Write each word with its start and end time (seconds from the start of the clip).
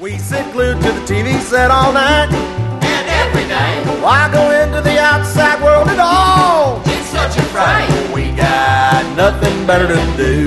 We 0.00 0.16
sit 0.18 0.50
glued 0.52 0.80
to 0.80 0.92
the 0.92 1.00
TV 1.00 1.38
set 1.40 1.70
all 1.70 1.92
night. 1.92 2.28
And 2.30 3.08
every 3.08 3.42
day, 3.48 4.00
Why 4.02 4.30
go 4.32 4.50
into 4.50 4.80
the 4.80 4.98
outside 5.00 5.62
world 5.62 5.88
at 5.88 5.98
all? 5.98 6.80
it's 6.84 7.06
such 7.06 7.36
a 7.36 7.42
fright. 7.50 7.88
We 8.14 8.30
got 8.36 9.04
nothing 9.16 9.66
better 9.66 9.88
to 9.88 10.16
do 10.16 10.44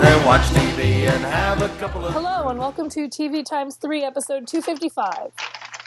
than 0.00 0.26
watch 0.26 0.42
TV 0.50 1.06
and 1.08 1.24
have 1.24 1.62
a 1.62 1.68
couple 1.78 2.04
of. 2.04 2.12
Hello, 2.12 2.48
and 2.48 2.58
welcome 2.58 2.88
to 2.90 3.08
TV 3.08 3.44
Times 3.44 3.76
3, 3.76 4.02
episode 4.02 4.46
255. 4.48 5.30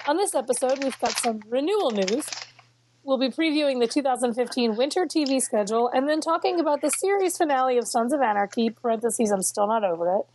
On 0.07 0.15
this 0.17 0.33
episode, 0.35 0.83
we've 0.83 0.99
got 0.99 1.17
some 1.17 1.41
renewal 1.49 1.91
news. 1.91 2.25
We'll 3.03 3.19
be 3.19 3.29
previewing 3.29 3.79
the 3.81 3.87
2015 3.87 4.77
winter 4.77 5.05
TV 5.05 5.39
schedule 5.39 5.89
and 5.93 6.09
then 6.09 6.21
talking 6.21 6.59
about 6.59 6.81
the 6.81 6.89
series 6.89 7.37
finale 7.37 7.77
of 7.77 7.87
Sons 7.87 8.11
of 8.13 8.21
Anarchy, 8.21 8.71
parentheses, 8.71 9.29
I'm 9.31 9.43
still 9.43 9.67
not 9.67 9.83
over 9.83 10.15
it, 10.17 10.25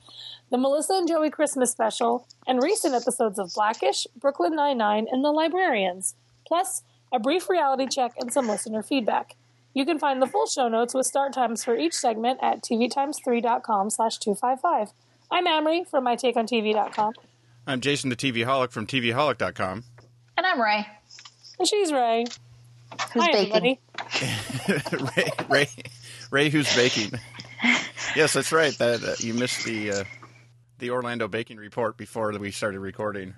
the 0.51 0.59
Melissa 0.59 0.95
and 0.95 1.09
Joey 1.09 1.31
Christmas 1.31 1.71
special, 1.71 2.27
and 2.47 2.63
recent 2.63 2.95
episodes 2.95 3.39
of 3.39 3.55
black-ish, 3.55 4.07
Brooklyn 4.17 4.57
Nine-Nine, 4.57 5.07
and 5.11 5.25
The 5.25 5.31
Librarians, 5.31 6.17
plus 6.47 6.83
a 7.13 7.21
brief 7.21 7.49
reality 7.49 7.87
check 7.87 8.13
and 8.19 8.33
some 8.33 8.49
listener 8.49 8.83
feedback. 8.83 9.37
You 9.75 9.87
can 9.87 10.01
find 10.01 10.21
the 10.21 10.27
full 10.27 10.47
show 10.47 10.69
notes 10.69 10.95
with 10.95 11.07
start 11.07 11.33
times 11.33 11.63
for 11.63 11.77
each 11.77 11.95
segment 11.95 12.41
at 12.43 12.63
tvtimes3.com 12.63 13.91
slash 13.91 14.19
255. 14.19 14.89
I'm 15.31 15.47
Amrie 15.47 15.89
from 15.89 16.05
mytakeontv.com, 16.05 17.15
I'm 17.67 17.81
Jason 17.81 18.11
the 18.11 18.17
TVaholic 18.17 18.73
from 18.73 18.87
TVaholic.com. 18.89 19.85
And 20.37 20.47
I'm 20.47 20.61
Rae, 20.61 20.87
and 21.61 21.69
she's 21.69 21.93
Rae. 21.93 22.25
who's 23.13 23.23
Hi, 23.25 23.33
baking. 23.33 23.79
Rae, 25.17 25.31
Rae, 25.49 25.69
Rae, 26.33 26.49
who's 26.51 26.75
baking? 26.75 27.13
Yes, 28.17 28.33
that's 28.33 28.51
right. 28.51 28.77
That 28.79 29.05
uh, 29.05 29.15
you 29.19 29.35
missed 29.35 29.65
the 29.65 29.93
uh, 29.93 30.05
the 30.81 30.91
Orlando 30.91 31.29
baking 31.29 31.59
report 31.59 31.97
before 31.97 32.33
we 32.39 32.51
started 32.51 32.81
recording. 32.81 33.35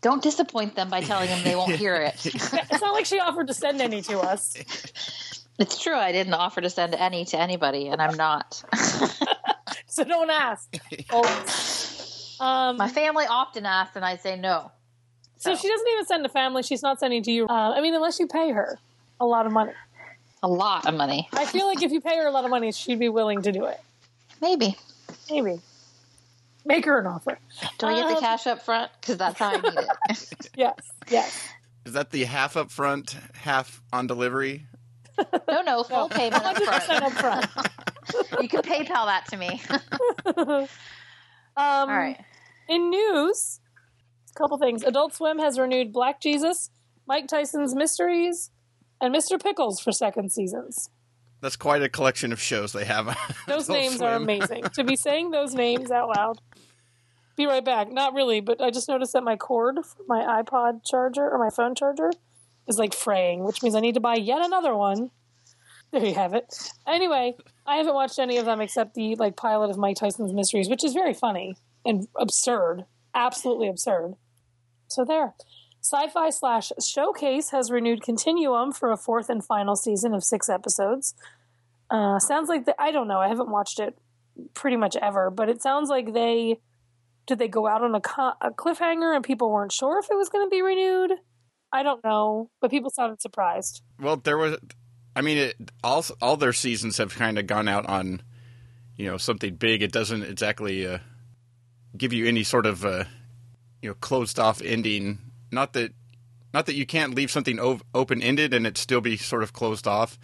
Don't 0.00 0.22
disappoint 0.22 0.76
them 0.76 0.88
by 0.90 1.00
telling 1.00 1.28
them 1.28 1.42
they 1.42 1.56
won't 1.56 1.74
hear 1.74 1.96
it. 1.96 2.24
It's 2.34 2.80
not 2.80 2.92
like 2.94 3.04
she 3.04 3.18
offered 3.18 3.48
to 3.48 3.54
send 3.54 3.80
any 3.82 4.00
to 4.02 4.20
us. 4.20 4.56
it's 5.58 5.80
true. 5.82 5.96
I 5.96 6.12
didn't 6.12 6.34
offer 6.34 6.60
to 6.60 6.70
send 6.70 6.94
any 6.94 7.24
to 7.26 7.38
anybody, 7.38 7.88
and 7.88 8.00
I'm 8.00 8.16
not. 8.16 8.62
So 9.90 10.04
don't 10.04 10.30
ask. 10.30 10.72
Always. 11.10 12.36
Um, 12.38 12.76
My 12.76 12.88
family 12.88 13.24
often 13.28 13.66
asks, 13.66 13.96
and 13.96 14.04
I 14.04 14.16
say 14.16 14.38
no. 14.38 14.70
so 15.38 15.56
she 15.56 15.66
doesn't 15.68 15.88
even 15.88 16.04
send 16.06 16.24
to 16.24 16.28
family. 16.28 16.62
She's 16.62 16.82
not 16.82 17.00
sending 17.00 17.22
to 17.24 17.32
you. 17.32 17.46
Uh, 17.46 17.72
I 17.74 17.80
mean, 17.80 17.94
unless 17.94 18.20
you 18.20 18.28
pay 18.28 18.50
her 18.52 18.78
a 19.18 19.26
lot 19.26 19.46
of 19.46 19.50
money. 19.52 19.72
A 20.42 20.46
lot 20.48 20.86
of 20.86 20.94
money, 20.94 21.28
I 21.32 21.46
feel 21.46 21.66
like 21.66 21.82
if 21.82 21.90
you 21.90 22.00
pay 22.00 22.16
her 22.18 22.26
a 22.26 22.30
lot 22.30 22.44
of 22.44 22.50
money, 22.50 22.70
she'd 22.70 23.00
be 23.00 23.08
willing 23.08 23.42
to 23.42 23.50
do 23.50 23.64
it. 23.64 23.80
maybe. 24.40 24.76
Maybe. 25.28 25.58
Make 26.68 26.84
her 26.84 27.00
an 27.00 27.06
offer. 27.06 27.38
Do 27.78 27.86
I 27.86 27.94
get 27.94 28.04
Um, 28.04 28.14
the 28.14 28.20
cash 28.20 28.46
up 28.46 28.62
front? 28.62 28.92
Because 29.00 29.16
that's 29.16 29.38
how 29.38 29.48
I 29.54 29.56
need 29.56 29.72
it. 29.74 30.34
Yes, 30.56 30.74
yes. 31.10 31.48
Is 31.86 31.94
that 31.94 32.10
the 32.10 32.24
half 32.24 32.56
up 32.56 32.70
front, 32.70 33.16
half 33.34 33.82
on 33.92 34.06
delivery? 34.06 34.66
no, 35.48 35.62
no, 35.62 35.82
full 35.82 36.08
payment 36.10 36.44
up 36.44 36.56
front. 36.62 37.02
up 37.02 37.12
front. 37.12 37.46
You 38.40 38.48
can 38.48 38.62
PayPal 38.62 39.06
that 39.06 39.26
to 39.30 39.36
me. 39.36 39.60
Um, 40.36 40.68
All 41.56 41.86
right. 41.88 42.18
In 42.68 42.88
news, 42.90 43.60
a 44.34 44.38
couple 44.38 44.56
things. 44.58 44.82
Adult 44.84 45.14
Swim 45.14 45.38
has 45.38 45.58
renewed 45.58 45.92
Black 45.92 46.20
Jesus, 46.20 46.70
Mike 47.06 47.26
Tyson's 47.28 47.74
Mysteries, 47.74 48.50
and 49.00 49.14
Mr. 49.14 49.42
Pickles 49.42 49.80
for 49.80 49.90
second 49.92 50.30
seasons. 50.32 50.88
That's 51.40 51.56
quite 51.56 51.82
a 51.82 51.88
collection 51.88 52.32
of 52.32 52.40
shows 52.40 52.72
they 52.72 52.84
have. 52.84 53.06
Those 53.46 53.68
Adult 53.68 53.78
names 53.82 54.00
are 54.02 54.14
amazing. 54.14 54.64
to 54.74 54.84
be 54.84 54.96
saying 54.96 55.30
those 55.30 55.54
names 55.54 55.90
out 55.90 56.08
loud. 56.16 56.40
Be 57.38 57.46
right 57.46 57.64
back. 57.64 57.92
Not 57.92 58.14
really, 58.14 58.40
but 58.40 58.60
I 58.60 58.72
just 58.72 58.88
noticed 58.88 59.12
that 59.12 59.22
my 59.22 59.36
cord 59.36 59.78
for 59.86 60.02
my 60.08 60.42
iPod 60.42 60.84
charger 60.84 61.30
or 61.30 61.38
my 61.38 61.50
phone 61.50 61.76
charger 61.76 62.10
is 62.66 62.80
like 62.80 62.92
fraying, 62.92 63.44
which 63.44 63.62
means 63.62 63.76
I 63.76 63.80
need 63.80 63.94
to 63.94 64.00
buy 64.00 64.16
yet 64.16 64.42
another 64.42 64.74
one. 64.74 65.12
There 65.92 66.04
you 66.04 66.14
have 66.14 66.34
it. 66.34 66.72
Anyway, 66.84 67.36
I 67.64 67.76
haven't 67.76 67.94
watched 67.94 68.18
any 68.18 68.38
of 68.38 68.44
them 68.44 68.60
except 68.60 68.94
the 68.94 69.14
like 69.14 69.36
pilot 69.36 69.70
of 69.70 69.78
Mike 69.78 69.98
Tyson's 69.98 70.32
Mysteries, 70.32 70.68
which 70.68 70.82
is 70.82 70.94
very 70.94 71.14
funny 71.14 71.54
and 71.84 72.08
absurd, 72.16 72.86
absolutely 73.14 73.68
absurd. 73.68 74.14
So 74.88 75.04
there. 75.04 75.34
Syfy 75.80 76.32
slash 76.32 76.72
Showcase 76.84 77.50
has 77.50 77.70
renewed 77.70 78.02
Continuum 78.02 78.72
for 78.72 78.90
a 78.90 78.96
fourth 78.96 79.30
and 79.30 79.44
final 79.44 79.76
season 79.76 80.12
of 80.12 80.24
six 80.24 80.48
episodes. 80.48 81.14
Uh, 81.88 82.18
sounds 82.18 82.48
like 82.48 82.66
the, 82.66 82.74
I 82.82 82.90
don't 82.90 83.06
know. 83.06 83.20
I 83.20 83.28
haven't 83.28 83.48
watched 83.48 83.78
it 83.78 83.96
pretty 84.54 84.76
much 84.76 84.96
ever, 84.96 85.30
but 85.30 85.48
it 85.48 85.62
sounds 85.62 85.88
like 85.88 86.12
they 86.12 86.58
did 87.28 87.38
they 87.38 87.46
go 87.46 87.68
out 87.68 87.84
on 87.84 87.94
a, 87.94 88.00
co- 88.00 88.32
a 88.40 88.50
cliffhanger 88.50 89.14
and 89.14 89.22
people 89.22 89.52
weren't 89.52 89.70
sure 89.70 90.00
if 90.00 90.10
it 90.10 90.16
was 90.16 90.30
going 90.30 90.44
to 90.44 90.50
be 90.50 90.62
renewed. 90.62 91.12
I 91.70 91.82
don't 91.82 92.02
know, 92.02 92.50
but 92.60 92.70
people 92.70 92.90
sounded 92.90 93.20
surprised. 93.20 93.82
Well, 94.00 94.16
there 94.16 94.38
was. 94.38 94.56
I 95.14 95.20
mean, 95.20 95.36
it, 95.36 95.70
all 95.84 96.04
all 96.22 96.36
their 96.36 96.54
seasons 96.54 96.96
have 96.96 97.14
kind 97.14 97.38
of 97.38 97.46
gone 97.46 97.68
out 97.68 97.86
on, 97.86 98.22
you 98.96 99.06
know, 99.06 99.18
something 99.18 99.54
big. 99.56 99.82
It 99.82 99.92
doesn't 99.92 100.22
exactly 100.22 100.86
uh, 100.86 100.98
give 101.96 102.14
you 102.14 102.26
any 102.26 102.42
sort 102.42 102.64
of, 102.64 102.86
uh, 102.86 103.04
you 103.82 103.90
know, 103.90 103.94
closed 103.94 104.38
off 104.38 104.62
ending. 104.62 105.18
Not 105.52 105.74
that, 105.74 105.92
not 106.54 106.66
that 106.66 106.74
you 106.74 106.86
can't 106.86 107.14
leave 107.14 107.30
something 107.30 107.60
o- 107.60 107.80
open 107.94 108.22
ended 108.22 108.54
and 108.54 108.66
it 108.66 108.78
still 108.78 109.02
be 109.02 109.18
sort 109.18 109.42
of 109.42 109.52
closed 109.52 109.86
off, 109.86 110.18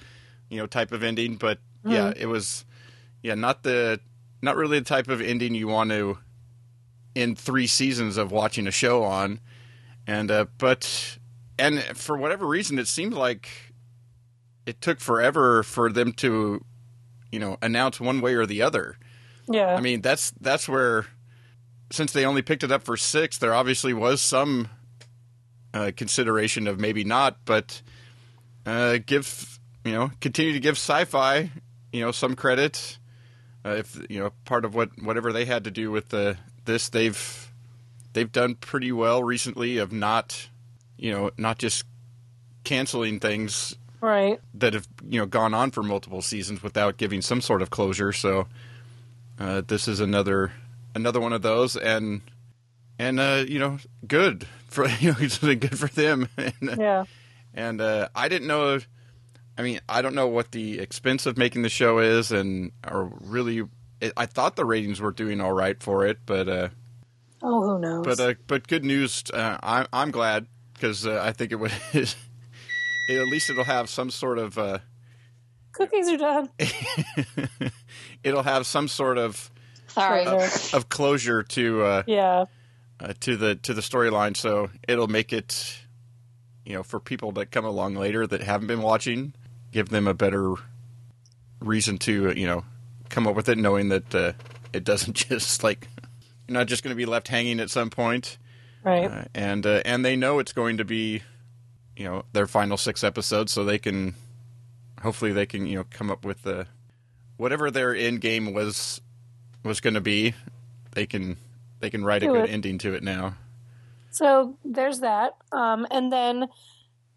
you 0.49 0.57
know, 0.57 0.67
type 0.67 0.93
of 0.93 1.03
ending. 1.03 1.37
But 1.37 1.59
yeah, 1.85 2.15
it 2.17 2.27
was, 2.27 2.65
yeah, 3.23 3.35
not 3.35 3.63
the, 3.65 4.01
not 4.41 4.57
really 4.57 4.79
the 4.79 4.85
type 4.85 5.09
of 5.09 5.21
ending 5.21 5.55
you 5.55 5.69
want 5.69 5.91
to 5.91 6.19
end 7.17 7.39
three 7.39 7.67
seasons 7.67 8.17
of 8.17 8.33
watching 8.33 8.67
a 8.67 8.71
show 8.71 9.03
on, 9.03 9.41
and 10.07 10.31
uh, 10.31 10.47
but 10.59 11.19
and 11.59 11.83
for 11.83 12.17
whatever 12.17 12.47
reason, 12.47 12.79
it 12.79 12.89
seemed 12.89 13.15
like 13.15 13.49
it 14.67 14.81
took 14.81 15.01
forever 15.01 15.63
for 15.63 15.91
them 15.91 16.13
to, 16.15 16.65
you 17.31 17.39
know, 17.39 17.59
announce 17.63 18.01
one 18.01 18.21
way 18.21 18.35
or 18.35 18.47
the 18.47 18.63
other. 18.63 18.97
Yeah, 19.49 19.75
I 19.75 19.81
mean, 19.81 20.01
that's 20.01 20.33
that's 20.41 20.69
where, 20.69 21.07
since 21.91 22.13
they 22.13 22.25
only 22.25 22.43
picked 22.43 22.65
it 22.65 22.73
up 22.73 22.83
for 22.83 22.97
six, 22.97 23.39
there 23.39 23.55
obviously 23.55 23.93
was 23.93 24.21
some 24.21 24.69
uh, 25.75 25.93
consideration 25.97 26.67
of 26.67 26.81
maybe 26.81 27.05
not, 27.05 27.39
but 27.45 27.83
uh, 28.65 28.99
give 29.05 29.59
you 29.85 29.93
know 29.93 30.11
continue 30.21 30.53
to 30.53 30.61
give 30.61 30.77
Syfy 30.77 31.51
you 31.93 32.01
know 32.01 32.11
some 32.11 32.35
credit. 32.35 32.99
Uh, 33.65 33.77
if 33.79 33.99
you 34.11 34.19
know 34.19 34.33
part 34.45 34.65
of 34.65 34.75
what 34.75 34.91
whatever 35.03 35.33
they 35.33 35.45
had 35.45 35.65
to 35.65 35.71
do 35.71 35.91
with 35.91 36.09
the 36.09 36.37
this, 36.65 36.89
they've 36.89 37.53
they've 38.13 38.31
done 38.31 38.55
pretty 38.55 38.93
well 38.93 39.23
recently 39.23 39.79
of 39.79 39.93
not 39.93 40.49
you 40.97 41.13
know 41.13 41.31
not 41.37 41.59
just 41.59 41.85
canceling 42.65 43.21
things 43.21 43.77
right. 44.01 44.41
that 44.55 44.75
have 44.75 44.89
you 45.09 45.19
know 45.19 45.27
gone 45.27 45.55
on 45.55 45.71
for 45.71 45.83
multiple 45.83 46.23
seasons 46.23 46.63
without 46.63 46.97
giving 46.97 47.23
some 47.23 47.41
sort 47.41 47.63
of 47.63 47.71
closure. 47.71 48.13
So 48.13 48.47
uh, 49.39 49.63
this 49.67 49.89
is 49.89 50.01
another 50.01 50.53
another 50.95 51.21
one 51.21 51.33
of 51.33 51.43
those, 51.43 51.77
and 51.77 52.23
and 52.99 53.21
uh, 53.21 53.45
you 53.47 53.59
know 53.59 53.79
good 54.07 54.47
for 54.69 54.89
you 55.01 55.13
know 55.13 55.19
it's 55.21 55.39
good 55.39 55.79
for 55.79 55.89
them. 55.89 56.29
and 56.37 56.71
uh, 56.71 56.77
Yeah, 56.79 57.05
and 57.53 57.81
uh, 57.81 58.09
I 58.15 58.29
didn't 58.29 58.49
know. 58.49 58.81
I 59.57 59.63
mean, 59.63 59.81
I 59.89 60.03
don't 60.03 60.17
know 60.17 60.27
what 60.27 60.51
the 60.51 60.81
expense 60.81 61.27
of 61.27 61.39
making 61.39 61.63
the 61.63 61.69
show 61.69 61.99
is, 62.01 62.33
and 62.33 62.73
or 62.91 63.13
really, 63.21 63.63
it, 64.01 64.13
I 64.17 64.27
thought 64.27 64.57
the 64.57 64.65
ratings 64.65 65.01
were 65.01 65.13
doing 65.13 65.41
all 65.41 65.53
right 65.53 65.81
for 65.83 66.05
it, 66.07 66.19
but 66.27 66.49
uh, 66.49 66.69
Oh, 67.43 67.63
who 67.63 67.79
knows? 67.79 68.05
but 68.07 68.21
uh, 68.21 68.35
but 68.47 68.67
good 68.69 68.85
news. 68.85 69.23
Uh, 69.33 69.59
I'm 69.63 69.87
I'm 69.93 70.11
glad 70.11 70.47
because 70.75 71.07
uh, 71.07 71.21
I 71.23 71.33
think 71.33 71.53
it 71.53 71.57
would. 71.57 71.73
it, 71.93 72.17
at 73.09 73.27
least 73.29 73.51
it'll 73.51 73.65
have 73.65 73.89
some 73.89 74.11
sort 74.11 74.39
of. 74.39 74.57
Uh, 74.59 74.79
Cookies 75.73 76.09
are 76.09 76.17
done. 76.17 76.49
it'll 78.23 78.43
have 78.45 78.67
some 78.67 78.89
sort 78.89 79.19
of 79.19 79.51
Sorry. 79.89 80.25
Closure. 80.25 80.77
of 80.77 80.89
closure 80.89 81.43
to 81.43 81.83
uh, 81.83 82.03
Yeah, 82.07 82.45
uh, 83.01 83.13
to 83.21 83.37
the 83.37 83.57
to 83.57 83.75
the 83.75 83.81
storyline. 83.81 84.37
So 84.37 84.71
it'll 84.89 85.09
make 85.09 85.33
it, 85.33 85.79
you 86.65 86.75
know, 86.75 86.83
for 86.83 87.01
people 87.01 87.33
that 87.33 87.51
come 87.51 87.65
along 87.65 87.95
later 87.97 88.27
that 88.27 88.41
haven't 88.43 88.69
been 88.69 88.83
watching, 88.83 89.35
give 89.73 89.89
them 89.89 90.07
a 90.07 90.15
better 90.15 90.55
reason 91.61 91.99
to 91.99 92.33
you 92.39 92.47
know 92.47 92.65
come 93.15 93.27
up 93.27 93.37
with 93.37 93.49
it, 93.49 93.57
knowing 93.57 93.89
that 93.91 94.15
uh, 94.15 94.33
it 94.73 94.85
doesn't 94.85 95.15
just 95.31 95.63
like 95.63 95.89
you're 96.49 96.55
not 96.59 96.67
just 96.67 96.83
going 96.83 96.91
to 96.91 96.97
be 96.97 97.07
left 97.07 97.29
hanging 97.29 97.61
at 97.61 97.71
some 97.71 97.89
point, 97.89 98.37
right. 98.83 99.11
uh, 99.11 99.25
and 99.35 99.65
uh, 99.65 99.83
and 99.85 100.05
they 100.05 100.17
know 100.17 100.41
it's 100.41 100.53
going 100.53 100.79
to 100.79 100.85
be, 100.85 101.23
you 101.97 102.05
know, 102.05 102.25
their 102.33 102.47
final 102.47 102.77
six 102.77 103.05
episodes, 103.05 103.53
so 103.53 103.65
they 103.65 103.79
can 103.79 104.15
hopefully 105.01 105.33
they 105.33 105.47
can 105.47 105.67
you 105.67 105.77
know 105.77 105.85
come 105.91 106.11
up 106.11 106.25
with 106.25 106.43
the 106.43 106.67
whatever 107.37 107.71
their 107.71 107.95
end 107.95 108.21
game 108.21 108.53
was 108.53 109.01
was 109.63 109.81
going 109.81 109.95
to 109.95 110.01
be. 110.01 110.35
They 110.93 111.07
can 111.07 111.37
they 111.81 111.91
can 111.91 112.05
write 112.05 112.23
a 112.23 112.27
good 112.27 112.49
it. 112.49 112.51
ending 112.51 112.79
to 112.79 112.95
it 112.95 113.03
now. 113.03 113.37
So 114.11 114.57
there's 114.65 115.01
that. 115.01 115.37
Um, 115.51 115.87
and 115.91 116.13
then 116.13 116.47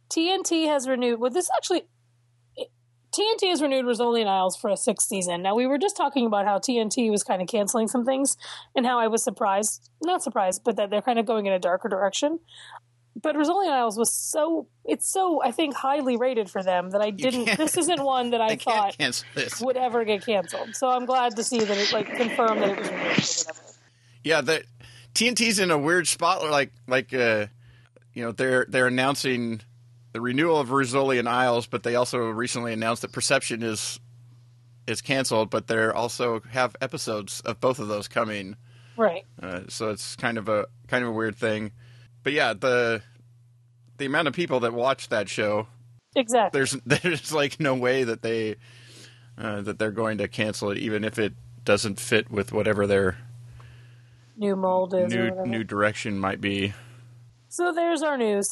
TNT 0.10 0.68
has 0.68 0.88
renewed. 0.88 1.20
Well, 1.20 1.30
this 1.30 1.50
actually, 1.56 1.84
TNT 3.14 3.50
has 3.50 3.62
renewed 3.62 3.86
Rizzoli 3.86 4.20
and 4.22 4.30
Isles 4.30 4.58
for 4.58 4.70
a 4.70 4.78
sixth 4.78 5.08
season. 5.08 5.42
Now, 5.42 5.56
we 5.56 5.66
were 5.66 5.78
just 5.78 5.96
talking 5.96 6.26
about 6.26 6.46
how 6.46 6.60
TNT 6.60 7.10
was 7.10 7.24
kind 7.24 7.42
of 7.42 7.48
canceling 7.48 7.88
some 7.88 8.06
things 8.06 8.38
and 8.76 8.86
how 8.86 9.00
I 9.00 9.08
was 9.08 9.24
surprised, 9.24 9.90
not 10.04 10.22
surprised, 10.22 10.64
but 10.64 10.76
that 10.76 10.90
they're 10.90 11.02
kind 11.02 11.18
of 11.18 11.26
going 11.26 11.46
in 11.46 11.54
a 11.54 11.60
darker 11.60 11.90
direction. 11.90 12.40
But 13.20 13.36
and 13.36 13.50
Isles 13.50 13.98
was 13.98 14.14
so, 14.14 14.68
it's 14.86 15.12
so, 15.12 15.42
I 15.42 15.52
think, 15.52 15.74
highly 15.74 16.18
rated 16.18 16.52
for 16.52 16.62
them 16.62 16.92
that 16.92 17.02
I 17.02 17.10
didn't, 17.10 17.58
this 17.58 17.76
isn't 17.76 18.04
one 18.04 18.30
that 18.32 18.42
I, 18.42 18.46
I 18.50 18.56
thought 18.58 18.96
would 19.62 19.78
ever 19.78 20.06
get 20.06 20.24
canceled. 20.24 20.76
So 20.76 20.88
I'm 20.88 21.06
glad 21.06 21.36
to 21.38 21.44
see 21.44 21.60
that 21.60 21.78
it, 21.78 21.92
like, 21.92 22.14
confirmed 22.16 22.62
that 22.62 22.70
it 22.70 22.78
was 22.78 22.90
renewed 22.90 23.20
or 23.26 23.38
whatever. 23.38 23.62
Yeah, 24.24 24.42
the 24.42 24.64
TNT's 25.16 25.58
in 25.58 25.72
a 25.72 25.78
weird 25.78 26.08
spot. 26.08 26.48
Like, 26.48 26.72
like, 26.88 27.12
uh, 27.14 27.48
you 28.14 28.24
know, 28.24 28.32
they're 28.32 28.66
they're 28.68 28.88
announcing 28.88 29.62
the 30.18 30.22
renewal 30.22 30.60
of 30.60 30.70
Rizzoli 30.70 31.20
and 31.20 31.30
Isles, 31.30 31.68
but 31.68 31.84
they 31.84 31.94
also 31.94 32.18
recently 32.18 32.74
announced 32.74 33.04
that 33.04 33.12
Perception 33.12 33.62
is 33.62 34.00
is 34.88 35.00
canceled. 35.00 35.52
But 35.52 35.68
they 35.68 35.90
also 35.90 36.42
have 36.50 36.76
episodes 36.82 37.40
of 37.42 37.62
both 37.62 37.78
of 37.78 37.88
those 37.88 38.08
coming. 38.08 38.56
Right. 38.98 39.26
Uh, 39.40 39.62
so 39.70 39.92
it's 39.92 40.16
kind 40.16 40.40
of 40.40 40.50
a 40.50 40.66
kind 40.88 41.04
of 41.04 41.12
a 41.12 41.14
weird 41.14 41.36
thing. 41.36 41.72
But 42.24 42.34
yeah, 42.34 42.54
the 42.54 43.04
the 43.98 44.06
amount 44.08 44.28
of 44.28 44.34
people 44.34 44.60
that 44.62 44.74
watch 44.74 45.10
that 45.10 45.30
show, 45.30 45.68
Exactly. 46.16 46.58
there's 46.58 46.72
there's 47.04 47.32
like 47.32 47.60
no 47.60 47.76
way 47.76 48.04
that 48.04 48.24
they 48.24 48.56
uh, 49.38 49.62
that 49.62 49.78
they're 49.78 49.92
going 49.92 50.18
to 50.18 50.28
cancel 50.28 50.72
it, 50.72 50.80
even 50.80 51.04
if 51.04 51.20
it 51.20 51.34
doesn't 51.64 52.00
fit 52.00 52.32
with 52.32 52.52
whatever 52.52 52.88
their 52.88 53.20
New 54.36 54.56
mold 54.56 54.96
is 54.96 55.14
new 55.14 55.46
new 55.46 55.64
direction 55.64 56.18
might 56.18 56.42
be. 56.42 56.74
So 57.50 57.72
there's 57.72 58.02
our 58.02 58.18
news 58.18 58.52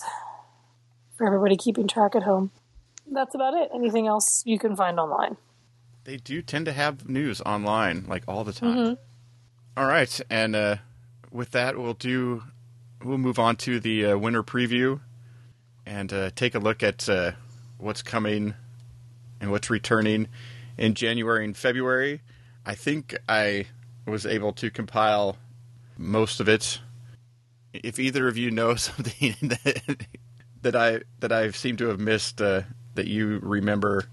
for 1.18 1.26
everybody 1.26 1.58
keeping 1.58 1.88
track 1.88 2.16
at 2.16 2.24
home. 2.24 2.52
That's 3.12 3.36
about 3.36 3.54
it. 3.54 3.70
Anything 3.74 4.08
else 4.08 4.44
you 4.46 4.58
can 4.60 4.76
find 4.76 5.00
online? 5.00 5.38
They 6.04 6.18
do 6.18 6.42
tend 6.42 6.66
to 6.66 6.72
have 6.72 7.10
news 7.10 7.42
online 7.42 8.06
like 8.08 8.24
all 8.28 8.44
the 8.44 8.54
time. 8.54 8.98
All 9.78 9.86
right, 9.86 10.22
and 10.30 10.56
uh, 10.56 10.76
with 11.32 11.52
that, 11.52 11.78
we'll 11.78 11.94
do 11.94 12.44
we'll 13.04 13.18
move 13.18 13.40
on 13.40 13.56
to 13.58 13.80
the 13.80 14.06
uh, 14.06 14.18
winter 14.18 14.44
preview 14.44 15.00
and 15.86 16.12
uh, 16.12 16.32
take 16.36 16.56
a 16.56 16.60
look 16.60 16.82
at 16.82 17.08
uh, 17.10 17.32
what's 17.78 18.02
coming 18.02 18.54
and 19.40 19.52
what's 19.52 19.70
returning 19.70 20.28
in 20.78 20.94
January 20.94 21.44
and 21.44 21.56
February. 21.56 22.22
I 22.66 22.76
think 22.76 23.16
I 23.30 23.68
was 24.08 24.26
able 24.26 24.54
to 24.54 24.70
compile 24.72 25.38
most 25.98 26.40
of 26.40 26.50
it. 26.50 26.80
If 27.74 28.00
either 28.00 28.28
of 28.28 28.38
you 28.38 28.52
know 28.52 28.76
something 28.76 29.36
that 29.42 30.08
that 30.66 30.76
I 30.76 31.02
that 31.20 31.32
I 31.32 31.52
seem 31.52 31.78
to 31.78 31.88
have 31.90 32.00
missed 32.00 32.42
uh, 32.42 32.64
that 32.96 33.06
you 33.06 33.40
remember, 33.44 34.06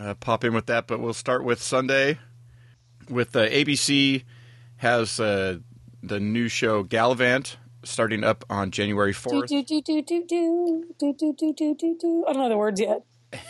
uh, 0.00 0.14
pop 0.14 0.42
in 0.42 0.54
with 0.54 0.66
that. 0.66 0.86
But 0.86 1.00
we'll 1.00 1.12
start 1.12 1.44
with 1.44 1.62
Sunday. 1.62 2.18
With 3.10 3.36
uh, 3.36 3.46
ABC 3.46 4.24
has 4.78 5.20
uh, 5.20 5.58
the 6.02 6.18
new 6.18 6.48
show 6.48 6.82
Galavant 6.82 7.56
starting 7.84 8.24
up 8.24 8.46
on 8.48 8.70
January 8.70 9.12
fourth, 9.12 9.48
do 9.48 9.62
do 9.62 9.82
do 9.82 10.00
do 10.02 10.24
do 10.26 10.84
do 10.98 11.12
do 11.12 11.34
do 11.38 11.52
do 11.52 11.74
do 11.78 11.98
do. 12.00 12.24
I 12.26 12.32
don't 12.32 12.42
know 12.42 12.48
the 12.48 12.56
words 12.56 12.80
yet. 12.80 13.02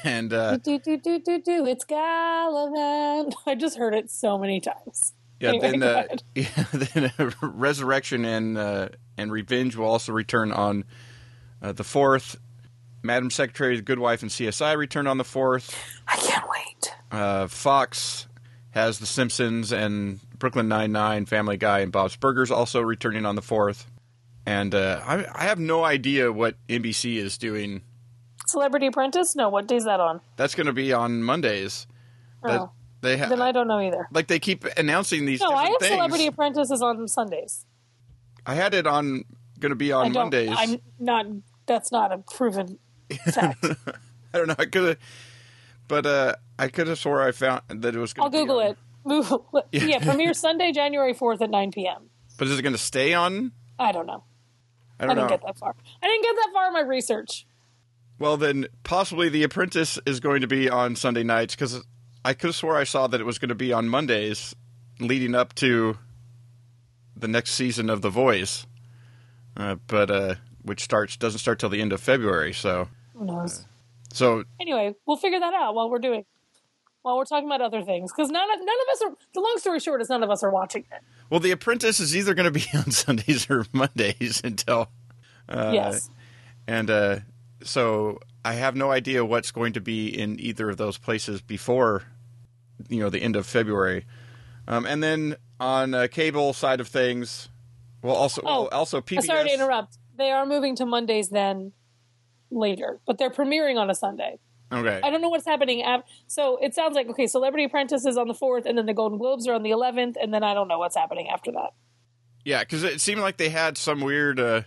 and 0.02 0.32
uh, 0.32 0.56
Do 0.56 0.81
do 0.81 0.96
do 0.96 1.20
do 1.20 1.41
do. 1.41 1.64
It's 1.67 1.85
Galavant. 1.85 3.35
I 3.46 3.55
just 3.55 3.79
heard 3.79 3.94
it 3.94 4.11
so 4.11 4.37
many 4.37 4.61
times. 4.61 5.12
Yeah, 5.38 5.50
Anyway, 5.50 5.79
then, 5.79 5.82
uh, 5.82 6.06
yeah, 6.35 6.64
then 6.73 7.12
uh, 7.20 7.31
Resurrection 7.41 8.25
and 8.25 8.58
uh, 8.58 8.88
and 9.17 9.31
Revenge 9.31 9.76
will 9.76 9.87
also 9.87 10.12
return 10.12 10.50
on 10.50 10.85
uh, 11.65 11.73
the 11.73 11.85
fourth. 11.85 12.37
Madam 13.03 13.31
Secretary, 13.31 13.77
The 13.77 13.83
Good 13.83 13.99
Wife, 13.99 14.23
and 14.23 14.31
CSI 14.31 14.77
return 14.77 15.07
on 15.07 15.19
the 15.19 15.25
fourth. 15.25 15.77
I 16.09 16.17
can't 16.17 16.45
wait. 16.49 16.95
Uh, 17.11 17.49
Fox 17.49 18.27
has 18.71 18.99
The 18.99 19.07
Simpsons 19.07 19.73
and 19.73 20.21
Brooklyn 20.39 20.69
Nine 20.69 20.93
Nine, 20.93 21.27
Family 21.27 21.57
Guy, 21.57 21.81
and 21.81 21.93
Bob's 21.93 22.17
Burgers 22.17 22.51
also 22.51 22.81
returning 22.81 23.27
on 23.27 23.35
the 23.35 23.43
fourth. 23.43 23.91
And 24.47 24.75
uh, 24.75 25.01
I, 25.05 25.27
I 25.35 25.45
have 25.45 25.59
no 25.59 25.85
idea 25.85 26.33
what 26.33 26.57
NBC 26.69 27.17
is 27.17 27.39
doing. 27.39 27.83
Celebrity 28.47 28.87
Apprentice? 28.87 29.37
No, 29.37 29.49
what 29.49 29.67
day's 29.67 29.85
that 29.85 30.01
on? 30.01 30.21
That's 30.37 30.55
going 30.55 30.67
to 30.67 30.73
be 30.73 30.93
on 30.93 31.23
Mondays. 31.23 31.87
Oh, 32.43 32.71
they 33.01 33.17
ha- 33.17 33.29
then 33.29 33.41
I 33.41 33.53
don't 33.53 33.69
know 33.69 33.81
either. 33.81 34.07
like 34.13 34.27
they 34.27 34.39
keep 34.39 34.65
announcing 34.77 35.25
these. 35.25 35.41
No, 35.41 35.51
I 35.51 35.67
have 35.67 35.77
things. 35.81 35.93
Celebrity 35.93 36.27
Apprentice 36.27 36.71
is 36.71 36.83
on 36.83 37.07
Sundays. 37.09 37.65
I 38.47 38.55
had 38.55 38.75
it 38.75 38.87
on 38.87 39.25
going 39.59 39.71
to 39.71 39.77
be 39.77 39.93
I 39.93 40.01
on 40.01 40.13
don't. 40.13 40.25
Mondays. 40.25 40.55
I'm 40.57 40.79
not. 40.99 41.27
That's 41.67 41.91
not 41.93 42.13
a 42.13 42.19
proven 42.19 42.79
fact. 43.33 43.65
I 44.35 44.39
don't 44.39 44.49
know. 44.49 44.55
I 44.59 44.65
could 44.67 44.89
have, 44.89 44.99
but 45.89 46.07
uh, 46.07 46.35
I 46.59 46.69
could 46.69 46.89
have 46.89 46.99
swore 46.99 47.23
I 47.23 47.33
found 47.33 47.63
that 47.69 47.95
it 47.95 47.99
was. 47.99 48.15
I'll 48.19 48.31
Google 48.31 48.59
on- 48.61 48.67
it. 48.67 48.71
It. 48.73 48.79
Yeah. 49.73 49.85
Yeah, 49.85 49.99
premiere 49.99 50.33
Sunday, 50.35 50.73
January 50.73 51.13
fourth 51.15 51.43
at 51.43 51.51
nine 51.51 51.71
p.m. 51.71 52.09
But 52.39 52.49
is 52.49 52.59
it 52.59 52.63
going 52.63 52.73
to 52.73 52.79
stay 52.79 53.13
on? 53.15 53.53
I 53.79 53.93
don't 53.93 54.07
know. 54.07 54.25
I 54.99 55.05
I, 55.05 55.07
don't 55.07 55.11
I 55.11 55.15
didn't 55.15 55.31
know. 55.31 55.37
get 55.37 55.47
that 55.47 55.59
far. 55.59 55.75
I 56.03 56.07
didn't 56.07 56.23
get 56.23 56.37
that 56.37 56.51
far 56.53 56.67
in 56.69 56.73
my 56.73 56.81
research. 56.81 57.47
Well, 58.19 58.37
then 58.37 58.67
possibly 58.85 59.29
The 59.29 59.43
Apprentice 59.43 59.99
is 60.07 60.21
going 60.21 60.41
to 60.41 60.47
be 60.47 60.71
on 60.71 60.97
Sunday 60.97 61.23
nights 61.25 61.55
because 61.55 61.85
I 62.25 62.33
could 62.33 62.49
have 62.49 62.57
swore 62.57 62.77
I 62.77 62.85
saw 62.85 63.07
that 63.09 63.21
it 63.21 63.25
was 63.25 63.39
going 63.39 63.49
to 63.51 63.55
be 63.55 63.73
on 63.73 63.89
Mondays, 63.89 64.55
leading 65.01 65.35
up 65.35 65.55
to 65.57 65.99
the 67.17 67.29
next 67.29 67.51
season 67.53 67.91
of 67.91 68.03
The 68.03 68.11
Voice. 68.11 68.67
Uh, 69.57 69.77
but 69.87 70.11
uh, 70.11 70.35
which 70.65 70.83
starts 70.83 71.17
doesn't 71.17 71.39
start 71.39 71.59
till 71.59 71.69
the 71.69 71.81
end 71.81 71.93
of 71.93 72.01
February. 72.01 72.53
So 72.53 72.89
Who 73.17 73.25
knows? 73.27 73.67
so 74.13 74.45
Anyway, 74.61 74.95
we'll 75.07 75.17
figure 75.17 75.41
that 75.41 75.55
out 75.55 75.75
while 75.75 75.89
we're 75.91 75.99
doing, 75.99 76.25
while 77.03 77.17
we're 77.17 77.25
talking 77.25 77.49
about 77.49 77.61
other 77.61 77.83
things. 77.83 78.13
Because 78.13 78.31
none 78.31 78.51
of 78.51 78.59
none 78.59 78.69
of 78.69 78.93
us 78.95 79.03
are. 79.03 79.27
The 79.35 79.41
long 79.41 79.55
story 79.59 79.81
short 79.81 80.01
is 80.01 80.09
none 80.09 80.23
of 80.23 80.31
us 80.31 80.43
are 80.43 80.51
watching 80.51 80.85
it. 80.91 81.03
well, 81.31 81.41
The 81.41 81.51
Apprentice 81.53 82.01
is 82.01 82.17
either 82.17 82.35
going 82.35 82.53
to 82.53 82.59
be 82.59 82.67
on 82.75 82.91
Sundays 82.91 83.49
or 83.51 83.67
Mondays 83.73 84.41
until 84.43 84.89
uh, 85.49 85.71
yes. 85.75 86.09
and 86.67 86.91
uh, 86.91 87.19
so 87.63 88.19
I 88.45 88.55
have 88.55 88.77
no 88.77 88.91
idea 88.91 89.25
what's 89.25 89.51
going 89.51 89.75
to 89.75 89.81
be 89.81 90.09
in 90.09 90.41
either 90.41 90.71
of 90.71 90.77
those 90.79 90.97
places 90.99 91.41
before 91.41 92.03
you 92.89 93.01
know 93.01 93.11
the 93.11 93.21
end 93.23 93.37
of 93.37 93.47
February. 93.47 94.07
Um, 94.67 94.87
and 94.87 95.03
then 95.03 95.37
on 95.61 95.93
uh, 95.93 96.07
cable 96.11 96.55
side 96.55 96.81
of 96.81 96.89
things, 96.89 97.49
well, 98.03 98.15
also 98.15 98.41
Oh, 98.45 98.63
well, 98.63 98.69
also 98.73 99.01
PBS. 99.01 99.25
Sorry 99.25 99.49
to 99.49 99.55
interrupt. 99.55 99.99
They 100.17 100.31
are 100.31 100.47
moving 100.47 100.77
to 100.77 100.87
Mondays 100.87 101.29
then 101.29 101.73
later, 102.51 103.01
but 103.07 103.19
they're 103.19 103.31
premiering 103.31 103.77
on 103.77 103.91
a 103.91 103.95
Sunday. 103.95 104.39
Okay, 104.73 105.01
I 105.03 105.11
don't 105.11 105.21
know 105.21 105.29
what's 105.29 105.47
happening. 105.47 105.85
So 106.27 106.59
it 106.59 106.75
sounds 106.75 106.95
like 106.95 107.09
okay. 107.09 107.27
Celebrity 107.27 107.65
Apprentice 107.65 108.05
is 108.07 108.17
on 108.17 108.29
the 108.29 108.35
fourth, 108.35 108.67
and 108.67 108.77
then 108.79 108.87
the 108.87 108.95
Golden 108.95 109.19
Globes 109.19 109.47
are 109.47 109.55
on 109.55 109.63
the 109.63 109.71
eleventh, 109.71 110.17
and 110.21 110.33
then 110.33 110.43
I 110.43 110.55
don't 110.55 110.69
know 110.69 110.79
what's 110.79 110.97
happening 110.97 111.29
after 111.29 111.53
that. 111.53 111.75
yeah, 112.45 112.61
because 112.61 112.83
it 112.83 113.01
seemed 113.01 113.21
like 113.21 113.37
they 113.37 113.51
had 113.51 113.77
some 113.79 114.01
weird, 114.01 114.41
uh, 114.41 114.63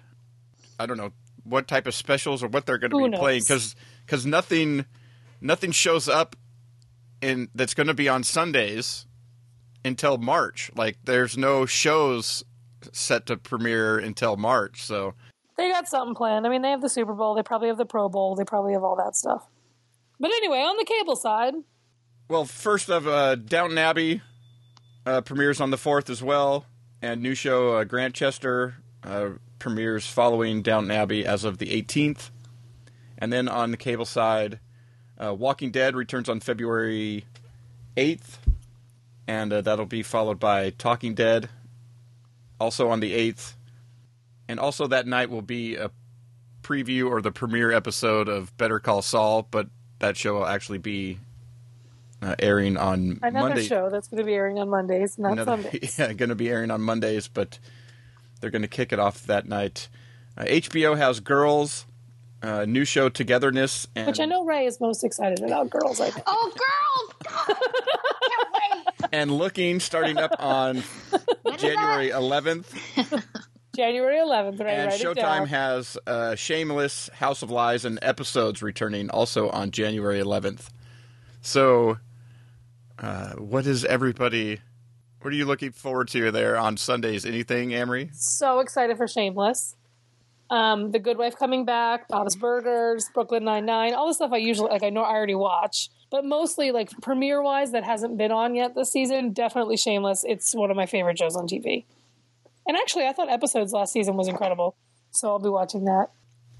I 0.80 0.86
don't 0.86 0.98
know 0.98 1.12
what 1.44 1.68
type 1.68 1.88
of 1.88 1.96
specials 1.96 2.44
or 2.44 2.48
what 2.48 2.66
they're 2.66 2.78
going 2.78 2.92
to 2.92 2.98
be 2.98 3.08
knows? 3.10 3.20
playing 3.20 3.42
because 4.06 4.26
nothing 4.26 4.86
nothing 5.42 5.72
shows 5.72 6.08
up 6.10 6.36
in 7.22 7.50
that's 7.56 7.74
going 7.74 7.88
to 7.88 7.94
be 7.94 8.10
on 8.10 8.24
Sundays 8.24 9.06
until 9.84 10.18
March. 10.18 10.72
Like 10.76 10.98
there's 11.04 11.38
no 11.38 11.66
shows 11.66 12.44
set 12.92 13.26
to 13.28 13.38
premiere 13.38 13.98
until 13.98 14.38
March. 14.38 14.84
So 14.84 15.14
They 15.58 15.70
got 15.70 15.88
something 15.88 16.16
planned. 16.16 16.46
I 16.46 16.50
mean, 16.50 16.62
they 16.62 16.70
have 16.70 16.82
the 16.82 16.90
Super 16.90 17.14
Bowl. 17.14 17.34
They 17.34 17.44
probably 17.44 17.70
have 17.70 17.78
the 17.78 17.86
Pro 17.86 18.10
Bowl. 18.10 18.36
They 18.36 18.44
probably 18.44 18.74
have 18.74 18.84
all 18.84 18.96
that 18.98 19.16
stuff. 19.16 19.46
But 20.20 20.32
anyway, 20.32 20.60
on 20.60 20.78
the 20.78 20.86
cable 20.86 21.16
side, 21.16 21.56
Well, 22.30 22.46
first 22.46 22.90
of 22.90 23.08
uh, 23.08 23.36
Downton 23.36 23.78
Abbey 23.78 24.22
uh, 25.06 25.22
premieres 25.22 25.60
on 25.62 25.72
the 25.72 25.78
fourth 25.78 26.10
as 26.10 26.22
well, 26.22 26.66
and 27.02 27.22
new 27.22 27.34
show 27.36 27.74
uh, 27.74 27.84
Grantchester 27.86 28.76
uh, 29.04 29.30
premieres 29.60 30.06
following 30.06 30.62
Downton 30.62 30.92
Abbey 30.92 31.26
as 31.26 31.44
of 31.44 31.58
the 31.60 31.68
18th, 31.68 32.30
and 33.18 33.32
then 33.32 33.48
on 33.48 33.72
the 33.72 33.78
cable 33.78 34.06
side, 34.06 34.60
uh, 35.24 35.34
Walking 35.34 35.72
Dead 35.72 35.96
returns 35.96 36.28
on 36.30 36.40
February 36.40 37.26
8th, 37.96 38.38
and 39.28 39.54
uh, 39.54 39.62
that'll 39.62 39.86
be 39.86 40.04
followed 40.04 40.40
by 40.40 40.72
Talking 40.72 41.16
Dead, 41.16 41.50
also 42.60 42.90
on 42.90 43.00
the 43.00 43.14
8th, 43.14 43.54
and 44.48 44.60
also 44.60 44.88
that 44.88 45.08
night 45.08 45.30
will 45.30 45.42
be 45.42 45.76
a 45.76 45.92
preview 46.64 47.10
or 47.10 47.22
the 47.22 47.32
premiere 47.32 47.72
episode 47.72 48.28
of 48.28 48.56
Better 48.58 48.80
Call 48.80 49.02
Saul, 49.02 49.48
but 49.50 49.68
that 50.00 50.18
show 50.18 50.34
will 50.36 50.46
actually 50.46 50.78
be 50.80 51.20
uh, 52.22 52.36
airing 52.40 52.78
on 52.78 53.20
another 53.22 53.50
Monday. 53.50 53.64
show 53.64 53.90
that's 53.90 54.08
going 54.08 54.18
to 54.20 54.24
be 54.26 54.34
airing 54.34 54.60
on 54.60 54.70
Mondays, 54.70 55.18
not 55.18 55.34
Another- 55.34 55.62
Sundays. 55.64 55.98
yeah, 56.00 56.14
going 56.14 56.30
to 56.30 56.36
be 56.36 56.50
airing 56.50 56.72
on 56.72 56.82
Mondays, 56.82 57.28
but 57.28 57.60
they're 58.42 58.50
going 58.50 58.62
to 58.64 58.68
kick 58.68 58.92
it 58.92 59.00
off 59.00 59.24
that 59.28 59.48
night. 59.48 59.88
Uh, 60.38 60.44
HBO 60.44 60.98
has 60.98 61.20
Girls, 61.20 61.86
uh, 62.44 62.66
new 62.66 62.86
show 62.86 63.10
Togetherness, 63.10 63.88
and, 63.96 64.08
Which 64.08 64.20
I 64.20 64.26
know 64.26 64.46
Rae 64.46 64.66
is 64.66 64.80
most 64.80 65.04
excited 65.04 65.44
about. 65.44 65.70
Girls, 65.70 66.00
I 66.02 66.10
think. 66.12 66.24
Oh, 66.28 66.52
girls! 66.56 67.38
Can't 67.48 68.48
wait. 68.54 69.10
and 69.12 69.32
Looking 69.32 69.80
starting 69.80 70.18
up 70.18 70.36
on 70.40 70.84
January 71.58 72.10
11th. 72.10 72.66
January 73.78 74.18
11th. 74.18 74.60
right? 74.60 74.70
And 74.70 74.92
Showtime 74.92 75.48
has 75.48 76.00
uh, 76.08 76.34
Shameless, 76.34 77.12
House 77.14 77.44
of 77.44 77.52
Lies, 77.52 77.86
and 77.86 78.00
episodes 78.02 78.64
returning 78.64 79.12
also 79.12 79.50
on 79.50 79.70
January 79.70 80.20
11th. 80.20 80.70
So, 81.42 82.00
uh, 82.98 83.34
what 83.34 83.68
is 83.68 83.86
everybody? 83.86 84.62
What 85.22 85.32
are 85.32 85.36
you 85.38 85.46
looking 85.46 85.72
forward 85.72 86.08
to 86.10 86.32
there 86.32 86.58
on 86.58 86.76
Sundays? 86.78 87.24
Anything, 87.24 87.70
Amrie? 87.70 88.14
So 88.16 88.60
excited 88.62 88.98
for 88.98 89.08
Shameless. 89.08 89.76
Um, 90.50 90.90
the 90.90 91.00
Good 91.00 91.20
Wife 91.20 91.38
coming 91.38 91.64
back, 91.64 92.08
Bob's 92.08 92.36
Burgers, 92.36 93.10
Brooklyn 93.14 93.44
Nine 93.44 93.66
Nine, 93.66 93.94
all 93.94 94.08
the 94.08 94.14
stuff 94.16 94.32
I 94.34 94.38
usually 94.38 94.72
like. 94.72 94.82
I 94.82 94.90
know 94.90 95.04
I 95.04 95.12
already 95.12 95.36
watch, 95.36 95.90
but 96.10 96.26
mostly 96.26 96.72
like 96.72 96.90
premiere 97.02 97.44
wise 97.44 97.74
that 97.74 97.84
hasn't 97.84 98.18
been 98.18 98.32
on 98.32 98.56
yet 98.56 98.74
this 98.74 98.92
season. 98.92 99.34
Definitely 99.34 99.78
Shameless. 99.78 100.24
It's 100.28 100.56
one 100.56 100.72
of 100.72 100.78
my 100.78 100.88
favorite 100.88 101.20
shows 101.20 101.36
on 101.36 101.48
TV. 101.48 101.86
And 102.68 102.78
actually, 102.78 103.06
I 103.06 103.14
thought 103.14 103.30
episodes 103.30 103.72
last 103.72 103.94
season 103.94 104.18
was 104.18 104.28
incredible, 104.28 104.76
so 105.12 105.30
I'll 105.30 105.40
be 105.40 105.50
watching 105.50 105.86
that. 105.86 106.08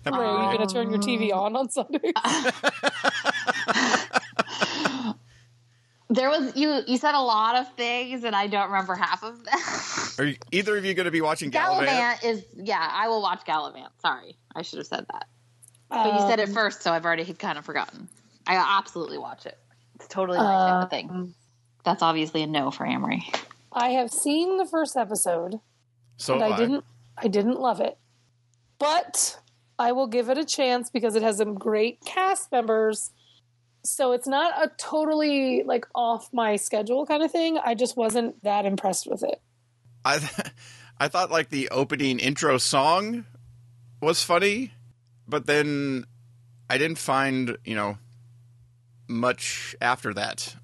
Rae, 0.06 0.14
are 0.14 0.52
you 0.52 0.58
going 0.58 0.68
to 0.68 0.74
turn 0.74 0.90
your 0.90 1.00
TV 1.00 1.34
on 1.34 1.56
on 1.56 1.70
Sunday? 1.70 2.14
There 6.10 6.30
was 6.30 6.56
you. 6.56 6.82
You 6.88 6.98
said 6.98 7.16
a 7.16 7.20
lot 7.20 7.58
of 7.58 7.74
things, 7.74 8.24
and 8.24 8.34
I 8.34 8.48
don't 8.48 8.68
remember 8.68 8.96
half 8.96 9.24
of 9.24 9.44
them. 9.44 9.60
Are 10.18 10.30
you, 10.30 10.38
either 10.52 10.78
of 10.78 10.86
you 10.86 10.94
going 10.94 11.06
to 11.06 11.12
be 11.12 11.20
watching 11.20 11.52
Galavant? 11.52 11.88
Galavant 11.88 12.24
is 12.24 12.46
yeah. 12.56 12.90
I 12.92 13.10
will 13.10 13.22
watch 13.22 13.44
Galavant. 13.46 13.90
Sorry, 14.02 14.38
I 14.56 14.62
should 14.62 14.80
have 14.80 14.88
said 14.88 15.06
that. 15.12 15.28
But 15.90 16.14
you 16.14 16.20
said 16.28 16.40
it 16.40 16.50
um, 16.50 16.54
first, 16.54 16.82
so 16.82 16.94
I've 16.94 17.06
already 17.06 17.26
kind 17.34 17.58
of 17.58 17.66
forgotten. 17.66 18.08
I 18.46 18.56
absolutely 18.56 19.18
watch 19.18 19.46
it. 19.46 19.58
It's 19.96 20.08
totally 20.08 20.38
my 20.38 20.44
type 20.44 20.84
of 20.84 20.90
thing. 20.90 21.34
That's 21.84 22.02
obviously 22.02 22.44
a 22.44 22.48
no 22.48 22.72
for 22.72 22.86
Amrie. 22.86 23.24
I 23.74 23.90
have 23.90 24.10
seen 24.10 24.58
the 24.58 24.66
first 24.66 24.96
episode. 24.96 25.60
So 26.18 26.34
and 26.34 26.44
have 26.44 26.52
I 26.54 26.56
didn't 26.58 26.84
I 27.18 27.28
didn't 27.28 27.60
love 27.60 27.80
it. 27.80 27.98
But 28.80 29.40
I 29.80 29.92
will 29.92 30.08
give 30.08 30.30
it 30.30 30.38
a 30.38 30.46
chance 30.46 30.90
because 30.90 31.16
it 31.16 31.24
has 31.24 31.38
some 31.38 31.56
great 31.56 32.02
cast 32.02 32.52
members. 32.52 33.12
So 33.84 34.12
it's 34.12 34.28
not 34.28 34.62
a 34.62 34.72
totally 34.78 35.64
like 35.64 35.86
off 35.96 36.30
my 36.34 36.56
schedule 36.58 37.06
kind 37.06 37.24
of 37.24 37.32
thing. 37.32 37.58
I 37.58 37.76
just 37.76 37.96
wasn't 37.96 38.44
that 38.44 38.66
impressed 38.66 39.08
with 39.10 39.24
it. 39.24 39.42
I, 40.04 40.20
th- 40.20 40.32
I 41.00 41.08
thought 41.08 41.32
like 41.32 41.50
the 41.50 41.70
opening 41.70 42.20
intro 42.20 42.58
song 42.58 43.26
was 44.02 44.24
funny, 44.24 44.72
but 45.28 45.46
then 45.46 46.06
I 46.70 46.78
didn't 46.78 46.98
find 46.98 47.58
you 47.64 47.76
know 47.76 47.98
much 49.08 49.76
after 49.80 50.14
that 50.14 50.56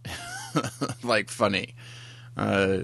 like 1.04 1.30
funny. 1.30 1.76
Uh, 2.36 2.84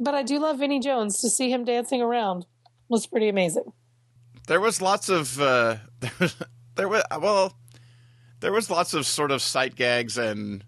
But 0.00 0.14
I 0.14 0.22
do 0.22 0.38
love 0.38 0.58
Vinnie 0.58 0.80
Jones 0.80 1.20
to 1.20 1.28
see 1.30 1.50
him 1.50 1.64
dancing 1.64 2.00
around 2.02 2.46
was 2.88 3.06
pretty 3.06 3.28
amazing. 3.28 3.72
there 4.46 4.60
was 4.60 4.80
lots 4.80 5.08
of 5.08 5.40
uh, 5.40 5.76
there 6.00 6.12
was 6.20 6.36
there 6.76 6.88
was 6.88 7.02
well 7.20 7.54
there 8.40 8.52
was 8.52 8.70
lots 8.70 8.94
of 8.94 9.06
sort 9.06 9.30
of 9.30 9.42
sight 9.42 9.74
gags 9.74 10.16
and 10.18 10.64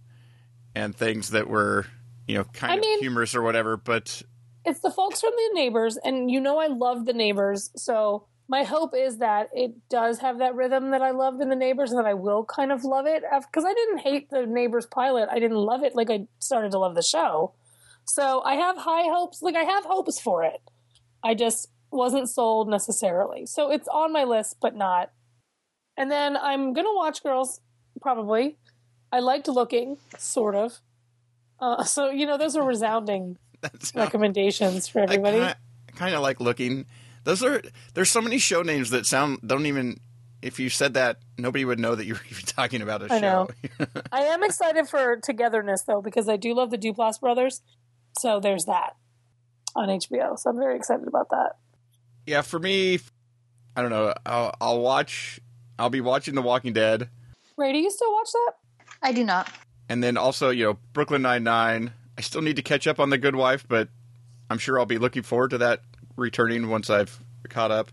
and 0.75 0.95
things 0.97 1.31
that 1.31 1.49
were 1.49 1.87
you 2.27 2.37
know 2.37 2.45
kind 2.45 2.73
I 2.73 2.77
of 2.77 2.81
mean- 2.81 3.01
humorous 3.01 3.35
or 3.35 3.43
whatever, 3.43 3.77
but 3.77 4.23
It's 4.65 4.81
the 4.81 4.91
folks 4.91 5.21
from 5.21 5.33
the 5.37 5.51
neighbors, 5.55 5.97
and 5.97 6.31
you 6.31 6.41
know 6.41 6.59
I 6.59 6.67
love 6.67 7.07
the 7.07 7.13
neighbors, 7.15 7.71
so 7.77 8.27
my 8.49 8.65
hope 8.65 8.95
is 8.97 9.19
that 9.19 9.49
it 9.55 9.73
does 9.89 10.19
have 10.19 10.39
that 10.39 10.57
rhythm 10.57 10.91
that 10.91 11.03
I 11.03 11.13
loved 11.13 11.41
in 11.41 11.49
the 11.49 11.57
neighbors, 11.57 11.91
and 11.93 11.99
that 12.01 12.07
I 12.09 12.15
will 12.15 12.45
kind 12.45 12.73
of 12.73 12.85
love 12.85 13.07
it 13.07 13.23
because 13.47 13.65
I 13.65 13.73
didn't 13.73 13.99
hate 13.99 14.29
the 14.31 14.45
neighbors 14.45 14.87
pilot. 14.87 15.29
I 15.31 15.39
didn't 15.39 15.57
love 15.57 15.83
it 15.85 15.95
like 15.95 16.11
I 16.11 16.27
started 16.41 16.73
to 16.73 16.79
love 16.79 16.95
the 16.97 17.03
show. 17.03 17.53
So 18.11 18.43
I 18.43 18.55
have 18.55 18.76
high 18.76 19.05
hopes. 19.05 19.40
Like 19.40 19.55
I 19.55 19.62
have 19.62 19.85
hopes 19.85 20.21
for 20.21 20.43
it. 20.43 20.61
I 21.23 21.35
just 21.35 21.69
wasn't 21.93 22.29
sold 22.29 22.69
necessarily. 22.69 23.47
So 23.47 23.71
it's 23.71 23.88
on 23.88 24.12
my 24.12 24.25
list, 24.25 24.57
but 24.61 24.75
not. 24.75 25.11
And 25.97 26.11
then 26.11 26.37
I'm 26.37 26.73
gonna 26.73 26.95
watch 26.95 27.23
Girls 27.23 27.61
probably. 28.00 28.59
I 29.12 29.21
liked 29.21 29.49
looking, 29.49 29.97
sort 30.19 30.55
of. 30.55 30.81
Uh, 31.61 31.85
so 31.95 32.11
you 32.11 32.26
know 32.26 32.37
those 32.37 32.57
are 32.57 32.64
resounding 32.64 33.38
that's 33.61 33.95
recommendations 33.95 34.88
for 34.88 35.00
everybody. 35.00 35.40
I 35.40 35.55
kind 35.95 36.14
of 36.14 36.23
like 36.23 36.40
looking. 36.40 36.87
Those 37.25 37.45
are 37.45 37.62
there's 37.95 38.11
so 38.11 38.21
many 38.21 38.38
show 38.38 38.62
names 38.62 38.90
that 38.90 39.07
sound 39.07 39.38
don't 39.47 39.67
even. 39.67 40.00
If 40.43 40.59
you 40.59 40.71
said 40.71 40.95
that, 40.95 41.19
nobody 41.37 41.67
would 41.67 41.79
know 41.79 41.95
that 41.95 42.07
you 42.07 42.14
were 42.14 42.21
even 42.31 42.47
talking 42.47 42.81
about 42.81 43.02
a 43.02 43.12
I 43.12 43.21
show. 43.21 43.50
know. 43.79 43.87
I 44.11 44.23
am 44.23 44.43
excited 44.43 44.88
for 44.88 45.17
Togetherness 45.19 45.83
though 45.83 46.00
because 46.00 46.29
I 46.31 46.37
do 46.38 46.55
love 46.55 46.71
the 46.71 46.79
Duplass 46.79 47.21
brothers. 47.21 47.61
So 48.19 48.40
there's 48.40 48.64
that 48.67 48.97
on 49.75 49.88
HBO. 49.88 50.38
So 50.38 50.50
I'm 50.50 50.59
very 50.59 50.76
excited 50.76 51.07
about 51.07 51.31
that. 51.31 51.57
yeah, 52.26 52.43
for 52.43 52.59
me, 52.59 52.99
I 53.76 53.83
don't 53.83 53.90
know. 53.90 54.12
I'll, 54.26 54.55
I'll 54.61 54.81
watch. 54.81 55.40
I'll 55.79 55.90
be 55.90 56.00
watching 56.00 56.35
The 56.35 56.43
Walking 56.43 56.73
Dead, 56.73 57.09
Rae, 57.57 57.73
do 57.73 57.79
you 57.79 57.90
still 57.90 58.12
watch 58.12 58.29
that? 58.33 58.52
I 59.02 59.12
do 59.12 59.25
not. 59.25 59.50
and 59.88 60.02
then 60.05 60.17
also 60.17 60.50
you 60.50 60.64
know 60.64 60.79
Brooklyn 60.93 61.23
Nine 61.23 61.45
Nine. 61.45 61.93
I 62.19 62.21
still 62.21 62.43
need 62.43 62.57
to 62.57 62.62
catch 62.62 62.87
up 62.87 63.00
on 63.00 63.09
The 63.11 63.17
Good 63.19 63.35
Wife, 63.35 63.64
but 63.67 63.88
I'm 64.50 64.59
sure 64.59 64.79
I'll 64.79 64.85
be 64.87 64.99
looking 64.99 65.23
forward 65.23 65.50
to 65.50 65.59
that 65.59 65.81
returning 66.17 66.69
once 66.69 66.90
I've 66.90 67.19
caught 67.49 67.71
up. 67.71 67.90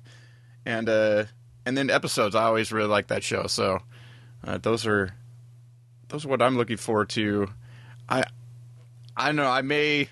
And 0.65 0.89
uh, 0.89 1.25
and 1.65 1.77
then 1.77 1.89
episodes. 1.89 2.35
I 2.35 2.43
always 2.43 2.71
really 2.73 2.89
like 2.89 3.07
that 3.07 3.23
show. 3.23 3.47
So 3.47 3.79
uh, 4.43 4.57
those 4.57 4.85
are 4.85 5.13
those 6.09 6.25
are 6.25 6.29
what 6.29 6.41
I'm 6.41 6.57
looking 6.57 6.77
forward 6.77 7.09
to. 7.09 7.47
I 9.19 9.25
don't 9.27 9.35
know. 9.35 9.49
I 9.49 9.63
may 9.63 10.09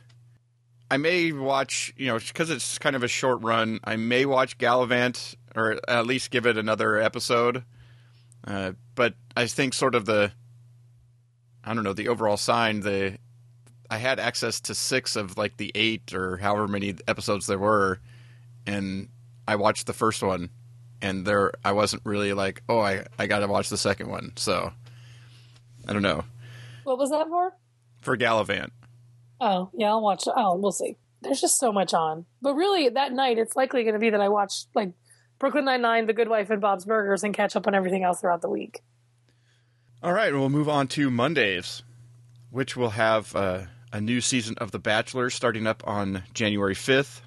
I 0.90 0.98
may 0.98 1.32
watch 1.32 1.94
you 1.96 2.08
know 2.08 2.18
because 2.18 2.50
it's 2.50 2.78
kind 2.80 2.96
of 2.96 3.04
a 3.04 3.08
short 3.08 3.42
run. 3.44 3.80
I 3.84 3.96
may 3.98 4.26
watch 4.26 4.58
Galavant 4.58 5.36
or 5.56 5.80
at 5.88 6.08
least 6.08 6.32
give 6.32 6.46
it 6.46 6.58
another 6.58 6.98
episode. 6.98 7.64
Uh, 8.46 8.74
but 8.96 9.14
I 9.38 9.46
think 9.48 9.74
sort 9.74 9.94
of 9.96 10.06
the 10.06 10.32
I 11.64 11.74
don't 11.74 11.84
know 11.84 11.94
the 11.94 12.08
overall 12.08 12.38
sign 12.38 12.82
the 12.82 13.18
I 13.90 13.98
had 13.98 14.20
access 14.20 14.60
to 14.62 14.74
six 14.76 15.16
of 15.16 15.38
like 15.38 15.58
the 15.58 15.72
eight 15.76 16.14
or 16.14 16.38
however 16.38 16.68
many 16.68 16.96
episodes 17.08 17.46
there 17.46 17.60
were, 17.60 18.00
and 18.66 19.10
I 19.48 19.56
watched 19.58 19.86
the 19.86 19.94
first 19.94 20.24
one, 20.24 20.50
and 21.04 21.26
there 21.26 21.52
I 21.64 21.74
wasn't 21.74 22.02
really 22.06 22.34
like 22.34 22.64
oh 22.68 22.80
I 22.80 23.06
I 23.20 23.28
got 23.28 23.40
to 23.40 23.48
watch 23.48 23.70
the 23.70 23.78
second 23.78 24.10
one. 24.10 24.34
So 24.36 24.74
I 25.88 25.94
don't 25.94 26.02
know 26.02 26.24
What 26.84 26.98
was 26.98 27.12
that 27.12 27.28
for? 27.28 27.54
for 28.02 28.18
Galavant. 28.18 28.72
Oh, 29.40 29.70
yeah, 29.74 29.90
I'll 29.90 30.02
watch. 30.02 30.24
Oh, 30.34 30.56
we'll 30.56 30.72
see. 30.72 30.98
There's 31.22 31.42
just 31.42 31.60
so 31.60 31.72
much 31.72 31.94
on. 31.94 32.26
But 32.42 32.56
really, 32.56 32.90
that 32.90 33.12
night, 33.12 33.38
it's 33.38 33.56
likely 33.56 33.84
going 33.84 33.94
to 33.94 34.00
be 34.00 34.12
that 34.12 34.22
I 34.22 34.30
watch 34.30 34.66
like 34.74 34.94
Brooklyn 35.40 35.66
Nine 35.66 35.82
Nine, 35.82 36.06
The 36.06 36.14
Good 36.14 36.30
Wife, 36.30 36.50
and 36.50 36.62
Bob's 36.62 36.86
Burgers, 36.86 37.24
and 37.24 37.34
catch 37.34 37.56
up 37.56 37.68
on 37.68 37.76
everything 37.76 38.04
else 38.04 38.22
throughout 38.22 38.42
the 38.42 38.50
week. 38.50 38.82
All 40.04 40.14
right, 40.14 40.32
we'll 40.32 40.50
move 40.50 40.70
on 40.70 40.88
to 40.90 41.10
Mondays, 41.10 41.84
which 42.52 42.78
will 42.78 42.92
have 42.92 43.36
uh, 43.36 43.64
a 43.92 44.00
new 44.00 44.22
season 44.22 44.56
of 44.60 44.72
The 44.72 44.80
Bachelor 44.80 45.30
starting 45.30 45.66
up 45.66 45.84
on 45.88 46.24
January 46.34 46.76
5th. 46.76 47.22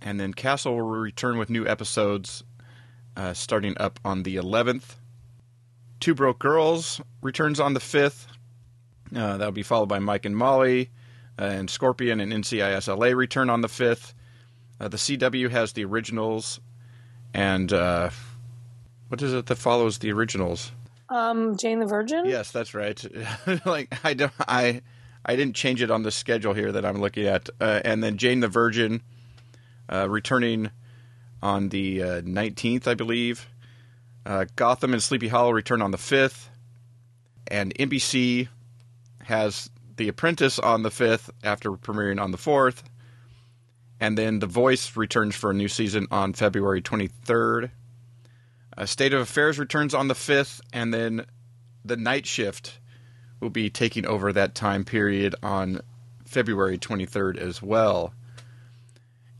And 0.00 0.18
then 0.20 0.32
Castle 0.32 0.74
will 0.74 0.82
return 0.82 1.36
with 1.36 1.50
new 1.50 1.66
episodes 1.66 2.44
uh, 3.16 3.32
starting 3.34 3.74
up 3.78 3.98
on 4.04 4.22
the 4.22 4.36
11th. 4.36 4.96
Two 6.00 6.14
Broke 6.14 6.38
Girls 6.38 7.00
returns 7.22 7.58
on 7.58 7.74
the 7.74 7.80
5th. 7.80 8.26
Uh, 9.14 9.36
that'll 9.36 9.52
be 9.52 9.62
followed 9.62 9.88
by 9.88 9.98
Mike 9.98 10.24
and 10.24 10.36
Molly. 10.36 10.90
And 11.38 11.68
Scorpion 11.68 12.20
and 12.20 12.32
NCISLA 12.32 13.14
return 13.14 13.50
on 13.50 13.60
the 13.60 13.68
5th. 13.68 14.14
Uh, 14.80 14.88
the 14.88 14.96
CW 14.96 15.50
has 15.50 15.72
the 15.72 15.84
originals. 15.84 16.60
And 17.34 17.72
uh, 17.72 18.10
what 19.08 19.20
is 19.22 19.32
it 19.34 19.46
that 19.46 19.56
follows 19.56 19.98
the 19.98 20.12
originals? 20.12 20.72
Um, 21.08 21.56
Jane 21.56 21.78
the 21.78 21.86
Virgin. 21.86 22.24
Yes, 22.26 22.50
that's 22.50 22.74
right. 22.74 23.04
like 23.66 23.92
I 24.04 24.14
don't, 24.14 24.32
I, 24.40 24.82
I 25.24 25.36
didn't 25.36 25.54
change 25.54 25.82
it 25.82 25.90
on 25.90 26.02
the 26.02 26.10
schedule 26.10 26.54
here 26.54 26.72
that 26.72 26.84
I'm 26.84 27.00
looking 27.00 27.26
at. 27.26 27.48
Uh, 27.60 27.80
and 27.84 28.02
then 28.02 28.16
Jane 28.16 28.40
the 28.40 28.48
Virgin, 28.48 29.02
uh, 29.88 30.08
returning 30.08 30.70
on 31.42 31.68
the 31.68 32.02
uh, 32.02 32.20
19th, 32.22 32.86
I 32.86 32.94
believe. 32.94 33.48
Uh, 34.24 34.46
Gotham 34.56 34.92
and 34.92 35.02
Sleepy 35.02 35.28
Hollow 35.28 35.52
return 35.52 35.80
on 35.80 35.92
the 35.92 35.98
5th, 35.98 36.48
and 37.46 37.72
NBC 37.76 38.48
has 39.22 39.70
The 39.96 40.08
Apprentice 40.08 40.58
on 40.58 40.82
the 40.82 40.90
5th 40.90 41.30
after 41.42 41.70
premiering 41.72 42.20
on 42.20 42.30
the 42.30 42.38
4th. 42.38 42.82
And 43.98 44.16
then 44.16 44.40
The 44.40 44.46
Voice 44.46 44.96
returns 44.96 45.34
for 45.34 45.50
a 45.50 45.54
new 45.54 45.68
season 45.68 46.06
on 46.10 46.34
February 46.34 46.82
23rd. 46.82 47.70
Uh, 48.76 48.86
State 48.86 49.14
of 49.14 49.22
Affairs 49.22 49.58
returns 49.58 49.94
on 49.94 50.08
the 50.08 50.14
5th, 50.14 50.60
and 50.72 50.92
then 50.92 51.24
the 51.84 51.96
night 51.96 52.26
shift 52.26 52.78
will 53.40 53.50
be 53.50 53.70
taking 53.70 54.06
over 54.06 54.32
that 54.32 54.54
time 54.54 54.84
period 54.84 55.34
on 55.42 55.80
February 56.26 56.76
23rd 56.76 57.38
as 57.38 57.62
well. 57.62 58.12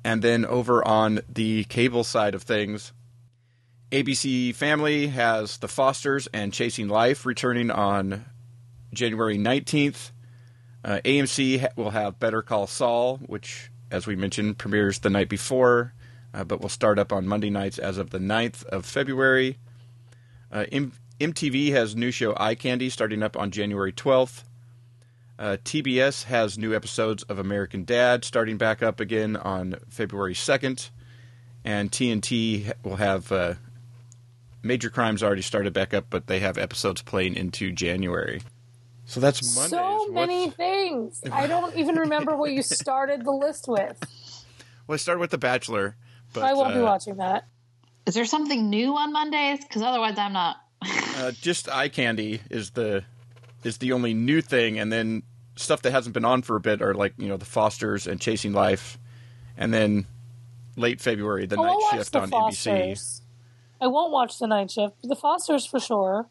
And 0.05 0.23
then 0.23 0.47
over 0.47 0.87
on 0.87 1.21
the 1.29 1.65
cable 1.65 2.05
side 2.05 2.35
of 2.35 2.43
things, 2.43 2.93
ABC 3.91 4.55
Family 4.55 5.09
has 5.09 5.59
The 5.59 5.69
Fosters 5.69 6.29
and 6.29 6.53
Chasing 6.53 6.89
Life 6.89 7.27
returning 7.27 7.71
on 7.71 8.25
January 8.93 9.37
19th. 9.37 10.13
Uh, 10.87 11.01
AMC 11.05 11.59
ha- 11.61 11.69
will 11.75 11.91
have 11.91 12.21
Better 12.21 12.43
Call 12.43 12.69
Saul, 12.69 13.17
which, 13.27 13.73
as 13.91 14.07
we 14.07 14.15
mentioned, 14.15 14.57
premieres 14.57 15.01
the 15.01 15.11
night 15.11 15.29
before, 15.29 15.93
uh, 16.33 16.45
but 16.45 16.61
will 16.61 16.69
start 16.69 16.97
up 16.97 17.13
on 17.13 17.27
Monday 17.27 17.51
nights 17.51 17.77
as 17.77 17.99
of 17.99 18.11
the 18.11 18.21
9th 18.21 18.65
of 18.67 18.87
February. 18.87 19.59
Uh, 20.53 20.65
M- 20.71 20.93
MTV 21.19 21.73
has 21.73 21.97
new 21.97 22.13
show 22.13 22.35
Eye 22.37 22.55
Candy 22.55 22.89
starting 22.89 23.25
up 23.25 23.37
on 23.37 23.51
January 23.51 23.93
12th. 23.93 24.45
Uh, 25.41 25.57
TBS 25.65 26.25
has 26.25 26.57
new 26.57 26.73
episodes 26.73 27.25
of 27.25 27.41
American 27.41 27.85
Dad 27.85 28.25
starting 28.25 28.57
back 28.57 28.81
up 28.81 29.01
again 29.01 29.37
on 29.37 29.75
February 29.89 30.35
2nd. 30.35 30.91
And 31.65 31.91
TNT 31.91 32.73
will 32.85 32.97
have 32.97 33.33
uh, 33.33 33.55
Major 34.63 34.89
Crimes 34.89 35.25
already 35.25 35.43
started 35.43 35.73
back 35.73 35.93
up, 35.93 36.07
but 36.11 36.29
they 36.29 36.39
have 36.39 36.57
episodes 36.57 37.03
playing 37.03 37.35
into 37.35 37.73
January. 37.73 38.41
So 39.07 39.21
that's 39.21 39.55
Mondays. 39.55 39.71
So 39.71 40.09
many 40.09 40.45
What's- 40.47 40.57
things. 40.57 41.23
I 41.31 41.47
don't 41.47 41.75
even 41.77 41.97
remember 41.97 42.37
what 42.37 42.51
you 42.53 42.63
started 42.63 43.25
the 43.25 43.31
list 43.33 43.67
with. 43.69 43.99
Well, 44.87 44.95
I 44.95 44.99
started 44.99 45.21
with 45.21 45.31
The 45.31 45.39
Bachelor. 45.39 45.97
But, 46.33 46.43
I 46.45 46.53
won't 46.53 46.75
be 46.75 46.81
uh, 46.81 46.85
watching 46.85 47.17
that. 47.17 47.47
Is 48.05 48.15
there 48.15 48.25
something 48.27 48.69
new 48.69 48.97
on 48.97 49.13
Mondays? 49.13 49.61
Because 49.61 49.83
otherwise, 49.83 50.19
I'm 50.19 50.33
not. 50.33 50.57
Uh, 51.17 51.31
just 51.33 51.69
eye 51.69 51.89
candy 51.89 52.41
is 52.51 52.71
the 52.71 53.05
is 53.65 53.79
the 53.79 53.93
only 53.93 54.13
new 54.13 54.41
thing, 54.43 54.79
and 54.79 54.93
then 54.93 55.23
stuff 55.57 55.83
that 55.83 55.93
hasn't 55.93 56.13
been 56.13 56.25
on 56.25 56.43
for 56.43 56.57
a 56.57 56.61
bit 56.61 56.83
are 56.83 56.95
like 56.95 57.15
you 57.17 57.29
know 57.29 57.37
the 57.37 57.47
Fosters 57.47 58.07
and 58.07 58.21
Chasing 58.21 58.53
Life, 58.53 58.99
and 59.57 59.73
then 59.73 60.07
late 60.77 61.01
February 61.01 61.47
the 61.47 61.57
Oh, 61.57 61.63
I'll 61.63 61.67
Night 61.69 61.79
watch 61.83 61.95
Shift 61.95 62.13
the 62.13 62.21
on 62.21 62.31
ABC. 62.31 62.65
Fosters. 62.91 63.23
I 63.81 63.87
won't 63.87 64.13
watch 64.13 64.39
the 64.39 64.47
night 64.47 64.71
shift. 64.71 64.95
The 65.03 65.17
Fosters 65.17 65.65
for 65.67 65.81
sure. 65.81 66.29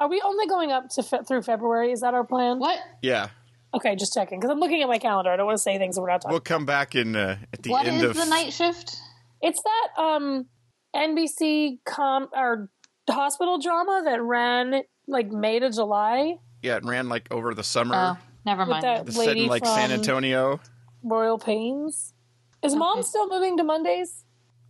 Are 0.00 0.08
we 0.08 0.20
only 0.24 0.46
going 0.46 0.72
up 0.72 0.88
to 0.90 1.02
fe- 1.02 1.20
through 1.28 1.42
February? 1.42 1.92
Is 1.92 2.00
that 2.00 2.14
our 2.14 2.24
plan? 2.24 2.58
What? 2.58 2.78
Yeah, 3.02 3.28
Okay, 3.72 3.94
just 3.94 4.12
checking 4.12 4.40
because 4.40 4.50
I'm 4.50 4.58
looking 4.58 4.82
at 4.82 4.88
my 4.88 4.98
calendar. 4.98 5.30
I 5.30 5.36
don't 5.36 5.46
want 5.46 5.58
to 5.58 5.62
say 5.62 5.78
things 5.78 5.94
that 5.94 6.02
we're 6.02 6.08
not 6.10 6.22
talking. 6.22 6.32
we'll 6.32 6.40
come 6.40 6.66
back 6.66 6.96
in 6.96 7.14
uh, 7.14 7.36
at 7.52 7.62
the 7.62 7.70
What 7.70 7.86
end 7.86 7.98
is 7.98 8.02
of 8.10 8.16
the 8.16 8.24
night 8.24 8.52
shift? 8.52 8.96
It's 9.40 9.62
that 9.62 10.02
um 10.02 10.46
NBC 10.96 11.78
com 11.84 12.28
or 12.34 12.68
hospital 13.08 13.58
drama 13.60 14.02
that 14.06 14.20
ran 14.22 14.82
like 15.06 15.30
May 15.30 15.58
to 15.60 15.70
July 15.70 16.36
yeah. 16.62 16.76
It 16.76 16.84
ran 16.84 17.08
like 17.08 17.26
over 17.30 17.54
the 17.54 17.62
summer. 17.62 17.94
Oh, 17.94 18.18
never 18.44 18.62
with 18.62 18.68
mind. 18.70 18.82
that 18.84 19.06
It's 19.06 19.16
set 19.16 19.28
lady 19.28 19.42
in 19.44 19.48
like 19.48 19.62
from 19.64 19.74
San 19.74 19.92
Antonio. 19.92 20.60
Royal 21.02 21.38
Pains. 21.38 22.12
Is 22.62 22.74
mom 22.74 22.98
Okay. 22.98 23.06
still 23.06 23.28
moving 23.28 23.56
to 23.56 23.62
Mondays? 23.64 24.24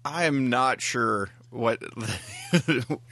I 0.05 0.25
am 0.27 0.49
not 0.51 0.81
sure 0.83 1.31
what. 1.51 1.83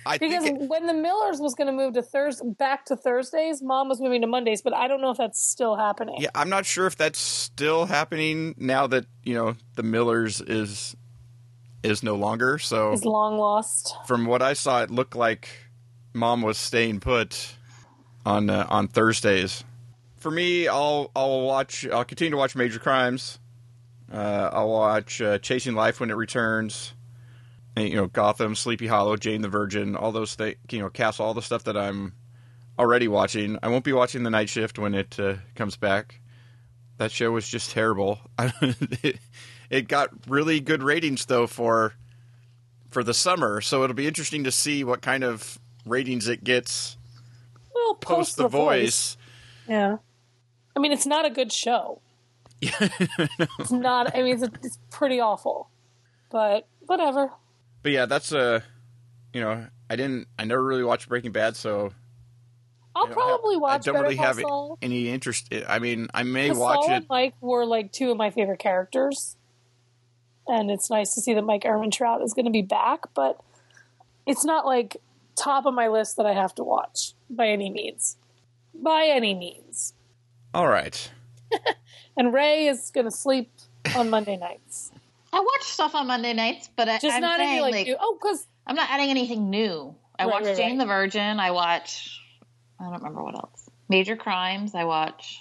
I 0.07 0.19
Because 0.19 0.45
think 0.45 0.61
it, 0.63 0.69
when 0.69 0.87
the 0.87 0.95
Millers 0.95 1.41
was 1.41 1.55
going 1.55 1.67
to 1.67 1.73
move 1.73 1.95
to 1.95 2.03
Thursday, 2.03 2.49
back 2.59 2.85
to 2.87 2.97
Thursdays, 2.97 3.63
mom 3.63 3.89
was 3.89 4.01
moving 4.01 4.21
to 4.23 4.27
Mondays, 4.27 4.63
but 4.63 4.75
I 4.75 4.89
don't 4.89 5.01
know 5.01 5.11
if 5.11 5.19
that's 5.19 5.41
still 5.43 5.77
happening. 5.77 6.17
yeah, 6.19 6.31
I'm 6.35 6.49
not 6.49 6.67
sure 6.67 6.87
if 6.87 6.97
that's 6.97 7.19
still 7.19 7.87
happening 7.87 8.55
now 8.59 8.87
that 8.89 9.07
you 9.25 9.35
know 9.35 9.55
the 9.77 9.83
Millers 9.83 10.41
is 10.41 10.97
is 11.83 12.03
no 12.03 12.15
longer. 12.17 12.59
So 12.59 12.93
Is 12.93 13.05
long 13.05 13.39
lost. 13.39 13.95
from 14.07 14.27
what 14.27 14.43
I 14.43 14.53
saw, 14.53 14.83
it 14.83 14.91
looked 14.91 15.15
like 15.17 15.49
mom 16.13 16.43
was 16.43 16.59
staying 16.59 17.01
put 17.01 17.55
on 18.27 18.51
uh, 18.51 18.67
on 18.69 18.89
Thursdays. 18.89 19.63
For 20.17 20.31
me, 20.31 20.67
I'll 20.69 21.11
I'll 21.15 21.43
watch. 21.43 21.87
I'll 21.89 22.05
continue 22.05 22.33
to 22.33 22.37
watch 22.37 22.57
Major 22.57 22.79
Crimes. 22.81 23.39
Uh, 24.13 24.51
I'll 24.53 24.71
watch 24.71 25.21
uh, 25.21 25.39
Chasing 25.39 25.75
Life 25.75 26.01
when 26.01 26.11
it 26.11 26.17
returns. 26.17 26.95
You 27.79 27.97
know, 27.97 28.07
Gotham, 28.07 28.55
Sleepy 28.55 28.87
Hollow, 28.87 29.17
Jane 29.17 29.43
the 29.43 29.49
Virgin, 29.49 29.97
all 29.97 30.13
those 30.13 30.35
things. 30.35 30.57
You 30.71 30.81
know, 30.81 30.91
Castle, 30.91 31.27
all 31.27 31.35
the 31.35 31.43
stuff 31.43 31.65
that 31.65 31.77
I'm 31.77 32.15
already 32.79 33.09
watching. 33.09 33.59
I 33.63 33.69
won't 33.69 33.85
be 33.85 33.93
watching 33.93 34.23
the 34.23 34.31
Night 34.31 34.49
Shift 34.49 34.79
when 34.79 34.95
it 34.95 35.19
uh, 35.19 35.35
comes 35.55 35.77
back. 35.77 36.21
That 36.99 37.13
show 37.13 37.31
was 37.31 37.49
just 37.49 37.71
terrible. 37.71 38.21
it, 38.39 39.19
it 39.71 39.89
got 39.89 40.11
really 40.27 40.61
good 40.61 40.83
ratings 40.83 41.27
though 41.27 41.47
for 41.47 41.95
for 42.91 43.05
the 43.05 43.15
summer, 43.15 43.61
so 43.61 43.85
it'll 43.85 43.95
be 43.95 44.07
interesting 44.07 44.45
to 44.45 44.53
see 44.53 44.83
what 44.83 45.03
kind 45.03 45.23
of 45.23 45.59
ratings 45.85 46.27
it 46.27 46.43
gets 46.43 46.97
Well, 47.75 47.95
post 47.95 48.37
the 48.37 48.49
voice. 48.49 49.17
Yeah. 49.69 49.99
I 50.75 50.81
mean, 50.81 50.93
it's 50.93 51.07
not 51.07 51.27
a 51.27 51.31
good 51.31 51.53
show. 51.53 52.01
it's 52.63 53.71
not. 53.71 54.17
I 54.17 54.23
mean, 54.23 54.43
it's, 54.43 54.55
it's 54.65 54.79
pretty 54.91 55.21
awful. 55.21 55.69
But 56.31 56.67
whatever. 56.87 57.31
But 57.83 57.93
yeah, 57.93 58.07
that's 58.07 58.33
a 58.33 58.63
you 59.33 59.41
know, 59.41 59.67
I 59.89 59.97
didn't 59.97 60.29
I 60.39 60.45
never 60.45 60.63
really 60.63 60.85
watched 60.85 61.09
Breaking 61.09 61.33
Bad, 61.33 61.57
so 61.57 61.93
I'll 62.97 63.05
I 63.05 63.07
don't 63.07 63.15
probably 63.15 63.55
have- 63.57 63.63
watch 63.63 63.81
I 63.83 63.85
don't 63.85 63.95
Better 63.95 64.03
really 64.05 64.17
Call 64.17 64.25
have 64.27 64.37
Saul. 64.39 64.79
any 64.83 65.09
interest. 65.09 65.53
I 65.69 65.79
mean, 65.79 66.09
I 66.15 66.23
may 66.25 66.51
watch 66.51 66.85
Saul 66.85 66.91
it. 66.93 66.97
and 66.97 67.07
Mike 67.09 67.35
were 67.41 67.65
like 67.65 67.93
two 67.93 68.11
of 68.11 68.17
my 68.17 68.31
favorite 68.31 68.59
characters, 68.59 69.37
and 70.47 70.71
it's 70.71 70.91
nice 70.91 71.15
to 71.15 71.21
see 71.21 71.35
that 71.35 71.43
Mike 71.43 71.63
Ehrmantraut 71.63 72.23
is 72.25 72.35
going 72.35 72.47
to 72.47 72.51
be 72.51 72.63
back. 72.63 73.01
But 73.15 73.41
it's 74.27 74.45
not 74.45 74.67
like 74.67 74.97
top 75.37 75.67
of 75.67 75.75
my 75.75 75.89
list 75.89 76.17
that 76.17 76.27
I 76.27 76.33
have 76.35 76.55
to 76.57 76.65
watch 76.65 77.13
by 77.31 77.49
any 77.49 77.71
means. 77.71 78.17
By 78.75 79.07
any 79.11 79.35
means. 79.35 79.95
All 80.55 80.69
right. 80.69 81.11
And 82.17 82.35
Rae 82.35 82.67
is 82.67 82.91
going 82.91 83.05
to 83.05 83.13
sleep 83.13 83.49
on 83.95 84.11
Monday 84.11 84.37
nights. 84.37 84.91
I 85.39 85.41
watch 85.41 85.63
stuff 85.63 85.95
on 85.95 86.09
Monday 86.09 86.33
nights, 86.33 86.69
but 86.77 86.89
I, 86.89 86.99
Just 86.99 87.15
I'm 87.15 87.21
not 87.23 87.39
saying, 87.39 87.49
any 87.51 87.61
like, 87.63 87.73
like, 87.75 87.87
new- 87.87 87.97
oh, 88.01 88.19
because 88.21 88.45
I'm 88.67 88.75
not 88.75 88.91
adding 88.91 89.11
anything 89.11 89.51
new. 89.51 89.95
I 90.19 90.25
Right, 90.25 90.33
watch 90.33 90.45
right, 90.47 90.57
Jane 90.57 90.71
right. 90.71 90.79
the 90.79 90.87
Virgin. 90.87 91.39
I 91.39 91.53
watch. 91.53 92.21
I 92.81 92.85
don't 92.85 92.95
remember 92.95 93.23
what 93.23 93.37
else. 93.37 93.69
Major 93.89 94.17
Crimes. 94.17 94.75
I 94.75 94.83
watch. 94.85 95.39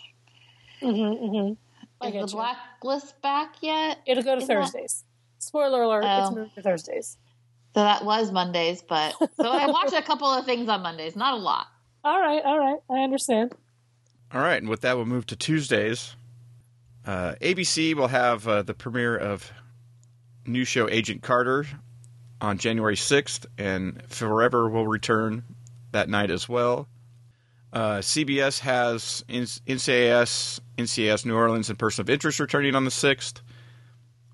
mm-hmm, 0.81 1.25
mm-hmm. 1.25 1.53
I 1.99 2.11
the 2.11 2.17
you. 2.19 2.25
Blacklist 2.27 3.19
back 3.23 3.55
yet? 3.61 3.97
it'll 4.05 4.21
go 4.23 4.35
to 4.35 4.41
Isn't 4.43 4.47
that- 4.55 4.63
Thursdays. 4.65 5.03
Spoiler 5.39 5.81
alert: 5.81 6.03
it's 6.03 6.27
Oh. 6.29 6.35
moving 6.35 6.51
to 6.55 6.61
Thursdays. 6.61 7.17
So 7.73 7.81
that 7.83 8.05
was 8.05 8.31
Mondays, 8.31 8.81
but 8.87 9.15
so 9.19 9.51
I 9.51 9.65
watched 9.71 9.93
a 9.93 10.01
couple 10.03 10.27
of 10.27 10.45
things 10.45 10.67
on 10.69 10.81
Mondays, 10.83 11.15
not 11.15 11.33
a 11.33 11.37
lot. 11.37 11.67
All 12.03 12.19
right, 12.19 12.43
all 12.43 12.57
right, 12.59 12.79
I 12.89 12.99
understand. 13.03 13.53
All 14.33 14.41
right, 14.41 14.57
and 14.61 14.69
with 14.69 14.81
that, 14.81 14.95
we'll 14.95 15.05
move 15.05 15.25
to 15.27 15.35
Tuesdays. 15.35 16.15
Uh, 17.05 17.35
ABC 17.41 17.93
will 17.95 18.07
have 18.09 18.47
uh, 18.47 18.61
the 18.63 18.73
premiere 18.73 19.15
of 19.17 19.51
new 20.47 20.65
show 20.65 20.89
Agent 20.89 21.21
Carter 21.21 21.65
on 22.41 22.57
January 22.57 22.95
6th, 22.95 23.45
and 23.57 24.01
Forever 24.07 24.69
will 24.69 24.87
return 24.87 25.43
that 25.91 26.09
night 26.09 26.31
as 26.31 26.47
well. 26.47 26.87
Uh, 27.73 27.97
CBS 27.97 28.59
has 28.59 29.23
NCIS, 29.27 30.59
NCIS 30.77 31.25
New 31.25 31.35
Orleans 31.35 31.69
and 31.69 31.77
Person 31.77 32.03
of 32.03 32.09
Interest 32.09 32.39
returning 32.39 32.75
on 32.75 32.85
the 32.85 32.91
6th. 32.91 33.41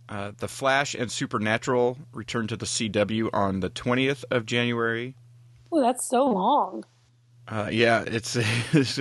Uh, 0.10 0.32
the 0.38 0.47
Flash 0.47 0.93
and 0.93 1.12
Supernatural 1.12 1.97
return 2.12 2.47
to 2.47 2.58
the 2.58 2.65
CW 2.65 3.30
on 3.34 3.62
the 3.62 3.69
20th 3.69 4.23
of 4.30 4.45
January. 4.45 5.15
Oh, 5.71 5.82
that's 5.82 6.08
so 6.08 6.26
long. 6.26 6.84
Uh, 7.47 7.69
yeah, 7.71 8.04
it's 8.06 8.36
it's, 8.73 8.99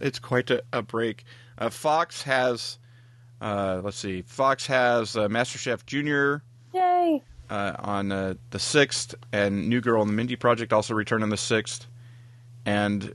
it's 0.00 0.18
quite 0.18 0.50
a, 0.50 0.62
a 0.72 0.82
break. 0.82 1.24
Uh, 1.58 1.70
Fox 1.70 2.22
has, 2.22 2.78
uh, 3.40 3.80
let's 3.84 3.98
see, 3.98 4.22
Fox 4.22 4.66
has 4.66 5.16
uh, 5.16 5.28
MasterChef 5.28 5.84
Junior! 5.86 6.42
Uh, 7.54 7.76
on 7.78 8.10
uh, 8.10 8.34
the 8.50 8.58
sixth, 8.58 9.14
and 9.32 9.68
New 9.68 9.80
Girl 9.80 10.02
and 10.02 10.10
the 10.10 10.14
Mindy 10.14 10.34
Project 10.34 10.72
also 10.72 10.92
return 10.92 11.22
on 11.22 11.28
the 11.28 11.36
sixth, 11.36 11.86
and 12.66 13.14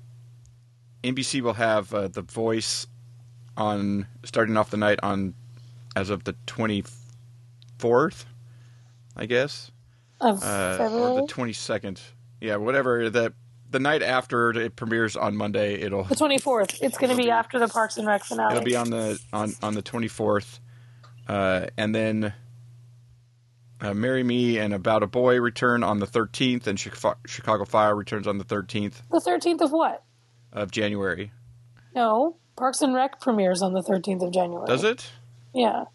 NBC 1.04 1.42
will 1.42 1.54
have 1.54 1.94
uh, 1.94 2.08
The 2.08 2.22
Voice 2.22 2.88
on 3.58 4.08
starting 4.24 4.56
off 4.56 4.70
the 4.70 4.78
night 4.78 5.00
on 5.04 5.34
as 5.96 6.10
of 6.10 6.24
the 6.24 6.36
twenty 6.46 6.86
fourth, 7.80 8.26
I 9.18 9.26
guess, 9.26 9.72
Of 10.22 10.42
uh, 10.42 10.78
or 10.90 11.22
the 11.22 11.28
twenty 11.28 11.54
second. 11.54 12.02
Yeah, 12.40 12.56
whatever 12.56 13.10
that. 13.10 13.34
The 13.72 13.80
night 13.80 14.02
after 14.02 14.50
it 14.50 14.76
premieres 14.76 15.16
on 15.16 15.36
Monday, 15.36 15.76
it'll 15.76 16.06
The 16.06 16.16
twenty 16.16 16.40
fourth. 16.40 16.82
It's 16.82 16.98
going 16.98 17.16
to 17.16 17.22
be 17.22 17.30
after 17.30 17.60
the 17.60 17.68
Parks 17.68 17.98
and 17.98 18.08
Rec 18.08 18.24
finale. 18.24 18.56
It'll 18.56 18.66
be 18.66 18.76
on 18.76 18.90
the 18.90 19.20
on 19.32 19.54
on 19.62 19.76
the 19.76 19.84
twenty 19.84 20.08
fourth, 20.08 20.60
uh, 21.28 21.68
and 21.78 21.94
then 21.94 22.34
uh, 23.82 23.94
"Marry 23.94 24.24
Me" 24.24 24.58
and 24.58 24.74
"About 24.74 25.04
a 25.04 25.08
Boy" 25.08 25.40
return 25.40 25.84
on 25.84 26.00
the 26.00 26.06
thirteenth, 26.08 26.68
and 26.68 26.80
Chicago 26.80 27.66
Fire 27.66 27.96
returns 27.96 28.28
on 28.28 28.38
the 28.38 28.44
thirteenth 28.44 29.02
the 29.12 29.20
thirteenth 29.22 29.62
of 29.62 29.72
what? 29.72 30.04
of 30.52 30.72
January. 30.72 31.32
No, 31.96 32.38
Parks 32.56 32.82
and 32.82 32.94
Rec 32.94 33.20
premieres 33.22 33.62
on 33.62 33.74
the 33.74 33.82
thirteenth 33.84 34.22
of 34.22 34.32
January. 34.32 34.66
Does 34.68 34.84
it? 34.84 35.10
Yeah. 35.54 35.86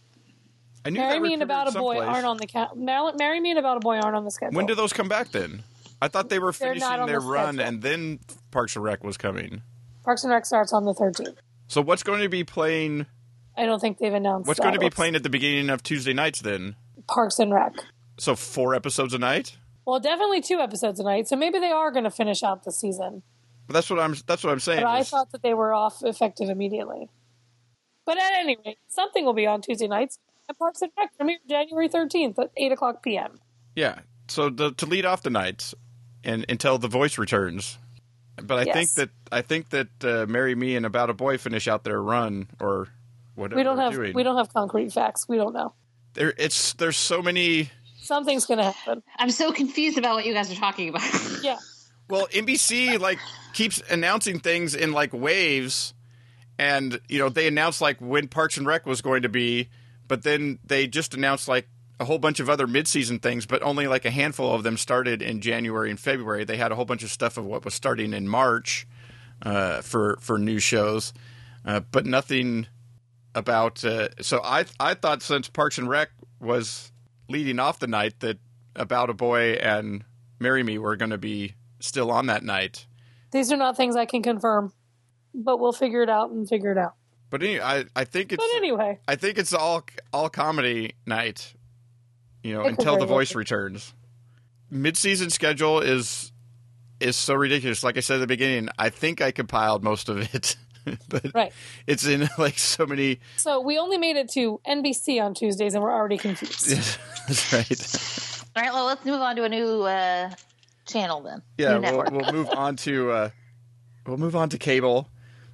I 0.86 0.90
knew 0.90 1.00
Marry 1.00 1.18
Me 1.20 1.32
and 1.32 1.42
About 1.42 1.68
a 1.68 1.72
Boy 1.72 1.94
someplace. 1.94 2.14
aren't 2.14 2.26
on 2.26 2.36
the 2.36 2.46
ca- 2.46 2.70
Mar- 2.74 3.14
Marry 3.18 3.40
Me 3.40 3.50
and 3.50 3.58
About 3.58 3.78
a 3.78 3.80
Boy 3.80 3.96
aren't 3.98 4.14
on 4.16 4.24
the 4.24 4.30
schedule. 4.30 4.56
When 4.56 4.66
do 4.66 4.74
those 4.74 4.92
come 4.92 5.08
back 5.08 5.30
then? 5.30 5.62
I 6.02 6.08
thought 6.08 6.28
they 6.28 6.38
were 6.38 6.52
finishing 6.52 7.06
their 7.06 7.20
the 7.20 7.26
run, 7.26 7.54
schedule. 7.54 7.68
and 7.68 7.82
then 7.82 8.18
Parks 8.50 8.76
and 8.76 8.84
Rec 8.84 9.02
was 9.02 9.16
coming. 9.16 9.62
Parks 10.04 10.24
and 10.24 10.32
Rec 10.32 10.44
starts 10.44 10.72
on 10.74 10.84
the 10.84 10.92
thirteenth. 10.92 11.38
So 11.68 11.80
what's 11.80 12.02
going 12.02 12.20
to 12.20 12.28
be 12.28 12.44
playing? 12.44 13.06
I 13.56 13.64
don't 13.64 13.80
think 13.80 13.98
they've 13.98 14.12
announced. 14.12 14.46
What's 14.46 14.58
that. 14.58 14.64
going 14.64 14.74
to 14.74 14.80
be 14.80 14.90
playing 14.90 15.14
at 15.14 15.22
the 15.22 15.30
beginning 15.30 15.70
of 15.70 15.82
Tuesday 15.82 16.12
nights 16.12 16.42
then? 16.42 16.76
Parks 17.08 17.38
and 17.38 17.52
Rec. 17.52 17.74
So 18.18 18.34
four 18.36 18.74
episodes 18.74 19.14
a 19.14 19.18
night. 19.18 19.56
Well, 19.86 20.00
definitely 20.00 20.40
two 20.40 20.60
episodes 20.60 20.98
a 21.00 21.04
night. 21.04 21.28
So 21.28 21.36
maybe 21.36 21.58
they 21.58 21.70
are 21.72 21.90
going 21.90 22.04
to 22.04 22.10
finish 22.10 22.42
out 22.42 22.64
the 22.64 22.72
season. 22.72 23.22
But 23.66 23.74
that's 23.74 23.90
what 23.90 23.98
I'm. 23.98 24.14
That's 24.26 24.44
what 24.44 24.50
I'm 24.52 24.60
saying. 24.60 24.80
But 24.82 24.88
I 24.88 25.00
is- 25.00 25.08
thought 25.10 25.32
that 25.32 25.42
they 25.42 25.54
were 25.54 25.72
off 25.74 26.02
effective 26.02 26.48
immediately. 26.50 27.08
But 28.06 28.18
at 28.18 28.32
any 28.38 28.56
rate, 28.64 28.78
something 28.88 29.24
will 29.24 29.32
be 29.34 29.46
on 29.46 29.62
Tuesday 29.62 29.88
nights. 29.88 30.18
And 30.48 30.58
Parks 30.58 30.82
and 30.82 30.92
Rec 30.98 31.16
premiere 31.16 31.38
January 31.48 31.88
thirteenth 31.88 32.38
at 32.38 32.50
eight 32.56 32.72
o'clock 32.72 33.02
p.m. 33.02 33.38
Yeah. 33.74 34.00
So 34.28 34.50
the, 34.50 34.72
to 34.72 34.86
lead 34.86 35.06
off 35.06 35.22
the 35.22 35.30
nights, 35.30 35.74
and 36.22 36.44
until 36.48 36.76
the 36.78 36.88
voice 36.88 37.16
returns, 37.18 37.78
but 38.36 38.58
I 38.58 38.62
Yes. 38.64 38.74
think 38.74 38.90
that 38.94 39.10
I 39.32 39.40
think 39.42 39.70
that 39.70 39.88
uh, 40.04 40.26
"Marry 40.30 40.54
Me" 40.54 40.76
and 40.76 40.84
"About 40.84 41.08
a 41.10 41.14
Boy" 41.14 41.38
finish 41.38 41.66
out 41.66 41.84
their 41.84 42.00
run 42.02 42.48
or 42.60 42.88
whatever 43.34 43.58
We 43.58 43.62
don't 43.64 43.78
have 43.78 43.92
doing. 43.94 44.14
we 44.14 44.22
don't 44.22 44.36
have 44.36 44.52
concrete 44.52 44.92
facts. 44.92 45.26
We 45.28 45.36
don't 45.38 45.54
know. 45.54 45.72
There, 46.14 46.32
it's 46.38 46.72
there's 46.74 46.96
so 46.96 47.22
many. 47.22 47.70
Something's 47.98 48.46
going 48.46 48.58
to 48.58 48.70
happen. 48.70 49.02
I'm 49.18 49.30
so 49.30 49.52
confused 49.52 49.98
about 49.98 50.14
what 50.14 50.26
you 50.26 50.34
guys 50.34 50.50
are 50.50 50.56
talking 50.56 50.88
about. 50.88 51.02
Yeah. 51.42 51.58
Well, 52.08 52.26
NBC 52.28 52.98
like 52.98 53.18
keeps 53.52 53.82
announcing 53.90 54.38
things 54.38 54.74
in 54.74 54.92
like 54.92 55.12
waves, 55.12 55.94
and 56.58 57.00
you 57.08 57.18
know 57.18 57.28
they 57.28 57.46
announced 57.46 57.80
like 57.80 57.98
when 58.00 58.28
Parks 58.28 58.56
and 58.56 58.66
Rec 58.66 58.86
was 58.86 59.02
going 59.02 59.22
to 59.22 59.28
be, 59.28 59.68
but 60.06 60.22
then 60.22 60.58
they 60.64 60.86
just 60.86 61.14
announced 61.14 61.48
like 61.48 61.68
a 62.00 62.04
whole 62.04 62.18
bunch 62.18 62.40
of 62.40 62.50
other 62.50 62.66
mid-season 62.66 63.20
things, 63.20 63.46
but 63.46 63.62
only 63.62 63.86
like 63.86 64.04
a 64.04 64.10
handful 64.10 64.54
of 64.54 64.62
them 64.62 64.76
started 64.76 65.22
in 65.22 65.40
January 65.40 65.90
and 65.90 66.00
February. 66.00 66.44
They 66.44 66.56
had 66.56 66.72
a 66.72 66.74
whole 66.74 66.84
bunch 66.84 67.02
of 67.02 67.10
stuff 67.10 67.36
of 67.36 67.44
what 67.44 67.64
was 67.64 67.74
starting 67.74 68.12
in 68.12 68.28
March 68.28 68.86
uh, 69.42 69.80
for 69.80 70.18
for 70.20 70.38
new 70.38 70.58
shows, 70.58 71.12
uh, 71.64 71.80
but 71.80 72.06
nothing 72.06 72.66
about. 73.34 73.84
Uh, 73.84 74.08
so 74.20 74.40
I 74.42 74.64
I 74.78 74.94
thought 74.94 75.22
since 75.22 75.48
Parks 75.48 75.78
and 75.78 75.88
Rec 75.88 76.10
was 76.40 76.92
leading 77.28 77.58
off 77.58 77.78
the 77.78 77.86
night 77.86 78.20
that 78.20 78.38
About 78.76 79.10
a 79.10 79.14
Boy 79.14 79.52
and 79.54 80.04
Marry 80.38 80.62
Me 80.62 80.78
were 80.78 80.96
going 80.96 81.10
to 81.10 81.18
be 81.18 81.54
still 81.80 82.10
on 82.10 82.26
that 82.26 82.42
night. 82.42 82.86
These 83.30 83.50
are 83.52 83.56
not 83.56 83.76
things 83.76 83.96
I 83.96 84.06
can 84.06 84.22
confirm, 84.22 84.72
but 85.34 85.58
we'll 85.58 85.72
figure 85.72 86.02
it 86.02 86.10
out 86.10 86.30
and 86.30 86.48
figure 86.48 86.70
it 86.70 86.78
out. 86.78 86.94
But 87.30 87.42
anyway, 87.42 87.62
I, 87.64 87.84
I 87.96 88.04
think 88.04 88.32
it's 88.32 88.42
But 88.42 88.56
anyway, 88.56 89.00
I 89.08 89.16
think 89.16 89.38
it's 89.38 89.52
all 89.52 89.84
all 90.12 90.28
comedy 90.28 90.94
night. 91.06 91.54
You 92.42 92.54
know, 92.54 92.62
It 92.62 92.68
until 92.68 92.98
the 92.98 93.06
voice 93.06 93.34
returns. 93.34 93.94
Mid 94.70 94.96
season 94.96 95.30
schedule 95.30 95.80
is 95.80 96.30
is 97.00 97.16
so 97.16 97.34
ridiculous. 97.34 97.82
Like 97.82 97.96
I 97.96 98.00
said 98.00 98.16
at 98.16 98.20
the 98.20 98.26
beginning, 98.26 98.68
I 98.78 98.90
think 98.90 99.20
I 99.20 99.30
compiled 99.30 99.82
most 99.82 100.08
of 100.08 100.18
it. 100.34 100.56
but 101.08 101.34
Right. 101.34 101.52
it's 101.86 102.06
in 102.06 102.28
like 102.38 102.58
so 102.58 102.86
many 102.86 103.20
so 103.36 103.60
we 103.60 103.78
only 103.78 103.96
made 103.98 104.16
it 104.16 104.28
to 104.30 104.60
NBC 104.66 105.22
on 105.22 105.34
Tuesdays 105.34 105.74
and 105.74 105.82
we're 105.82 105.92
already 105.92 106.18
confused. 106.18 106.98
that's 107.28 107.52
right. 107.52 108.50
All 108.56 108.62
right, 108.62 108.72
well, 108.72 108.86
let's 108.86 109.04
move 109.04 109.20
on 109.20 109.34
to 109.36 109.44
a 109.44 109.48
new 109.48 109.82
uh, 109.82 110.30
channel 110.86 111.20
then. 111.22 111.42
Yeah, 111.58 111.78
New 111.78 111.96
we'll, 111.96 112.04
we'll 112.12 112.32
move 112.32 112.48
on 112.50 112.76
to 112.76 113.10
uh, 113.10 113.30
we'll 114.06 114.16
move 114.18 114.36
on 114.36 114.48
to 114.50 114.58
cable, 114.58 115.08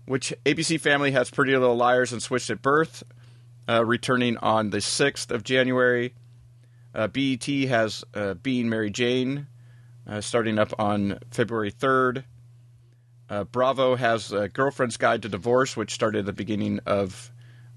which 0.04 0.34
ABC 0.44 0.78
Family 0.80 1.12
has 1.12 1.30
Pretty 1.30 1.52
Little 1.56 1.76
Liars 1.76 2.12
and 2.12 2.22
Switched 2.22 2.50
at 2.50 2.60
Birth, 2.60 3.02
uh, 3.68 3.84
returning 3.84 4.36
on 4.38 4.70
the 4.70 4.80
sixth 4.82 5.30
of 5.30 5.44
January. 5.44 6.14
Uh, 6.94 7.06
BET 7.06 7.44
has 7.44 8.04
uh, 8.14 8.34
Being 8.34 8.68
Mary 8.68 8.90
Jane, 8.90 9.46
uh, 10.06 10.20
starting 10.20 10.58
up 10.58 10.74
on 10.78 11.18
February 11.30 11.70
third. 11.70 12.24
Uh, 13.30 13.44
Bravo 13.44 13.94
has 13.94 14.32
uh, 14.32 14.48
Girlfriend's 14.52 14.96
Guide 14.96 15.22
to 15.22 15.28
Divorce, 15.28 15.76
which 15.76 15.94
started 15.94 16.20
at 16.20 16.26
the 16.26 16.32
beginning 16.32 16.80
of 16.84 17.30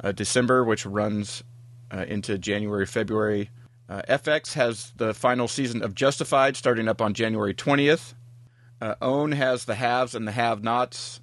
uh, 0.04 0.12
December, 0.12 0.64
which 0.64 0.84
runs 0.86 1.44
uh, 1.92 2.06
into 2.08 2.40
January, 2.40 2.88
February. 2.88 3.52
Uh, 3.88 4.02
FX 4.10 4.54
has 4.54 4.92
the 4.96 5.14
final 5.14 5.48
season 5.48 5.84
of 5.84 5.94
Justified, 5.94 6.58
starting 6.58 6.88
up 6.88 7.02
on 7.02 7.14
January 7.14 7.54
20th. 7.54 8.16
Uh, 8.82 8.96
OWN 9.00 9.34
has 9.34 9.66
The 9.66 9.76
Haves 9.76 10.16
and 10.16 10.28
the 10.28 10.32
Have 10.32 10.64
Nots, 10.64 11.22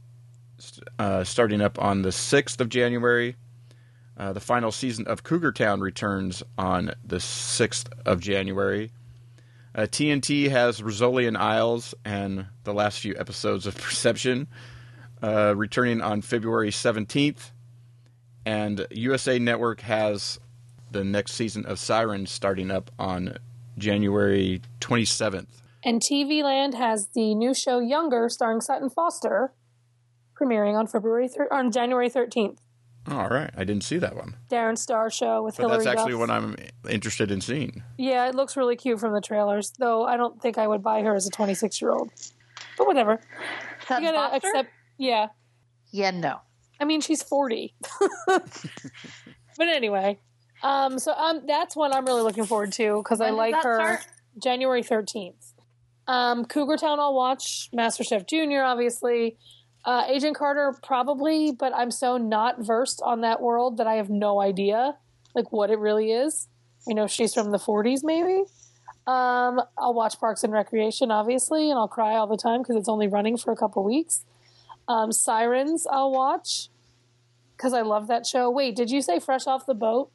uh, 1.01 1.25
starting 1.25 1.61
up 1.61 1.83
on 1.83 2.03
the 2.03 2.11
6th 2.11 2.61
of 2.61 2.69
January. 2.69 3.37
The 4.17 4.39
final 4.39 4.71
season 4.71 5.07
of 5.07 5.23
Cougar 5.23 5.53
Town 5.53 5.81
returns 5.81 6.43
on 6.59 6.93
the 7.03 7.17
6th 7.17 7.87
of 8.05 8.21
January. 8.21 8.93
Uh, 9.75 9.83
TNT 9.83 10.51
has 10.51 10.81
Rizzoli 10.81 11.29
and 11.29 11.37
Isles 11.37 11.95
and 12.05 12.47
the 12.65 12.75
last 12.75 13.01
few 13.01 13.15
episodes 13.19 13.67
of 13.67 13.77
Perception 13.79 14.49
uh, 15.23 15.55
returning 15.57 16.01
on 16.01 16.23
February 16.23 16.71
17th. 16.71 17.51
And 18.45 18.87
USA 18.91 19.39
Network 19.39 19.81
has 19.83 20.41
the 20.91 21.05
next 21.05 21.33
season 21.33 21.67
of 21.67 21.79
Siren 21.79 22.27
starting 22.27 22.71
up 22.71 22.91
on 22.99 23.37
January 23.79 24.61
27th. 24.81 25.47
And 25.85 26.01
TV 26.03 26.43
Land 26.43 26.75
has 26.75 27.09
the 27.15 27.35
new 27.35 27.55
show 27.55 27.79
Younger, 27.79 28.29
starring 28.29 28.61
Sutton 28.61 28.91
Foster, 28.91 29.53
premiering 30.39 30.79
on 30.79 30.87
February 30.87 31.29
thir- 31.29 31.49
on 31.51 31.71
January 31.73 32.11
thirteenth. 32.11 32.61
All 33.11 33.29
right, 33.29 33.51
I 33.57 33.65
didn't 33.65 33.83
see 33.83 33.99
that 33.99 34.15
one, 34.15 34.37
Darren 34.49 34.79
Star 34.79 35.11
show 35.11 35.43
with 35.43 35.57
but 35.57 35.65
Hilary 35.65 35.85
that's 35.85 35.99
actually 35.99 36.13
Duff. 36.13 36.21
what 36.21 36.31
I'm 36.31 36.55
interested 36.89 37.31
in 37.33 37.41
seeing. 37.41 37.83
Yeah, 37.99 38.29
it 38.29 38.37
looks 38.37 38.57
really 38.57 38.77
cute 38.77 39.01
from 39.01 39.13
the 39.13 39.21
trailers, 39.21 39.73
though 39.79 40.05
I 40.05 40.17
don't 40.17 40.41
think 40.41 40.59
I 40.59 40.69
would 40.69 40.83
buy 40.83 41.03
her 41.03 41.15
as 41.17 41.27
a 41.27 41.31
26 41.31 41.83
year 41.83 41.91
old. 41.91 42.11
But 42.79 42.87
whatever. 42.87 43.21
Sutton 43.89 44.05
You 44.05 44.13
gotta 44.13 44.31
Foster? 44.41 44.49
accept. 44.49 44.71
Yeah. 44.97 45.27
Yeah, 45.91 46.13
no. 46.13 46.37
I 46.79 46.85
mean, 46.85 47.01
she's 47.01 47.23
40. 47.23 47.75
but 48.29 49.69
anyway, 49.69 50.19
um, 50.63 50.99
so 50.99 51.13
um, 51.13 51.43
that's 51.47 51.75
one 51.77 51.93
I'm 51.93 52.05
really 52.07 52.23
looking 52.23 52.45
forward 52.47 52.73
to 52.75 52.99
because 53.03 53.21
I 53.21 53.31
like 53.31 53.55
her. 53.57 53.61
start? 53.77 54.01
January 54.43 54.83
13th. 54.83 55.53
Um, 56.07 56.45
Cougar 56.45 56.77
Town, 56.77 56.99
I'll 57.01 57.15
watch. 57.15 57.69
MasterChef 57.77 58.27
Junior, 58.29 58.63
obviously. 58.63 59.37
Uh, 59.85 60.05
Agent 60.09 60.37
Carter, 60.37 60.77
probably, 60.83 61.53
but 61.53 61.75
I'm 61.75 61.91
so 61.91 62.19
not 62.19 62.61
versed 62.61 63.01
on 63.03 63.23
that 63.23 63.41
world 63.41 63.79
that 63.79 63.87
I 63.87 63.95
have 63.95 64.11
no 64.11 64.41
idea 64.41 64.97
like 65.35 65.53
what 65.53 65.71
it 65.71 65.79
really 65.79 66.13
is. 66.13 66.49
You 66.87 66.95
know, 66.95 67.07
she's 67.07 67.35
from 67.35 67.51
the 67.51 67.59
40s, 67.59 68.01
maybe. 68.03 68.45
Um, 69.07 69.61
I'll 69.79 69.95
watch 69.95 70.19
Parks 70.21 70.45
and 70.45 70.53
Recreation, 70.53 71.11
obviously, 71.11 71.71
and 71.71 71.79
I'll 71.79 71.89
cry 71.89 72.15
all 72.15 72.27
the 72.27 72.37
time 72.37 72.63
because 72.63 72.77
it's 72.77 72.89
only 72.89 73.09
running 73.09 73.37
for 73.37 73.53
a 73.53 73.57
couple 73.57 73.83
weeks. 73.85 74.25
Um, 74.89 75.13
Sirens, 75.13 75.87
I'll 75.91 76.13
watch 76.13 76.69
because 77.57 77.73
I 77.73 77.83
love 77.83 78.09
that 78.09 78.27
show. 78.27 78.51
Wait, 78.51 78.77
did 78.77 78.91
you 78.91 79.03
say 79.03 79.19
Fresh 79.19 79.47
Off 79.47 79.67
the 79.67 79.75
Boat? 79.75 80.11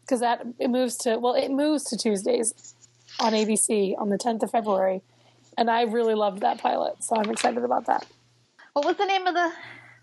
Because 0.00 0.20
that 0.20 0.42
it 0.58 0.68
moves 0.68 0.96
to 0.98 1.18
well, 1.18 1.34
it 1.34 1.50
moves 1.50 1.84
to 1.84 1.96
Tuesdays 1.96 2.74
on 3.20 3.32
ABC 3.32 3.94
on 3.98 4.08
the 4.08 4.16
10th 4.16 4.42
of 4.42 4.50
February, 4.50 5.02
and 5.56 5.70
I 5.70 5.82
really 5.82 6.14
loved 6.14 6.40
that 6.40 6.58
pilot, 6.58 7.02
so 7.02 7.16
I'm 7.16 7.30
excited 7.30 7.62
about 7.62 7.86
that. 7.86 8.06
What 8.78 8.86
was 8.86 8.96
the 8.96 9.06
name 9.06 9.26
of 9.26 9.34
the? 9.34 9.50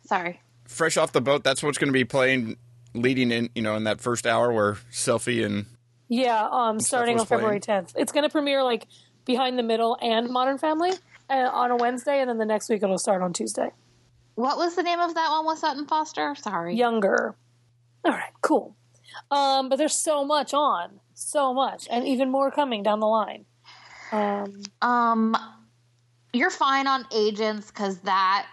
Sorry. 0.05 0.41
Fresh 0.67 0.97
off 0.97 1.13
the 1.13 1.21
boat, 1.21 1.45
that's 1.45 1.63
what's 1.63 1.77
going 1.77 1.88
to 1.88 1.93
be 1.93 2.03
playing, 2.03 2.57
leading 2.93 3.31
in, 3.31 3.49
you 3.55 3.61
know, 3.61 3.77
in 3.77 3.85
that 3.85 4.01
first 4.01 4.27
hour 4.27 4.51
where 4.51 4.73
Selfie 4.91 5.45
and 5.45 5.65
Yeah, 6.09 6.45
um, 6.51 6.81
starting 6.81 7.17
on 7.17 7.25
February 7.25 7.61
10th. 7.61 7.93
It's 7.95 8.11
going 8.11 8.23
to 8.23 8.29
premiere 8.29 8.63
like 8.63 8.88
Behind 9.23 9.57
the 9.57 9.63
Middle 9.63 9.97
and 10.01 10.29
Modern 10.29 10.57
Family 10.57 10.91
uh, 11.29 11.49
on 11.53 11.71
a 11.71 11.77
Wednesday, 11.77 12.19
and 12.19 12.29
then 12.29 12.38
the 12.38 12.45
next 12.45 12.67
week 12.67 12.83
it'll 12.83 12.97
start 12.97 13.21
on 13.21 13.31
Tuesday. 13.31 13.69
What 14.33 14.57
was 14.57 14.75
the 14.75 14.83
name 14.83 14.99
of 14.99 15.13
that 15.15 15.29
one 15.29 15.47
with 15.47 15.59
Sutton 15.59 15.88
Foster? 15.88 16.35
Sorry. 16.35 16.75
Younger. 16.75 17.33
All 18.03 18.11
right, 18.11 18.33
cool. 18.41 18.75
Um, 19.31 19.69
but 19.69 19.77
there's 19.77 19.95
so 19.95 20.25
much 20.25 20.53
on, 20.53 20.99
so 21.13 21.53
much, 21.53 21.88
and 21.89 22.05
even 22.05 22.29
more 22.29 22.51
coming 22.51 22.83
down 22.83 22.99
the 22.99 23.07
line. 23.07 23.45
Um, 24.11 24.63
Um, 24.81 25.38
you're 26.33 26.49
fine 26.49 26.88
on 26.88 27.05
agents 27.13 27.71
because 27.71 27.99
that 27.99 28.47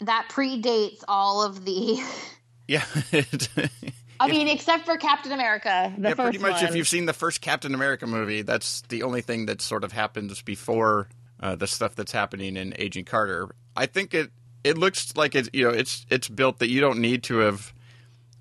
that 0.00 0.28
predates 0.30 1.02
all 1.08 1.42
of 1.42 1.64
the. 1.64 2.02
yeah, 2.68 2.84
I 4.20 4.28
mean, 4.28 4.48
except 4.48 4.84
for 4.84 4.96
Captain 4.96 5.32
America, 5.32 5.92
the 5.96 6.08
yeah. 6.08 6.14
first 6.14 6.30
Pretty 6.30 6.38
much, 6.38 6.62
one. 6.62 6.70
if 6.70 6.74
you've 6.74 6.88
seen 6.88 7.06
the 7.06 7.12
first 7.12 7.40
Captain 7.40 7.74
America 7.74 8.06
movie, 8.06 8.42
that's 8.42 8.82
the 8.82 9.02
only 9.02 9.20
thing 9.20 9.46
that 9.46 9.62
sort 9.62 9.84
of 9.84 9.92
happens 9.92 10.42
before 10.42 11.08
uh, 11.40 11.54
the 11.54 11.66
stuff 11.66 11.94
that's 11.94 12.12
happening 12.12 12.56
in 12.56 12.74
Agent 12.78 13.06
Carter. 13.06 13.48
I 13.76 13.86
think 13.86 14.14
it 14.14 14.30
it 14.64 14.76
looks 14.76 15.16
like 15.16 15.34
it's 15.34 15.48
you 15.52 15.64
know 15.64 15.70
it's 15.70 16.04
it's 16.10 16.28
built 16.28 16.58
that 16.58 16.68
you 16.68 16.80
don't 16.80 16.98
need 16.98 17.22
to 17.24 17.38
have 17.38 17.72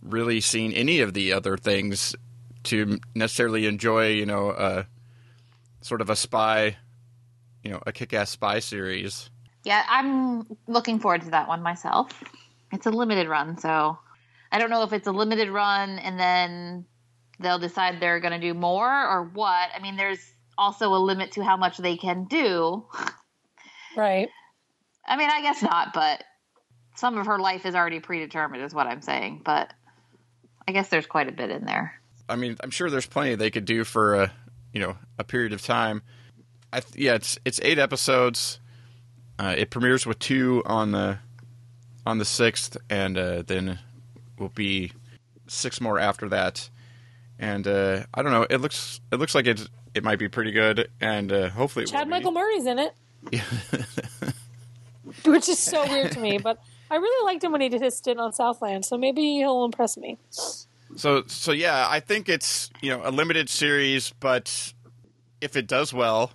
really 0.02 0.42
seen 0.42 0.72
any 0.74 1.00
of 1.00 1.14
the 1.14 1.34
other 1.34 1.58
things 1.58 2.16
to 2.64 3.00
necessarily 3.14 3.66
enjoy 3.66 4.08
you 4.08 4.26
know 4.26 4.50
uh, 4.50 4.84
sort 5.82 6.02
of 6.02 6.10
a 6.10 6.16
spy 6.16 6.76
you 7.64 7.72
know 7.72 7.82
a 7.86 7.92
kick-ass 7.92 8.32
spy 8.32 8.60
series. 8.60 9.30
Yeah, 9.68 9.84
I'm 9.90 10.48
looking 10.66 10.98
forward 11.00 11.24
to 11.24 11.32
that 11.32 11.50
one 11.50 11.62
myself. 11.62 12.24
It's 12.72 12.86
a 12.86 12.90
limited 12.90 13.28
run, 13.28 13.58
so 13.58 14.00
I 14.50 14.60
don't 14.60 14.70
know 14.70 14.84
if 14.84 14.94
it's 14.94 15.08
a 15.08 15.12
limited 15.12 15.50
run 15.50 16.00
and 16.00 16.18
then 16.18 16.86
they'll 17.42 17.60
decide 17.60 18.00
they're 18.00 18.22
going 18.22 18.32
to 18.32 18.40
do 18.40 18.54
more 18.54 18.90
or 18.90 19.26
what. 19.26 19.70
I 19.76 19.82
mean, 19.82 19.98
there's 19.98 20.22
also 20.58 20.94
a 20.94 20.96
limit 20.96 21.34
to 21.34 21.44
how 21.44 21.58
much 21.58 21.80
they 21.80 21.98
can 21.98 22.28
do. 22.30 22.86
right. 23.98 24.30
I 25.06 25.18
mean, 25.18 25.30
I 25.30 25.42
guess 25.42 25.62
not, 25.62 25.94
but 25.94 26.24
some 26.96 27.18
of 27.18 27.26
her 27.26 27.38
life 27.38 27.66
is 27.66 27.76
already 27.76 28.00
predetermined, 28.00 28.64
is 28.64 28.74
what 28.74 28.88
I'm 28.88 29.02
saying. 29.02 29.42
But 29.44 29.74
I 30.66 30.72
guess 30.72 30.88
there's 30.88 31.08
quite 31.08 31.28
a 31.28 31.34
bit 31.34 31.52
in 31.52 31.66
there. 31.66 31.94
I 32.30 32.38
mean, 32.38 32.56
I'm 32.64 32.72
sure 32.72 32.90
there's 32.90 33.06
plenty 33.06 33.36
they 33.36 33.52
could 33.52 33.66
do 33.66 33.84
for 33.84 34.16
a 34.16 34.32
you 34.72 34.80
know 34.80 34.96
a 35.20 35.26
period 35.26 35.52
of 35.52 35.62
time. 35.62 36.04
I 36.72 36.80
th- 36.80 36.96
yeah, 36.96 37.16
it's 37.16 37.38
it's 37.44 37.60
eight 37.64 37.80
episodes. 37.80 38.62
Uh, 39.40 39.56
it 39.58 39.70
premieres 39.70 40.06
with 40.06 40.20
two 40.20 40.64
on 40.66 40.92
the 40.92 41.20
on 42.06 42.18
the 42.18 42.26
sixth, 42.26 42.78
and 42.90 43.18
uh, 43.18 43.44
then 43.44 43.80
will 44.40 44.50
be 44.50 44.92
six 45.48 45.80
more 45.82 46.00
after 46.00 46.30
that. 46.30 46.70
And 47.40 47.68
uh, 47.68 48.04
I 48.14 48.24
don't 48.24 48.32
know. 48.32 48.48
It 48.50 48.62
looks 48.62 49.00
it 49.12 49.18
looks 49.18 49.36
like 49.36 49.48
it 49.48 49.68
it 49.94 50.04
might 50.04 50.20
be 50.20 50.28
pretty 50.28 50.52
good, 50.52 50.90
and 51.00 51.32
uh, 51.32 51.50
hopefully 51.50 51.84
it 51.84 51.90
Chad 51.90 52.08
Michael. 52.08 52.32
Murray's 52.32 52.66
in 52.66 52.80
it. 52.80 52.94
yeah. 53.32 53.44
which 55.26 55.50
is 55.50 55.60
so 55.60 55.88
weird 55.88 56.12
to 56.12 56.20
me. 56.20 56.38
But 56.38 56.62
I 56.90 56.96
really 56.96 57.26
liked 57.26 57.44
him 57.44 57.52
when 57.52 57.62
he 57.62 57.70
did 57.70 57.82
his 57.82 57.98
stint 57.98 58.20
on 58.20 58.34
Southland, 58.34 58.86
so 58.86 58.98
maybe 58.98 59.22
he'll 59.38 59.66
impress 59.66 59.98
me. 59.98 60.18
So 60.96 61.24
so 61.28 61.52
yeah, 61.52 61.88
I 61.90 62.00
think 62.00 62.30
it's 62.30 62.70
you 62.82 62.90
know 62.90 63.02
a 63.04 63.12
limited 63.12 63.50
series, 63.50 64.14
but 64.20 64.74
if 65.42 65.56
it 65.56 65.68
does 65.68 65.94
well, 65.94 66.32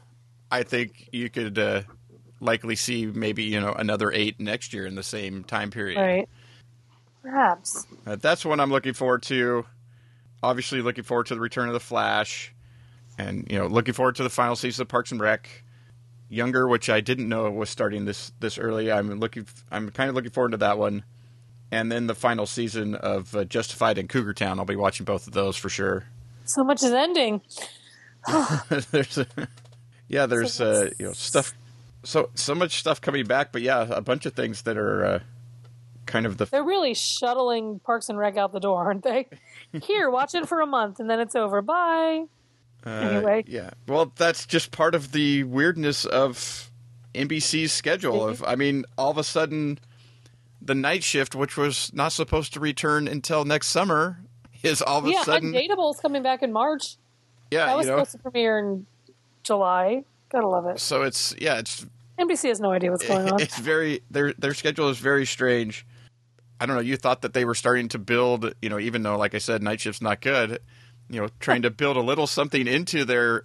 I 0.51 0.63
think 0.63 1.09
you 1.13 1.31
could 1.31 1.59
uh, 1.59 1.83
likely 2.43 2.77
see 2.77 3.07
maybe 3.07 3.45
you 3.45 3.61
know 3.61 3.73
another 3.73 4.13
eight 4.13 4.41
next 4.41 4.75
year 4.75 4.87
in 4.87 4.95
the 4.95 5.03
same 5.03 5.45
time 5.45 5.71
period. 5.71 5.99
Right. 5.99 6.29
Perhaps. 7.23 7.87
Uh, 8.05 8.17
that's 8.17 8.45
what 8.45 8.61
I'm 8.61 8.71
looking 8.71 8.95
forward 8.95 9.23
to. 9.25 9.65
Obviously, 10.43 10.83
looking 10.83 11.05
forward 11.05 11.27
to 11.27 11.35
the 11.35 11.41
return 11.41 11.69
of 11.69 11.73
the 11.73 11.81
Flash, 11.81 12.53
and 13.17 13.47
you 13.49 13.59
know, 13.59 13.69
looking 13.69 13.95
forward 13.95 14.17
to 14.17 14.25
the 14.25 14.31
final 14.31 14.57
season 14.57 14.83
of 14.83 14.89
Parks 14.89 15.13
and 15.13 15.21
Rec. 15.21 15.49
Younger, 16.29 16.67
which 16.67 16.89
I 16.89 17.03
didn't 17.03 17.29
know 17.29 17.51
was 17.51 17.69
starting 17.69 18.07
this 18.07 18.33
this 18.41 18.59
early. 18.59 18.91
I'm 18.91 19.21
looking. 19.21 19.47
I'm 19.71 19.91
kind 19.91 20.09
of 20.09 20.17
looking 20.17 20.31
forward 20.31 20.53
to 20.53 20.57
that 20.59 20.79
one, 20.79 21.05
and 21.71 21.93
then 21.93 22.07
the 22.07 22.15
final 22.15 22.47
season 22.47 22.95
of 22.95 23.37
uh, 23.37 23.45
Justified 23.45 23.99
and 23.99 24.09
Cougar 24.09 24.33
Town. 24.33 24.59
I'll 24.59 24.65
be 24.65 24.75
watching 24.75 25.05
both 25.05 25.27
of 25.27 25.35
those 25.35 25.57
for 25.57 25.69
sure. 25.69 26.07
So 26.45 26.65
much 26.65 26.83
is 26.83 26.93
ending. 26.93 27.43
there's, 28.91 29.19
a, 29.19 29.27
yeah, 30.09 30.27
there's 30.27 30.61
uh, 30.61 30.91
you 30.99 31.07
know 31.07 31.13
stuff. 31.13 31.55
So 32.05 32.31
so 32.35 32.55
much 32.55 32.79
stuff 32.81 33.01
coming 33.01 33.25
back, 33.27 33.53
but 33.53 33.63
yeah, 33.63 33.87
a 33.91 34.01
bunch 34.01 34.27
of 34.27 34.33
things 34.35 34.63
that 34.63 34.77
are 34.77 35.05
uh, 35.05 35.19
kind 36.07 36.27
of 36.27 36.37
the. 36.37 36.47
They're 36.47 36.65
really 36.65 36.95
shuttling 36.95 37.81
Parks 37.81 38.09
and 38.09 38.19
Rec 38.19 38.37
out 38.37 38.53
the 38.53 38.61
door, 38.61 38.85
aren't 38.85 39.05
they? 39.05 39.29
Here, 39.83 40.11
watch 40.11 40.35
it 40.35 40.49
for 40.49 40.61
a 40.61 40.67
month, 40.67 40.99
and 41.01 41.09
then 41.09 41.21
it's 41.21 41.35
over. 41.37 41.63
Bye. 41.63 42.25
Uh, 42.85 42.91
Anyway. 42.91 43.45
yeah. 43.47 43.71
Well, 43.87 44.13
that's 44.17 44.45
just 44.47 44.73
part 44.73 44.95
of 44.97 45.13
the 45.13 45.45
weirdness 45.45 46.05
of 46.05 46.71
NBC's 47.15 47.71
schedule. 47.73 48.27
Of, 48.29 48.43
I 48.45 48.57
mean, 48.57 48.85
all 48.99 49.11
of 49.13 49.19
a 49.19 49.23
sudden, 49.25 49.79
the 50.61 50.75
night 50.75 51.05
shift, 51.05 51.37
which 51.37 51.57
was 51.57 51.93
not 51.95 52.11
supposed 52.13 52.53
to 52.55 52.61
return 52.61 53.07
until 53.07 53.45
next 53.45 53.69
summer, 53.69 54.19
is 54.65 54.83
all 54.83 54.99
of 54.99 55.05
a 55.07 55.13
sudden. 55.13 55.15
yeah, 55.15 55.23
sudden. 55.25 55.53
Undateable's 55.53 56.01
coming 56.01 56.25
back 56.25 56.43
in 56.43 56.53
March. 56.53 56.97
Yeah, 57.53 57.67
That 57.67 57.77
was 57.77 57.87
you 57.87 57.93
know. 57.93 57.99
supposed 57.99 58.13
to 58.13 58.19
premiere 58.19 58.59
in 58.59 58.87
July. 59.45 60.03
Gotta 60.33 60.49
love 60.49 60.67
it. 60.67 60.81
So 60.81 61.03
it's 61.03 61.35
yeah, 61.39 61.59
it's 61.59 61.85
NBC 62.19 62.49
has 62.49 62.61
no 62.61 62.73
idea 62.73 62.91
what's 62.91 63.07
going 63.07 63.29
on. 63.33 63.41
it's 63.41 63.59
very 63.59 64.01
their 64.11 64.33
their 64.33 64.55
schedule 64.55 64.89
is 64.89 64.99
very 64.99 65.27
strange. 65.27 65.87
I 66.59 66.67
don't 66.67 66.77
know. 66.77 66.83
You 66.83 66.97
thought 66.97 67.23
that 67.23 67.35
they 67.35 67.45
were 67.45 67.55
starting 67.55 67.89
to 67.89 67.99
build, 67.99 68.55
you 68.63 68.69
know, 68.71 68.79
even 68.79 69.03
though, 69.03 69.17
like 69.19 69.35
I 69.35 69.39
said, 69.39 69.63
night 69.63 69.81
shift's 69.81 70.01
not 70.01 70.21
good. 70.21 70.61
You 71.11 71.21
know, 71.21 71.29
trying 71.41 71.63
to 71.63 71.71
build 71.71 71.97
a 71.97 72.01
little 72.01 72.27
something 72.27 72.67
into 72.67 73.05
their 73.05 73.45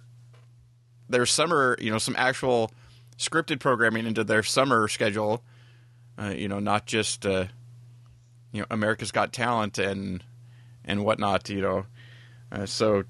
their 1.08 1.26
summer, 1.26 1.76
you 1.80 1.90
know, 1.90 1.98
some 1.98 2.14
actual 2.16 2.70
scripted 3.18 3.58
programming 3.60 4.06
into 4.06 4.24
their 4.24 4.42
summer 4.42 4.88
schedule. 4.88 5.42
Uh, 6.16 6.30
you 6.30 6.48
know, 6.48 6.58
not 6.58 6.86
just 6.86 7.26
uh, 7.26 7.46
you 8.52 8.60
know 8.60 8.66
America's 8.70 9.12
Got 9.12 9.32
Talent 9.32 9.78
and 9.78 10.24
and 10.84 11.04
whatnot. 11.04 11.48
You 11.50 11.60
know, 11.60 11.86
uh, 12.50 12.66
so 12.66 13.04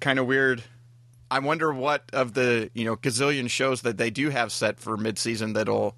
kind 0.00 0.18
of 0.18 0.26
weird. 0.26 0.62
I 1.30 1.38
wonder 1.40 1.72
what 1.72 2.04
of 2.12 2.34
the 2.34 2.70
you 2.74 2.84
know 2.84 2.96
gazillion 2.96 3.48
shows 3.50 3.82
that 3.82 3.96
they 3.96 4.10
do 4.10 4.30
have 4.30 4.52
set 4.52 4.78
for 4.78 4.96
midseason 4.96 5.54
that'll 5.54 5.96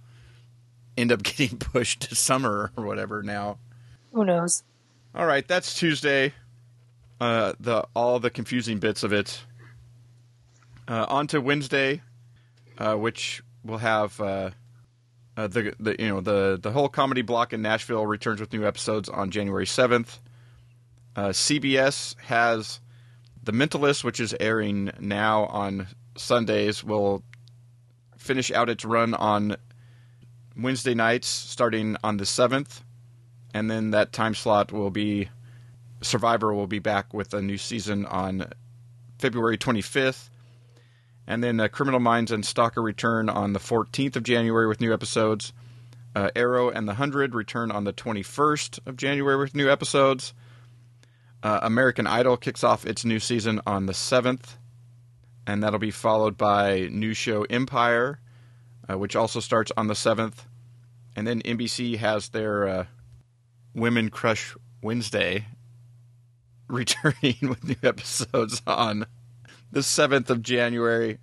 end 0.97 1.13
up 1.13 1.23
getting 1.25 1.59
pushed 1.59 2.03
to 2.03 2.15
summer 2.15 2.73
or 2.77 2.85
whatever 2.85 3.23
now. 3.23 3.59
Who 4.13 4.25
knows? 4.25 4.63
All 5.15 5.27
right, 5.27 5.47
that's 5.47 5.75
Tuesday. 5.75 6.35
Uh, 7.21 7.55
the 7.59 7.87
all 7.95 8.19
the 8.21 8.31
confusing 8.31 8.79
bits 8.79 9.03
of 9.03 9.13
it. 9.13 9.45
Uh, 10.89 11.05
on 11.09 11.27
to 11.27 11.41
Wednesday, 11.41 12.03
uh, 12.79 12.95
which 12.95 13.43
will 13.65 13.79
have 13.79 14.21
uh, 14.21 14.51
uh, 15.37 15.47
the 15.47 15.75
the 15.81 15.97
you 15.99 16.09
know 16.09 16.21
the 16.21 16.59
the 16.61 16.71
whole 16.71 16.89
comedy 16.89 17.23
block 17.23 17.53
in 17.53 17.63
Nashville 17.63 18.07
returns 18.07 18.41
with 18.41 18.53
new 18.53 18.67
episodes 18.67 19.09
on 19.09 19.31
January 19.31 19.67
seventh. 19.67 20.21
Uh, 21.15 21.29
CBS 21.29 22.15
has 22.21 22.81
The 23.47 23.53
Mentalist, 23.53 24.03
which 24.03 24.19
is 24.19 24.35
airing 24.41 24.91
now 24.99 25.45
on 25.47 25.87
Sundays, 26.17 26.83
will 26.83 27.23
finish 28.19 28.51
out 28.51 28.69
its 28.69 28.85
run 28.85 29.15
on 29.15 29.57
Wednesday 30.57 30.95
nights 30.95 31.29
starting 31.29 31.97
on 32.03 32.17
the 32.17 32.27
seventh, 32.27 32.83
and 33.55 33.71
then 33.71 33.93
that 33.93 34.13
time 34.13 34.35
slot 34.35 34.73
will 34.73 34.91
be 34.91 35.29
Survivor 36.03 36.53
will 36.53 36.67
be 36.67 36.81
back 36.81 37.15
with 37.15 37.33
a 37.33 37.41
new 37.41 37.57
season 37.57 38.05
on 38.07 38.51
February 39.21 39.57
25th. 39.57 40.29
And 41.29 41.43
then 41.43 41.61
uh, 41.61 41.69
Criminal 41.69 42.01
Minds 42.01 42.33
and 42.33 42.45
Stalker 42.45 42.83
return 42.83 43.29
on 43.29 43.53
the 43.53 43.61
14th 43.61 44.17
of 44.17 44.25
January 44.25 44.67
with 44.67 44.81
new 44.81 44.93
episodes. 44.93 45.53
Uh, 46.17 46.31
Arrow 46.35 46.69
and 46.69 46.89
The 46.89 46.95
Hundred 46.95 47.35
return 47.35 47.71
on 47.71 47.85
the 47.85 47.93
21st 47.93 48.81
of 48.87 48.97
January 48.97 49.37
with 49.37 49.55
new 49.55 49.71
episodes. 49.71 50.35
Uh, 51.43 51.61
American 51.63 52.07
Idol 52.07 52.37
kicks 52.37 52.65
off 52.65 52.87
its 52.87 53.05
new 53.05 53.21
season 53.21 53.61
on 53.67 53.87
the 53.87 53.93
7th. 53.93 54.57
And 55.47 55.63
that'll 55.63 55.79
be 55.79 55.93
followed 55.93 56.37
by 56.37 56.89
new 56.91 57.15
show 57.15 57.45
Empire, 57.45 58.21
uh, 58.91 58.99
which 58.99 59.15
also 59.15 59.41
starts 59.41 59.71
on 59.77 59.87
the 59.87 59.95
7th. 59.95 60.47
And 61.15 61.27
then 61.27 61.41
NBC 61.43 61.99
has 61.99 62.31
their 62.31 62.67
uh, 62.67 62.87
Women 63.75 64.11
Crush 64.11 64.57
Wednesday 64.83 65.47
returning 66.69 67.37
with 67.43 67.65
new 67.65 67.77
episodes 67.83 68.61
on 68.67 69.07
the 69.71 69.81
7th 69.81 70.31
of 70.31 70.43
January. 70.43 71.19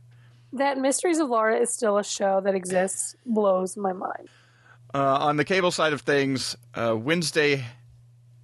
That 0.53 0.77
Mysteries 0.77 1.19
of 1.19 1.29
Laura 1.29 1.59
is 1.59 1.73
still 1.73 1.97
a 1.97 2.03
show 2.03 2.39
that 2.41 2.53
exists 2.55 3.15
blows 3.25 3.75
my 3.75 3.91
mind. 3.91 4.29
Uh, 4.93 5.17
on 5.21 5.37
the 5.37 5.43
cable 5.43 5.71
side 5.71 5.93
of 5.93 6.01
things, 6.01 6.55
uh, 6.75 6.95
Wednesday, 6.95 7.65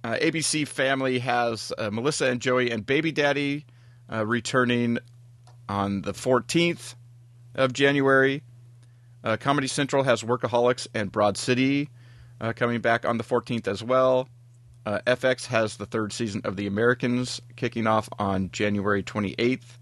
uh, 0.02 0.14
ABC 0.14 0.66
Family 0.66 1.18
has 1.18 1.72
uh, 1.76 1.90
Melissa 1.90 2.26
and 2.26 2.40
Joey 2.40 2.70
and 2.70 2.84
Baby 2.84 3.12
Daddy 3.12 3.66
uh, 4.10 4.24
returning 4.24 4.98
on 5.68 6.02
the 6.02 6.12
14th 6.12 6.94
of 7.54 7.72
January. 7.72 8.42
Uh, 9.22 9.36
Comedy 9.36 9.66
Central 9.66 10.02
has 10.04 10.22
Workaholics 10.22 10.86
and 10.94 11.12
Broad 11.12 11.36
City 11.36 11.90
uh, 12.40 12.52
coming 12.54 12.80
back 12.80 13.04
on 13.04 13.18
the 13.18 13.24
14th 13.24 13.68
as 13.68 13.82
well. 13.82 14.28
Uh, 14.86 15.00
FX 15.06 15.46
has 15.46 15.76
the 15.76 15.86
third 15.86 16.12
season 16.12 16.40
of 16.44 16.56
The 16.56 16.66
Americans 16.66 17.40
kicking 17.56 17.86
off 17.86 18.08
on 18.18 18.50
January 18.50 19.02
28th. 19.02 19.78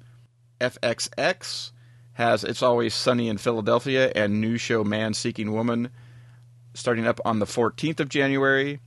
FXX 0.61 1.71
has 2.15 2.43
It's 2.43 2.63
Always 2.63 2.95
Sunny 2.95 3.29
in 3.29 3.39
Philadelphia 3.39 4.11
and 4.17 4.41
new 4.41 4.59
show 4.59 4.83
Man 4.83 5.15
Seeking 5.15 5.53
Woman 5.53 5.91
starting 6.75 7.07
up 7.07 7.21
on 7.25 7.39
the 7.39 7.47
14th 7.47 8.01
of 8.01 8.09
January. 8.09 8.81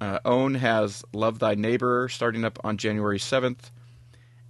Uh, 0.00 0.18
OWN 0.24 0.54
has 0.56 1.04
Love 1.12 1.38
Thy 1.38 1.54
Neighbor 1.54 2.08
starting 2.08 2.44
up 2.44 2.58
on 2.64 2.76
January 2.76 3.18
7th. 3.18 3.70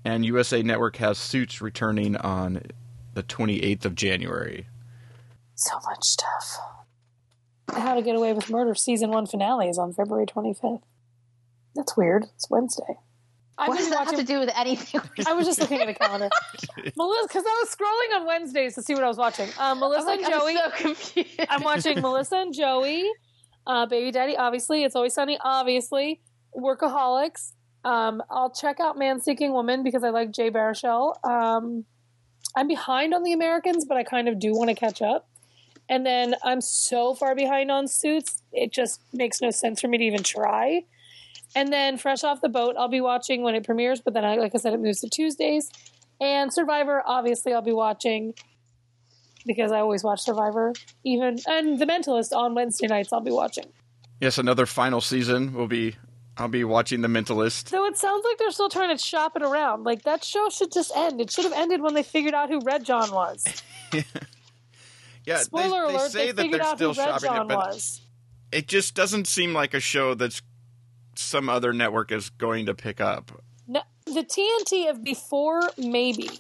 And 0.05 0.25
USA 0.25 0.63
Network 0.63 0.97
has 0.97 1.19
Suits 1.19 1.61
returning 1.61 2.17
on 2.17 2.63
the 3.15 3.23
28th 3.23 3.85
of 3.85 3.95
January. 3.95 4.67
So 5.55 5.75
much 5.85 6.03
stuff. 6.05 6.59
How 7.73 7.95
to 7.95 8.03
Get 8.03 8.15
Away 8.15 8.33
with 8.33 8.49
Murder 8.51 8.75
season 8.75 9.11
one 9.11 9.27
finale 9.27 9.69
is 9.69 9.79
on 9.79 9.93
February 9.93 10.27
25th. 10.27 10.83
That's 11.75 11.97
weird. 11.97 12.25
It's 12.35 12.49
Wednesday. 12.49 12.99
I've 13.59 13.69
What 13.69 13.79
does 13.79 13.91
that 13.91 14.07
have 14.07 14.17
to 14.17 14.23
do 14.23 14.39
with 14.39 14.51
anything? 14.55 15.01
I 15.27 15.33
was 15.33 15.47
just 15.47 15.61
looking 15.61 15.81
at 15.81 15.89
a 15.89 15.95
calendar. 15.95 16.29
Melissa, 16.97 17.29
because 17.29 17.45
I 17.47 17.65
was 17.65 17.75
scrolling 17.75 18.21
on 18.21 18.27
Wednesdays 18.27 18.75
to 18.75 18.83
see 18.83 18.95
what 18.95 19.03
I 19.03 19.09
was 19.09 19.17
watching. 19.17 19.49
Um, 19.59 19.81
Melissa 19.81 20.11
I'm, 20.11 20.19
and 20.25 20.33
Joey. 20.33 20.55
so 20.57 20.71
confused. 20.71 21.41
I'm 21.49 21.63
watching 21.63 22.01
Melissa 22.01 22.37
and 22.37 22.55
Joey, 22.55 23.11
uh, 23.67 23.87
Baby 23.87 24.11
Daddy, 24.11 24.37
obviously. 24.37 24.85
It's 24.85 24.97
Always 24.97 25.15
Sunny, 25.15 25.39
obviously. 25.43 26.21
Workaholics. 26.57 27.53
Um, 27.85 28.23
I'll 28.31 28.51
check 28.51 28.81
out 28.81 28.99
Man 28.99 29.21
Seeking 29.21 29.53
Woman 29.53 29.83
because 29.83 30.03
I 30.03 30.11
like 30.11 30.33
Jay 30.33 30.51
Baruchel. 30.51 31.15
Um, 31.25 31.85
I'm 32.57 32.67
behind 32.67 33.15
on 33.15 33.23
The 33.23 33.33
Americans, 33.33 33.85
but 33.85 33.97
I 33.97 34.03
kind 34.03 34.29
of 34.29 34.39
do 34.39 34.53
want 34.53 34.71
to 34.71 34.75
catch 34.75 35.03
up. 35.03 35.29
And 35.89 36.05
then 36.05 36.35
I'm 36.43 36.61
so 36.61 37.15
far 37.15 37.35
behind 37.35 37.71
on 37.71 37.87
Suits, 37.87 38.43
it 38.53 38.73
just 38.73 39.01
makes 39.13 39.41
no 39.41 39.51
sense 39.51 39.81
for 39.81 39.89
me 39.89 39.99
to 39.99 40.05
even 40.05 40.23
try. 40.23 40.85
And 41.55 41.73
then 41.73 41.97
Fresh 41.97 42.25
Off 42.25 42.41
the 42.41 42.49
Boat, 42.49 42.75
I'll 42.79 42.89
be 42.89 43.01
watching 43.01 43.43
when 43.43 43.55
it 43.55 43.65
premieres, 43.65 44.01
but 44.01 44.15
then, 44.15 44.25
I, 44.25 44.37
like 44.37 44.55
I 44.55 44.59
said, 44.59 44.73
it 44.73 44.81
moves 44.81 45.01
to 45.03 45.09
Tuesdays. 45.09 45.71
And 46.21 46.53
Survivor, 46.53 47.03
obviously, 47.07 47.55
I'll 47.55 47.63
be 47.63 47.73
watching 47.73 48.35
because 49.47 49.73
I 49.73 49.81
always 49.81 50.03
watch 50.05 50.21
Survivor. 50.21 50.73
Even 51.05 51.39
and 51.47 51.79
The 51.79 51.87
Mentalist 51.87 52.35
on 52.37 52.55
Wednesday 52.55 52.87
nights, 52.87 53.13
I'll 53.13 53.21
be 53.21 53.31
watching. 53.31 53.67
Yes, 54.21 54.39
another 54.39 54.67
final 54.67 55.01
season 55.01 55.53
will 55.55 55.69
be. 55.69 55.97
I'll 56.39 56.49
be 56.49 56.65
watching 56.65 57.01
The 57.01 57.09
Mentalist. 57.09 57.69
So 57.69 57.87
it 57.87 57.97
sounds 57.97 58.23
like 58.25 58.37
they're 58.39 58.51
still 58.51 58.69
trying 58.69 58.95
to 58.95 59.03
shop 59.03 59.37
it 59.37 59.43
around. 59.43 59.85
Like 59.85 60.03
that 60.03 60.23
show 60.23 60.51
should 60.51 60.71
just 60.73 60.93
end. 60.95 61.21
It 61.21 61.31
should 61.31 61.45
have 61.45 61.55
ended 61.55 61.81
when 61.81 61.95
they 61.95 62.03
figured 62.03 62.35
out 62.35 62.51
who 62.51 62.61
Red 62.61 62.85
John 62.85 63.11
was. 63.11 63.63
Yeah, 65.27 65.39
Spoiler 65.39 65.87
they, 65.87 65.93
they 65.93 65.99
alert: 65.99 66.11
say 66.13 66.27
they 66.27 66.33
that 66.33 66.43
figured 66.43 66.61
they're 66.61 66.67
out 66.69 66.77
still 66.77 66.95
who 66.95 67.01
Red 67.01 67.21
John 67.21 67.51
it, 67.51 67.55
was. 67.55 68.01
it 68.53 68.69
just 68.69 68.95
doesn't 68.95 69.27
seem 69.27 69.53
like 69.53 69.75
a 69.75 69.81
show 69.81 70.15
that's 70.15 70.41
some 71.17 71.49
other 71.49 71.73
network 71.73 72.13
is 72.13 72.31
going 72.31 72.67
to 72.67 72.75
pick 72.75 73.01
up. 73.01 73.43
No, 73.67 73.83
the 74.05 74.23
TNT 74.23 74.89
of 74.89 75.03
before, 75.03 75.63
maybe, 75.77 76.31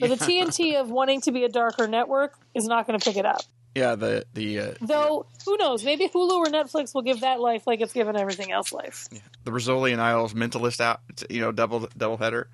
but 0.00 0.10
the 0.10 0.16
TNT 0.16 0.80
of 0.80 0.90
wanting 0.90 1.20
to 1.22 1.32
be 1.32 1.44
a 1.44 1.48
darker 1.48 1.86
network 1.86 2.38
is 2.54 2.66
not 2.66 2.86
going 2.86 2.98
to 2.98 3.04
pick 3.04 3.16
it 3.16 3.26
up. 3.26 3.42
Yeah, 3.74 3.94
the 3.94 4.24
the 4.34 4.58
uh, 4.58 4.74
Though 4.80 5.26
who 5.44 5.56
knows? 5.56 5.84
Maybe 5.84 6.08
Hulu 6.08 6.32
or 6.32 6.46
Netflix 6.46 6.92
will 6.92 7.02
give 7.02 7.20
that 7.20 7.38
life 7.38 7.66
like 7.68 7.80
it's 7.80 7.92
given 7.92 8.16
everything 8.16 8.50
else 8.50 8.72
life. 8.72 9.06
the 9.44 9.50
Rizzoli 9.52 9.92
and 9.92 10.00
Isles 10.00 10.34
Mentalist 10.34 10.80
out. 10.80 11.00
You 11.30 11.40
know, 11.40 11.52
double 11.52 11.88
double 11.96 12.16
header. 12.16 12.48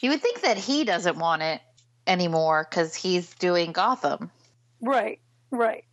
You 0.00 0.10
would 0.10 0.22
think 0.22 0.40
that 0.40 0.56
he 0.56 0.84
doesn't 0.84 1.18
want 1.18 1.42
it 1.42 1.60
anymore 2.06 2.66
because 2.68 2.94
he's 2.94 3.34
doing 3.34 3.72
Gotham. 3.72 4.30
Right, 4.80 5.20
right. 5.50 5.84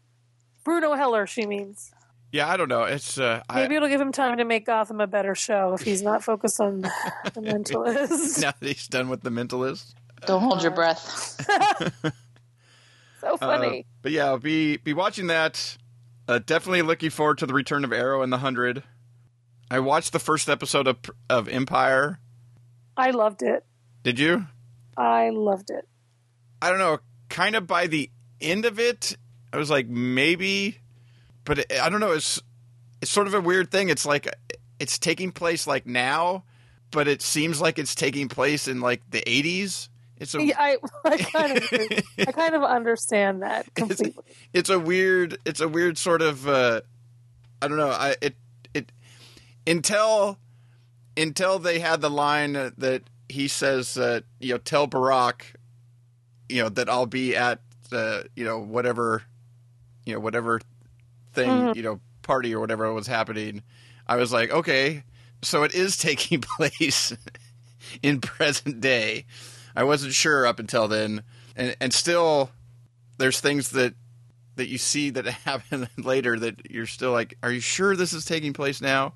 Bruno 0.63 0.93
Heller, 0.93 1.27
she 1.27 1.45
means. 1.45 1.91
Yeah, 2.31 2.47
I 2.49 2.55
don't 2.55 2.69
know. 2.69 2.83
It's 2.83 3.17
uh, 3.17 3.43
I, 3.49 3.61
Maybe 3.63 3.75
it'll 3.75 3.89
give 3.89 3.99
him 3.99 4.13
time 4.13 4.37
to 4.37 4.45
make 4.45 4.65
Gotham 4.65 5.01
a 5.01 5.07
better 5.07 5.35
show 5.35 5.73
if 5.73 5.81
he's 5.81 6.01
not 6.01 6.23
focused 6.23 6.61
on 6.61 6.81
the 7.33 7.41
mentalist. 7.41 8.41
now 8.41 8.53
that 8.57 8.65
he's 8.67 8.87
done 8.87 9.09
with 9.09 9.21
the 9.21 9.29
Mentalist. 9.31 9.93
Don't 10.25 10.41
hold 10.41 10.61
your 10.61 10.71
breath. 10.71 10.99
so 13.21 13.33
Uh, 13.33 13.37
funny. 13.37 13.85
but 14.01 14.11
yeah, 14.11 14.25
I'll 14.25 14.37
be 14.39 14.77
be 14.77 14.93
watching 14.93 15.27
that. 15.27 15.77
Uh, 16.27 16.39
definitely 16.39 16.81
looking 16.81 17.09
forward 17.09 17.37
to 17.39 17.45
the 17.45 17.53
return 17.53 17.83
of 17.83 17.91
Arrow 17.91 18.21
and 18.21 18.31
the 18.31 18.37
Hundred. 18.37 18.83
I 19.69 19.79
watched 19.79 20.13
the 20.13 20.19
first 20.19 20.49
episode 20.49 20.87
of 20.87 20.97
of 21.29 21.47
Empire. 21.47 22.19
I 22.97 23.11
loved 23.11 23.41
it. 23.41 23.65
Did 24.03 24.19
you? 24.19 24.47
I 24.97 25.29
loved 25.29 25.69
it. 25.71 25.87
I 26.61 26.69
don't 26.69 26.79
know. 26.79 26.99
Kind 27.29 27.55
of 27.55 27.65
by 27.65 27.87
the 27.87 28.09
end 28.39 28.65
of 28.65 28.79
it, 28.79 29.15
I 29.53 29.57
was 29.57 29.69
like 29.69 29.87
maybe, 29.87 30.77
but 31.45 31.59
it, 31.59 31.71
I 31.81 31.89
don't 31.89 31.99
know. 31.99 32.11
It's 32.11 32.41
it's 33.01 33.11
sort 33.11 33.27
of 33.27 33.33
a 33.33 33.41
weird 33.41 33.71
thing. 33.71 33.89
It's 33.89 34.05
like 34.05 34.27
it's 34.79 34.99
taking 34.99 35.31
place 35.31 35.65
like 35.65 35.85
now, 35.85 36.43
but 36.91 37.07
it 37.07 37.21
seems 37.21 37.61
like 37.61 37.79
it's 37.79 37.95
taking 37.95 38.27
place 38.27 38.67
in 38.67 38.81
like 38.81 39.01
the 39.09 39.27
eighties. 39.29 39.89
It's 40.21 40.35
a 40.35 40.43
Yeah, 40.43 40.55
I, 40.57 40.77
I 41.05 41.17
kind 41.17 41.57
of. 41.57 41.73
I 42.19 42.31
kind 42.31 42.55
of 42.55 42.63
understand 42.63 43.41
that 43.41 43.73
completely. 43.73 44.23
it's 44.53 44.69
a 44.69 44.79
weird 44.79 45.37
it's 45.45 45.59
a 45.59 45.67
weird 45.67 45.97
sort 45.97 46.21
of 46.21 46.47
uh 46.47 46.81
i 47.61 47.67
don't 47.67 47.77
know 47.77 47.89
i 47.89 48.15
it 48.21 48.35
it 48.73 48.91
until 49.67 50.37
until 51.17 51.57
they 51.59 51.79
had 51.79 52.01
the 52.01 52.09
line 52.09 52.53
that 52.53 53.01
he 53.29 53.47
says 53.47 53.97
uh 53.97 54.21
you 54.39 54.53
know 54.53 54.57
tell 54.59 54.87
barack 54.87 55.41
you 56.49 56.61
know 56.61 56.69
that 56.69 56.87
i'll 56.89 57.05
be 57.07 57.35
at 57.35 57.59
uh 57.91 58.21
you 58.35 58.45
know 58.45 58.59
whatever 58.59 59.23
you 60.05 60.13
know 60.13 60.19
whatever 60.19 60.61
thing 61.33 61.69
Mhm. 61.69 61.75
you 61.75 61.81
know 61.81 61.99
party 62.21 62.53
or 62.53 62.59
whatever 62.59 62.91
was 62.93 63.07
happening 63.07 63.63
i 64.07 64.15
was 64.17 64.31
like 64.31 64.51
okay 64.51 65.03
so 65.41 65.63
it 65.63 65.73
is 65.73 65.97
taking 66.09 66.41
place 66.41 67.15
in 68.03 68.21
present 68.21 68.79
day 68.81 69.25
i 69.75 69.83
wasn't 69.83 70.13
sure 70.13 70.45
up 70.45 70.59
until 70.59 70.87
then 70.87 71.23
and 71.55 71.75
and 71.79 71.93
still 71.93 72.49
there's 73.17 73.39
things 73.39 73.69
that 73.69 73.93
that 74.55 74.67
you 74.67 74.77
see 74.77 75.09
that 75.11 75.25
happen 75.45 75.87
later 75.97 76.37
that 76.39 76.69
you're 76.69 76.85
still 76.85 77.11
like, 77.11 77.37
are 77.41 77.51
you 77.51 77.59
sure 77.59 77.95
this 77.95 78.13
is 78.13 78.25
taking 78.25 78.53
place 78.53 78.81
now? 78.81 79.13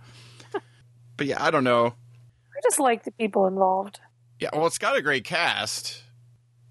but 1.17 1.27
yeah, 1.27 1.43
I 1.43 1.51
don't 1.51 1.63
know. 1.63 1.87
I 1.87 2.61
just 2.63 2.79
like 2.79 3.03
the 3.03 3.11
people 3.11 3.47
involved. 3.47 3.99
Yeah, 4.39 4.49
well, 4.53 4.65
it's 4.67 4.77
got 4.77 4.95
a 4.95 5.01
great 5.01 5.23
cast. 5.23 6.03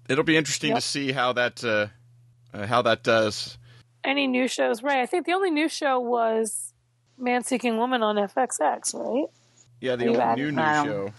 It'll 0.09 0.23
be 0.23 0.37
interesting 0.37 0.69
Yep. 0.69 0.77
to 0.77 0.81
see 0.81 1.11
how 1.11 1.33
that 1.33 1.63
uh, 1.63 1.87
uh, 2.53 2.67
how 2.67 2.81
that 2.83 3.03
does. 3.03 3.57
Any 4.03 4.27
new 4.27 4.47
shows? 4.47 4.83
Right. 4.83 4.99
I 4.99 5.05
think 5.07 5.25
the 5.25 5.33
only 5.33 5.49
new 5.49 5.67
show 5.67 5.99
was 5.99 6.73
Man 7.17 7.43
Seeking 7.43 7.77
Woman 7.77 8.03
on 8.03 8.17
FXX, 8.17 8.93
right? 8.93 9.27
Yeah, 9.81 9.95
the 9.95 10.07
old 10.07 10.37
new 10.37 10.51
new 10.51 10.57
show. 10.57 11.13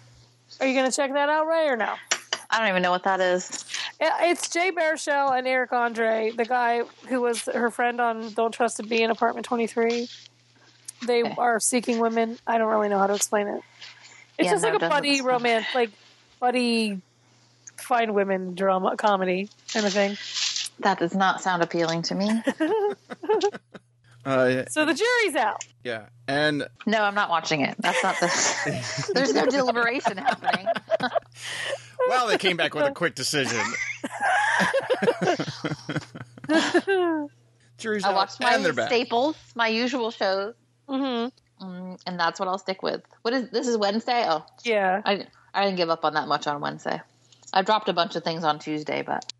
Are 0.61 0.67
you 0.67 0.75
going 0.75 0.89
to 0.89 0.97
check 0.97 1.13
that 1.13 1.29
out, 1.29 1.47
Rae, 1.47 1.67
or 1.67 1.77
no? 1.77 1.95
I 2.51 2.59
don't 2.59 2.69
even 2.69 2.83
know 2.83 2.91
what 2.91 3.05
that 3.05 3.21
is. 3.21 3.65
It's 4.01 4.49
Jay 4.51 4.71
Baruchel 4.71 5.37
and 5.37 5.47
Eric 5.47 5.73
Andre, 5.73 6.33
the 6.37 6.45
guy 6.45 6.83
who 7.09 7.21
was 7.21 7.43
her 7.43 7.71
friend 7.71 8.01
on 8.01 8.33
Don't 8.35 8.53
Trust 8.53 8.81
a 8.81 8.83
Bee 8.83 9.03
in 9.03 9.11
Apartment 9.11 9.47
23. 9.47 10.09
They 11.07 11.23
Okay. 11.23 11.35
are 11.39 11.61
seeking 11.61 11.99
women. 11.99 12.39
I 12.47 12.59
don't 12.59 12.69
really 12.69 12.89
know 12.89 12.99
how 12.99 13.07
to 13.07 13.15
explain 13.15 13.49
it. 13.49 13.61
It's 14.39 14.47
Yeah, 14.47 14.53
just 14.53 14.65
no, 14.65 14.71
like 14.71 14.83
a 14.83 14.89
buddy 14.89 15.21
romance, 15.21 15.67
like 15.75 15.91
buddy 16.41 17.01
find 17.81 18.15
women 18.15 18.55
drama 18.55 18.97
comedy 18.97 19.49
kind 19.73 19.87
of 19.87 19.93
thing. 19.93 20.17
That 20.81 20.99
does 20.99 21.15
not 21.15 21.41
sound 21.41 21.63
appealing 21.63 22.03
to 22.03 22.15
me. 22.15 22.29
Uh, 24.27 24.65
So 24.69 24.85
the 24.85 24.93
jury's 24.95 25.37
out. 25.37 25.65
yeah, 25.85 26.07
and 26.27 26.67
No, 26.85 27.03
I'm 27.03 27.15
not 27.15 27.31
watching 27.31 27.61
it. 27.61 27.77
That's 27.79 28.03
not 28.03 28.17
the. 28.21 29.11
There's 29.15 29.33
no 29.33 29.47
deliberation 29.47 30.17
happening. 30.19 30.67
well, 32.09 32.27
they 32.27 32.37
came 32.37 32.57
back 32.57 32.75
with 32.75 32.87
a 32.87 32.91
quick 32.91 33.15
decision. 33.15 33.61
Jury's 37.79 38.05
I 38.05 38.09
out, 38.09 38.15
watched 38.15 38.41
my 38.41 38.55
and 38.55 38.65
they're 38.65 38.73
back. 38.73 38.89
staples, 38.89 39.37
my 39.55 39.69
usual 39.69 40.11
shows, 40.11 40.55
hmm 40.89 41.27
mm, 41.61 41.99
and 42.07 42.19
that's 42.19 42.41
what 42.41 42.49
I'll 42.49 42.59
stick 42.59 42.83
with. 42.83 43.03
What 43.23 43.35
is 43.35 43.51
this? 43.51 43.69
Is 43.69 43.77
Wednesday? 43.77 44.25
Oh, 44.27 44.45
Yeah. 44.65 45.03
I 45.05 45.27
I 45.53 45.65
didn't 45.65 45.77
give 45.77 45.91
up 45.91 46.05
on 46.05 46.15
that 46.15 46.27
much 46.29 46.47
on 46.47 46.61
Wednesday. 46.61 47.01
I 47.53 47.63
dropped 47.63 47.89
a 47.89 47.93
bunch 47.93 48.17
of 48.17 48.25
things 48.25 48.45
on 48.45 48.59
Tuesday, 48.59 49.03
but 49.03 49.31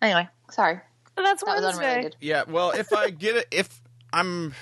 anyway, 0.00 0.28
sorry. 0.50 0.80
And 1.16 1.24
that's 1.26 1.42
That 1.44 1.62
Wednesday. 1.62 1.84
unrelated. 1.84 2.16
Yeah, 2.20 2.44
well, 2.48 2.70
if 2.72 2.92
I 2.92 3.10
get 3.10 3.36
it, 3.36 3.46
if 3.50 3.80
I'm, 4.12 4.54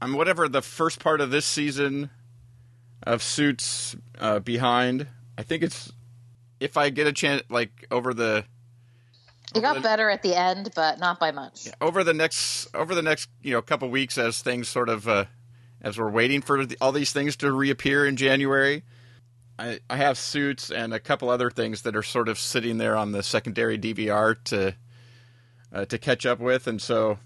I'm 0.00 0.14
whatever 0.14 0.48
the 0.48 0.62
first 0.62 1.00
part 1.00 1.20
of 1.20 1.30
this 1.30 1.46
season 1.46 2.10
of 3.02 3.22
Suits 3.22 3.96
uh, 4.18 4.40
behind. 4.40 5.06
I 5.36 5.42
think 5.42 5.62
it's 5.62 5.92
if 6.60 6.76
I 6.76 6.90
get 6.90 7.06
a 7.06 7.12
chance, 7.12 7.42
like 7.48 7.86
over 7.90 8.12
the 8.12 8.44
It 9.54 9.60
got 9.60 9.74
the- 9.74 9.80
better 9.80 10.10
at 10.10 10.22
the 10.22 10.34
end, 10.34 10.70
but 10.74 10.98
not 10.98 11.20
by 11.20 11.30
much. 11.30 11.68
over 11.80 12.02
the 12.02 12.14
next 12.14 12.68
over 12.74 12.94
the 12.94 13.02
next 13.02 13.28
you 13.42 13.52
know 13.52 13.62
couple 13.62 13.88
weeks 13.90 14.18
as 14.18 14.42
things 14.42 14.68
sort 14.68 14.88
of 14.88 15.06
uh, 15.08 15.26
as 15.80 15.96
we're 15.98 16.10
waiting 16.10 16.42
for 16.42 16.66
the, 16.66 16.76
all 16.80 16.90
these 16.92 17.12
things 17.12 17.36
to 17.36 17.52
reappear 17.52 18.04
in 18.06 18.16
January. 18.16 18.82
I, 19.60 19.80
I 19.90 19.96
have 19.96 20.18
suits 20.18 20.70
and 20.70 20.92
a 20.94 21.00
couple 21.00 21.30
other 21.30 21.50
things 21.50 21.82
that 21.82 21.96
are 21.96 22.02
sort 22.02 22.28
of 22.28 22.38
sitting 22.38 22.78
there 22.78 22.96
on 22.96 23.10
the 23.12 23.22
secondary 23.22 23.78
DVR 23.78 24.36
to 24.44 24.74
uh, 25.72 25.84
to 25.84 25.98
catch 25.98 26.26
up 26.26 26.40
with, 26.40 26.66
and 26.66 26.82
so 26.82 27.18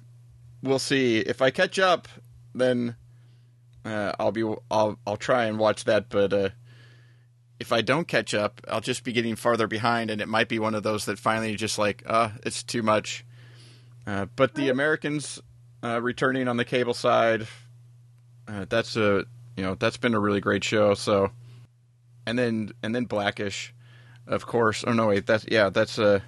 we'll 0.62 0.79
see 0.79 1.18
if 1.18 1.42
I 1.42 1.51
catch 1.51 1.79
up. 1.79 2.09
Then 2.55 2.96
uh, 3.85 4.12
I'll 4.18 4.33
be 4.33 4.44
I'll 4.70 4.98
I'll 5.07 5.16
try 5.16 5.44
and 5.44 5.59
watch 5.59 5.85
that, 5.85 6.09
but 6.09 6.33
uh, 6.33 6.48
if 7.62 7.72
I 7.72 7.81
don't 7.81 8.09
catch 8.09 8.35
up, 8.35 8.61
I'll 8.68 8.81
just 8.81 9.05
be 9.05 9.12
getting 9.12 9.37
farther 9.37 9.66
behind, 9.66 10.11
and 10.11 10.20
it 10.20 10.29
might 10.29 10.48
be 10.48 10.59
one 10.59 10.75
of 10.75 10.83
those 10.83 11.05
that 11.05 11.18
finally 11.18 11.55
just 11.55 11.79
like, 11.79 12.03
uh, 12.07 12.31
it's 12.44 12.62
too 12.62 12.83
much. 12.83 13.25
Uh, 14.05 14.27
but 14.37 14.55
the 14.55 14.68
Americans 14.68 15.40
uh, 15.85 16.01
returning 16.03 16.48
on 16.48 16.57
the 16.57 16.64
cable 16.64 16.92
side, 16.92 17.46
uh, 18.48 18.66
that's 18.68 18.96
a 18.96 19.25
you 19.57 19.62
know 19.62 19.77
that's 19.77 19.96
been 19.96 20.14
a 20.14 20.18
really 20.18 20.40
great 20.40 20.64
show. 20.64 20.94
So, 20.94 21.31
and 22.27 22.38
then 22.38 22.72
and 22.83 22.94
then 22.94 23.05
black-ish, 23.05 23.72
of 24.27 24.44
course. 24.44 24.85
Oh 24.87 24.92
no, 24.92 25.09
wait, 25.09 25.27
that's 25.27 25.46
yeah, 25.48 25.70
that's 25.70 25.98
uh, 25.98 26.20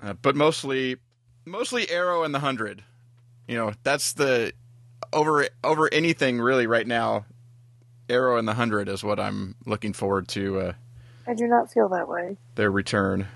uh 0.00 0.12
but 0.14 0.36
mostly 0.36 0.98
mostly 1.44 1.90
Arrow 1.90 2.22
and 2.22 2.32
the 2.32 2.40
Hundred. 2.40 2.84
You 3.48 3.56
know, 3.56 3.72
that's 3.82 4.12
the 4.14 4.52
over 5.12 5.48
over 5.62 5.92
anything 5.92 6.40
really 6.40 6.66
right 6.66 6.86
now. 6.86 7.26
Arrow 8.08 8.36
and 8.38 8.46
the 8.46 8.54
Hundred 8.54 8.88
is 8.88 9.02
what 9.02 9.18
I'm 9.18 9.56
looking 9.66 9.92
forward 9.92 10.28
to 10.28 10.60
uh, 10.60 10.72
I 11.26 11.34
do 11.34 11.46
not 11.48 11.72
feel 11.72 11.88
that 11.90 12.08
way. 12.08 12.36
their 12.54 12.70
return. 12.70 13.26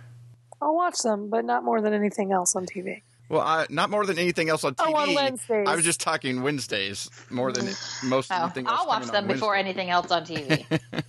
I'll 0.62 0.74
watch 0.76 0.98
them, 0.98 1.28
but 1.30 1.44
not 1.44 1.64
more 1.64 1.80
than 1.80 1.92
anything 1.94 2.32
else 2.32 2.54
on 2.54 2.66
TV. 2.66 3.02
Well, 3.28 3.40
I, 3.40 3.66
not 3.70 3.90
more 3.90 4.04
than 4.04 4.18
anything 4.18 4.48
else 4.48 4.62
on 4.64 4.74
TV. 4.74 4.84
Oh, 4.88 4.94
on 4.96 5.14
Wednesdays. 5.14 5.66
I 5.68 5.74
was 5.76 5.84
just 5.84 6.00
talking 6.00 6.42
Wednesdays 6.42 7.08
more 7.30 7.52
than 7.52 7.66
most 8.04 8.30
Oh, 8.32 8.42
anything 8.42 8.66
else. 8.66 8.80
I'll 8.80 8.86
watch 8.88 9.06
them 9.06 9.26
before 9.26 9.52
Wednesday. 9.52 9.68
anything 9.70 9.90
else 9.90 10.10
on 10.10 10.24
TV. 10.24 10.80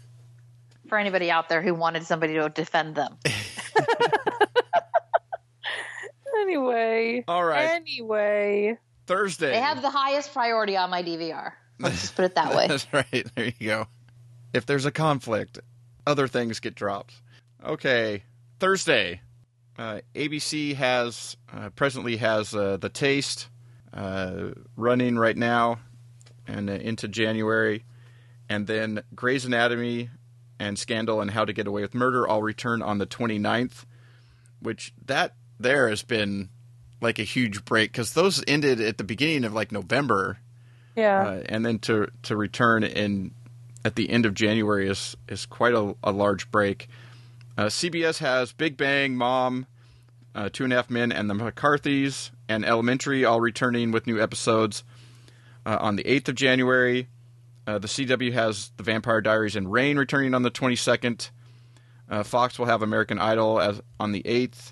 For 0.88 0.98
anybody 0.98 1.32
out 1.32 1.50
there 1.50 1.62
who 1.62 1.74
wanted 1.74 2.04
somebody 2.04 2.34
to 2.36 2.50
defend 2.50 2.96
them. 2.96 3.18
Anyway. 6.42 7.24
All 7.28 7.44
right, 7.44 7.70
Anyway. 7.76 8.78
Thursday. 9.12 9.52
They 9.52 9.60
have 9.60 9.82
the 9.82 9.90
highest 9.90 10.32
priority 10.32 10.78
on 10.78 10.90
my 10.90 11.04
DVR. 11.04 11.52
Let's 11.80 12.00
just 12.00 12.16
put 12.16 12.26
it 12.26 12.36
that 12.36 12.56
way. 12.56 12.68
That's 12.68 12.88
right. 12.94 13.28
There 13.36 13.46
you 13.46 13.68
go. 13.68 13.88
If 14.54 14.66
there's 14.66 14.86
a 14.86 14.92
conflict, 14.92 15.60
other 16.08 16.28
things 16.28 16.62
get 16.62 16.76
dropped. 16.76 17.14
Okay, 17.64 18.24
Thursday. 18.60 19.22
Uh, 19.78 20.02
ABC 20.16 20.76
has 20.76 21.36
uh, 21.54 21.70
presently 21.72 22.18
has 22.18 22.56
uh, 22.56 22.78
the 22.78 22.90
Taste 22.90 23.50
uh, 23.94 24.52
running 24.78 25.18
right 25.18 25.38
now, 25.38 25.80
and 26.48 26.70
uh, 26.70 26.74
into 26.74 27.08
January, 27.08 27.84
and 28.48 28.68
then 28.68 29.04
Grey's 29.14 29.44
Anatomy 29.44 30.10
and 30.60 30.78
Scandal 30.78 31.20
and 31.20 31.32
How 31.32 31.44
to 31.44 31.54
Get 31.54 31.68
Away 31.68 31.82
with 31.82 31.96
Murder 31.96 32.28
all 32.28 32.44
return 32.44 32.82
on 32.82 32.98
the 32.98 33.08
29th, 33.08 33.86
which 34.62 34.94
that 35.06 35.36
there 35.60 35.90
has 35.90 36.04
been 36.04 36.50
like 37.02 37.20
a 37.20 37.24
huge 37.24 37.66
break 37.66 37.92
because 37.92 38.14
those 38.14 38.44
ended 38.48 38.80
at 38.80 38.98
the 38.98 39.04
beginning 39.04 39.44
of 39.44 39.54
like 39.54 39.72
November 39.72 40.38
Yeah. 40.96 41.22
uh, 41.24 41.44
and 41.50 41.66
then 41.66 41.80
to 41.80 42.08
to 42.24 42.36
return 42.38 42.84
in 42.84 43.32
at 43.84 43.96
the 43.96 44.10
end 44.10 44.26
of 44.26 44.34
January 44.34 44.88
is 44.90 45.18
is 45.28 45.46
quite 45.46 45.74
a, 45.74 45.96
a 46.04 46.12
large 46.12 46.50
break. 46.52 46.88
Uh, 47.58 47.66
CBS 47.66 48.20
has 48.20 48.54
Big 48.54 48.78
Bang, 48.78 49.16
Mom, 49.16 49.66
uh, 50.34 50.50
Two 50.54 50.64
and 50.64 50.72
a 50.72 50.76
Half 50.78 50.90
Men, 50.90 51.12
and 51.12 51.30
The 51.30 51.34
McCarthys, 51.34 52.32
and 52.48 52.64
Elementary, 52.66 53.26
all 53.26 53.42
returning 53.42 53.92
with 53.92 54.08
new 54.08 54.22
episodes 54.22 54.84
uh, 55.66 55.78
on 55.82 55.96
the 55.98 56.04
8th 56.06 56.30
of 56.30 56.36
January. 56.36 57.08
Uh, 57.68 57.78
the 57.78 57.88
CW 57.90 58.32
has 58.34 58.72
The 58.78 58.84
Vampire 58.84 59.20
Diaries 59.22 59.56
and 59.58 59.72
Reign 59.72 59.98
returning 59.98 60.34
on 60.34 60.44
the 60.44 60.50
22nd. 60.50 61.30
Uh, 62.10 62.24
Fox 62.24 62.58
will 62.58 62.66
have 62.68 62.82
American 62.82 63.20
Idol 63.20 63.60
as 63.60 63.82
on 64.00 64.12
the 64.14 64.24
8th, 64.24 64.72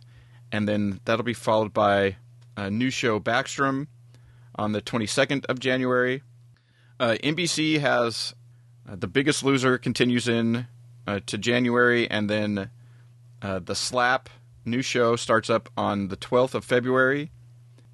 and 0.52 0.68
then 0.68 1.00
that'll 1.06 1.24
be 1.24 1.34
followed 1.34 1.74
by 1.74 2.18
a 2.58 2.70
new 2.70 2.90
show 2.90 3.20
Backstrom 3.20 3.88
on 4.56 4.72
the 4.72 4.82
22nd 4.82 5.46
of 5.46 5.60
January. 5.60 6.22
Uh, 7.00 7.16
NBC 7.24 7.80
has 7.80 8.34
uh, 8.90 8.96
The 8.96 9.08
Biggest 9.08 9.44
Loser 9.44 9.78
continues 9.78 10.28
in 10.28 10.68
uh, 11.08 11.22
to 11.26 11.38
January, 11.38 12.10
and 12.10 12.30
then 12.30 12.70
uh, 13.42 13.60
The 13.60 13.76
Slap 13.76 14.30
new 14.66 14.82
show 14.82 15.16
starts 15.16 15.50
up 15.50 15.70
on 15.78 16.10
the 16.10 16.18
12th 16.18 16.54
of 16.54 16.66
February. 16.66 17.32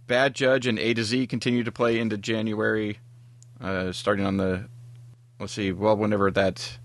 Bad 0.08 0.36
Judge 0.36 0.68
and 0.68 0.78
A 0.80 0.94
to 0.94 1.04
Z 1.04 1.28
continue 1.28 1.64
to 1.64 1.72
play 1.72 2.00
into 2.00 2.18
January, 2.18 3.00
uh, 3.62 3.92
starting 3.92 4.26
on 4.26 4.38
the 4.38 4.68
let's 5.40 5.54
see, 5.54 5.72
well, 5.72 5.98
whenever 5.98 6.32
that 6.32 6.78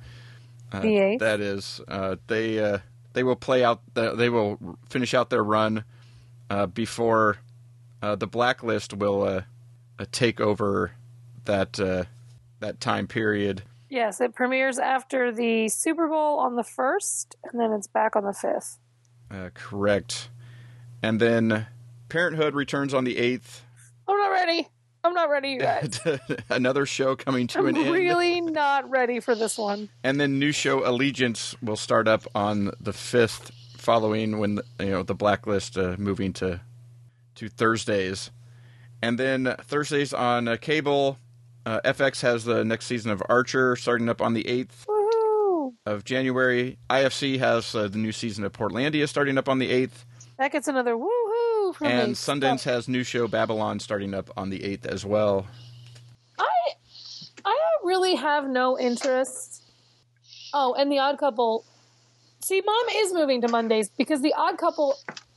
uh, 0.73 0.81
that 0.81 1.41
is, 1.41 1.81
uh, 1.89 2.17
they 2.29 2.59
uh, 2.59 2.79
they 3.13 3.23
will 3.23 3.37
play 3.37 3.65
out. 3.65 3.83
The, 3.95 4.15
they 4.15 4.29
will 4.29 4.79
finish 4.89 5.15
out 5.15 5.31
their 5.31 5.45
run 5.45 5.85
uh, 6.49 6.67
before 6.67 7.39
uh, 8.03 8.17
the 8.17 8.27
blacklist 8.27 8.95
will 8.95 9.23
uh, 9.23 9.43
uh, 9.99 10.07
take 10.13 10.41
over 10.41 10.93
that 11.45 11.79
uh, 11.79 12.05
that 12.61 12.81
time 12.81 13.07
period. 13.07 13.63
Yes, 13.89 14.21
it 14.21 14.35
premieres 14.35 14.79
after 14.79 15.33
the 15.33 15.69
Super 15.69 16.09
Bowl 16.09 16.39
on 16.39 16.55
the 16.55 16.63
first, 16.63 17.37
and 17.45 17.61
then 17.61 17.73
it's 17.73 17.89
back 17.89 18.15
on 18.15 18.25
the 18.25 18.33
fifth. 18.33 18.79
Uh, 19.31 19.51
correct. 19.53 20.31
And 21.03 21.21
then 21.21 21.67
Parenthood 22.09 22.55
returns 22.55 22.93
on 22.93 23.05
the 23.05 23.17
eighth. 23.19 23.65
I'm 24.07 24.17
not 24.17 24.31
ready. 24.31 24.69
I'm 25.03 25.15
not 25.15 25.31
ready, 25.31 25.57
guys. 25.57 26.01
Another 26.51 26.85
show 26.87 27.17
coming 27.17 27.47
to 27.49 27.67
an 27.67 27.69
end. 27.69 27.79
I'm 27.79 27.83
an 27.83 27.89
end. 27.89 27.95
really 27.95 28.41
not 28.41 28.89
ready 28.91 29.21
for 29.21 29.35
this 29.35 29.57
one. 29.57 29.89
And 30.05 30.21
then 30.21 30.39
new 30.39 30.53
show 30.53 30.87
Allegiance 30.87 31.55
will 31.63 31.77
start 31.77 32.07
up 32.07 32.27
on 32.35 32.73
the 32.81 32.93
fifth, 32.93 33.51
following 33.77 34.39
when 34.39 34.61
you 34.79 34.87
know 34.91 35.03
the 35.03 35.15
blacklist 35.15 35.79
uh, 35.79 35.97
moving 35.99 36.33
to 36.35 36.61
to 37.37 37.49
Thursdays, 37.49 38.31
and 39.03 39.19
then 39.19 39.55
Thursdays 39.63 40.13
on 40.13 40.49
uh, 40.49 40.57
cable. 40.57 41.19
Uh, 41.65 41.81
FX 41.85 42.23
has 42.23 42.45
the 42.45 42.65
next 42.65 42.87
season 42.87 43.11
of 43.11 43.23
Archer 43.29 43.77
starting 43.77 44.09
up 44.09 44.21
on 44.23 44.35
the 44.35 44.47
eighth 44.49 44.87
of 45.87 46.05
January. 46.05 46.79
IFC 46.89 47.39
has 47.39 47.75
uh, 47.75 47.89
the 47.89 47.99
new 47.99 48.13
season 48.13 48.45
of 48.45 48.53
Portlandia 48.53 49.09
starting 49.09 49.39
up 49.39 49.49
on 49.49 49.59
the 49.59 49.71
eighth, 49.71 50.05
That 50.39 50.53
gets 50.53 50.69
another 50.69 50.95
woohoo 50.95 51.30
and 51.83 52.15
Sundance 52.15 52.65
has 52.65 52.89
new 52.89 53.03
show 53.03 53.27
Babylon 53.29 53.79
starting 53.81 54.15
up 54.15 54.31
on 54.37 54.51
the 54.51 54.63
eighth 54.65 54.87
as 54.87 55.05
well. 55.05 55.47
I 56.39 56.45
I 57.45 57.57
really 57.85 58.15
have 58.17 58.49
no 58.49 58.79
interest. 58.79 59.63
Oh, 60.53 60.75
and 60.75 60.91
the 60.91 60.99
Odd 60.99 61.19
Couple. 61.19 61.65
See, 62.43 62.61
Mom 62.65 62.87
is 62.97 63.13
moving 63.13 63.41
to 63.43 63.49
Mondays 63.49 63.91
because 63.91 64.21
the 64.23 64.35
Odd 64.37 64.59
Couple, 64.59 64.97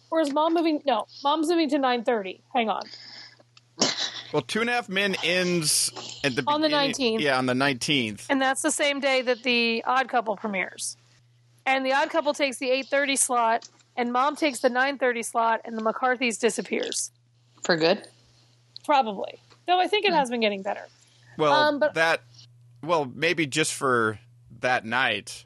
or 0.09 0.21
is 0.21 0.31
Mom 0.33 0.53
moving? 0.53 0.81
No, 0.85 1.05
Mom's 1.23 1.49
moving 1.49 1.69
to 1.69 1.77
nine 1.77 2.03
thirty. 2.03 2.41
Hang 2.53 2.69
on. 2.69 2.83
Well, 4.31 4.41
Two 4.41 4.61
and 4.61 4.69
a 4.69 4.73
Half 4.73 4.89
Men 4.89 5.15
ends 5.23 5.91
at 6.23 6.35
the 6.35 6.43
On 6.47 6.61
the 6.61 6.67
19th. 6.67 7.19
Yeah, 7.19 7.37
on 7.37 7.45
the 7.45 7.53
nineteenth. 7.53 8.25
and 8.29 8.41
that's 8.41 8.61
the 8.63 8.71
same 8.71 8.99
day 8.99 9.21
that 9.21 9.43
the 9.43 9.83
Odd 9.85 10.07
Couple 10.09 10.35
premieres. 10.35 10.97
And 11.65 11.85
the 11.85 11.93
Odd 11.93 12.09
Couple 12.09 12.33
takes 12.33 12.57
the 12.57 12.69
eight 12.71 12.87
thirty 12.87 13.15
slot, 13.15 13.69
and 13.95 14.11
Mom 14.11 14.35
takes 14.35 14.59
the 14.59 14.69
nine 14.69 14.97
thirty 14.97 15.23
slot, 15.23 15.61
and 15.65 15.77
the 15.77 15.83
McCarthy's 15.83 16.37
disappears. 16.37 17.11
For 17.63 17.77
good? 17.77 18.07
Probably, 18.85 19.39
though 19.67 19.79
I 19.79 19.87
think 19.87 20.05
it 20.05 20.13
has 20.13 20.29
been 20.29 20.41
getting 20.41 20.61
better. 20.61 20.87
Well, 21.37 21.53
Um, 21.53 21.79
but- 21.79 21.93
that 21.93 22.21
well 22.83 23.05
maybe 23.13 23.45
just 23.45 23.73
for 23.73 24.19
that 24.59 24.85
night, 24.85 25.45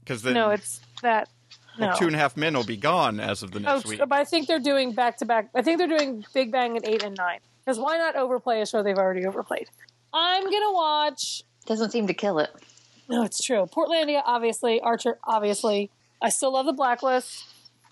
because 0.00 0.22
then 0.22 0.34
no, 0.34 0.50
it's 0.50 0.80
that. 1.02 1.28
No, 1.76 1.92
Two 1.98 2.06
and 2.06 2.14
a 2.14 2.18
Half 2.18 2.36
Men 2.36 2.54
will 2.54 2.62
be 2.64 2.76
gone 2.76 3.18
as 3.18 3.42
of 3.42 3.50
the 3.50 3.58
oh, 3.58 3.62
next 3.62 3.86
week. 3.86 3.98
but 3.98 4.12
I 4.12 4.24
think 4.24 4.46
they're 4.46 4.60
doing 4.60 4.92
back 4.92 5.16
to 5.18 5.24
back. 5.24 5.48
I 5.56 5.62
think 5.62 5.78
they're 5.78 5.88
doing 5.88 6.24
Big 6.32 6.52
Bang 6.52 6.76
at 6.76 6.86
eight 6.86 7.02
and 7.02 7.16
nine. 7.16 7.40
Because 7.64 7.80
why 7.80 7.98
not 7.98 8.14
overplay 8.14 8.60
a 8.60 8.66
show 8.66 8.82
they've 8.82 8.96
already 8.96 9.26
overplayed? 9.26 9.68
I'm 10.12 10.44
gonna 10.44 10.72
watch. 10.72 11.42
Doesn't 11.66 11.90
seem 11.90 12.06
to 12.06 12.14
kill 12.14 12.38
it. 12.38 12.50
No, 13.08 13.24
it's 13.24 13.42
true. 13.42 13.66
Portlandia, 13.66 14.22
obviously. 14.24 14.80
Archer, 14.80 15.18
obviously. 15.24 15.90
I 16.22 16.28
still 16.28 16.52
love 16.52 16.66
the 16.66 16.72
Blacklist. 16.72 17.44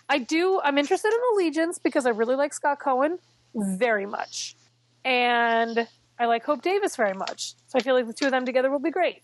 I 0.09 0.19
do. 0.19 0.59
I'm 0.63 0.77
interested 0.77 1.11
in 1.13 1.19
Allegiance 1.33 1.79
because 1.79 2.05
I 2.05 2.09
really 2.09 2.35
like 2.35 2.53
Scott 2.53 2.79
Cohen 2.79 3.19
very 3.55 4.05
much, 4.05 4.55
and 5.05 5.87
I 6.19 6.25
like 6.25 6.43
Hope 6.43 6.61
Davis 6.61 6.95
very 6.95 7.13
much. 7.13 7.53
So 7.67 7.77
I 7.77 7.81
feel 7.81 7.95
like 7.95 8.07
the 8.07 8.13
two 8.13 8.25
of 8.25 8.31
them 8.31 8.45
together 8.45 8.69
will 8.69 8.79
be 8.79 8.91
great. 8.91 9.23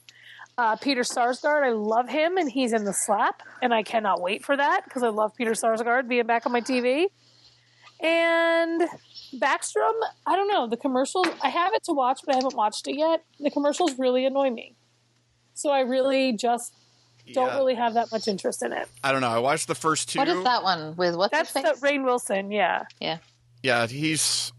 Uh, 0.57 0.75
Peter 0.75 1.01
Sarsgaard, 1.01 1.63
I 1.63 1.69
love 1.69 2.09
him, 2.09 2.38
and 2.38 2.51
he's 2.51 2.73
in 2.73 2.84
the 2.84 2.93
slap, 2.93 3.43
and 3.61 3.73
I 3.73 3.84
cannot 3.84 4.21
wait 4.21 4.43
for 4.43 4.57
that 4.57 4.84
because 4.84 5.03
I 5.03 5.09
love 5.09 5.36
Peter 5.36 5.51
Sarsgaard 5.51 6.07
being 6.07 6.25
back 6.25 6.45
on 6.45 6.51
my 6.51 6.61
TV. 6.61 7.05
And 8.01 8.82
Backstrom, 9.36 9.93
I 10.25 10.36
don't 10.36 10.47
know 10.47 10.67
the 10.67 10.77
commercials. 10.77 11.27
I 11.41 11.49
have 11.49 11.73
it 11.73 11.84
to 11.86 11.93
watch, 11.93 12.21
but 12.25 12.34
I 12.34 12.38
haven't 12.38 12.55
watched 12.55 12.88
it 12.88 12.97
yet. 12.97 13.23
The 13.39 13.51
commercials 13.51 13.97
really 13.97 14.25
annoy 14.25 14.49
me, 14.49 14.75
so 15.53 15.69
I 15.69 15.82
really 15.82 16.34
just 16.34 16.73
don't 17.34 17.47
Yeah. 17.47 17.55
really 17.57 17.75
have 17.75 17.93
that 17.95 18.11
much 18.11 18.27
interest 18.27 18.63
in 18.63 18.73
it. 18.73 18.88
I 19.03 19.11
don't 19.11 19.21
know. 19.21 19.30
I 19.30 19.39
watched 19.39 19.67
the 19.67 19.75
first 19.75 20.09
two. 20.09 20.19
What 20.19 20.27
is 20.27 20.43
that 20.43 20.63
one 20.63 20.95
with 20.95 21.15
what's 21.15 21.32
That's 21.32 21.53
his 21.53 21.63
the 21.63 21.69
face? 21.73 21.80
Rainn 21.82 22.03
Wilson, 22.03 22.51
yeah. 22.51 22.84
yeah. 22.99 23.17
Yeah, 23.63 23.88
he's 23.88 24.51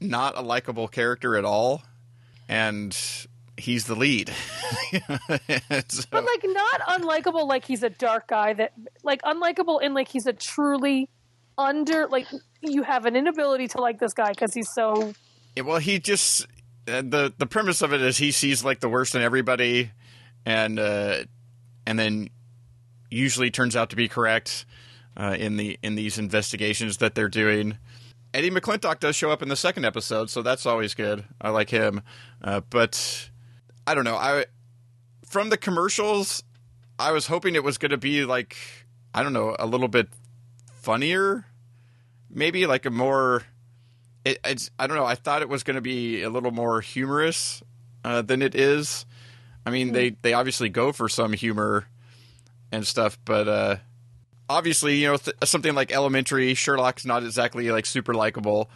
not 0.00 0.36
a 0.36 0.40
likable 0.42 0.88
character 0.88 1.36
at 1.36 1.44
all, 1.44 1.82
and 2.48 2.96
he's 3.56 3.84
the 3.86 3.94
lead. 3.94 4.32
So- 5.88 6.04
But 6.10 6.24
like 6.24 6.42
not 6.44 6.80
unlikable 6.88 7.46
like 7.46 7.64
he's 7.64 7.82
a 7.82 7.90
dark 7.90 8.28
guy 8.28 8.52
that 8.54 8.72
like 9.02 9.22
unlikable 9.22 9.80
in 9.82 9.94
like 9.94 10.08
he's 10.08 10.26
a 10.26 10.32
truly 10.32 11.08
under 11.58 12.06
like 12.08 12.26
you 12.60 12.82
have 12.82 13.06
an 13.06 13.16
inability 13.16 13.68
to 13.68 13.80
like 13.80 13.98
this 13.98 14.12
guy 14.12 14.30
because 14.30 14.52
he's 14.54 14.70
so 14.70 15.12
Yeah, 15.56 15.62
well, 15.64 15.78
he 15.78 15.98
just 15.98 16.46
uh, 16.88 17.02
the 17.02 17.32
the 17.36 17.46
premise 17.46 17.82
of 17.82 17.92
it 17.92 18.00
is 18.02 18.18
he 18.18 18.30
sees 18.30 18.64
like 18.64 18.80
the 18.80 18.88
worst 18.88 19.14
in 19.14 19.22
everybody, 19.22 19.90
and 20.44 20.78
uh, 20.78 21.24
and 21.86 21.98
then 21.98 22.28
usually 23.10 23.50
turns 23.50 23.76
out 23.76 23.90
to 23.90 23.96
be 23.96 24.08
correct 24.08 24.66
uh, 25.16 25.36
in 25.38 25.56
the 25.56 25.78
in 25.82 25.94
these 25.94 26.18
investigations 26.18 26.98
that 26.98 27.14
they're 27.14 27.28
doing. 27.28 27.78
Eddie 28.34 28.50
McClintock 28.50 29.00
does 29.00 29.16
show 29.16 29.30
up 29.30 29.42
in 29.42 29.48
the 29.48 29.56
second 29.56 29.84
episode, 29.84 30.28
so 30.28 30.42
that's 30.42 30.66
always 30.66 30.94
good. 30.94 31.24
I 31.40 31.50
like 31.50 31.70
him, 31.70 32.02
uh, 32.42 32.60
but 32.68 33.30
I 33.86 33.94
don't 33.94 34.04
know. 34.04 34.16
I 34.16 34.46
from 35.24 35.50
the 35.50 35.56
commercials, 35.56 36.42
I 36.98 37.12
was 37.12 37.26
hoping 37.26 37.54
it 37.54 37.64
was 37.64 37.78
going 37.78 37.90
to 37.90 37.96
be 37.96 38.24
like 38.24 38.56
I 39.14 39.22
don't 39.22 39.32
know, 39.32 39.56
a 39.58 39.66
little 39.66 39.88
bit 39.88 40.08
funnier, 40.70 41.46
maybe 42.28 42.66
like 42.66 42.84
a 42.84 42.90
more 42.90 43.44
it, 44.26 44.38
it's 44.44 44.70
I 44.78 44.86
don't 44.86 44.96
know. 44.96 45.06
I 45.06 45.14
thought 45.14 45.40
it 45.40 45.48
was 45.48 45.62
going 45.62 45.76
to 45.76 45.80
be 45.80 46.22
a 46.22 46.28
little 46.28 46.50
more 46.50 46.80
humorous 46.80 47.62
uh, 48.04 48.22
than 48.22 48.42
it 48.42 48.54
is. 48.54 49.06
I 49.66 49.70
mean, 49.70 49.92
they 49.92 50.10
they 50.22 50.32
obviously 50.32 50.68
go 50.68 50.92
for 50.92 51.08
some 51.08 51.32
humor 51.32 51.88
and 52.70 52.86
stuff, 52.86 53.18
but 53.24 53.48
uh, 53.48 53.76
obviously, 54.48 54.96
you 54.96 55.08
know, 55.08 55.16
th- 55.16 55.36
something 55.44 55.74
like 55.74 55.92
Elementary, 55.92 56.54
Sherlock's 56.54 57.04
not 57.04 57.24
exactly 57.24 57.68
like 57.70 57.84
super 57.84 58.14
likable, 58.14 58.70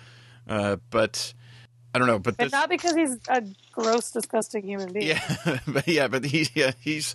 uh, 0.48 0.76
but 0.90 1.32
I 1.94 1.98
don't 1.98 2.08
know. 2.08 2.18
But 2.18 2.34
and 2.38 2.46
this, 2.46 2.52
not 2.52 2.68
because 2.68 2.94
he's 2.96 3.16
a 3.28 3.44
gross, 3.72 4.10
disgusting 4.10 4.64
human 4.64 4.92
being. 4.92 5.06
yeah, 5.06 5.58
but 5.66 5.86
yeah, 5.86 6.08
but 6.08 6.24
he, 6.24 6.48
yeah, 6.54 6.72
he's 6.80 7.14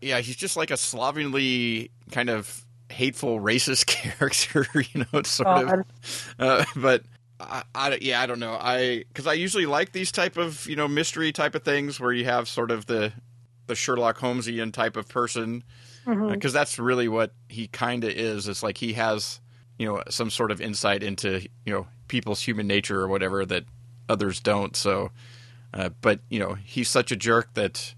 yeah, 0.00 0.20
he's 0.20 0.36
just 0.36 0.56
like 0.56 0.70
a 0.70 0.76
slovenly 0.76 1.90
kind 2.10 2.28
of 2.28 2.64
hateful 2.88 3.40
racist 3.40 3.86
character, 4.18 4.66
you 4.92 5.06
know. 5.12 5.22
Sort 5.22 5.46
God. 5.46 5.72
of, 5.72 6.34
uh, 6.38 6.64
but 6.76 7.02
I, 7.42 7.62
I, 7.74 7.98
yeah, 8.00 8.20
I 8.20 8.26
don't 8.26 8.40
know. 8.40 8.56
I 8.60 9.04
because 9.08 9.26
I 9.26 9.34
usually 9.34 9.66
like 9.66 9.92
these 9.92 10.12
type 10.12 10.36
of 10.36 10.66
you 10.66 10.76
know 10.76 10.88
mystery 10.88 11.32
type 11.32 11.54
of 11.54 11.62
things 11.62 11.98
where 12.00 12.12
you 12.12 12.24
have 12.24 12.48
sort 12.48 12.70
of 12.70 12.86
the 12.86 13.12
the 13.66 13.74
Sherlock 13.74 14.18
Holmesian 14.18 14.72
type 14.72 14.96
of 14.96 15.08
person 15.08 15.62
because 16.30 16.52
that's 16.52 16.78
really 16.78 17.08
what 17.08 17.32
he 17.48 17.68
kind 17.68 18.04
of 18.04 18.10
is. 18.10 18.48
It's 18.48 18.62
like 18.62 18.78
he 18.78 18.94
has 18.94 19.40
you 19.78 19.86
know 19.86 20.02
some 20.08 20.30
sort 20.30 20.50
of 20.50 20.60
insight 20.60 21.02
into 21.02 21.40
you 21.64 21.72
know 21.72 21.86
people's 22.08 22.42
human 22.42 22.66
nature 22.66 23.00
or 23.00 23.08
whatever 23.08 23.44
that 23.46 23.64
others 24.08 24.40
don't. 24.40 24.76
So, 24.76 25.10
uh, 25.74 25.90
but 26.00 26.20
you 26.28 26.38
know 26.38 26.54
he's 26.54 26.88
such 26.88 27.12
a 27.12 27.16
jerk 27.16 27.54
that 27.54 27.94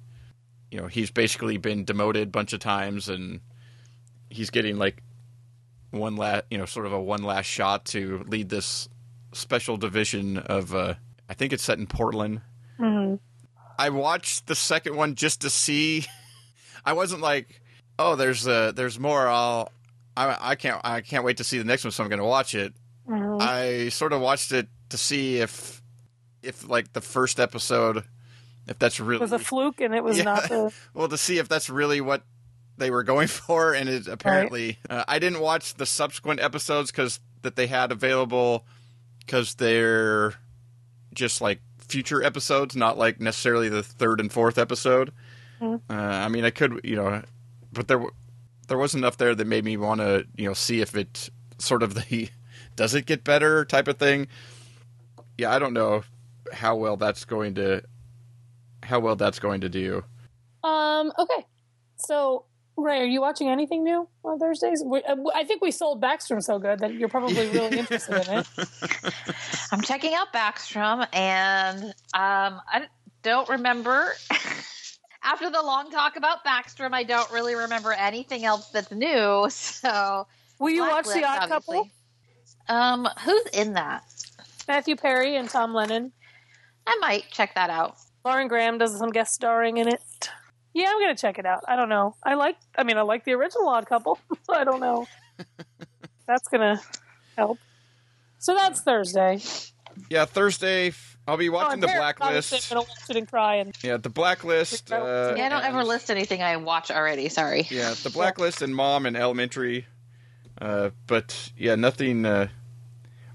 you 0.71 0.81
know 0.81 0.87
he's 0.87 1.11
basically 1.11 1.57
been 1.57 1.85
demoted 1.85 2.29
a 2.29 2.31
bunch 2.31 2.53
of 2.53 2.61
times 2.61 3.09
and 3.09 3.41
he's 4.31 4.51
getting 4.51 4.79
like 4.79 5.03
one 5.91 6.17
last 6.17 6.45
you 6.51 6.59
know 6.59 6.67
sort 6.67 6.87
of 6.87 6.93
a 6.93 7.01
one 7.01 7.23
last 7.23 7.47
shot 7.47 7.85
to 7.87 8.25
lead 8.29 8.49
this 8.49 8.89
special 9.35 9.77
division 9.77 10.39
of 10.39 10.75
uh 10.75 10.95
I 11.29 11.35
think 11.35 11.53
it's 11.53 11.63
set 11.65 11.79
in 11.79 11.87
Portland. 11.87 12.41
I 13.77 13.89
watched 13.91 14.47
the 14.47 14.55
second 14.55 14.97
one 14.97 15.15
just 15.15 15.41
to 15.41 15.51
see. 15.51 16.07
I 16.85 16.93
wasn't 16.93 17.23
like, 17.23 17.61
oh, 17.99 18.15
there's 18.15 18.47
uh, 18.47 18.73
there's 18.73 18.99
more. 19.01 19.27
I'll 19.27 19.73
I, 20.17 20.37
I 20.41 20.55
can't 20.55 20.81
I 20.85 21.01
can't 21.01 21.25
wait 21.25 21.39
to 21.39 21.45
see 21.45 21.59
the 21.59 21.65
next 21.65 21.83
one, 21.85 21.91
so 21.91 22.03
I'm 22.05 22.09
going 22.09 22.21
to 22.21 22.25
watch 22.27 22.55
it. 22.55 22.73
Mhm. 23.09 23.41
I 23.43 23.89
sort 23.89 24.13
of 24.13 24.21
watched 24.21 24.53
it 24.53 24.69
to 24.91 24.97
see 24.99 25.39
if 25.39 25.83
if 26.43 26.69
like 26.69 26.93
the 26.93 27.01
first 27.01 27.41
episode, 27.41 28.05
if 28.69 28.79
that's 28.79 29.01
really 29.01 29.17
It 29.17 29.23
was 29.23 29.33
a 29.33 29.39
fluke, 29.39 29.81
and 29.81 29.95
it 29.95 30.05
was 30.05 30.19
Yeah. 30.19 30.25
not 30.25 30.49
the. 30.49 30.73
well 30.95 31.09
to 31.09 31.19
see 31.19 31.39
if 31.39 31.49
that's 31.49 31.69
really 31.69 32.01
what 32.01 32.23
they 32.77 32.91
were 32.91 33.03
going 33.03 33.27
for, 33.47 33.73
and 33.75 33.89
it 33.89 34.07
apparently 34.07 34.79
uh, 34.89 35.05
I 35.09 35.19
didn't 35.19 35.41
watch 35.41 35.75
the 35.75 35.87
subsequent 35.87 36.39
episodes 36.41 36.91
because 36.93 37.19
that 37.43 37.57
they 37.57 37.67
had 37.67 37.91
available 37.93 38.65
because 39.25 39.55
they're 39.55 40.35
just 41.15 41.41
like 41.41 41.61
future 41.79 42.23
episodes, 42.23 42.75
not 42.77 42.99
like 42.99 43.21
necessarily 43.21 43.69
the 43.69 43.83
third 43.83 44.21
and 44.21 44.33
fourth 44.33 44.59
episode. 44.59 45.13
Mhm. 45.61 45.81
Uh, 45.89 45.93
I 45.95 46.29
mean, 46.29 46.45
I 46.45 46.51
could 46.51 46.81
you 46.85 46.97
know, 46.97 47.23
but 47.73 47.89
there 47.89 48.05
there 48.69 48.79
was 48.79 48.95
enough 48.95 49.17
there 49.17 49.35
that 49.35 49.47
made 49.47 49.65
me 49.65 49.77
want 49.77 50.01
to 50.01 50.27
you 50.37 50.47
know 50.47 50.55
see 50.55 50.81
if 50.81 50.97
it 50.97 51.31
sort 51.59 51.83
of 51.83 51.95
the 52.09 52.29
does 52.77 52.95
it 52.95 53.07
get 53.07 53.25
better 53.25 53.65
type 53.65 53.89
of 53.89 53.99
thing. 53.99 54.27
Yeah, 55.39 55.53
I 55.55 55.59
don't 55.59 55.73
know 55.75 56.03
how 56.53 56.77
well 56.77 56.97
that's 56.97 57.25
going 57.25 57.55
to 57.57 57.83
how 58.83 59.01
well 59.01 59.17
that's 59.17 59.39
going 59.39 59.61
to 59.63 59.69
do. 59.69 60.05
Um. 60.63 61.13
Okay. 61.19 61.47
So, 61.97 62.45
Rae, 62.77 63.01
are 63.01 63.05
you 63.05 63.21
watching 63.21 63.49
anything 63.49 63.85
new 63.85 64.09
on 64.25 64.39
Thursdays? 64.39 64.83
We, 64.85 65.03
uh, 65.03 65.17
I 65.35 65.45
think 65.45 65.63
we 65.63 65.71
sold 65.71 66.03
Backstrom 66.03 66.43
so 66.43 66.59
good 66.59 66.81
that 66.81 66.95
you're 66.95 67.09
probably 67.09 67.49
really 67.51 67.79
interested 67.79 68.29
in 68.29 68.39
it. 68.39 68.47
I'm 69.73 69.81
checking 69.81 70.15
out 70.15 70.33
Backstrom, 70.33 71.07
and 71.13 71.85
um, 71.85 72.61
I 72.67 72.87
don't 73.23 73.49
remember. 73.49 74.15
After 75.23 75.51
the 75.51 75.63
long 75.63 75.91
talk 75.91 76.17
about 76.17 76.45
Backstrom, 76.45 76.93
I 76.93 77.03
don't 77.03 77.31
really 77.31 77.55
remember 77.55 77.93
anything 77.93 78.45
else 78.45 78.69
that's 78.69 78.91
new. 78.91 79.47
So, 79.49 80.27
Will 80.59 80.71
you 80.71 80.83
watch 80.83 81.07
The 81.07 81.25
Odd 81.25 81.49
Couple? 81.49 81.89
Um, 82.69 83.09
who's 83.25 83.47
in 83.53 83.73
that? 83.75 84.05
Matthew 84.69 84.97
Perry 84.97 85.37
and 85.37 85.49
Tom 85.49 85.73
Lennon. 85.75 86.13
I 86.87 86.97
might 87.01 87.25
check 87.31 87.55
that 87.55 87.71
out. 87.71 87.97
Lauren 88.25 88.49
Graham 88.49 88.79
does 88.79 88.99
some 88.99 89.11
guest 89.11 89.35
starring 89.35 89.79
in 89.79 89.89
it. 89.89 90.31
Yeah, 90.75 90.87
I'm 90.89 91.01
gonna 91.01 91.17
check 91.17 91.39
it 91.39 91.47
out. 91.47 91.65
I 91.69 91.77
don't 91.77 91.89
know. 91.89 92.17
I 92.23 92.35
like. 92.35 92.57
I 92.77 92.83
mean, 92.83 92.99
I 92.99 93.03
like 93.03 93.25
the 93.25 93.33
original 93.33 93.69
Odd 93.69 93.87
Couple. 93.87 94.19
I 94.51 94.65
don't 94.65 94.81
know. 94.81 95.07
That's 96.27 96.49
gonna 96.49 96.81
help. 97.37 97.59
So 98.39 98.55
that's 98.55 98.81
Thursday. 98.83 99.41
Yeah, 100.11 100.27
Thursday 100.27 100.93
I'll 101.27 101.37
be 101.37 101.49
watching 101.49 101.81
the 101.81 101.87
Oh, 101.87 101.91
Obviously, 102.21 102.59
Blacklist. 102.59 102.71
I'm 102.73 102.77
gonna 102.77 102.89
watch 102.89 103.11
it 103.11 103.17
and 103.17 103.29
cry. 103.29 103.55
And 103.57 103.75
Yeah, 103.83 103.97
the 103.97 104.11
Blacklist. 104.11 104.93
Uh, 104.93 105.35
Yeah, 105.37 105.47
I 105.47 105.49
don't 105.49 105.65
ever 105.65 105.85
list 105.85 106.11
anything 106.11 106.43
I 106.43 106.57
watch 106.57 106.91
already. 106.91 107.29
Sorry. 107.31 107.67
Yeah, 107.71 107.95
the 108.03 108.11
Blacklist 108.11 108.61
and 108.63 108.75
Mom 108.75 109.07
and 109.07 109.17
Elementary. 109.17 109.87
Uh, 110.61 110.91
but 111.07 111.53
yeah, 111.57 111.75
nothing. 111.75 112.27
Uh, 112.27 112.49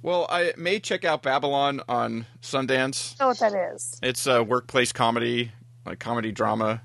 well, 0.02 0.28
I 0.30 0.54
may 0.58 0.80
check 0.80 1.04
out 1.04 1.24
Babylon 1.24 1.82
on 1.90 2.26
Sundance. 2.42 3.16
I 3.20 3.24
know 3.24 3.30
what 3.30 3.40
that 3.40 3.74
is. 3.74 4.00
It's 4.04 4.28
a 4.28 4.44
workplace 4.44 4.92
comedy, 4.92 5.52
like 5.86 6.00
comedy 6.00 6.32
drama. 6.32 6.82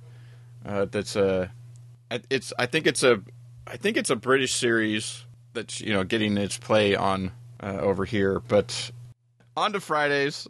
Uh, 0.64 0.86
that's 0.86 1.16
a. 1.16 1.52
It's. 2.30 2.52
I 2.58 2.66
think 2.66 2.86
it's 2.86 3.02
a. 3.02 3.20
I 3.66 3.76
think 3.76 3.96
it's 3.96 4.10
a 4.10 4.16
British 4.16 4.54
series 4.54 5.24
that's 5.52 5.80
you 5.80 5.92
know 5.92 6.04
getting 6.04 6.36
its 6.36 6.58
play 6.58 6.94
on 6.94 7.32
uh, 7.60 7.78
over 7.80 8.04
here. 8.04 8.40
But 8.40 8.90
on 9.56 9.72
to 9.72 9.80
Fridays. 9.80 10.48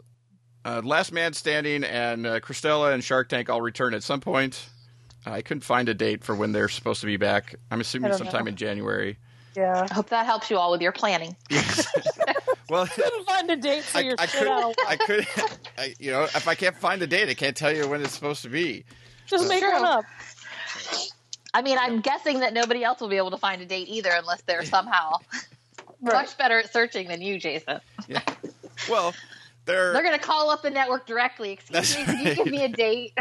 Uh, 0.63 0.81
Last 0.83 1.11
Man 1.11 1.33
Standing 1.33 1.83
and 1.83 2.25
uh, 2.25 2.39
Cristela 2.39 2.93
and 2.93 3.03
Shark 3.03 3.29
Tank 3.29 3.51
all 3.51 3.61
return 3.61 3.93
at 3.93 4.01
some 4.01 4.19
point. 4.19 4.67
I 5.23 5.43
couldn't 5.43 5.61
find 5.61 5.89
a 5.89 5.93
date 5.93 6.23
for 6.23 6.35
when 6.35 6.53
they're 6.53 6.69
supposed 6.69 7.01
to 7.01 7.07
be 7.07 7.17
back. 7.17 7.55
I'm 7.69 7.81
assuming 7.81 8.13
sometime 8.13 8.45
know. 8.45 8.49
in 8.49 8.55
January. 8.55 9.17
Yeah. 9.55 9.87
I 9.89 9.93
hope 9.93 10.09
that 10.09 10.25
helps 10.25 10.49
you 10.49 10.57
all 10.57 10.71
with 10.71 10.81
your 10.81 10.91
planning. 10.91 11.35
Well, 12.69 12.87
Couldn't 12.87 13.25
find 13.25 13.49
a 13.51 13.55
date 13.57 13.83
for 13.83 13.99
I, 13.99 14.01
your 14.01 14.15
I 14.17 14.25
shit 14.25 14.39
could, 14.39 14.47
out. 14.47 14.75
I 14.87 14.95
could, 14.95 15.27
I, 15.77 15.93
you 15.99 16.11
know, 16.11 16.23
if 16.23 16.47
I 16.47 16.55
can't 16.55 16.75
find 16.75 17.01
a 17.01 17.07
date, 17.07 17.29
I 17.29 17.33
can't 17.35 17.55
tell 17.55 17.71
you 17.75 17.87
when 17.87 18.01
it's 18.01 18.13
supposed 18.13 18.41
to 18.43 18.49
be. 18.49 18.85
Just 19.25 19.47
make 19.49 19.61
True. 19.61 19.73
one 19.73 19.83
up. 19.85 20.05
I 21.53 21.61
mean, 21.61 21.77
I'm 21.79 22.01
guessing 22.01 22.39
that 22.41 22.53
nobody 22.53 22.83
else 22.83 22.99
will 22.99 23.07
be 23.07 23.17
able 23.17 23.31
to 23.31 23.37
find 23.37 23.61
a 23.61 23.65
date 23.65 23.87
either 23.87 24.09
unless 24.13 24.41
they're 24.43 24.65
somehow 24.65 25.17
Right. 26.01 26.13
much 26.13 26.37
better 26.37 26.59
at 26.59 26.71
searching 26.71 27.07
than 27.07 27.21
you, 27.21 27.39
Jason. 27.39 27.79
Yeah. 28.07 28.21
Well, 28.89 29.13
they're, 29.65 29.93
They're 29.93 30.03
going 30.03 30.17
to 30.17 30.23
call 30.23 30.51
up 30.51 30.61
the 30.61 30.69
network 30.69 31.07
directly. 31.07 31.51
Excuse 31.53 31.95
That's 31.95 31.97
me, 31.97 32.05
can 32.05 32.25
you 32.27 32.35
give 32.35 32.47
me 32.47 32.63
a 32.65 32.67
date? 32.67 33.13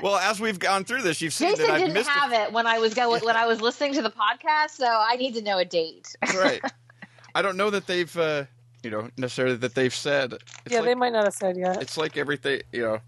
well 0.00 0.16
as 0.16 0.38
we've 0.40 0.58
gone 0.58 0.84
through 0.84 1.02
this, 1.02 1.20
you've 1.22 1.32
seen 1.32 1.50
Jason 1.50 1.66
that 1.66 1.72
I've 1.74 1.80
didn't 1.80 1.94
missed. 1.94 2.10
have 2.10 2.32
it 2.32 2.52
when 2.52 2.66
I 2.66 2.78
was 2.78 2.94
going 2.94 3.24
when 3.24 3.34
I 3.36 3.46
was 3.46 3.60
listening 3.60 3.94
to 3.94 4.02
the 4.02 4.10
podcast, 4.10 4.70
so 4.72 4.86
I 4.86 5.16
need 5.16 5.34
to 5.34 5.42
know 5.42 5.58
a 5.58 5.64
date. 5.64 6.14
Right. 6.36 6.60
I 7.34 7.42
don't 7.42 7.56
know 7.56 7.70
that 7.70 7.86
they've, 7.88 8.16
uh, 8.16 8.44
you 8.84 8.90
know, 8.90 9.08
necessarily 9.16 9.56
that 9.56 9.74
they've 9.74 9.94
said. 9.94 10.34
It's 10.34 10.44
yeah, 10.68 10.80
like, 10.80 10.86
they 10.90 10.94
might 10.94 11.12
not 11.12 11.24
have 11.24 11.34
said 11.34 11.56
yet. 11.56 11.82
It's 11.82 11.96
like 11.96 12.16
everything, 12.16 12.62
you 12.70 12.82
know. 12.82 12.98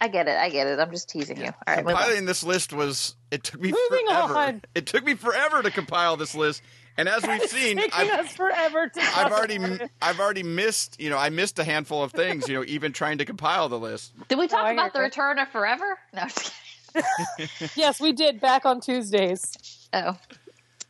I 0.00 0.08
get 0.08 0.28
it. 0.28 0.36
I 0.36 0.48
get 0.48 0.66
it. 0.66 0.78
I'm 0.78 0.90
just 0.90 1.08
teasing 1.08 1.38
you. 1.38 1.46
All 1.46 1.52
right, 1.66 1.78
move 1.84 1.94
on. 1.94 2.00
Compiling 2.02 2.24
this 2.26 2.42
list 2.44 2.72
was 2.72 3.14
it 3.30 3.42
took 3.44 3.60
me 3.60 3.72
Moving 3.72 4.06
forever. 4.06 4.34
on. 4.36 4.62
It 4.74 4.86
took 4.86 5.04
me 5.04 5.14
forever 5.14 5.62
to 5.62 5.70
compile 5.70 6.16
this 6.16 6.34
list, 6.34 6.62
and 6.96 7.08
as 7.08 7.26
we've 7.26 7.42
seen, 7.42 7.76
Taking 7.78 7.92
I've, 7.94 8.26
us 8.26 8.32
forever 8.34 8.88
to. 8.88 9.00
I've 9.00 9.32
already. 9.32 9.58
I've 10.00 10.20
already 10.20 10.42
missed 10.42 11.00
you 11.00 11.10
know 11.10 11.18
I 11.18 11.30
missed 11.30 11.58
a 11.58 11.64
handful 11.64 12.02
of 12.02 12.12
things 12.12 12.48
you 12.48 12.54
know 12.54 12.64
even 12.66 12.92
trying 12.92 13.18
to 13.18 13.24
compile 13.24 13.68
the 13.68 13.78
list. 13.78 14.12
Did 14.28 14.38
we 14.38 14.48
talk 14.48 14.66
Oh, 14.68 14.72
about 14.72 14.92
the 14.92 14.98
that. 15.00 15.04
return 15.04 15.38
of 15.38 15.48
Forever? 15.48 15.98
No, 16.14 16.22
just 16.22 16.52
kidding. 16.94 17.48
Yes, 17.76 18.00
we 18.00 18.12
did 18.12 18.40
back 18.40 18.66
on 18.66 18.80
Tuesdays. 18.80 19.88
Oh. 19.92 20.16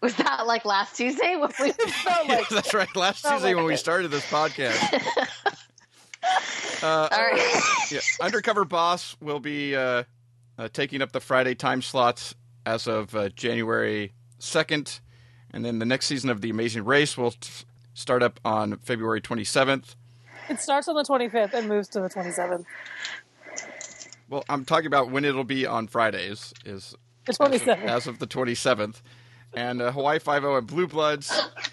Was 0.00 0.16
that 0.16 0.48
like 0.48 0.64
last 0.64 0.96
Tuesday? 0.96 1.36
When 1.36 1.52
we 1.60 1.70
felt 1.88 2.28
like 2.28 2.48
That's 2.48 2.74
right. 2.74 2.88
Last 2.96 3.22
Tuesday 3.24 3.48
like 3.50 3.56
when 3.56 3.64
we 3.66 3.76
started 3.76 4.10
this 4.10 4.24
podcast. 4.26 5.28
Uh, 6.82 7.08
All 7.12 7.18
right. 7.18 7.62
yeah, 7.90 8.00
Undercover 8.20 8.64
Boss 8.64 9.16
will 9.20 9.38
be 9.40 9.76
uh, 9.76 10.02
uh, 10.58 10.68
taking 10.72 11.00
up 11.02 11.12
the 11.12 11.20
Friday 11.20 11.54
time 11.54 11.80
slots 11.82 12.34
as 12.66 12.86
of 12.86 13.14
uh, 13.14 13.28
January 13.30 14.12
2nd. 14.40 15.00
And 15.52 15.64
then 15.64 15.78
the 15.78 15.84
next 15.86 16.06
season 16.06 16.30
of 16.30 16.40
The 16.40 16.50
Amazing 16.50 16.84
Race 16.84 17.16
will 17.16 17.32
t- 17.32 17.50
start 17.94 18.22
up 18.22 18.40
on 18.44 18.76
February 18.78 19.20
27th. 19.20 19.94
it 20.48 20.58
starts 20.60 20.88
on 20.88 20.96
the 20.96 21.04
25th 21.04 21.54
and 21.54 21.68
moves 21.68 21.88
to 21.88 22.00
the 22.00 22.08
27th. 22.08 22.64
Well, 24.28 24.44
I'm 24.48 24.64
talking 24.64 24.86
about 24.86 25.10
when 25.10 25.24
it'll 25.24 25.44
be 25.44 25.66
on 25.66 25.86
Fridays, 25.88 26.54
is 26.64 26.94
The 27.26 27.30
as 27.30 27.38
of, 27.40 27.48
27th. 27.52 27.84
as 27.84 28.06
of 28.06 28.18
the 28.18 28.26
27th. 28.26 29.02
And 29.54 29.82
uh, 29.82 29.92
Hawaii 29.92 30.18
Five-O 30.18 30.56
and 30.56 30.66
Blue 30.66 30.86
Bloods 30.88 31.30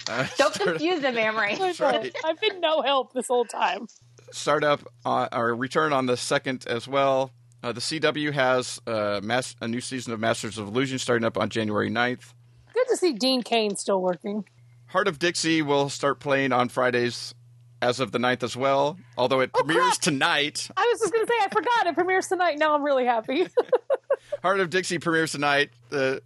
uh, 0.10 0.28
Don't 0.38 0.54
start, 0.54 0.70
confuse 0.72 1.00
them, 1.02 1.16
Amrie. 1.16 1.80
right. 1.80 2.14
I've 2.26 2.41
been 2.41 2.60
no 2.60 2.82
help 2.82 3.14
this 3.14 3.28
whole 3.28 3.45
time. 3.45 3.88
Start 4.32 4.63
up 4.63 4.82
uh, 5.05 5.27
or 5.32 5.55
return 5.55 5.93
on 5.93 6.05
the 6.05 6.13
2nd 6.13 6.67
as 6.67 6.88
well. 6.88 7.32
Uh, 7.61 7.71
the 7.73 7.82
CW 7.82 8.32
has 8.34 8.80
uh, 8.88 9.19
mas- 9.23 9.55
a 9.61 9.67
new 9.67 9.82
season 9.82 10.13
of 10.13 10.19
Masters 10.19 10.57
of 10.57 10.67
Illusion 10.67 10.97
starting 10.99 11.25
up 11.25 11.38
on 11.38 11.49
January 11.49 11.89
9th. 11.89 12.34
Good 12.73 12.86
to 12.89 12.95
see 12.97 13.13
Dean 13.13 13.43
Cain 13.43 13.75
still 13.75 14.01
working. 14.01 14.45
Hart 14.88 15.07
of 15.07 15.19
Dixie 15.19 15.61
will 15.61 15.89
start 15.89 16.19
playing 16.19 16.51
on 16.53 16.69
Fridays 16.69 17.34
as 17.82 17.99
of 17.99 18.11
the 18.11 18.17
9th 18.19 18.43
as 18.43 18.55
well, 18.57 18.97
although 19.17 19.39
it 19.41 19.51
Oh, 19.53 19.63
premieres 19.63 19.84
crap. 19.86 19.99
tonight. 20.01 20.69
I 20.75 20.82
was 20.91 20.99
just 21.01 21.13
going 21.13 21.25
to 21.25 21.32
say, 21.32 21.38
I 21.45 21.47
forgot 21.49 21.88
it 21.88 21.95
premieres 21.95 22.27
tonight. 22.27 22.57
Now 22.57 22.75
I'm 22.75 22.84
really 22.84 23.05
happy. 23.05 23.47
Hart 24.41 24.59
of 24.59 24.69
Dixie 24.69 24.99
premieres 24.99 25.32
tonight 25.32 25.69
uh, 25.91 26.17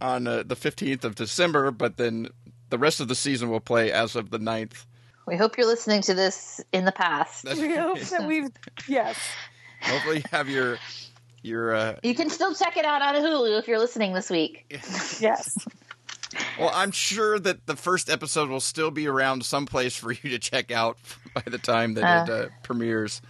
on 0.00 0.26
uh, 0.26 0.42
the 0.44 0.56
15th 0.56 1.04
of 1.04 1.14
December, 1.14 1.70
but 1.70 1.96
then 1.96 2.28
the 2.70 2.78
rest 2.78 3.00
of 3.00 3.08
the 3.08 3.14
season 3.14 3.48
will 3.50 3.60
play 3.60 3.90
as 3.92 4.16
of 4.16 4.30
the 4.30 4.38
9th. 4.38 4.86
We 5.26 5.36
hope 5.36 5.56
you're 5.56 5.66
listening 5.66 6.02
to 6.02 6.14
this 6.14 6.60
in 6.72 6.84
the 6.84 6.92
past. 6.92 7.44
we 7.44 7.74
hope 7.74 7.98
that 8.00 8.26
we've, 8.26 8.48
yes. 8.86 9.16
Hopefully, 9.82 10.18
you 10.18 10.22
have 10.30 10.48
your 10.48 10.78
your. 11.42 11.74
Uh, 11.74 11.96
You 12.02 12.14
can 12.14 12.30
still 12.30 12.54
check 12.54 12.76
it 12.76 12.84
out 12.84 13.02
on 13.02 13.14
Hulu 13.14 13.58
if 13.58 13.68
you're 13.68 13.78
listening 13.78 14.12
this 14.12 14.30
week. 14.30 14.66
Yes. 15.20 15.56
well, 16.58 16.70
I'm 16.74 16.90
sure 16.90 17.38
that 17.38 17.66
the 17.66 17.76
first 17.76 18.10
episode 18.10 18.48
will 18.48 18.60
still 18.60 18.90
be 18.90 19.06
around 19.06 19.44
someplace 19.44 19.96
for 19.96 20.12
you 20.12 20.30
to 20.30 20.38
check 20.38 20.70
out 20.72 20.98
by 21.34 21.42
the 21.46 21.58
time 21.58 21.94
that 21.94 22.28
it 22.28 22.32
uh, 22.32 22.48
premieres. 22.62 23.22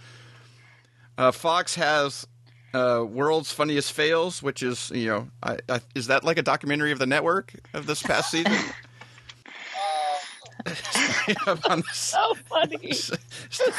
Uh, 1.17 1.31
Fox 1.31 1.75
has 1.75 2.25
uh, 2.73 3.05
World's 3.07 3.51
Funniest 3.51 3.93
Fails, 3.93 4.41
which 4.43 4.63
is 4.63 4.91
you 4.93 5.07
know, 5.07 5.27
I, 5.43 5.59
I, 5.69 5.81
is 5.93 6.07
that 6.07 6.23
like 6.23 6.37
a 6.37 6.43
documentary 6.43 6.91
of 6.91 6.99
the 6.99 7.05
network 7.05 7.53
of 7.73 7.85
this 7.85 8.01
past 8.01 8.31
season? 8.31 8.53
On 11.69 11.81
this- 11.81 11.97
So 11.97 12.33
funny. 12.49 12.77
It's 12.81 13.07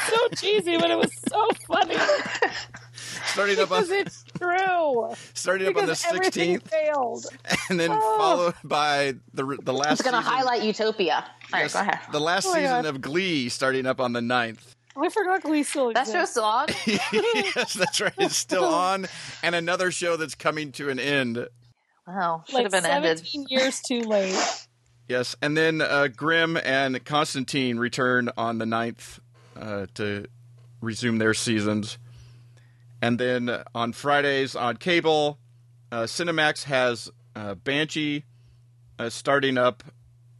so 0.09 0.27
cheesy, 0.35 0.77
but 0.77 0.89
it 0.91 0.97
was 0.97 1.11
so 1.29 1.47
funny. 1.67 1.95
starting 3.25 3.59
up 3.59 3.71
on 3.71 3.83
Because 3.83 3.91
it's 3.91 4.23
true. 4.37 5.13
starting 5.33 5.67
up 5.67 5.77
on 5.77 5.85
the 5.85 5.93
16th, 5.93 6.63
failed. 6.69 7.25
and 7.69 7.79
then 7.79 7.91
Oh. 7.91 8.17
followed 8.17 8.55
by 8.63 9.15
the 9.33 9.57
the 9.63 9.73
last. 9.73 9.99
It's 9.99 10.09
going 10.09 10.13
to 10.15 10.21
season- 10.21 10.37
highlight 10.37 10.63
Utopia. 10.63 11.15
All 11.15 11.23
right, 11.53 11.61
yes, 11.63 11.73
go 11.73 11.79
ahead. 11.81 11.99
The 12.11 12.19
last 12.19 12.47
Oh 12.47 12.53
season 12.53 12.83
God. 12.83 12.85
of 12.85 13.01
Glee 13.01 13.49
starting 13.49 13.85
up 13.85 13.99
on 14.01 14.13
the 14.13 14.19
9th. 14.21 14.59
I 14.99 15.09
forgot 15.09 15.43
Glee 15.43 15.61
still 15.63 15.93
That 15.93 16.07
exists. 16.07 16.13
show's 16.17 16.29
still 16.31 16.43
on? 16.43 16.67
yes, 17.13 17.73
that's 17.73 18.01
right. 18.01 18.13
It's 18.17 18.35
still 18.35 18.65
on, 18.65 19.07
and 19.43 19.53
another 19.53 19.91
show 19.91 20.17
that's 20.17 20.33
coming 20.35 20.71
to 20.73 20.89
an 20.89 20.99
end. 20.99 21.47
Wow, 22.07 22.43
should 22.47 22.55
like 22.55 22.63
have 22.63 22.71
been 22.71 22.85
ended. 22.85 23.19
17 23.19 23.45
years 23.49 23.79
too 23.81 24.01
late. 24.01 24.33
Yes, 25.07 25.37
and 25.41 25.55
then 25.55 25.81
uh, 25.81 26.09
Grimm 26.13 26.57
and 26.57 27.03
Constantine 27.05 27.77
return 27.77 28.29
on 28.35 28.57
the 28.57 28.65
9th 28.65 29.19
uh, 29.55 29.85
to 29.93 30.25
resume 30.81 31.17
their 31.17 31.33
seasons. 31.33 31.97
And 33.01 33.17
then 33.17 33.47
uh, 33.47 33.63
on 33.73 33.93
Fridays 33.93 34.53
on 34.53 34.75
cable, 34.75 35.39
uh, 35.93 36.03
Cinemax 36.03 36.63
has 36.65 37.09
uh, 37.35 37.55
Banshee 37.55 38.25
uh, 38.99 39.09
starting 39.09 39.57
up 39.57 39.83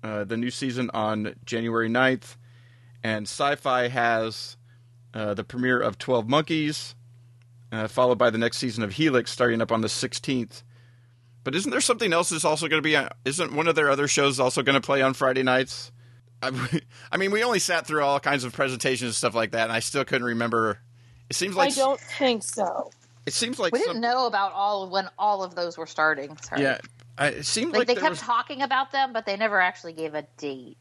the 0.01 0.37
new 0.37 0.49
season 0.49 0.89
on 0.93 1.35
January 1.43 1.89
9th. 1.89 2.37
And 3.03 3.25
Syfy 3.25 3.89
has 3.89 4.55
the 5.11 5.43
premiere 5.43 5.81
of 5.81 5.97
12 5.97 6.29
Monkeys, 6.29 6.95
followed 7.89 8.17
by 8.17 8.29
the 8.29 8.37
next 8.37 8.57
season 8.57 8.85
of 8.85 8.93
Helix 8.93 9.31
starting 9.31 9.61
up 9.61 9.69
on 9.69 9.81
the 9.81 9.89
16th. 9.89 10.63
But 11.47 11.55
isn't 11.55 11.71
there 11.71 11.79
something 11.79 12.11
else 12.11 12.27
that's 12.27 12.43
also 12.43 12.67
going 12.67 12.79
to 12.79 12.85
be? 12.85 12.97
On, 12.97 13.07
isn't 13.23 13.53
one 13.53 13.69
of 13.69 13.75
their 13.75 13.89
other 13.89 14.09
shows 14.09 14.37
also 14.37 14.63
going 14.63 14.73
to 14.73 14.85
play 14.85 15.01
on 15.01 15.13
Friday 15.13 15.43
nights? 15.43 15.93
I, 16.41 16.51
I 17.13 17.15
mean, 17.15 17.31
we 17.31 17.41
only 17.41 17.59
sat 17.59 17.87
through 17.87 18.03
all 18.03 18.19
kinds 18.19 18.43
of 18.43 18.51
presentations 18.51 19.07
and 19.07 19.15
stuff 19.15 19.33
like 19.33 19.51
that, 19.51 19.63
and 19.63 19.71
I 19.71 19.79
still 19.79 20.03
couldn't 20.03 20.27
remember. 20.27 20.79
It 21.29 21.37
seems 21.37 21.55
like 21.55 21.71
I 21.71 21.75
don't 21.75 22.01
think 22.01 22.43
so. 22.43 22.91
it 23.25 23.31
seems 23.31 23.59
like 23.59 23.71
We 23.71 23.79
didn't 23.79 24.01
know 24.01 24.27
about 24.27 24.51
all 24.51 24.83
of 24.83 24.89
when 24.89 25.07
all 25.17 25.41
of 25.41 25.55
those 25.55 25.77
were 25.77 25.87
starting. 25.87 26.35
Sorry. 26.35 26.63
yeah. 26.63 26.79
I, 27.17 27.27
it 27.27 27.45
seemed 27.45 27.71
Like, 27.71 27.87
like, 27.87 27.87
they 27.87 27.95
kept 27.95 28.09
was, 28.09 28.19
talking 28.19 28.61
about 28.61 28.91
them, 28.91 29.13
but 29.13 29.25
they 29.25 29.37
never 29.37 29.61
actually 29.61 29.93
gave 29.93 30.15
a 30.15 30.23
date. 30.35 30.77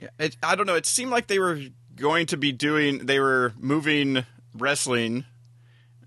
yeah, 0.00 0.08
it, 0.18 0.38
I 0.42 0.54
don't 0.54 0.64
know. 0.66 0.76
It 0.76 0.86
seemed 0.86 1.10
like 1.10 1.26
they 1.26 1.38
were 1.38 1.60
going 1.96 2.24
to 2.28 2.38
be 2.38 2.50
doing. 2.52 3.04
They 3.04 3.20
were 3.20 3.52
moving 3.58 4.24
wrestling, 4.54 5.26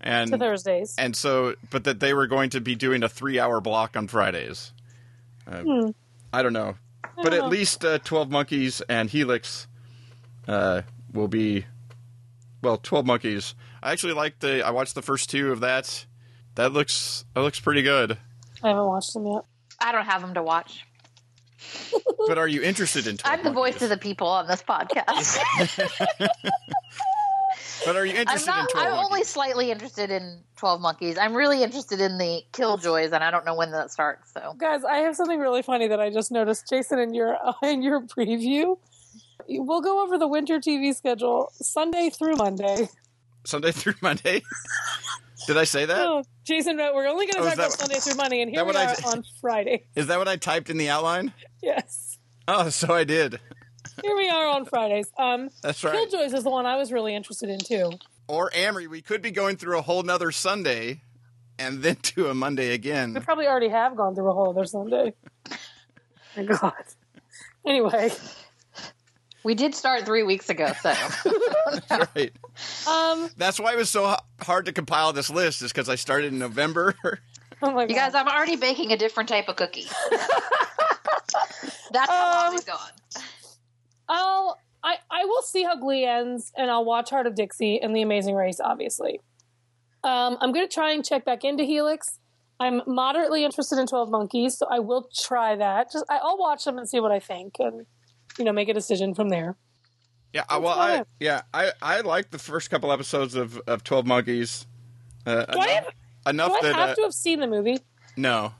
and 0.02 0.30
To 0.32 0.38
Thursdays. 0.38 0.94
and 0.98 1.14
so, 1.16 1.54
but 1.70 1.84
that 1.84 2.00
they 2.00 2.12
were 2.14 2.26
going 2.26 2.50
to 2.50 2.60
be 2.60 2.74
doing 2.74 3.02
a 3.02 3.08
three-hour 3.08 3.60
block 3.60 3.96
on 3.96 4.08
Fridays. 4.08 4.72
Uh, 5.46 5.92
I 6.32 6.42
don't 6.42 6.52
know, 6.52 6.74
but 7.16 7.24
don't 7.24 7.34
at 7.34 7.40
know. 7.40 7.48
least 7.48 7.84
uh, 7.84 7.98
Twelve 7.98 8.30
Monkeys 8.30 8.80
and 8.88 9.10
Helix 9.10 9.66
uh, 10.48 10.82
will 11.12 11.28
be. 11.28 11.66
Well, 12.62 12.78
Twelve 12.78 13.06
Monkeys. 13.06 13.54
I 13.82 13.92
actually 13.92 14.12
like 14.14 14.38
the. 14.40 14.62
I 14.66 14.70
watched 14.70 14.94
the 14.94 15.02
first 15.02 15.30
two 15.30 15.50
of 15.52 15.60
that. 15.60 16.06
That 16.54 16.72
looks. 16.72 17.24
That 17.34 17.40
looks 17.40 17.58
pretty 17.60 17.82
good. 17.82 18.18
I 18.62 18.68
haven't 18.68 18.86
watched 18.86 19.14
them 19.14 19.26
yet. 19.26 19.44
I 19.80 19.90
don't 19.92 20.04
have 20.04 20.20
them 20.20 20.34
to 20.34 20.42
watch. 20.42 20.86
But 22.28 22.38
are 22.38 22.46
you 22.48 22.62
interested 22.62 23.06
in? 23.06 23.16
12 23.18 23.38
I'm 23.38 23.44
the 23.44 23.52
voice 23.52 23.82
of 23.82 23.88
the 23.88 23.96
people 23.96 24.26
on 24.28 24.46
this 24.46 24.62
podcast. 24.62 25.38
But 27.84 27.96
are 27.96 28.04
you 28.06 28.12
I'm 28.14 28.20
interested 28.20 28.50
not. 28.50 28.60
in 28.60 28.66
Twelve 28.68 28.86
I'm 28.86 28.92
Monkeys? 28.94 29.06
only 29.12 29.24
slightly 29.24 29.70
interested 29.70 30.10
in 30.10 30.40
Twelve 30.56 30.80
Monkeys. 30.80 31.18
I'm 31.18 31.34
really 31.34 31.62
interested 31.62 32.00
in 32.00 32.18
the 32.18 32.42
Killjoys, 32.52 33.12
and 33.12 33.24
I 33.24 33.30
don't 33.30 33.44
know 33.44 33.54
when 33.56 33.72
that 33.72 33.90
starts. 33.90 34.32
So 34.32 34.54
Guys, 34.58 34.84
I 34.84 34.98
have 34.98 35.16
something 35.16 35.38
really 35.38 35.62
funny 35.62 35.88
that 35.88 36.00
I 36.00 36.10
just 36.10 36.30
noticed. 36.30 36.68
Jason, 36.68 36.98
in 36.98 37.14
your 37.14 37.36
in 37.62 37.82
your 37.82 38.02
preview, 38.02 38.78
we'll 39.48 39.80
go 39.80 40.04
over 40.04 40.18
the 40.18 40.28
winter 40.28 40.58
TV 40.60 40.94
schedule 40.94 41.50
Sunday 41.54 42.10
through 42.10 42.36
Monday. 42.36 42.88
Sunday 43.44 43.72
through 43.72 43.94
Monday. 44.00 44.42
Did 45.48 45.56
I 45.56 45.64
say 45.64 45.84
that? 45.84 45.98
Oh, 46.06 46.22
Jason, 46.44 46.76
we're 46.76 47.08
only 47.08 47.26
going 47.26 47.34
to 47.34 47.40
Oh, 47.40 47.46
is 47.46 47.48
talk 47.48 47.54
about 47.54 47.70
that- 47.72 47.78
Sunday 47.80 47.98
through 47.98 48.14
Monday, 48.14 48.42
and 48.42 48.50
here 48.50 48.62
we 48.62 48.66
what 48.72 48.76
I 48.76 48.92
are 48.92 48.96
on 49.16 49.24
Friday. 49.40 49.82
Is 49.96 50.06
that 50.06 50.18
what 50.18 50.28
I 50.28 50.36
typed 50.36 50.70
in 50.70 50.76
the 50.78 50.88
outline? 50.88 51.32
Yes, 51.60 52.18
Oh, 52.48 52.70
so 52.70 52.92
I 52.92 53.04
did. 53.04 53.38
Here 54.02 54.16
we 54.16 54.28
are 54.28 54.46
on 54.48 54.64
Fridays. 54.64 55.06
Um, 55.18 55.50
That's 55.62 55.82
right. 55.84 55.94
Killjoys 55.94 56.32
is 56.34 56.44
the 56.44 56.50
one 56.50 56.66
I 56.66 56.76
was 56.76 56.92
really 56.92 57.14
interested 57.14 57.48
in 57.50 57.58
too. 57.58 57.92
Or 58.28 58.50
Amrie, 58.50 58.88
we 58.88 59.02
could 59.02 59.20
be 59.22 59.30
going 59.30 59.56
through 59.56 59.78
a 59.78 59.82
whole 59.82 60.02
nother 60.02 60.30
Sunday 60.30 61.02
and 61.58 61.82
then 61.82 61.96
to 62.02 62.28
a 62.30 62.34
Monday 62.34 62.72
again. 62.72 63.14
We 63.14 63.20
probably 63.20 63.46
already 63.46 63.68
have 63.68 63.96
gone 63.96 64.14
through 64.14 64.30
a 64.30 64.34
whole 64.34 64.50
other 64.50 64.64
Sunday. 64.64 65.14
My 66.36 66.44
God. 66.44 66.72
Anyway, 67.66 68.10
we 69.44 69.54
did 69.54 69.74
start 69.74 70.04
three 70.06 70.22
weeks 70.22 70.48
ago. 70.48 70.72
So 70.80 70.90
right. 71.90 72.32
um, 72.88 73.28
That's 73.36 73.60
why 73.60 73.74
it 73.74 73.76
was 73.76 73.90
so 73.90 74.16
hard 74.40 74.64
to 74.66 74.72
compile 74.72 75.12
this 75.12 75.28
list, 75.30 75.62
is 75.62 75.70
because 75.72 75.88
I 75.88 75.96
started 75.96 76.32
in 76.32 76.38
November. 76.38 76.94
oh 77.62 77.70
my 77.72 77.82
you 77.82 77.94
guys, 77.94 78.14
I'm 78.14 78.28
already 78.28 78.56
baking 78.56 78.92
a 78.92 78.96
different 78.96 79.28
type 79.28 79.48
of 79.48 79.56
cookie. 79.56 79.86
That's 81.92 82.10
how 82.10 82.32
long 82.34 82.48
Um, 82.48 82.54
it's 82.54 82.64
gone. 82.64 82.78
I'll 84.12 84.58
I 84.84 84.96
I 85.10 85.24
will 85.24 85.42
see 85.42 85.62
how 85.64 85.76
Glee 85.76 86.04
ends, 86.04 86.52
and 86.56 86.70
I'll 86.70 86.84
watch 86.84 87.10
Hart 87.10 87.26
of 87.26 87.34
Dixie 87.34 87.80
and 87.80 87.94
The 87.96 88.02
Amazing 88.02 88.34
Race. 88.34 88.60
Obviously, 88.62 89.20
um, 90.04 90.36
I'm 90.40 90.52
going 90.52 90.66
to 90.66 90.72
try 90.72 90.92
and 90.92 91.04
check 91.04 91.24
back 91.24 91.44
into 91.44 91.64
Helix. 91.64 92.18
I'm 92.60 92.82
moderately 92.86 93.44
interested 93.44 93.78
in 93.78 93.86
Twelve 93.86 94.10
Monkeys, 94.10 94.58
so 94.58 94.66
I 94.70 94.78
will 94.80 95.08
try 95.16 95.56
that. 95.56 95.90
Just 95.92 96.04
I, 96.10 96.18
I'll 96.22 96.38
watch 96.38 96.64
them 96.64 96.78
and 96.78 96.88
see 96.88 97.00
what 97.00 97.10
I 97.10 97.18
think, 97.20 97.54
and 97.58 97.86
you 98.38 98.44
know, 98.44 98.52
make 98.52 98.68
a 98.68 98.74
decision 98.74 99.14
from 99.14 99.28
there. 99.30 99.56
yeah, 100.32 100.44
I- 100.48 100.58
well. 100.58 100.78
I 100.78 101.04
yeah, 101.20 101.42
I 101.54 101.72
I 101.80 102.00
liked 102.00 102.30
the 102.32 102.38
first 102.38 102.70
couple 102.70 102.92
episodes 102.92 103.34
of 103.34 103.60
of 103.66 103.82
Twelve 103.84 104.06
Monkeys. 104.06 104.66
Uh, 105.24 105.44
Do 105.46 105.58
I 105.58 105.68
have, 105.68 105.86
enough 106.26 106.60
do 106.60 106.66
I 106.66 106.72
have 106.72 106.90
uh, 106.90 106.94
to 106.96 107.02
have 107.02 107.14
seen 107.14 107.38
the 107.38 107.46
movie? 107.46 107.78
No, 108.16 108.52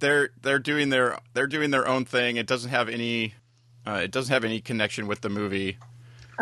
they're 0.00 0.30
they're 0.42 0.58
doing 0.58 0.90
their 0.90 1.18
they're 1.32 1.46
doing 1.46 1.70
their 1.70 1.88
own 1.88 2.04
thing. 2.04 2.36
It 2.36 2.46
doesn't 2.46 2.70
have 2.70 2.88
any 2.90 3.34
uh, 3.86 4.00
it 4.02 4.10
doesn't 4.10 4.32
have 4.32 4.44
any 4.44 4.60
connection 4.60 5.06
with 5.06 5.20
the 5.20 5.28
movie. 5.28 5.78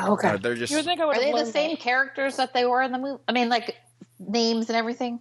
Oh, 0.01 0.12
okay, 0.12 0.28
Uh, 0.28 0.36
they're 0.36 0.55
just- 0.55 0.70
You 0.70 0.78
would 0.78 0.84
think 0.86 1.01
I 1.01 1.05
would 1.07 1.16
Are 1.16 1.20
they 1.20 1.32
the 1.32 1.47
same 1.47 1.70
that. 1.72 1.80
characters 1.80 2.36
that 2.36 2.55
they 2.55 2.64
were 2.64 2.82
in 2.82 2.93
the 2.93 2.99
movie? 2.99 3.22
I 3.28 3.32
mean, 3.32 3.49
like 3.49 3.76
names 4.18 4.68
and 4.68 4.76
everything. 4.76 5.20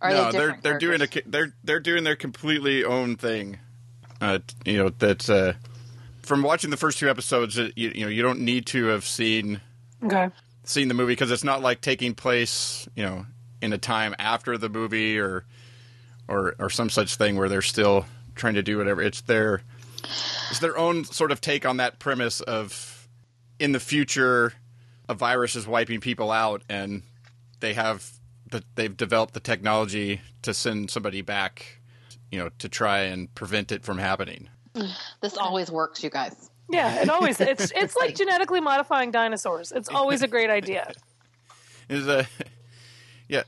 Or 0.00 0.08
are 0.08 0.12
no, 0.12 0.32
they 0.32 0.38
they're 0.38 0.58
they're 0.62 0.78
doing 0.78 1.02
a 1.02 1.08
they're 1.26 1.52
they're 1.64 1.80
doing 1.80 2.04
their 2.04 2.14
completely 2.16 2.84
own 2.84 3.16
thing. 3.16 3.58
Uh, 4.20 4.38
you 4.64 4.76
know 4.76 4.90
that 4.98 5.28
uh, 5.28 5.54
from 6.22 6.42
watching 6.42 6.70
the 6.70 6.76
first 6.76 6.98
two 6.98 7.10
episodes, 7.10 7.58
it, 7.58 7.72
you, 7.76 7.90
you 7.94 8.02
know 8.04 8.08
you 8.08 8.22
don't 8.22 8.40
need 8.40 8.66
to 8.66 8.86
have 8.86 9.04
seen 9.04 9.60
Okay, 10.04 10.30
seen 10.62 10.86
the 10.86 10.94
movie 10.94 11.12
because 11.12 11.32
it's 11.32 11.42
not 11.42 11.62
like 11.62 11.80
taking 11.80 12.14
place 12.14 12.88
you 12.94 13.02
know 13.02 13.26
in 13.60 13.72
a 13.72 13.78
time 13.78 14.14
after 14.20 14.56
the 14.56 14.68
movie 14.68 15.18
or 15.18 15.44
or 16.28 16.54
or 16.60 16.70
some 16.70 16.90
such 16.90 17.16
thing 17.16 17.34
where 17.36 17.48
they're 17.48 17.60
still 17.62 18.06
trying 18.36 18.54
to 18.54 18.62
do 18.62 18.78
whatever. 18.78 19.02
It's 19.02 19.22
their 19.22 19.62
it's 20.50 20.58
their 20.60 20.76
own 20.76 21.04
sort 21.04 21.32
of 21.32 21.40
take 21.40 21.66
on 21.66 21.78
that 21.78 21.98
premise 21.98 22.40
of 22.40 23.08
in 23.58 23.72
the 23.72 23.80
future 23.80 24.52
a 25.08 25.14
virus 25.14 25.56
is 25.56 25.66
wiping 25.66 26.00
people 26.00 26.30
out 26.30 26.62
and 26.68 27.02
they 27.60 27.74
have 27.74 28.10
the, 28.50 28.62
they've 28.76 28.96
developed 28.96 29.34
the 29.34 29.40
technology 29.40 30.20
to 30.42 30.54
send 30.54 30.90
somebody 30.90 31.22
back 31.22 31.78
you 32.30 32.38
know 32.38 32.50
to 32.58 32.68
try 32.68 33.00
and 33.00 33.34
prevent 33.34 33.72
it 33.72 33.82
from 33.82 33.98
happening. 33.98 34.48
This 35.20 35.36
always 35.36 35.70
works, 35.70 36.04
you 36.04 36.10
guys. 36.10 36.50
yeah, 36.70 37.02
it 37.02 37.08
always 37.08 37.40
it's 37.40 37.72
it's 37.74 37.96
like 37.96 38.14
genetically 38.14 38.60
modifying 38.60 39.10
dinosaurs. 39.10 39.72
It's 39.72 39.88
always 39.88 40.22
a 40.22 40.28
great 40.28 40.50
idea. 40.50 40.92
Is 41.88 42.06
a 42.06 42.26
yeah 43.28 43.44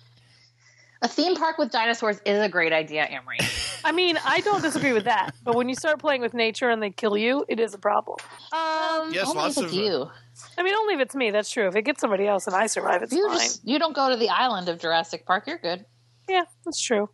A 1.03 1.09
theme 1.09 1.35
park 1.35 1.57
with 1.57 1.71
dinosaurs 1.71 2.21
is 2.27 2.43
a 2.43 2.49
great 2.49 2.73
idea, 2.75 3.07
Amrie. 3.07 3.81
I 3.85 3.93
mean, 3.93 4.19
I 4.25 4.41
don't 4.41 4.61
disagree 4.61 4.93
with 4.93 5.05
that, 5.05 5.31
but 5.43 5.55
when 5.57 5.69
you 5.69 5.75
start 5.75 5.99
playing 5.99 6.21
with 6.21 6.35
nature 6.35 6.69
and 6.69 6.83
they 6.83 6.91
kill 6.91 7.17
you, 7.17 7.45
it 7.49 7.59
is 7.59 7.73
a 7.73 7.79
problem. 7.79 8.19
Um, 8.53 9.13
yes 9.13 9.27
Only 9.29 9.43
lots 9.43 9.57
if 9.57 9.67
of 9.67 9.73
you. 9.73 10.11
I 10.59 10.63
mean, 10.63 10.75
only 10.75 10.95
if 10.95 11.01
it's 11.01 11.15
me. 11.15 11.31
That's 11.31 11.51
true. 11.51 11.67
If 11.69 11.77
it 11.77 11.83
gets 11.83 12.01
somebody 12.01 12.27
else 12.27 12.47
and 12.47 12.55
I 12.55 12.67
survive, 12.67 13.03
it's 13.03 13.13
You 13.15 13.29
fine. 13.29 13.39
just 13.39 13.67
you 13.67 13.79
don't 13.79 13.95
go 13.95 14.11
to 14.11 14.17
the 14.17 14.29
island 14.29 14.69
of 14.69 14.79
Jurassic 14.79 15.25
Park. 15.25 15.47
You're 15.47 15.59
good. 15.59 15.87
Yeah, 16.29 16.45
that's 16.65 16.81
true. 16.81 17.09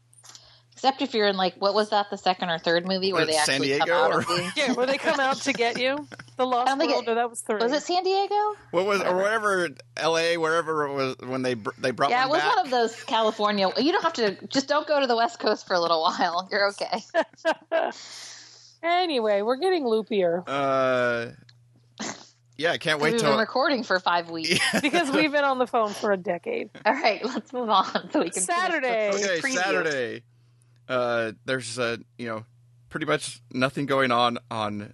Except 0.76 1.00
if 1.00 1.14
you're 1.14 1.26
in 1.26 1.38
like 1.38 1.54
what 1.56 1.72
was 1.72 1.88
that 1.88 2.10
the 2.10 2.18
second 2.18 2.50
or 2.50 2.58
third 2.58 2.86
movie 2.86 3.10
where 3.10 3.24
they 3.24 3.32
it 3.32 3.46
San 3.46 3.54
actually 3.62 3.78
come 3.78 3.90
out 3.90 4.12
or- 4.12 4.18
of 4.18 4.26
the 4.26 4.52
Yeah, 4.56 4.72
where 4.74 4.84
they 4.86 4.98
come 4.98 5.18
out 5.18 5.36
to 5.38 5.54
get 5.54 5.78
you. 5.80 6.06
The 6.36 6.44
Lost 6.46 6.68
I 6.70 6.76
don't 6.76 6.86
World. 6.90 7.02
it- 7.04 7.06
no, 7.06 7.14
that 7.14 7.30
was 7.30 7.40
three. 7.40 7.56
was 7.56 7.72
it 7.72 7.82
San 7.82 8.04
Diego? 8.04 8.34
what 8.72 8.84
was 8.84 9.00
or 9.00 9.16
whatever 9.16 9.70
L.A. 9.96 10.36
wherever 10.36 10.86
it 10.86 10.92
was 10.92 11.16
when 11.26 11.40
they 11.40 11.54
br- 11.54 11.70
they 11.78 11.92
brought 11.92 12.10
Yeah, 12.10 12.26
it 12.26 12.28
was 12.28 12.40
back. 12.42 12.56
one 12.56 12.66
of 12.66 12.70
those 12.70 13.02
California. 13.04 13.70
You 13.78 13.90
don't 13.90 14.02
have 14.04 14.12
to 14.14 14.36
just 14.48 14.68
don't 14.68 14.86
go 14.86 15.00
to 15.00 15.06
the 15.06 15.16
West 15.16 15.38
Coast 15.40 15.66
for 15.66 15.72
a 15.74 15.80
little 15.80 16.02
while. 16.02 16.46
You're 16.52 16.68
okay. 16.68 17.00
Anyway, 18.82 19.42
we're 19.42 19.56
getting 19.56 19.82
loopier 19.84 20.44
Uh, 20.46 21.32
yeah, 22.58 22.72
I 22.72 22.78
can't 22.78 23.00
wait 23.00 23.12
We've 23.12 23.20
till 23.20 23.30
been 23.32 23.38
recording 23.40 23.82
for 23.82 23.98
five 23.98 24.30
weeks. 24.30 24.60
because 24.80 25.10
we've 25.10 25.32
been 25.32 25.44
on 25.44 25.58
the 25.58 25.66
phone 25.66 25.90
for 25.92 26.12
a 26.12 26.16
decade. 26.16 26.70
All 26.86 26.92
right, 26.92 27.22
let's 27.24 27.52
move 27.52 27.68
on 27.68 28.10
so 28.12 28.20
we 28.20 28.30
can 28.30 28.42
Saturday. 28.42 29.10
okay 29.12 29.40
preview. 29.40 29.54
Saturday. 29.54 30.22
Uh, 30.88 31.32
there's 31.44 31.78
uh, 31.78 31.96
you 32.18 32.26
know 32.26 32.44
pretty 32.88 33.06
much 33.06 33.40
nothing 33.52 33.86
going 33.86 34.10
on 34.12 34.38
on 34.50 34.92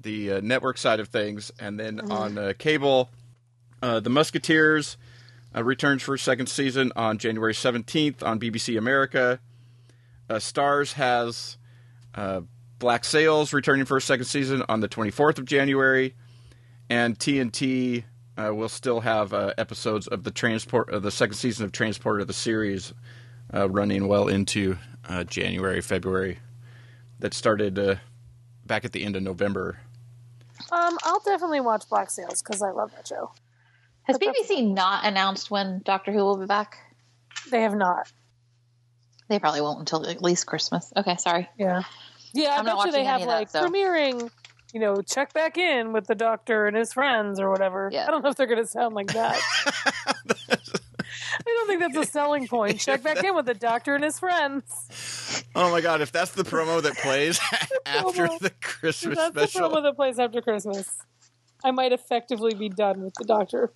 the 0.00 0.32
uh, 0.32 0.40
network 0.42 0.78
side 0.78 1.00
of 1.00 1.08
things, 1.08 1.50
and 1.58 1.78
then 1.78 1.98
Mm-hmm. 1.98 2.12
on 2.12 2.38
uh, 2.38 2.52
cable, 2.58 3.10
uh, 3.82 4.00
the 4.00 4.10
Musketeers 4.10 4.96
uh, 5.54 5.62
returns 5.64 6.02
for 6.02 6.14
a 6.14 6.18
second 6.18 6.48
season 6.48 6.92
on 6.96 7.18
January 7.18 7.52
17th 7.54 8.22
on 8.22 8.40
BBC 8.40 8.76
America. 8.76 9.38
Uh, 10.28 10.34
Starz 10.36 10.94
has 10.94 11.56
uh, 12.14 12.40
Black 12.78 13.04
Sails 13.04 13.52
returning 13.52 13.84
for 13.84 13.96
a 13.96 14.00
second 14.02 14.24
season 14.26 14.62
on 14.68 14.80
the 14.80 14.88
24th 14.88 15.38
of 15.38 15.44
January, 15.44 16.14
and 16.90 17.18
TNT 17.18 18.04
uh, 18.36 18.52
will 18.54 18.68
still 18.68 19.00
have 19.00 19.32
uh, 19.32 19.52
episodes 19.58 20.06
of 20.08 20.24
the 20.24 20.30
transport 20.30 20.90
of 20.90 21.02
the 21.02 21.10
second 21.10 21.34
season 21.36 21.64
of 21.64 21.72
Transport 21.72 22.20
of 22.20 22.26
the 22.26 22.32
series 22.32 22.92
uh, 23.54 23.68
running 23.70 24.08
well 24.08 24.28
into 24.28 24.76
uh, 25.08 25.24
January, 25.24 25.80
February. 25.80 26.38
That 27.20 27.32
started 27.32 27.78
uh, 27.78 27.94
back 28.66 28.84
at 28.84 28.92
the 28.92 29.04
end 29.04 29.16
of 29.16 29.22
November. 29.22 29.78
Um, 30.72 30.98
I'll 31.04 31.20
definitely 31.20 31.60
watch 31.60 31.84
Black 31.88 32.10
Sails 32.10 32.42
because 32.42 32.60
I 32.60 32.70
love 32.70 32.90
that 32.96 33.06
show. 33.06 33.30
Has 34.02 34.18
But 34.18 34.26
that's- 34.26 34.48
BBC 34.50 34.72
not 34.74 35.04
announced 35.06 35.50
when 35.50 35.80
Doctor 35.84 36.12
Who 36.12 36.18
will 36.18 36.36
be 36.36 36.46
back? 36.46 36.76
They 37.50 37.62
have 37.62 37.74
not. 37.74 38.10
They 39.28 39.38
probably 39.38 39.60
won't 39.62 39.78
until 39.78 40.06
at 40.06 40.22
least 40.22 40.46
Christmas. 40.46 40.92
Okay, 40.96 41.16
sorry. 41.16 41.48
Yeah. 41.58 41.82
Yeah, 42.34 42.50
I 42.50 42.56
I'm 42.58 42.64
not 42.66 42.78
bet 42.78 42.86
you 42.86 42.92
they 42.92 43.04
have 43.04 43.22
any 43.22 43.24
of 43.24 43.28
that, 43.28 43.34
like 43.36 43.48
so. 43.50 43.64
premiering, 43.66 44.30
you 44.72 44.80
know, 44.80 45.00
check 45.00 45.32
back 45.32 45.56
in 45.56 45.92
with 45.92 46.06
the 46.06 46.14
doctor 46.14 46.66
and 46.66 46.76
his 46.76 46.92
friends 46.92 47.38
or 47.40 47.48
whatever. 47.50 47.88
Yeah. 47.92 48.06
I 48.06 48.10
don't 48.10 48.22
know 48.22 48.30
if 48.30 48.36
they're 48.36 48.46
going 48.46 48.62
to 48.62 48.66
sound 48.66 48.94
like 48.94 49.06
that. 49.14 49.40
I 51.54 51.66
don't 51.66 51.66
think 51.68 51.94
that's 51.94 52.08
a 52.08 52.10
selling 52.10 52.48
point. 52.48 52.80
Check 52.80 53.02
back 53.02 53.22
in 53.22 53.34
with 53.34 53.46
the 53.46 53.54
doctor 53.54 53.94
and 53.94 54.02
his 54.02 54.18
friends. 54.18 55.44
Oh 55.54 55.70
my 55.70 55.80
god! 55.80 56.00
If 56.00 56.10
that's 56.10 56.32
the 56.32 56.42
promo 56.42 56.82
that 56.82 56.96
plays 56.96 57.38
after 57.86 58.26
the 58.40 58.50
Christmas 58.60 59.16
That's 59.32 59.52
the 59.52 59.60
promo 59.60 59.82
that 59.82 59.94
plays 59.94 60.18
after 60.18 60.40
Christmas. 60.40 60.90
I 61.62 61.70
might 61.70 61.92
effectively 61.92 62.54
be 62.54 62.68
done 62.68 63.02
with 63.02 63.14
the 63.14 63.24
doctor. 63.24 63.72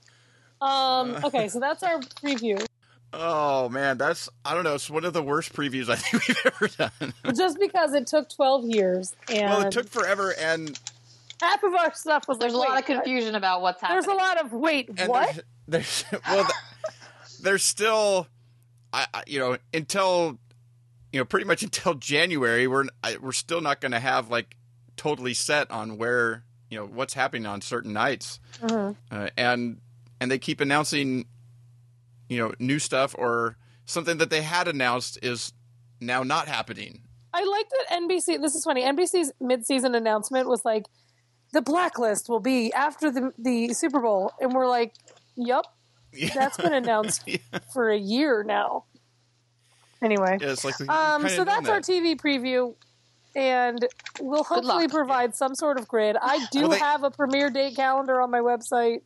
Um, 0.61 1.17
okay, 1.25 1.49
so 1.49 1.61
that's 1.61 1.83
our 1.83 2.01
preview. 2.01 2.65
oh 3.13 3.69
man, 3.69 3.97
that's 3.97 4.29
I 4.45 4.55
don't 4.55 4.65
know. 4.65 4.75
It's 4.75 4.91
one 4.91 5.05
of 5.05 5.13
the 5.13 5.23
worst 5.23 5.53
previews 5.53 5.89
I 5.89 5.97
think 5.97 6.27
we've 6.27 6.39
ever 6.47 6.91
done. 6.91 7.15
Just 7.37 7.61
because 7.61 7.95
it 7.95 8.09
took 8.09 8.29
12 8.29 8.65
years 8.67 9.15
and 9.31 9.51
well, 9.51 9.63
it 9.63 9.71
took 9.71 9.89
forever, 9.89 10.35
and 10.37 10.79
half 11.41 11.63
of 11.63 11.75
our 11.75 11.95
stuff 11.95 12.27
was 12.27 12.39
There's 12.39 12.55
like, 12.55 12.69
a 12.69 12.73
lot 12.73 12.79
of 12.81 12.87
confusion 12.87 13.37
about 13.37 13.63
what's 13.63 13.81
happening. 13.81 14.03
There's 14.03 14.13
a 14.13 14.19
lot 14.19 14.45
of 14.45 14.53
wait, 14.53 14.91
and 14.99 15.09
what? 15.09 15.41
There's, 15.69 16.05
there's 16.11 16.23
well, 16.27 16.45
th- 16.45 16.51
there's 17.43 17.65
still, 17.65 18.27
I, 18.93 19.07
I 19.15 19.23
you 19.27 19.39
know 19.39 19.57
until 19.75 20.39
you 21.13 21.21
know 21.21 21.25
pretty 21.25 21.47
much 21.47 21.63
until 21.69 21.95
January 21.95 22.67
we're 22.67 22.85
I, 23.03 23.17
we're 23.21 23.33
still 23.33 23.61
not 23.61 23.81
going 23.81 23.93
to 23.93 24.01
have 24.01 24.31
like 24.31 24.57
totally 24.97 25.35
set 25.35 25.71
on 25.71 25.97
where 25.99 26.45
you 26.71 26.79
know 26.79 26.87
what's 26.87 27.15
happening 27.15 27.47
on 27.47 27.61
certain 27.61 27.93
nights, 27.93 28.41
Mhm. 28.61 28.97
uh, 29.11 29.29
and 29.37 29.81
and 30.21 30.31
they 30.31 30.39
keep 30.39 30.61
announcing 30.61 31.27
you 32.29 32.39
know 32.39 32.53
new 32.59 32.79
stuff 32.79 33.15
or 33.19 33.57
something 33.87 34.19
that 34.19 34.29
they 34.31 34.43
had 34.43 34.69
announced 34.69 35.19
is 35.23 35.53
now 36.01 36.23
not 36.23 36.47
happening. 36.49 37.03
I 37.33 37.45
like 37.45 37.67
that 37.71 38.01
NBC. 38.03 38.41
This 38.41 38.55
is 38.55 38.65
funny. 38.65 38.83
NBC's 38.83 39.33
mid-season 39.41 39.95
announcement 39.95 40.49
was 40.49 40.65
like, 40.65 40.85
"The 41.53 41.63
blacklist 41.63 42.29
will 42.29 42.41
be 42.41 42.73
after 42.73 43.11
the 43.11 43.33
the 43.39 43.73
Super 43.75 44.01
Bowl," 44.01 44.33
and 44.41 44.53
we're 44.53 44.67
like, 44.69 44.93
"Yup, 46.27 46.33
that's 46.35 46.57
been 46.57 46.73
announced 46.75 47.23
Yeah. 47.27 47.39
for 47.73 47.91
a 47.91 47.99
year 47.99 48.43
now." 48.45 48.85
Anyway, 50.03 50.39
Yeah, 50.41 50.53
it's 50.53 50.65
like 50.65 50.81
um, 50.89 51.29
so 51.29 51.37
known 51.39 51.47
that's 51.47 51.69
our. 51.69 51.81
TV 51.81 52.15
preview, 52.17 52.75
and 53.35 53.85
we'll 54.21 54.45
hopefully 54.45 54.85
luck. 54.85 54.91
provide 54.91 55.35
some 55.35 55.55
sort 55.57 55.79
of 55.79 55.89
grid. 55.89 56.17
I 56.21 56.47
do 56.53 56.61
Well, 56.63 56.71
they- 56.71 56.79
have 56.79 57.03
a 57.03 57.11
premiere 57.11 57.51
date 57.51 57.75
calendar 57.75 58.21
on 58.21 58.31
my 58.31 58.39
website. 58.39 59.01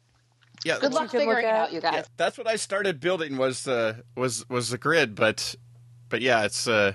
yeah, 0.64 0.78
Good 0.78 0.92
luck 0.92 1.12
you 1.14 1.18
look 1.20 1.28
figuring 1.28 1.46
it 1.46 1.50
out, 1.50 1.72
you 1.72 1.80
guys. 1.80 1.94
Yeah, 1.94 2.02
that's 2.18 2.36
what 2.36 2.46
I 2.46 2.56
started 2.56 3.00
building 3.00 3.38
was 3.38 3.64
the 3.64 4.04
was 4.16 4.46
was 4.50 4.68
the 4.68 4.76
grid, 4.78 5.14
but 5.14 5.54
but 6.10 6.20
yeah, 6.20 6.44
it's 6.44 6.68
uh 6.68 6.92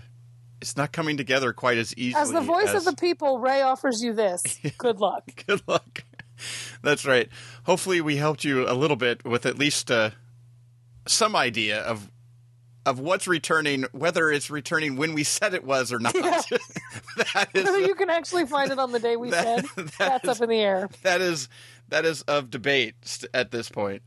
it's 0.61 0.77
not 0.77 0.91
coming 0.91 1.17
together 1.17 1.51
quite 1.53 1.77
as 1.79 1.95
easily. 1.97 2.21
As 2.21 2.31
the 2.31 2.41
voice 2.41 2.69
as- 2.69 2.85
of 2.87 2.95
the 2.95 2.99
people, 3.01 3.39
Rae 3.39 3.61
offers 3.61 4.03
you 4.03 4.13
this. 4.13 4.43
Good 4.77 4.99
luck. 4.99 5.23
Good 5.47 5.61
luck. 5.67 6.03
That's 6.81 7.05
right. 7.05 7.29
Hopefully, 7.63 8.01
we 8.01 8.17
helped 8.17 8.43
you 8.43 8.67
a 8.69 8.73
little 8.73 8.97
bit 8.97 9.23
with 9.25 9.45
at 9.45 9.57
least 9.57 9.89
uh, 9.91 10.11
some 11.07 11.35
idea 11.35 11.81
of 11.81 12.09
of 12.85 12.99
what's 13.01 13.27
returning, 13.27 13.83
whether 13.91 14.31
it's 14.31 14.49
returning 14.49 14.95
when 14.95 15.13
we 15.13 15.21
said 15.23 15.53
it 15.53 15.63
was 15.65 15.91
or 15.91 15.99
not. 15.99 16.15
Yeah. 16.23 16.41
that 17.33 17.49
is 17.53 17.63
Whether 17.65 17.79
you 17.81 17.95
can 17.95 18.09
actually 18.09 18.45
find 18.45 18.71
it 18.71 18.79
on 18.79 18.91
the 18.93 18.99
day 18.99 19.17
we 19.17 19.29
That- 19.31 19.65
said, 19.65 19.85
that 19.85 19.93
that's 19.97 20.23
is- 20.23 20.29
up 20.29 20.41
in 20.41 20.49
the 20.49 20.59
air. 20.61 20.87
that 21.03 21.19
is 21.19 21.49
that 21.89 22.05
is 22.05 22.21
of 22.23 22.49
debate 22.49 22.95
st- 23.01 23.29
at 23.33 23.51
this 23.51 23.69
point. 23.69 24.03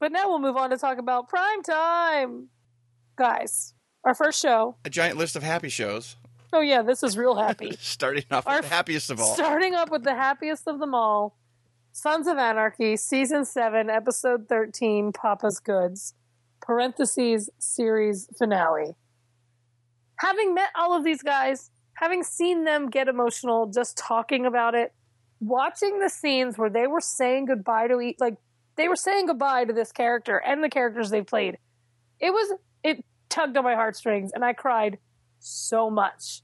But 0.00 0.10
now 0.12 0.28
we'll 0.28 0.40
move 0.40 0.56
on 0.56 0.70
to 0.70 0.76
talk 0.76 0.98
about 0.98 1.28
prime 1.28 1.62
time. 1.62 2.48
Guys, 3.16 3.74
our 4.04 4.14
first 4.14 4.40
show. 4.42 4.76
A 4.84 4.90
giant 4.90 5.16
list 5.18 5.36
of 5.36 5.42
happy 5.44 5.68
shows, 5.68 6.16
Oh, 6.54 6.60
yeah, 6.60 6.82
this 6.82 7.02
is 7.02 7.18
real 7.18 7.34
happy. 7.46 7.72
starting 7.80 8.24
off 8.30 8.46
Our 8.46 8.58
with 8.58 8.70
the 8.70 8.74
happiest 8.74 9.10
of 9.10 9.20
all. 9.20 9.34
Starting 9.34 9.74
up 9.74 9.90
with 9.90 10.04
the 10.04 10.14
happiest 10.14 10.68
of 10.68 10.78
them 10.78 10.94
all 10.94 11.36
Sons 11.90 12.26
of 12.28 12.38
Anarchy, 12.38 12.96
Season 12.96 13.44
7, 13.44 13.90
Episode 13.90 14.48
13, 14.48 15.12
Papa's 15.12 15.58
Goods, 15.60 16.14
parentheses, 16.60 17.50
series 17.58 18.28
finale. 18.38 18.94
Having 20.20 20.54
met 20.54 20.70
all 20.76 20.96
of 20.96 21.04
these 21.04 21.22
guys, 21.22 21.70
having 21.94 22.22
seen 22.22 22.64
them 22.64 22.88
get 22.88 23.08
emotional 23.08 23.66
just 23.66 23.96
talking 23.96 24.46
about 24.46 24.74
it, 24.76 24.92
watching 25.40 25.98
the 25.98 26.08
scenes 26.08 26.56
where 26.56 26.70
they 26.70 26.86
were 26.86 27.00
saying 27.00 27.46
goodbye 27.46 27.88
to 27.88 28.00
each, 28.00 28.16
like, 28.20 28.36
they 28.76 28.88
were 28.88 28.96
saying 28.96 29.26
goodbye 29.26 29.64
to 29.64 29.72
this 29.72 29.90
character 29.92 30.38
and 30.38 30.62
the 30.62 30.68
characters 30.68 31.10
they 31.10 31.22
played. 31.22 31.58
It 32.20 32.30
was, 32.30 32.58
it 32.84 33.04
tugged 33.28 33.56
on 33.56 33.64
my 33.64 33.74
heartstrings, 33.74 34.30
and 34.32 34.44
I 34.44 34.52
cried 34.52 34.98
so 35.40 35.90
much. 35.90 36.42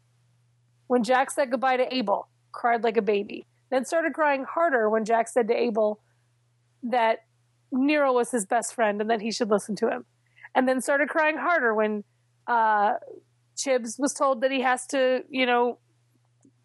When 0.91 1.05
Jax 1.05 1.37
said 1.37 1.53
goodbye 1.53 1.77
to 1.77 1.95
Abel, 1.95 2.27
cried 2.51 2.83
like 2.83 2.97
a 2.97 3.03
baby. 3.03 3.47
Then 3.71 3.85
started 3.85 4.13
crying 4.13 4.43
harder 4.43 4.91
when 4.91 5.05
Jax 5.05 5.33
said 5.33 5.47
to 5.47 5.55
Abel 5.55 6.01
that 6.83 7.19
Nero 7.71 8.13
was 8.13 8.33
his 8.33 8.45
best 8.45 8.75
friend 8.75 9.01
and 9.01 9.09
that 9.09 9.21
he 9.21 9.31
should 9.31 9.51
listen 9.51 9.77
to 9.77 9.89
him. 9.89 10.05
And 10.53 10.69
then 10.69 10.81
started 10.81 11.09
crying 11.09 11.37
harder 11.37 11.73
when 11.73 12.03
uh, 12.49 12.95
Chibs 13.57 14.01
was 14.01 14.13
told 14.13 14.41
that 14.41 14.51
he 14.51 14.63
has 14.63 14.85
to, 14.89 15.23
you 15.31 15.47
know, 15.47 15.79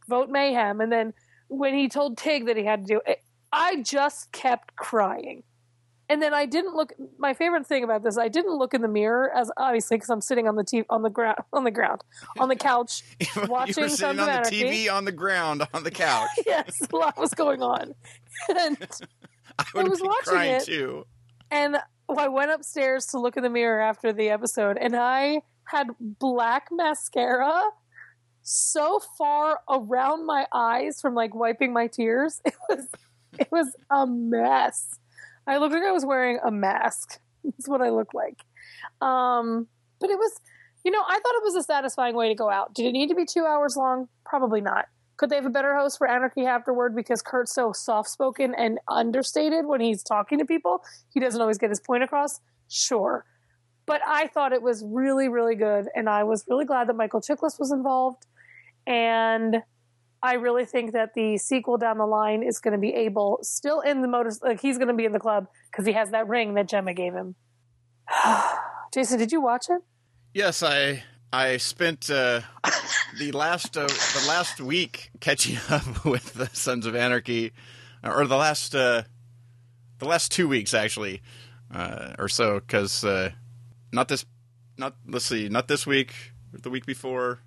vote 0.10 0.32
mayhem. 0.32 0.82
And 0.82 0.92
then 0.92 1.14
when 1.48 1.76
he 1.76 1.88
told 1.88 2.18
Tig 2.18 2.48
that 2.48 2.58
he 2.58 2.66
had 2.66 2.88
to 2.88 2.94
do 2.96 3.02
it, 3.06 3.22
I 3.52 3.84
just 3.84 4.32
kept 4.32 4.76
crying. 4.76 5.44
And 6.08 6.22
then 6.22 6.34
I 6.34 6.46
didn't 6.46 6.76
look. 6.76 6.94
My 7.18 7.34
favorite 7.34 7.66
thing 7.66 7.84
about 7.84 8.04
this, 8.04 8.18
I 8.18 8.28
didn't 8.28 8.56
look 8.58 8.74
in 8.74 8.82
the 8.82 8.88
mirror, 8.88 9.32
as 9.36 9.52
obviously 9.58 9.98
because 9.98 10.10
I'm 10.10 10.22
sitting 10.22 10.48
on 10.48 10.56
the 10.56 10.64
t- 10.64 10.84
on 10.90 11.02
the 11.02 11.10
ground 11.10 11.38
on 11.52 11.64
the 11.64 11.72
ground 11.72 12.04
on 12.40 12.48
the 12.50 12.56
couch 12.56 13.04
you 13.20 13.44
watching 13.48 13.74
Sons 13.74 13.98
sitting 13.98 14.20
on 14.20 14.26
the 14.28 14.32
Anarchy. 14.32 14.64
TV 14.64 14.94
on 14.94 15.06
the 15.06 15.12
ground 15.12 15.66
on 15.74 15.84
the 15.84 15.92
couch. 15.92 16.30
yes, 16.46 16.80
a 16.92 16.96
lot 16.96 17.18
was 17.18 17.34
going 17.34 17.62
on. 17.62 17.94
And, 18.50 18.78
I 19.58 19.64
would 19.74 19.88
was 19.88 20.02
watching 20.02 20.34
crying 20.34 20.56
it. 20.56 20.66
too. 20.66 21.08
and 21.50 21.78
I 22.10 22.28
went 22.28 22.52
upstairs 22.52 23.06
to 23.08 23.20
look 23.20 23.38
in 23.38 23.44
the 23.44 23.50
mirror 23.50 23.80
after 23.80 24.12
the 24.12 24.30
episode, 24.30 24.78
and 24.78 24.94
I 24.96 25.42
had 25.64 25.88
black 26.00 26.68
mascara 26.70 27.62
so 28.42 29.00
far 29.18 29.60
around 29.70 30.26
my 30.26 30.46
eyes 30.54 31.02
from 31.02 31.16
like 31.16 31.34
wiping 31.34 31.74
my 31.74 31.88
tears. 31.88 32.42
It 32.46 32.54
was 32.70 32.88
it 33.40 33.48
was 33.52 33.76
a 33.90 34.06
mess. 34.06 35.00
I 35.48 35.58
looked 35.58 35.74
like 35.74 35.84
I 35.84 35.92
was 35.92 36.06
wearing 36.06 36.40
a 36.46 36.52
mask. 36.52 37.20
That's 37.44 37.68
what 37.68 37.82
I 37.82 37.90
looked 37.90 38.14
like. 38.14 38.40
Um, 39.02 39.68
but 40.00 40.10
it 40.10 40.18
was, 40.18 40.40
you 40.84 40.92
know, 40.92 41.02
I 41.08 41.14
thought 41.14 41.36
it 41.36 41.44
was 41.44 41.56
a 41.56 41.64
satisfying 41.64 42.16
way 42.16 42.30
to 42.30 42.36
go 42.36 42.50
out. 42.50 42.74
Did 42.74 42.86
it 42.86 42.92
need 42.92 43.08
to 43.10 43.16
be 43.16 43.26
two 43.26 43.46
hours 43.46 43.76
long? 43.78 44.08
Probably 44.26 44.62
not. 44.62 44.86
Could 45.18 45.30
they 45.30 45.36
have 45.36 45.46
a 45.46 45.50
better 45.50 45.76
host 45.76 45.98
for 45.98 46.08
Anarchy 46.08 46.46
afterward 46.46 46.96
because 46.96 47.22
Kurt's 47.22 47.54
so 47.54 47.72
soft 47.72 48.10
spoken 48.10 48.54
and 48.54 48.80
understated 48.90 49.66
when 49.66 49.80
he's 49.80 50.04
talking 50.04 50.40
to 50.40 50.46
people? 50.46 50.84
He 51.14 51.20
doesn't 51.20 51.40
always 51.40 51.58
get 51.58 51.70
his 51.70 51.80
point 51.80 52.04
across. 52.04 52.42
Sure. 52.70 53.26
But 53.86 54.02
I 54.06 54.28
thought 54.28 54.52
it 54.52 54.62
was 54.62 54.84
really, 54.86 55.30
really 55.30 55.56
good. 55.56 55.88
And 55.96 56.10
I 56.10 56.24
was 56.24 56.44
really 56.50 56.66
glad 56.66 56.90
that 56.90 56.96
Michael 56.96 57.22
Chiklis 57.22 57.60
was 57.60 57.72
involved. 57.72 58.26
And 58.88 59.64
I 60.22 60.36
really 60.36 60.66
think 60.66 60.94
that 60.94 61.14
the 61.14 61.38
sequel 61.38 61.78
down 61.78 61.98
the 61.98 62.06
line 62.06 62.42
is 62.44 62.60
going 62.60 62.74
to 62.74 62.80
be 62.80 62.94
Abel, 62.94 63.40
still 63.44 63.82
in 63.82 64.02
the 64.02 64.08
motor, 64.08 64.32
like 64.42 64.60
he's 64.60 64.78
going 64.78 64.88
to 64.88 64.94
be 64.94 65.06
in 65.06 65.12
the 65.12 65.20
club 65.20 65.48
because 65.72 65.86
he 65.86 65.94
has 65.94 66.12
that 66.12 66.28
ring 66.28 66.56
that 66.56 66.68
Gemma 66.68 66.94
gave 66.94 67.14
him. 67.14 67.36
Jason, 68.94 69.20
did 69.20 69.32
you 69.32 69.42
watch 69.42 69.70
it? 69.70 69.82
Yes, 70.34 70.64
I 70.64 71.04
I 71.32 71.58
spent 71.58 72.10
uh, 72.10 72.42
the 73.20 73.32
last 73.32 73.78
uh, 73.78 73.88
the 73.88 74.26
last 74.28 74.62
week 74.62 75.12
catching 75.20 75.58
up 75.70 76.06
with 76.06 76.34
the 76.34 76.50
Sons 76.54 76.86
of 76.86 76.96
Anarchy, 76.96 77.52
or 78.04 78.26
the 78.26 78.38
last 78.38 78.76
uh, 78.76 79.04
the 80.00 80.06
last 80.06 80.32
two 80.32 80.48
weeks 80.48 80.74
actually, 80.74 81.22
uh, 81.74 82.16
or 82.18 82.30
so. 82.30 82.60
Because 82.60 83.04
uh, 83.04 83.32
not 83.92 84.08
this, 84.08 84.26
not 84.78 84.96
let's 85.08 85.26
see, 85.26 85.50
not 85.50 85.68
this 85.68 85.86
week, 85.86 86.34
the 86.52 86.70
week 86.70 86.86
before. 86.86 87.40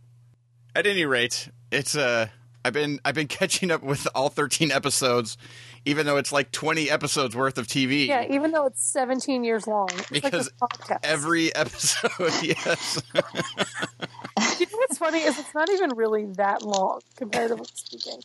At 0.75 0.87
any 0.87 1.07
rate, 1.07 1.49
it's 1.73 1.97
uh, 1.97 2.29
I've 2.65 2.73
been 2.73 3.01
I've 3.05 3.15
been 3.15 3.29
catching 3.39 3.71
up 3.71 3.83
with 3.83 4.07
all 4.15 4.29
thirteen 4.29 4.71
episodes, 4.71 5.37
even 5.85 6.07
though 6.07 6.17
it's 6.17 6.33
like 6.33 6.51
twenty 6.53 6.91
episodes 6.91 7.35
worth 7.37 7.59
of 7.59 7.67
TV. 7.67 8.07
Yeah, 8.07 8.27
even 8.31 8.53
though 8.53 8.67
it's 8.67 8.83
17 8.91 9.45
years 9.45 9.67
long. 9.67 9.89
It's 9.93 10.11
Because 10.11 10.47
this 10.47 10.53
podcast. 10.61 10.99
Every 11.03 11.55
episode, 11.55 12.11
yes. 12.43 13.03
you 13.15 14.67
know 14.67 14.79
what's 14.79 14.99
funny 14.99 15.21
is 15.21 15.39
it's 15.39 15.55
not 15.55 15.71
even 15.71 15.91
really 15.97 16.27
that 16.35 16.63
long, 16.63 17.01
comparatively 17.17 17.67
speaking. 17.75 18.21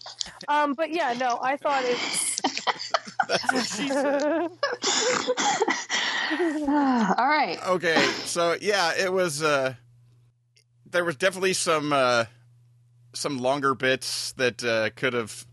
Um, 0.48 0.74
but 0.74 0.92
yeah, 0.92 1.14
no, 1.20 1.40
I 1.42 1.58
thought 1.58 1.84
it. 1.86 1.98
That's 3.28 3.54
what 3.54 3.66
she 3.66 3.88
said. 3.88 4.50
All 7.18 7.28
right. 7.28 7.58
okay 7.68 8.04
so 8.26 8.56
yeah 8.60 8.94
it 8.98 9.12
was 9.12 9.44
uh 9.44 9.74
there 10.90 11.06
was 11.06 11.16
definitely 11.16 11.54
some 11.54 11.94
uh 11.94 12.26
some 13.14 13.38
longer 13.38 13.76
bits 13.76 14.34
that 14.34 14.64
uh, 14.64 14.90
could 14.96 15.14
have 15.14 15.46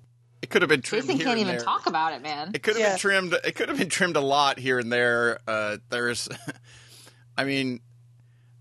it 0.42 0.48
could 0.48 0.62
have 0.62 0.68
been 0.70 0.80
trimmed. 0.82 1.04
Jason 1.04 1.16
here 1.18 1.26
can't 1.26 1.38
and 1.38 1.48
even 1.48 1.56
there. 1.56 1.64
talk 1.64 1.86
about 1.86 2.14
it, 2.14 2.22
man. 2.22 2.50
It 2.54 2.62
could 2.62 2.74
have 2.74 2.80
Yeah. 2.80 2.88
been 2.90 2.98
trimmed. 2.98 3.34
It 3.44 3.54
could 3.54 3.68
have 3.68 3.76
been 3.78 3.90
trimmed 3.90 4.16
a 4.16 4.20
lot 4.22 4.58
here 4.58 4.78
and 4.78 4.90
there. 4.90 5.38
Uh, 5.46 5.76
there's, 5.90 6.28
I 7.36 7.44
mean, 7.44 7.80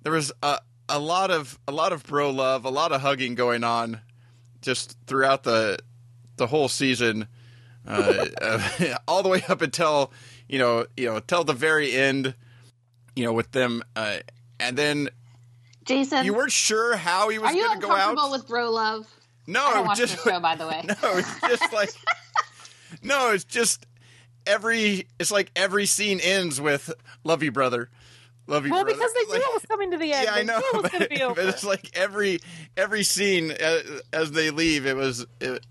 there 0.03 0.11
was 0.11 0.31
a 0.43 0.59
a 0.89 0.99
lot 0.99 1.31
of 1.31 1.57
a 1.67 1.71
lot 1.71 1.93
of 1.93 2.03
bro 2.03 2.31
love, 2.31 2.65
a 2.65 2.69
lot 2.69 2.91
of 2.91 3.01
hugging 3.01 3.35
going 3.35 3.63
on, 3.63 4.01
just 4.61 4.97
throughout 5.07 5.43
the 5.43 5.77
the 6.35 6.47
whole 6.47 6.67
season, 6.67 7.27
uh, 7.87 8.25
uh, 8.41 8.95
all 9.07 9.23
the 9.23 9.29
way 9.29 9.43
up 9.47 9.61
until 9.61 10.11
you 10.49 10.59
know 10.59 10.85
you 10.97 11.05
know 11.05 11.19
till 11.19 11.43
the 11.43 11.53
very 11.53 11.93
end, 11.93 12.33
you 13.15 13.23
know 13.23 13.33
with 13.33 13.51
them, 13.51 13.83
uh, 13.95 14.17
and 14.59 14.77
then 14.77 15.09
Jason, 15.89 16.23
you 16.25 16.33
weren't 16.33 16.51
sure 16.51 16.95
how 16.95 17.29
he 17.29 17.39
was 17.39 17.51
going 17.51 17.79
to 17.81 17.85
go 17.85 17.91
out. 17.91 17.97
Are 17.97 18.09
uncomfortable 18.11 18.31
with 18.31 18.47
bro 18.47 18.69
love? 18.71 19.07
no, 19.47 19.65
I 19.65 19.73
don't 19.73 19.83
it 19.83 19.87
watch 19.87 19.97
just 19.97 20.23
show, 20.23 20.39
by 20.39 20.55
the 20.55 20.67
way. 20.67 20.83
no, 20.87 21.17
it's 21.17 21.41
just 21.41 21.73
like 21.73 21.89
no, 23.03 23.31
it's 23.31 23.43
just 23.43 23.85
every. 24.45 25.07
It's 25.19 25.31
like 25.31 25.51
every 25.55 25.85
scene 25.85 26.19
ends 26.19 26.61
with 26.61 26.91
"Love 27.23 27.43
you, 27.43 27.51
brother." 27.51 27.89
Love 28.47 28.65
you, 28.65 28.71
brother. 28.71 28.85
Well, 28.85 28.97
brother. 28.97 28.97
because 28.97 29.13
they 29.13 29.23
knew 29.25 29.33
Like- 29.33 29.41
it 29.41 29.53
was 29.53 29.65
coming 29.65 29.91
to 29.91 29.97
the 29.97 30.11
end. 30.13 30.23
yeah, 30.25 30.33
I 30.33 30.43
know, 30.43 30.57
it 30.57 30.73
was 30.73 30.81
but, 30.83 30.91
going 30.91 31.03
to 31.03 31.09
be 31.09 31.21
over. 31.21 31.35
but 31.35 31.45
it's 31.45 31.63
like 31.63 31.95
every 31.95 32.39
every 32.77 33.03
scene 33.03 33.51
as, 33.51 33.83
as 34.11 34.31
they 34.31 34.49
leave, 34.49 34.87
it 34.87 34.95
was, 34.95 35.27
it, 35.39 35.63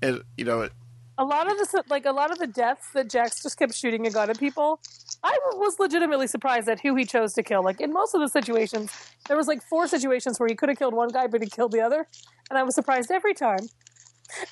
it, 0.00 0.22
you 0.36 0.44
know, 0.44 0.60
it, 0.62 0.72
a 1.18 1.24
lot 1.24 1.50
of 1.50 1.56
the 1.58 1.84
like 1.88 2.06
a 2.06 2.12
lot 2.12 2.30
of 2.30 2.38
the 2.38 2.46
deaths 2.46 2.88
that 2.94 3.10
Jax 3.10 3.42
just 3.42 3.58
kept 3.58 3.74
shooting 3.74 4.06
a 4.06 4.10
gun 4.10 4.30
at 4.30 4.38
people. 4.38 4.80
I 5.24 5.38
was 5.54 5.78
legitimately 5.78 6.26
surprised 6.26 6.68
at 6.68 6.80
who 6.80 6.94
he 6.94 7.06
chose 7.06 7.32
to 7.32 7.42
kill. 7.42 7.64
Like 7.64 7.80
in 7.80 7.92
most 7.92 8.14
of 8.14 8.20
the 8.20 8.28
situations, 8.28 8.92
there 9.26 9.38
was 9.38 9.48
like 9.48 9.62
four 9.62 9.88
situations 9.88 10.38
where 10.38 10.48
he 10.48 10.54
could 10.54 10.68
have 10.68 10.78
killed 10.78 10.92
one 10.92 11.08
guy, 11.08 11.26
but 11.26 11.42
he 11.42 11.48
killed 11.48 11.72
the 11.72 11.80
other, 11.80 12.06
and 12.50 12.58
I 12.58 12.62
was 12.62 12.74
surprised 12.74 13.10
every 13.10 13.32
time. 13.32 13.66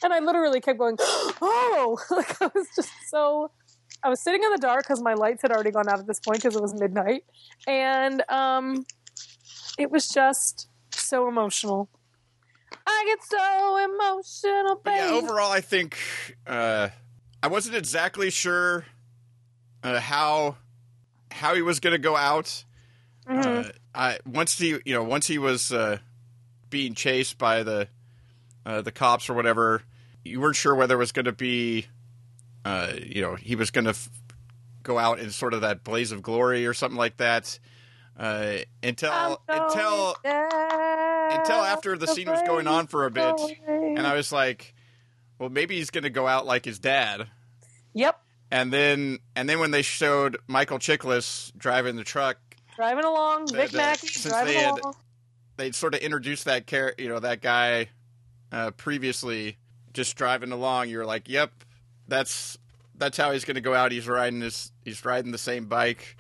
And 0.02 0.14
I 0.14 0.20
literally 0.20 0.60
kept 0.60 0.78
going, 0.78 0.96
"Oh!" 1.00 1.98
Like 2.10 2.40
I 2.40 2.50
was 2.54 2.68
just 2.74 2.90
so. 3.08 3.50
I 4.02 4.08
was 4.08 4.20
sitting 4.20 4.42
in 4.42 4.50
the 4.50 4.58
dark 4.58 4.84
because 4.84 5.00
my 5.02 5.14
lights 5.14 5.42
had 5.42 5.52
already 5.52 5.70
gone 5.70 5.88
out 5.88 6.00
at 6.00 6.06
this 6.06 6.18
point 6.18 6.38
because 6.42 6.56
it 6.56 6.62
was 6.62 6.74
midnight, 6.74 7.24
and 7.66 8.22
um, 8.30 8.86
it 9.78 9.90
was 9.90 10.08
just 10.08 10.68
so 10.90 11.28
emotional. 11.28 11.88
I 12.86 13.04
get 13.06 13.22
so 13.22 13.84
emotional, 13.84 14.80
But 14.82 14.94
yeah, 14.94 15.10
overall, 15.12 15.52
I 15.52 15.60
think 15.60 15.98
uh, 16.46 16.88
I 17.42 17.46
wasn't 17.48 17.76
exactly 17.76 18.30
sure 18.30 18.86
uh, 19.82 20.00
how 20.00 20.56
how 21.32 21.54
he 21.54 21.62
was 21.62 21.80
going 21.80 21.92
to 21.92 21.98
go 21.98 22.16
out. 22.16 22.64
Mm-hmm. 23.28 23.68
Uh, 23.68 23.72
I 23.94 24.18
once 24.26 24.58
he 24.58 24.78
you 24.84 24.94
know 24.94 25.04
once 25.04 25.26
he 25.26 25.38
was 25.38 25.72
uh, 25.72 25.98
being 26.70 26.94
chased 26.94 27.38
by 27.38 27.62
the 27.62 27.88
uh, 28.66 28.82
the 28.82 28.92
cops 28.92 29.28
or 29.28 29.34
whatever, 29.34 29.82
you 30.24 30.40
weren't 30.40 30.56
sure 30.56 30.74
whether 30.74 30.94
it 30.94 30.98
was 30.98 31.12
going 31.12 31.26
to 31.26 31.32
be 31.32 31.86
uh, 32.64 32.92
you 33.00 33.22
know 33.22 33.34
he 33.34 33.54
was 33.54 33.70
going 33.70 33.84
to 33.84 33.90
f- 33.90 34.10
go 34.82 34.98
out 34.98 35.20
in 35.20 35.30
sort 35.30 35.54
of 35.54 35.60
that 35.60 35.84
blaze 35.84 36.12
of 36.12 36.22
glory 36.22 36.66
or 36.66 36.74
something 36.74 36.98
like 36.98 37.16
that. 37.18 37.58
Uh, 38.18 38.58
until 38.82 39.40
until 39.48 40.16
until 40.24 41.56
after 41.56 41.96
the 41.96 42.06
scene 42.06 42.28
was 42.28 42.42
going 42.46 42.66
on 42.66 42.86
for 42.86 43.06
a 43.06 43.10
bit, 43.10 43.40
and 43.66 44.06
I 44.06 44.14
was 44.14 44.32
like, 44.32 44.74
well, 45.38 45.48
maybe 45.48 45.76
he's 45.76 45.90
going 45.90 46.04
to 46.04 46.10
go 46.10 46.26
out 46.26 46.44
like 46.46 46.64
his 46.64 46.78
dad. 46.78 47.28
Yep, 47.94 48.20
And 48.52 48.70
then 48.70 49.18
and 49.34 49.48
then 49.48 49.58
when 49.60 49.70
they 49.70 49.80
showed 49.80 50.36
Michael 50.46 50.78
Chiklis 50.78 51.52
driving 51.56 51.96
the 51.96 52.04
truck, 52.04 52.36
driving 52.76 53.04
along, 53.04 53.48
Vic 53.48 53.70
the- 53.70 53.78
Mackey 53.78 54.08
driving 54.28 54.54
they 54.54 54.64
along. 54.64 54.94
They'd 55.56 55.74
sort 55.74 55.94
of 55.94 56.00
introduced 56.00 56.44
that 56.44 56.66
char- 56.66 56.94
you 56.98 57.08
know, 57.08 57.18
that 57.18 57.40
guy 57.40 57.88
uh, 58.52 58.70
previously 58.72 59.56
just 59.94 60.16
driving 60.16 60.52
along. 60.52 60.90
You're 60.90 61.06
like, 61.06 61.30
yep, 61.30 61.50
that's 62.08 62.58
that's 62.94 63.16
how 63.16 63.32
he's 63.32 63.46
going 63.46 63.54
to 63.54 63.62
go 63.62 63.74
out. 63.74 63.90
He's 63.90 64.06
riding 64.06 64.40
this, 64.40 64.70
he's 64.84 65.02
riding 65.02 65.32
the 65.32 65.38
same 65.38 65.64
bike, 65.64 66.16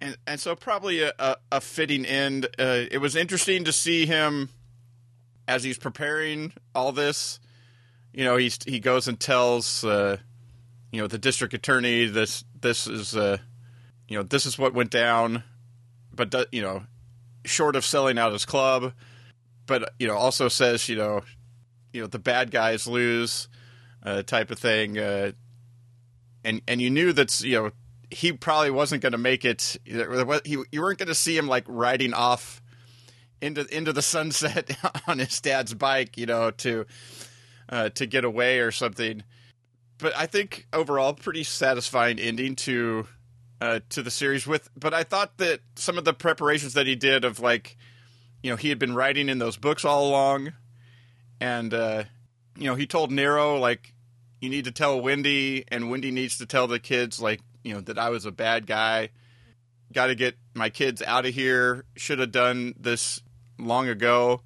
and 0.00 0.16
and 0.24 0.38
so 0.38 0.54
probably 0.54 1.02
a, 1.02 1.12
a, 1.18 1.36
a 1.50 1.60
fitting 1.60 2.06
end. 2.06 2.46
Uh, 2.60 2.84
it 2.90 2.98
was 3.00 3.16
interesting 3.16 3.64
to 3.64 3.72
see 3.72 4.06
him 4.06 4.50
as 5.48 5.64
he's 5.64 5.78
preparing 5.78 6.52
all 6.76 6.92
this. 6.92 7.40
You 8.12 8.24
know, 8.24 8.36
he's 8.36 8.58
he 8.64 8.78
goes 8.78 9.08
and 9.08 9.18
tells 9.18 9.84
uh, 9.84 10.18
you 10.92 11.00
know 11.00 11.08
the 11.08 11.18
district 11.18 11.54
attorney 11.54 12.06
this 12.06 12.44
this 12.60 12.86
is 12.86 13.16
uh, 13.16 13.38
you 14.08 14.16
know 14.16 14.22
this 14.22 14.46
is 14.46 14.58
what 14.58 14.74
went 14.74 14.90
down, 14.90 15.42
but 16.14 16.34
you 16.52 16.62
know 16.62 16.84
short 17.44 17.74
of 17.74 17.84
selling 17.84 18.18
out 18.18 18.32
his 18.32 18.44
club, 18.44 18.92
but 19.66 19.94
you 19.98 20.06
know 20.06 20.14
also 20.14 20.48
says 20.48 20.88
you 20.88 20.96
know 20.96 21.22
you 21.92 22.02
know 22.02 22.06
the 22.06 22.18
bad 22.18 22.50
guys 22.50 22.86
lose 22.86 23.48
uh, 24.04 24.22
type 24.22 24.50
of 24.50 24.58
thing, 24.58 24.98
uh, 24.98 25.32
and 26.44 26.60
and 26.68 26.80
you 26.80 26.90
knew 26.90 27.12
that 27.12 27.40
you 27.40 27.60
know 27.60 27.70
he 28.10 28.32
probably 28.32 28.70
wasn't 28.70 29.00
going 29.00 29.12
to 29.12 29.18
make 29.18 29.44
it. 29.44 29.78
He, 29.84 30.58
you 30.70 30.82
weren't 30.82 30.98
going 30.98 31.08
to 31.08 31.14
see 31.14 31.36
him 31.36 31.48
like 31.48 31.64
riding 31.66 32.12
off 32.12 32.62
into 33.40 33.66
into 33.74 33.92
the 33.92 34.02
sunset 34.02 34.76
on 35.06 35.18
his 35.18 35.40
dad's 35.40 35.72
bike, 35.72 36.18
you 36.18 36.26
know, 36.26 36.50
to 36.50 36.84
uh, 37.68 37.88
to 37.90 38.06
get 38.06 38.24
away 38.24 38.60
or 38.60 38.70
something. 38.70 39.22
But 40.02 40.16
I 40.16 40.26
think 40.26 40.66
overall, 40.72 41.14
pretty 41.14 41.44
satisfying 41.44 42.18
ending 42.18 42.56
to 42.56 43.06
uh, 43.60 43.80
to 43.90 44.02
the 44.02 44.10
series. 44.10 44.48
With, 44.48 44.68
but 44.76 44.92
I 44.92 45.04
thought 45.04 45.38
that 45.38 45.60
some 45.76 45.96
of 45.96 46.04
the 46.04 46.12
preparations 46.12 46.74
that 46.74 46.88
he 46.88 46.96
did 46.96 47.24
of 47.24 47.38
like, 47.38 47.76
you 48.42 48.50
know, 48.50 48.56
he 48.56 48.68
had 48.68 48.80
been 48.80 48.96
writing 48.96 49.28
in 49.28 49.38
those 49.38 49.56
books 49.56 49.84
all 49.84 50.08
along, 50.08 50.54
and 51.40 51.72
uh, 51.72 52.02
you 52.56 52.64
know, 52.64 52.74
he 52.74 52.84
told 52.84 53.12
Nero 53.12 53.60
like, 53.60 53.94
you 54.40 54.50
need 54.50 54.64
to 54.64 54.72
tell 54.72 55.00
Wendy, 55.00 55.64
and 55.68 55.88
Wendy 55.88 56.10
needs 56.10 56.36
to 56.38 56.46
tell 56.46 56.66
the 56.66 56.80
kids 56.80 57.22
like, 57.22 57.40
you 57.62 57.72
know, 57.72 57.80
that 57.82 57.96
I 57.96 58.10
was 58.10 58.26
a 58.26 58.32
bad 58.32 58.66
guy. 58.66 59.10
Got 59.92 60.06
to 60.06 60.16
get 60.16 60.34
my 60.52 60.68
kids 60.68 61.00
out 61.00 61.26
of 61.26 61.34
here. 61.34 61.84
Should 61.94 62.18
have 62.18 62.32
done 62.32 62.74
this 62.76 63.20
long 63.56 63.86
ago, 63.86 64.40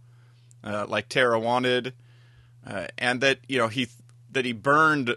uh, 0.62 0.84
like 0.86 1.08
Tara 1.08 1.40
wanted, 1.40 1.94
uh, 2.66 2.88
and 2.98 3.22
that 3.22 3.38
you 3.48 3.56
know 3.56 3.68
he 3.68 3.88
that 4.32 4.44
he 4.44 4.52
burned, 4.52 5.16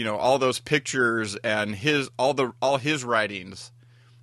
you 0.00 0.06
know, 0.06 0.16
all 0.16 0.38
those 0.38 0.60
pictures 0.60 1.36
and 1.44 1.74
his 1.74 2.08
all 2.18 2.32
the 2.32 2.54
all 2.62 2.78
his 2.78 3.04
writings 3.04 3.70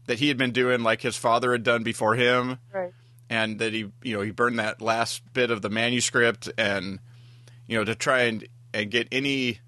that 0.07 0.17
he 0.17 0.27
had 0.27 0.35
been 0.35 0.51
doing, 0.51 0.81
like 0.81 1.01
his 1.03 1.15
father 1.15 1.51
had 1.51 1.61
done 1.61 1.83
before 1.83 2.15
him, 2.15 2.57
Right. 2.73 2.91
and 3.29 3.59
that 3.59 3.73
he 3.73 3.91
you 4.01 4.15
know 4.15 4.21
he 4.23 4.31
burned 4.31 4.57
that 4.57 4.81
last 4.81 5.21
bit 5.33 5.51
of 5.51 5.61
the 5.61 5.69
manuscript 5.69 6.49
and 6.57 6.97
you 7.67 7.77
know 7.77 7.83
to 7.83 7.93
try 7.93 8.21
and 8.23 8.47
and 8.73 8.89
get 8.89 9.07
any 9.11 9.59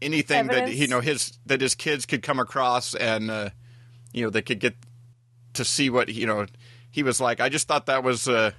anything 0.00 0.46
that 0.46 0.72
you 0.72 0.86
know 0.86 1.00
his 1.00 1.36
that 1.46 1.60
his 1.60 1.74
kids 1.74 2.06
could 2.06 2.22
come 2.22 2.38
across 2.38 2.94
and 2.94 3.28
uh, 3.28 3.50
you 4.12 4.22
know 4.22 4.30
they 4.30 4.42
could 4.42 4.60
get 4.60 4.76
to 5.54 5.64
see 5.64 5.90
what 5.90 6.08
you 6.08 6.24
know 6.24 6.46
he 6.92 7.02
was 7.02 7.20
like. 7.20 7.40
I 7.40 7.48
just 7.48 7.66
thought 7.66 7.86
that 7.86 8.04
was 8.04 8.28
uh 8.28 8.52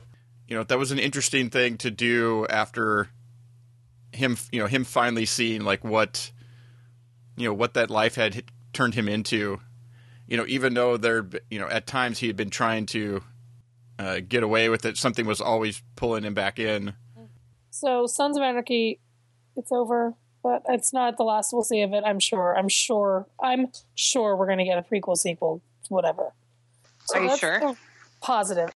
you 0.50 0.58
know 0.58 0.64
that 0.66 0.78
was 0.78 0.92
an 0.92 1.00
interesting 1.00 1.50
thing 1.50 1.78
to 1.78 1.92
do 1.92 2.46
after 2.50 3.08
him 4.12 4.36
you 4.52 4.60
know 4.60 4.68
him 4.68 4.84
finally 4.84 5.26
seeing 5.26 5.64
like 5.64 5.82
what 5.86 6.32
you 7.40 7.48
know 7.48 7.54
what 7.54 7.74
that 7.74 7.90
life 7.90 8.16
had 8.16 8.44
turned 8.74 8.94
him 8.94 9.08
into. 9.08 9.60
You 10.28 10.38
know, 10.38 10.46
even 10.48 10.74
though 10.74 10.98
there 10.98 11.28
you 11.50 11.60
know 11.60 11.68
at 11.68 11.88
times 11.88 12.20
he 12.20 12.28
had 12.28 12.36
been 12.36 12.50
trying 12.50 12.86
to 12.88 13.24
uh, 13.98 14.20
get 14.28 14.44
away 14.44 14.70
with 14.70 14.86
it, 14.86 14.98
something 14.98 15.26
was 15.26 15.42
always 15.42 15.82
pulling 15.96 16.24
him 16.24 16.34
back 16.34 16.60
in. 16.60 16.94
So, 17.72 18.08
Sons 18.08 18.38
of 18.38 18.44
Anarchy, 18.44 19.00
it's 19.56 19.72
over, 19.72 20.16
but 20.44 20.64
it's 20.70 20.92
not 20.92 21.18
the 21.18 21.24
last 21.24 21.54
we'll 21.54 21.64
see 21.64 21.82
of 21.82 21.94
it. 21.94 22.04
I'm 22.06 22.20
sure. 22.20 22.56
I'm 22.58 22.70
sure. 22.70 23.28
I'm 23.42 23.68
sure 23.96 24.36
we're 24.36 24.48
going 24.48 24.60
to 24.60 24.66
get 24.66 24.78
a 24.78 24.82
prequel, 24.82 25.18
sequel, 25.18 25.62
whatever. 25.88 26.34
So 27.06 27.20
Are 27.20 27.24
you 27.24 27.38
sure? 27.38 27.60
the 27.60 27.76
Positive. 28.22 28.70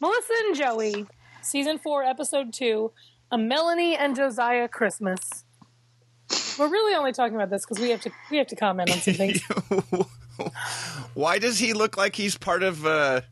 Melissa 0.00 0.32
and 0.46 0.56
Joey, 0.56 1.06
season 1.42 1.78
four, 1.78 2.02
episode 2.02 2.52
two, 2.52 2.92
a 3.30 3.38
Melanie 3.38 3.96
and 3.96 4.14
Josiah 4.16 4.68
Christmas. 4.68 5.44
We're 6.58 6.68
really 6.68 6.94
only 6.94 7.12
talking 7.12 7.36
about 7.36 7.50
this 7.50 7.64
because 7.64 7.80
we 7.80 7.90
have 7.90 8.00
to 8.02 8.10
we 8.30 8.38
have 8.38 8.48
to 8.48 8.56
comment 8.56 8.90
on 8.90 8.98
some 8.98 9.14
things. 9.14 9.40
Why 11.14 11.38
does 11.38 11.58
he 11.58 11.72
look 11.72 11.96
like 11.96 12.16
he's 12.16 12.36
part 12.36 12.62
of 12.62 12.84
uh, 12.84 13.22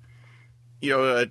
you 0.80 0.90
know 0.90 1.04
uh, 1.04 1.26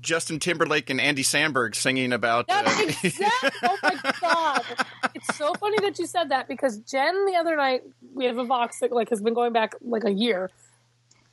Justin 0.00 0.38
Timberlake 0.38 0.90
and 0.90 1.00
Andy 1.00 1.22
Samberg 1.22 1.74
singing 1.74 2.12
about? 2.12 2.46
Uh, 2.48 2.62
That's 2.62 3.04
exactly. 3.04 3.50
Oh 3.62 3.78
my 3.82 4.12
god! 4.20 4.62
It's 5.14 5.36
so 5.36 5.54
funny 5.54 5.78
that 5.80 5.98
you 5.98 6.06
said 6.06 6.30
that 6.30 6.48
because 6.48 6.78
Jen 6.78 7.26
the 7.26 7.36
other 7.36 7.56
night 7.56 7.82
we 8.14 8.24
have 8.26 8.38
a 8.38 8.44
Vox 8.44 8.80
that 8.80 8.92
like 8.92 9.10
has 9.10 9.20
been 9.20 9.34
going 9.34 9.52
back 9.52 9.74
like 9.80 10.04
a 10.04 10.12
year. 10.12 10.50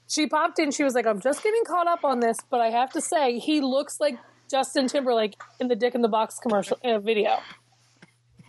She 0.08 0.26
popped 0.28 0.58
in. 0.60 0.72
She 0.72 0.84
was 0.84 0.96
like, 0.96 1.06
"I'm 1.06 1.20
just 1.20 1.44
getting 1.44 1.64
caught 1.66 1.88
up 1.88 2.04
on 2.04 2.20
this, 2.20 2.38
but 2.50 2.62
I 2.62 2.70
have 2.70 2.92
to 2.94 3.02
say 3.02 3.38
he 3.40 3.62
looks 3.62 4.00
like 4.00 4.18
Justin 4.50 4.88
Timberlake 4.88 5.40
in 5.60 5.68
the 5.68 5.76
Dick 5.76 5.94
in 5.94 6.02
the 6.02 6.08
Box 6.08 6.40
commercial 6.40 6.78
uh, 6.84 7.00
video." 7.00 7.40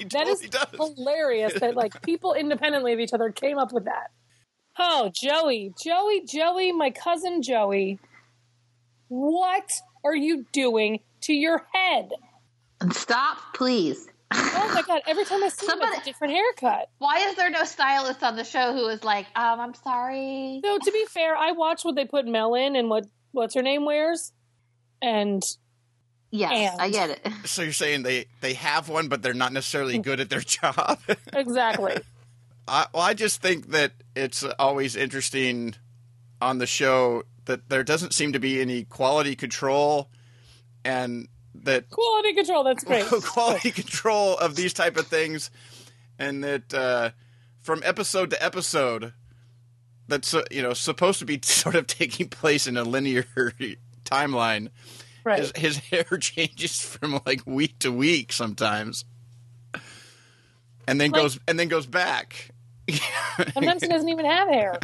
He 0.02 0.08
That 0.08 0.26
is 0.26 0.40
totally 0.40 0.48
does. 0.88 0.94
hilarious 0.96 1.54
that 1.60 1.74
like 1.76 2.00
people 2.10 2.34
independently 2.34 2.92
of 2.92 3.00
each 3.00 3.12
other 3.12 3.30
came 3.30 3.58
up 3.58 3.72
with 3.72 3.84
that. 3.84 4.10
Oh, 4.78 5.10
Joey, 5.14 5.72
Joey, 5.82 6.24
Joey, 6.26 6.72
my 6.72 6.90
cousin 6.90 7.42
Joey. 7.42 7.98
What 9.08 9.70
are 10.04 10.14
you 10.14 10.46
doing 10.52 11.00
to 11.22 11.32
your 11.32 11.64
head? 11.72 12.10
Stop, 12.92 13.38
please. 13.54 14.06
Oh 14.32 14.70
my 14.72 14.82
god! 14.82 15.02
Every 15.08 15.24
time 15.24 15.42
I 15.42 15.48
see 15.48 15.66
him, 15.66 15.70
Somebody- 15.70 15.90
it's 15.96 16.02
a 16.02 16.04
different 16.04 16.34
haircut. 16.34 16.88
Why 16.98 17.18
is 17.28 17.34
there 17.34 17.50
no 17.50 17.64
stylist 17.64 18.22
on 18.22 18.36
the 18.36 18.44
show 18.44 18.72
who 18.72 18.86
is 18.86 19.02
like, 19.02 19.26
um, 19.34 19.58
I'm 19.58 19.74
sorry. 19.74 20.60
No, 20.62 20.78
to 20.78 20.92
be 20.92 21.04
fair, 21.06 21.36
I 21.36 21.50
watch 21.52 21.84
what 21.84 21.96
they 21.96 22.04
put 22.04 22.26
Mel 22.26 22.54
in 22.54 22.76
and 22.76 22.88
what 22.88 23.06
what's 23.32 23.54
her 23.56 23.62
name 23.62 23.84
wears, 23.84 24.32
and 25.02 25.42
Yes, 26.30 26.52
And- 26.72 26.80
I 26.80 26.90
get 26.90 27.10
it. 27.10 27.28
So 27.46 27.62
you're 27.62 27.72
saying 27.72 28.02
they 28.04 28.26
they 28.40 28.54
have 28.54 28.88
one, 28.88 29.08
but 29.08 29.22
they're 29.22 29.34
not 29.34 29.52
necessarily 29.52 29.98
good 29.98 30.20
at 30.20 30.30
their 30.30 30.40
job. 30.58 30.98
exactly. 31.32 31.98
I, 32.68 32.86
well, 32.94 33.02
I 33.02 33.14
just 33.14 33.42
think 33.42 33.70
that 33.70 33.92
it's 34.14 34.44
always 34.58 34.94
interesting 34.94 35.74
on 36.40 36.58
the 36.58 36.66
show 36.66 37.24
that 37.46 37.68
there 37.68 37.82
doesn't 37.82 38.14
seem 38.14 38.32
to 38.34 38.38
be 38.38 38.60
any 38.60 38.84
quality 38.84 39.34
control, 39.34 40.08
and 40.84 41.26
that 41.54 41.90
Quality 41.90 42.32
control. 42.34 42.62
That's 42.62 42.84
great. 42.84 43.06
quality 43.06 43.72
control 43.72 44.36
of 44.38 44.54
these 44.54 44.72
type 44.72 44.96
of 44.96 45.08
things, 45.08 45.50
and 46.18 46.44
that 46.44 46.72
uh, 46.72 47.10
from 47.60 47.82
episode 47.84 48.30
to 48.30 48.42
episode, 48.44 49.14
that's 50.06 50.32
uh, 50.32 50.42
you 50.52 50.62
know 50.62 50.74
supposed 50.74 51.18
to 51.18 51.24
be 51.24 51.40
sort 51.42 51.74
of 51.74 51.88
taking 51.88 52.28
place 52.28 52.68
in 52.68 52.76
a 52.76 52.84
linear 52.84 53.24
timeline. 54.04 54.68
Right. 55.24 55.38
His, 55.40 55.52
his 55.56 55.76
hair 55.90 56.04
changes 56.18 56.80
from 56.82 57.20
like 57.26 57.42
week 57.46 57.78
to 57.80 57.92
week 57.92 58.32
sometimes, 58.32 59.04
and 60.86 61.00
then 61.00 61.10
Like- 61.10 61.20
goes 61.22 61.38
and 61.46 61.58
then 61.58 61.68
goes 61.68 61.86
back. 61.86 62.50
Sometimes 63.54 63.82
he 63.82 63.88
doesn't 63.88 64.08
even 64.08 64.24
have 64.26 64.48
hair. 64.48 64.78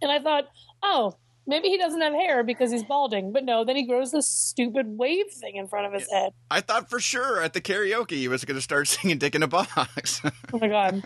And 0.00 0.10
I 0.10 0.20
thought, 0.20 0.44
oh, 0.82 1.16
maybe 1.46 1.68
he 1.68 1.76
doesn't 1.76 2.00
have 2.00 2.14
hair 2.14 2.42
because 2.42 2.72
he's 2.72 2.84
balding. 2.84 3.32
But 3.32 3.44
no, 3.44 3.64
then 3.64 3.76
he 3.76 3.86
grows 3.86 4.10
this 4.12 4.26
stupid 4.26 4.86
wave 4.98 5.26
thing 5.30 5.56
in 5.56 5.66
front 5.68 5.86
of 5.86 5.92
his 5.92 6.10
head. 6.10 6.32
I 6.50 6.60
thought 6.62 6.88
for 6.88 6.98
sure 7.00 7.42
at 7.42 7.52
the 7.52 7.60
karaoke 7.60 8.12
he 8.12 8.28
was 8.28 8.44
going 8.44 8.56
to 8.56 8.62
start 8.62 8.88
singing 8.88 9.18
"Dick 9.18 9.34
in 9.34 9.42
a 9.42 9.46
Box." 9.48 10.22
Oh 10.52 10.58
my 10.58 10.68
god. 10.68 11.02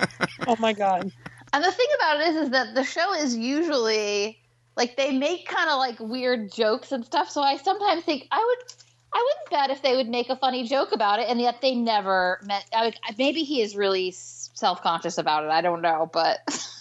Oh 0.46 0.56
my 0.60 0.72
god. 0.72 1.10
And 1.52 1.64
the 1.64 1.72
thing 1.72 1.86
about 1.98 2.20
it 2.20 2.28
is, 2.28 2.36
is 2.44 2.50
that 2.50 2.74
the 2.74 2.84
show 2.84 3.14
is 3.14 3.34
usually 3.36 4.38
like 4.78 4.96
they 4.96 5.12
make 5.12 5.46
kind 5.46 5.68
of 5.68 5.76
like 5.76 6.00
weird 6.00 6.50
jokes 6.50 6.92
and 6.92 7.04
stuff. 7.04 7.28
So 7.28 7.42
I 7.42 7.58
sometimes 7.58 8.04
think 8.04 8.26
I 8.30 8.38
would, 8.38 8.72
I 9.12 9.26
wouldn't 9.28 9.50
bet 9.50 9.76
if 9.76 9.82
they 9.82 9.96
would 9.96 10.08
make 10.08 10.30
a 10.30 10.36
funny 10.36 10.66
joke 10.66 10.92
about 10.92 11.20
it, 11.20 11.28
and 11.28 11.38
yet 11.38 11.60
they 11.60 11.74
never 11.74 12.40
meant. 12.46 12.64
I 12.74 12.86
would, 12.86 12.96
maybe 13.18 13.42
he 13.42 13.60
is 13.60 13.76
really 13.76 14.12
self 14.12 14.82
conscious 14.82 15.18
about 15.18 15.44
it. 15.44 15.50
I 15.50 15.60
don't 15.60 15.82
know, 15.82 16.08
but 16.10 16.38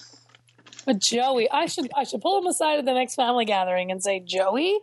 But 0.87 0.99
Joey, 0.99 1.51
I 1.51 1.65
should 1.65 1.91
I 1.93 2.05
should 2.05 2.21
pull 2.21 2.39
him 2.39 2.47
aside 2.47 2.79
at 2.79 2.85
the 2.85 2.93
next 2.93 3.15
family 3.15 3.43
gathering 3.43 3.91
and 3.91 4.01
say, 4.01 4.21
Joey, 4.21 4.79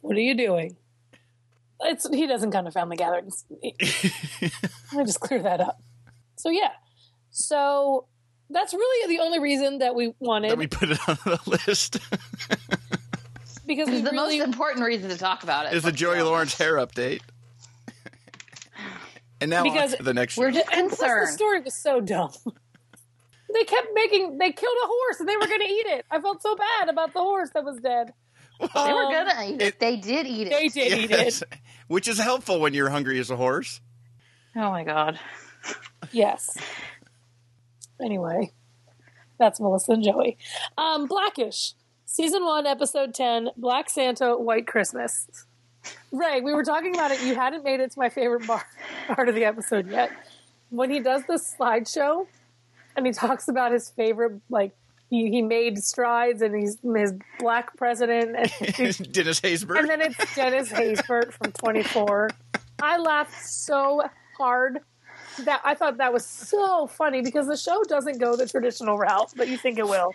what 0.00 0.16
are 0.16 0.20
you 0.20 0.34
doing? 0.34 0.76
It's 1.80 2.08
he 2.08 2.26
doesn't 2.26 2.50
come 2.50 2.64
to 2.64 2.72
family 2.72 2.96
gatherings. 2.96 3.44
Let 3.62 3.72
me 3.72 5.04
just 5.04 5.20
clear 5.20 5.40
that 5.40 5.60
up. 5.60 5.80
So 6.34 6.50
yeah. 6.50 6.72
So 7.30 8.06
that's 8.52 8.72
really 8.74 9.16
the 9.16 9.22
only 9.22 9.38
reason 9.40 9.78
that 9.78 9.94
we 9.94 10.14
wanted 10.20 10.50
that 10.50 10.58
we 10.58 10.66
put 10.66 10.90
it 10.90 10.98
on 11.08 11.18
the 11.24 11.40
list 11.66 11.94
because 13.66 13.88
it's 13.88 14.02
the 14.04 14.10
really 14.10 14.38
most 14.38 14.46
important 14.46 14.84
reason 14.86 15.10
to 15.10 15.16
talk 15.18 15.42
about 15.42 15.66
it. 15.66 15.74
is 15.74 15.82
the 15.82 15.92
Joey 15.92 16.22
Lawrence 16.22 16.54
hair 16.56 16.76
update. 16.76 17.20
And 19.40 19.50
now 19.50 19.64
Because 19.64 19.92
on 19.92 19.98
to 19.98 20.04
the 20.04 20.14
next. 20.14 20.36
We're 20.36 20.52
show. 20.52 20.60
just 20.60 20.72
And 20.72 20.88
plus, 20.90 21.00
the 21.30 21.32
story 21.32 21.60
was 21.60 21.74
so 21.74 22.00
dumb. 22.00 22.30
they 23.54 23.64
kept 23.64 23.88
making. 23.94 24.38
They 24.38 24.52
killed 24.52 24.76
a 24.84 24.86
horse 24.86 25.20
and 25.20 25.28
they 25.28 25.36
were 25.36 25.46
going 25.48 25.60
to 25.60 25.66
eat 25.68 25.86
it. 25.86 26.06
I 26.10 26.20
felt 26.20 26.40
so 26.42 26.54
bad 26.54 26.88
about 26.88 27.12
the 27.12 27.18
horse 27.20 27.50
that 27.54 27.64
was 27.64 27.78
dead. 27.80 28.12
They 28.60 28.68
were 28.92 29.06
Um, 29.06 29.12
gonna 29.12 29.44
eat 29.44 29.54
it. 29.60 29.62
it- 29.62 29.80
They 29.80 29.96
did 29.96 30.26
eat 30.28 30.46
it. 30.46 30.50
They 30.50 30.68
did 30.68 30.98
eat 30.98 31.10
it. 31.10 31.42
which 31.88 32.06
is 32.06 32.18
helpful 32.18 32.60
when 32.60 32.74
you're 32.74 32.90
hungry 32.90 33.18
as 33.18 33.30
a 33.30 33.36
horse. 33.36 33.80
Oh 34.54 34.70
my 34.70 34.84
god. 34.84 35.18
Yes. 36.12 36.56
Anyway, 38.02 38.52
that's 39.38 39.60
Melissa 39.60 39.92
and 39.92 40.02
Joey. 40.02 40.36
Um, 40.76 41.06
black-ish, 41.06 41.74
season 42.04 42.44
one, 42.44 42.66
episode 42.66 43.14
ten, 43.14 43.50
Black 43.56 43.88
Santa, 43.88 44.36
White 44.36 44.66
Christmas. 44.66 45.46
Rae, 46.12 46.40
we 46.40 46.52
were 46.52 46.64
talking 46.64 46.94
about 46.94 47.10
it. 47.10 47.22
You 47.22 47.34
hadn't 47.34 47.64
made 47.64 47.80
it 47.80 47.90
to 47.92 47.98
my 47.98 48.08
favorite 48.08 48.46
bar, 48.46 48.64
part 49.08 49.28
of 49.28 49.34
the 49.34 49.44
episode 49.44 49.90
yet. 49.90 50.10
When 50.70 50.90
he 50.90 51.00
does 51.00 51.22
the 51.26 51.34
slideshow, 51.34 52.26
and 52.96 53.06
he 53.06 53.12
talks 53.12 53.48
about 53.48 53.72
his 53.72 53.90
favorite, 53.90 54.40
like 54.48 54.72
he, 55.10 55.30
he 55.30 55.42
made 55.42 55.82
strides, 55.82 56.40
and 56.42 56.54
he's 56.54 56.78
his 56.96 57.14
black 57.38 57.76
president, 57.76 58.36
and 58.36 59.12
Dennis 59.12 59.40
Haysbert. 59.40 59.78
and 59.78 59.88
then 59.88 60.00
it's 60.00 60.34
Dennis 60.34 60.70
Haysbert 60.70 61.32
from 61.32 61.52
24. 61.52 62.30
I 62.80 62.98
laughed 62.98 63.44
so 63.44 64.02
hard 64.36 64.80
that 65.40 65.60
I 65.64 65.74
thought 65.74 65.98
that 65.98 66.12
was 66.12 66.24
so 66.24 66.86
funny 66.86 67.22
because 67.22 67.46
the 67.46 67.56
show 67.56 67.82
doesn't 67.84 68.18
go 68.18 68.36
the 68.36 68.46
traditional 68.46 68.96
route, 68.96 69.32
but 69.36 69.48
you 69.48 69.56
think 69.56 69.78
it 69.78 69.86
will. 69.86 70.14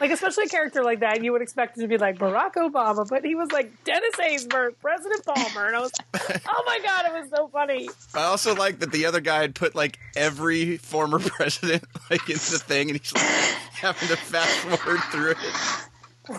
Like, 0.00 0.10
especially 0.10 0.44
a 0.44 0.48
character 0.48 0.82
like 0.82 1.00
that, 1.00 1.22
you 1.22 1.32
would 1.32 1.42
expect 1.42 1.76
it 1.76 1.82
to 1.82 1.88
be 1.88 1.98
like 1.98 2.18
Barack 2.18 2.54
Obama, 2.54 3.08
but 3.08 3.24
he 3.24 3.34
was 3.34 3.50
like 3.52 3.84
Dennis 3.84 4.14
Haysbert, 4.16 4.74
President 4.80 5.24
Palmer, 5.24 5.66
and 5.66 5.76
I 5.76 5.80
was, 5.80 5.92
oh 6.14 6.62
my 6.66 6.78
god, 6.82 7.06
it 7.06 7.12
was 7.12 7.30
so 7.34 7.48
funny. 7.48 7.88
I 8.14 8.24
also 8.24 8.54
like 8.54 8.78
that 8.80 8.92
the 8.92 9.06
other 9.06 9.20
guy 9.20 9.40
had 9.40 9.54
put 9.54 9.74
like 9.74 9.98
every 10.16 10.76
former 10.78 11.18
president 11.20 11.84
like 12.10 12.28
in 12.28 12.36
the 12.36 12.62
thing, 12.64 12.90
and 12.90 12.98
he's 12.98 13.12
like 13.14 13.24
having 13.24 14.08
to 14.08 14.16
fast 14.16 14.58
forward 14.58 15.00
through 15.10 15.30
it. 15.32 16.38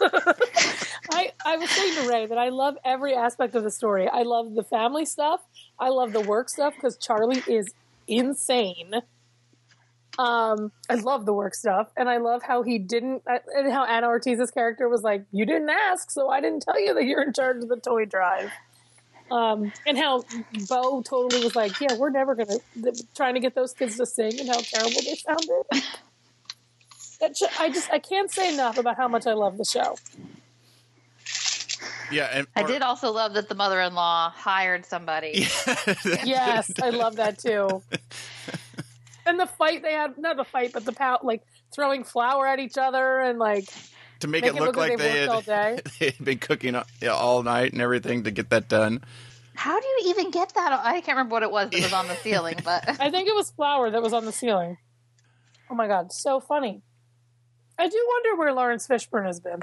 I, 1.12 1.32
I 1.44 1.56
was 1.56 1.70
saying 1.70 2.02
to 2.02 2.08
Rae 2.08 2.26
that 2.26 2.38
I 2.38 2.48
love 2.48 2.76
every 2.84 3.14
aspect 3.14 3.54
of 3.54 3.64
the 3.64 3.70
story. 3.70 4.08
I 4.08 4.22
love 4.22 4.54
the 4.54 4.64
family 4.64 5.04
stuff. 5.04 5.40
I 5.78 5.88
love 5.88 6.12
the 6.12 6.20
work 6.20 6.48
stuff 6.48 6.74
because 6.74 6.96
Charlie 6.96 7.42
is 7.46 7.72
insane. 8.08 8.94
Um, 10.18 10.72
I 10.90 10.94
love 10.96 11.24
the 11.24 11.32
work 11.32 11.54
stuff, 11.54 11.88
and 11.96 12.08
I 12.08 12.18
love 12.18 12.42
how 12.42 12.62
he 12.62 12.78
didn't, 12.78 13.22
uh, 13.30 13.38
and 13.56 13.72
how 13.72 13.84
Anna 13.86 14.08
Ortiz's 14.08 14.50
character 14.50 14.88
was 14.88 15.02
like, 15.02 15.24
"You 15.32 15.46
didn't 15.46 15.70
ask, 15.70 16.10
so 16.10 16.28
I 16.28 16.40
didn't 16.40 16.62
tell 16.62 16.78
you 16.78 16.92
that 16.94 17.04
you're 17.04 17.22
in 17.22 17.32
charge 17.32 17.62
of 17.62 17.68
the 17.68 17.76
toy 17.76 18.04
drive." 18.04 18.52
Um, 19.30 19.72
and 19.86 19.96
how 19.96 20.24
Bow 20.68 21.02
totally 21.02 21.42
was 21.42 21.56
like, 21.56 21.80
"Yeah, 21.80 21.96
we're 21.96 22.10
never 22.10 22.34
gonna 22.34 22.58
trying 23.16 23.34
to 23.34 23.40
get 23.40 23.54
those 23.54 23.72
kids 23.72 23.96
to 23.96 24.04
sing," 24.04 24.38
and 24.38 24.48
how 24.50 24.58
terrible 24.58 25.00
they 25.02 25.14
sounded. 25.14 25.64
That 27.22 27.36
sh- 27.36 27.58
I 27.58 27.70
just 27.70 27.90
I 27.90 27.98
can't 28.00 28.30
say 28.30 28.52
enough 28.52 28.76
about 28.76 28.96
how 28.98 29.08
much 29.08 29.26
I 29.26 29.32
love 29.32 29.56
the 29.56 29.64
show. 29.64 29.96
Yeah, 32.10 32.28
and 32.30 32.46
I 32.54 32.62
did 32.64 32.82
also 32.82 33.10
love 33.10 33.34
that 33.34 33.48
the 33.48 33.54
mother-in-law 33.54 34.30
hired 34.30 34.84
somebody. 34.84 35.46
Yes, 36.24 36.70
I 36.82 36.90
love 36.90 37.16
that 37.16 37.38
too. 37.38 37.82
And 39.24 39.38
the 39.38 39.46
fight 39.46 39.82
they 39.84 39.92
had, 39.92 40.18
not 40.18 40.36
the 40.36 40.42
fight, 40.42 40.72
but 40.72 40.84
the 40.84 40.90
pout, 40.92 41.24
like 41.24 41.42
throwing 41.72 42.02
flour 42.02 42.44
at 42.44 42.58
each 42.58 42.76
other 42.76 43.20
and 43.20 43.38
like, 43.38 43.66
to 44.18 44.26
make, 44.26 44.42
Make 44.42 44.50
it 44.52 44.56
it 44.56 44.58
look, 44.58 44.66
look 44.74 44.76
like 44.76 44.90
like 44.90 44.98
they've 44.98 45.12
they 45.12 45.28
worked 45.28 45.48
all 45.48 45.54
had 45.54 45.76
day. 45.76 45.90
they 46.00 46.06
had 46.06 46.24
been 46.24 46.38
cooking 46.38 46.74
all- 46.74 46.84
all 47.08 47.42
night 47.44 47.72
and 47.72 47.80
everything 47.80 48.24
to 48.24 48.32
get 48.32 48.50
that 48.50 48.68
done. 48.68 49.00
How 49.54 49.78
do 49.78 49.86
you 49.86 50.06
even 50.08 50.32
get 50.32 50.52
that? 50.54 50.72
I 50.84 50.94
can't 51.02 51.16
remember 51.16 51.34
what 51.34 51.44
it 51.44 51.52
was 51.52 51.70
that 51.70 51.80
was 51.82 51.92
on 51.92 52.08
the 52.08 52.16
ceiling, 52.16 52.56
but 52.64 52.82
I 53.00 53.10
think 53.12 53.28
it 53.28 53.34
was 53.36 53.52
flour 53.52 53.90
that 53.92 54.02
was 54.02 54.12
on 54.12 54.24
the 54.24 54.32
ceiling. 54.32 54.76
Oh 55.70 55.76
my 55.76 55.86
god, 55.86 56.12
so 56.12 56.40
funny. 56.40 56.82
I 57.78 57.88
do 57.88 58.06
wonder 58.08 58.38
where 58.38 58.52
Laurence 58.52 58.86
Fishburne 58.86 59.26
has 59.26 59.40
been. 59.40 59.60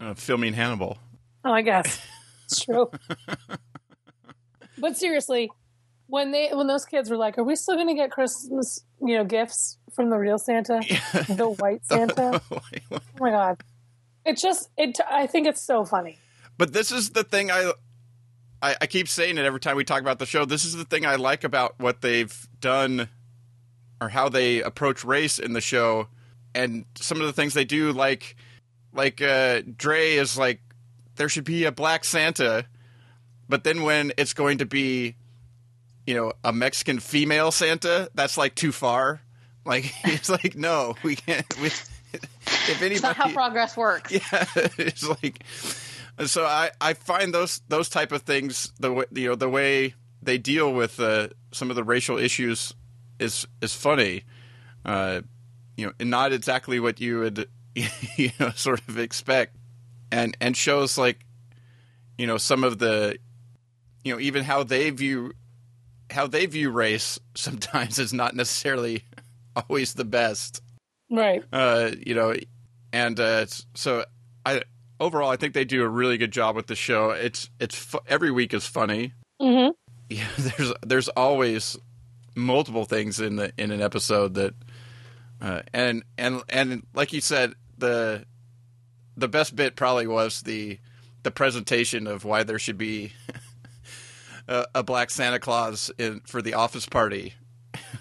Uh, 0.00 0.14
filming 0.14 0.52
Hannibal. 0.54 0.98
Oh, 1.44 1.52
I 1.52 1.62
guess 1.62 2.00
it's 2.44 2.64
true. 2.64 2.90
but 4.78 4.96
seriously, 4.96 5.50
when 6.06 6.32
they 6.32 6.50
when 6.52 6.66
those 6.66 6.84
kids 6.84 7.10
were 7.10 7.16
like, 7.16 7.38
"Are 7.38 7.44
we 7.44 7.56
still 7.56 7.76
going 7.76 7.88
to 7.88 7.94
get 7.94 8.10
Christmas, 8.10 8.84
you 9.00 9.16
know, 9.16 9.24
gifts 9.24 9.78
from 9.94 10.10
the 10.10 10.16
real 10.18 10.38
Santa, 10.38 10.80
the 11.28 11.48
white 11.58 11.84
Santa?" 11.86 12.42
Oh 12.50 12.98
my 13.18 13.30
god, 13.30 13.62
it 14.24 14.36
just 14.36 14.68
it. 14.76 14.98
I 15.08 15.26
think 15.26 15.46
it's 15.46 15.62
so 15.62 15.84
funny. 15.84 16.18
But 16.58 16.72
this 16.72 16.92
is 16.92 17.10
the 17.10 17.24
thing 17.24 17.50
I, 17.50 17.72
I 18.60 18.76
I 18.82 18.86
keep 18.86 19.08
saying 19.08 19.38
it 19.38 19.44
every 19.44 19.60
time 19.60 19.76
we 19.76 19.84
talk 19.84 20.00
about 20.00 20.18
the 20.18 20.26
show. 20.26 20.44
This 20.44 20.64
is 20.64 20.76
the 20.76 20.84
thing 20.84 21.06
I 21.06 21.16
like 21.16 21.44
about 21.44 21.78
what 21.78 22.00
they've 22.02 22.48
done, 22.60 23.08
or 24.00 24.08
how 24.10 24.28
they 24.28 24.62
approach 24.62 25.04
race 25.04 25.38
in 25.38 25.52
the 25.52 25.60
show, 25.60 26.08
and 26.54 26.84
some 26.96 27.20
of 27.20 27.26
the 27.26 27.32
things 27.32 27.54
they 27.54 27.64
do. 27.64 27.92
Like, 27.92 28.36
like 28.92 29.22
uh, 29.22 29.62
Dre 29.76 30.14
is 30.14 30.38
like, 30.38 30.60
there 31.16 31.28
should 31.28 31.44
be 31.44 31.64
a 31.64 31.72
black 31.72 32.04
Santa, 32.04 32.66
but 33.48 33.64
then 33.64 33.82
when 33.82 34.12
it's 34.16 34.32
going 34.32 34.58
to 34.58 34.66
be, 34.66 35.16
you 36.06 36.14
know, 36.14 36.32
a 36.44 36.52
Mexican 36.52 36.98
female 36.98 37.50
Santa, 37.50 38.10
that's 38.14 38.38
like 38.38 38.54
too 38.54 38.72
far. 38.72 39.20
Like 39.64 39.84
he's 40.04 40.30
like, 40.30 40.56
no, 40.56 40.96
we 41.02 41.16
can't. 41.16 41.46
We, 41.60 41.66
if 41.66 42.68
anybody, 42.68 42.94
it's 42.94 43.02
not 43.02 43.16
how 43.16 43.32
progress 43.32 43.76
works. 43.76 44.10
yeah, 44.12 44.44
it's 44.78 45.06
like 45.08 45.44
so 46.26 46.44
I, 46.44 46.70
I 46.80 46.94
find 46.94 47.32
those 47.32 47.60
those 47.68 47.88
type 47.88 48.12
of 48.12 48.22
things 48.22 48.72
the 48.78 48.92
way 48.92 49.04
you 49.12 49.28
know 49.28 49.34
the 49.34 49.48
way 49.48 49.94
they 50.22 50.38
deal 50.38 50.72
with 50.72 51.00
uh, 51.00 51.28
some 51.52 51.70
of 51.70 51.76
the 51.76 51.84
racial 51.84 52.18
issues 52.18 52.74
is 53.18 53.46
is 53.60 53.74
funny, 53.74 54.24
uh, 54.84 55.22
you 55.80 55.86
know, 55.86 56.04
not 56.04 56.32
exactly 56.32 56.78
what 56.78 57.00
you 57.00 57.20
would 57.20 57.48
you 57.74 58.30
know 58.38 58.50
sort 58.50 58.80
of 58.86 58.98
expect, 58.98 59.56
and 60.12 60.36
and 60.40 60.54
shows 60.56 60.98
like 60.98 61.24
you 62.18 62.26
know 62.26 62.36
some 62.36 62.64
of 62.64 62.78
the 62.78 63.16
you 64.04 64.12
know 64.12 64.20
even 64.20 64.44
how 64.44 64.62
they 64.62 64.90
view 64.90 65.32
how 66.10 66.26
they 66.26 66.44
view 66.44 66.70
race 66.70 67.18
sometimes 67.34 67.98
is 67.98 68.12
not 68.12 68.34
necessarily 68.34 69.04
always 69.56 69.94
the 69.94 70.04
best. 70.04 70.62
Right. 71.10 71.42
Uh, 71.52 71.92
you 72.06 72.14
know, 72.14 72.34
and 72.92 73.18
uh, 73.18 73.46
so 73.74 74.04
I 74.44 74.62
overall 75.00 75.30
I 75.30 75.36
think 75.36 75.54
they 75.54 75.64
do 75.64 75.82
a 75.82 75.88
really 75.88 76.18
good 76.18 76.32
job 76.32 76.56
with 76.56 76.66
the 76.66 76.76
show. 76.76 77.10
It's 77.10 77.48
it's 77.58 77.74
fu- 77.74 78.00
every 78.06 78.30
week 78.30 78.52
is 78.52 78.66
funny. 78.66 79.14
Mm-hmm. 79.40 79.70
Yeah, 80.10 80.28
there's 80.36 80.72
there's 80.82 81.08
always 81.08 81.78
multiple 82.36 82.84
things 82.84 83.18
in 83.18 83.36
the 83.36 83.52
in 83.56 83.70
an 83.70 83.80
episode 83.80 84.34
that 84.34 84.54
uh, 85.40 85.62
and 85.72 86.02
and 86.18 86.42
and 86.48 86.86
like 86.94 87.12
you 87.12 87.20
said 87.20 87.54
the 87.78 88.24
the 89.16 89.28
best 89.28 89.54
bit 89.56 89.76
probably 89.76 90.06
was 90.06 90.42
the 90.42 90.78
the 91.22 91.30
presentation 91.30 92.06
of 92.06 92.24
why 92.24 92.42
there 92.42 92.58
should 92.58 92.78
be 92.78 93.12
a, 94.48 94.66
a 94.74 94.82
black 94.82 95.10
Santa 95.10 95.38
Claus 95.38 95.90
in 95.98 96.20
for 96.20 96.40
the 96.42 96.54
office 96.54 96.86
party, 96.86 97.34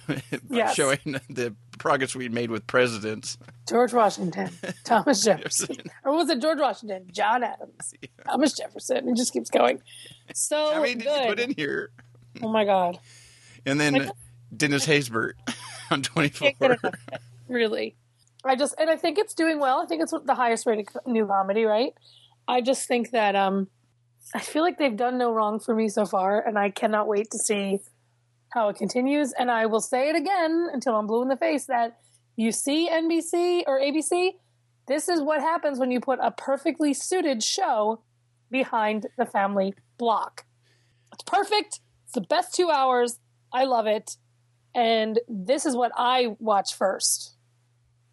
Yes. 0.49 0.75
showing 0.75 0.99
the 1.29 1.55
progress 1.77 2.15
we 2.15 2.29
made 2.29 2.49
with 2.51 2.65
presidents. 2.67 3.37
George 3.67 3.93
Washington, 3.93 4.49
Thomas 4.83 5.23
Jefferson, 5.23 5.77
or 6.03 6.15
was 6.15 6.29
it 6.29 6.41
George 6.41 6.59
Washington? 6.59 7.05
John 7.11 7.43
Adams, 7.43 7.93
Thomas 8.25 8.53
Jefferson. 8.53 9.07
It 9.09 9.15
just 9.15 9.31
keeps 9.33 9.49
going. 9.49 9.81
So 10.33 10.73
How 10.73 10.81
many 10.81 10.95
did 10.95 11.03
you 11.05 11.09
good. 11.11 11.27
put 11.27 11.39
in 11.39 11.51
here? 11.55 11.91
Oh 12.41 12.49
my 12.49 12.63
god, 12.65 12.99
And 13.65 13.79
then 13.79 14.11
Dennis 14.55 14.85
Haysbert 14.87 15.33
on 15.91 16.01
twenty 16.01 16.29
four. 16.29 16.77
Can't 17.49 17.59
get 17.59 17.69
enough 17.69 17.85
of 17.89 17.89
it, 17.89 17.89
really. 17.89 17.95
I 18.45 18.55
just 18.55 18.75
and 18.79 18.89
I 18.89 18.95
think 18.95 19.17
it's 19.17 19.33
doing 19.33 19.59
well. 19.59 19.81
I 19.81 19.85
think 19.85 20.01
it's 20.01 20.13
the 20.25 20.35
highest 20.35 20.65
rated 20.65 20.87
new 21.05 21.25
comedy, 21.25 21.65
right? 21.65 21.93
I 22.47 22.61
just 22.61 22.87
think 22.87 23.11
that 23.11 23.35
um, 23.35 23.67
I 24.33 24.39
feel 24.39 24.63
like 24.63 24.77
they've 24.77 24.95
done 24.95 25.17
no 25.17 25.31
wrong 25.31 25.59
for 25.59 25.75
me 25.75 25.89
so 25.89 26.05
far, 26.05 26.39
and 26.45 26.57
I 26.57 26.69
cannot 26.69 27.07
wait 27.07 27.31
to 27.31 27.37
see 27.37 27.79
how 28.49 28.69
it 28.69 28.77
continues. 28.77 29.33
And 29.33 29.51
I 29.51 29.65
will 29.65 29.81
say 29.81 30.09
it 30.09 30.15
again 30.15 30.67
until 30.71 30.95
I'm 30.95 31.07
blue 31.07 31.21
in 31.21 31.27
the 31.27 31.37
face 31.37 31.65
that 31.65 31.99
you 32.35 32.51
see 32.51 32.89
NBC 32.89 33.63
or 33.67 33.79
ABC. 33.79 34.31
This 34.87 35.07
is 35.07 35.21
what 35.21 35.41
happens 35.41 35.77
when 35.77 35.91
you 35.91 35.99
put 35.99 36.19
a 36.21 36.31
perfectly 36.31 36.93
suited 36.93 37.43
show 37.43 38.01
behind 38.49 39.05
the 39.17 39.25
family 39.25 39.75
block. 39.97 40.45
It's 41.13 41.23
perfect. 41.23 41.81
It's 42.05 42.13
the 42.13 42.21
best 42.21 42.55
two 42.55 42.71
hours. 42.71 43.19
I 43.53 43.65
love 43.65 43.85
it. 43.85 44.15
And 44.73 45.19
this 45.27 45.65
is 45.65 45.75
what 45.75 45.91
I 45.95 46.35
watch 46.39 46.73
first 46.73 47.35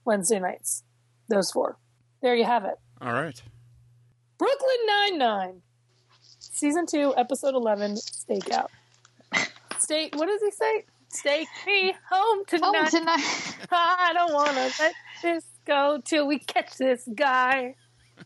Wednesday 0.07 0.39
nights. 0.39 0.85
Those 1.29 1.51
four. 1.51 1.77
There 2.23 2.35
you 2.35 2.45
have 2.45 2.65
it. 2.65 2.77
All 3.01 3.13
right. 3.13 3.43
Brooklyn 4.39 4.77
Nine-Nine. 4.87 5.63
Season 6.39 6.87
2, 6.87 7.15
Episode 7.17 7.55
11, 7.55 7.97
Stakeout. 7.97 8.69
Stay, 9.79 10.11
what 10.15 10.27
does 10.27 10.41
he 10.41 10.51
say? 10.51 10.85
Stake 11.09 11.49
me 11.67 11.95
home 12.11 12.45
tonight. 12.47 12.75
Home 12.75 12.87
tonight. 12.87 13.57
I 13.71 14.13
don't 14.15 14.33
want 14.33 14.51
to 14.51 14.83
let 14.83 14.95
this 15.23 15.45
go 15.67 16.01
till 16.05 16.27
we 16.27 16.39
catch 16.39 16.77
this 16.77 17.07
guy. 17.15 17.75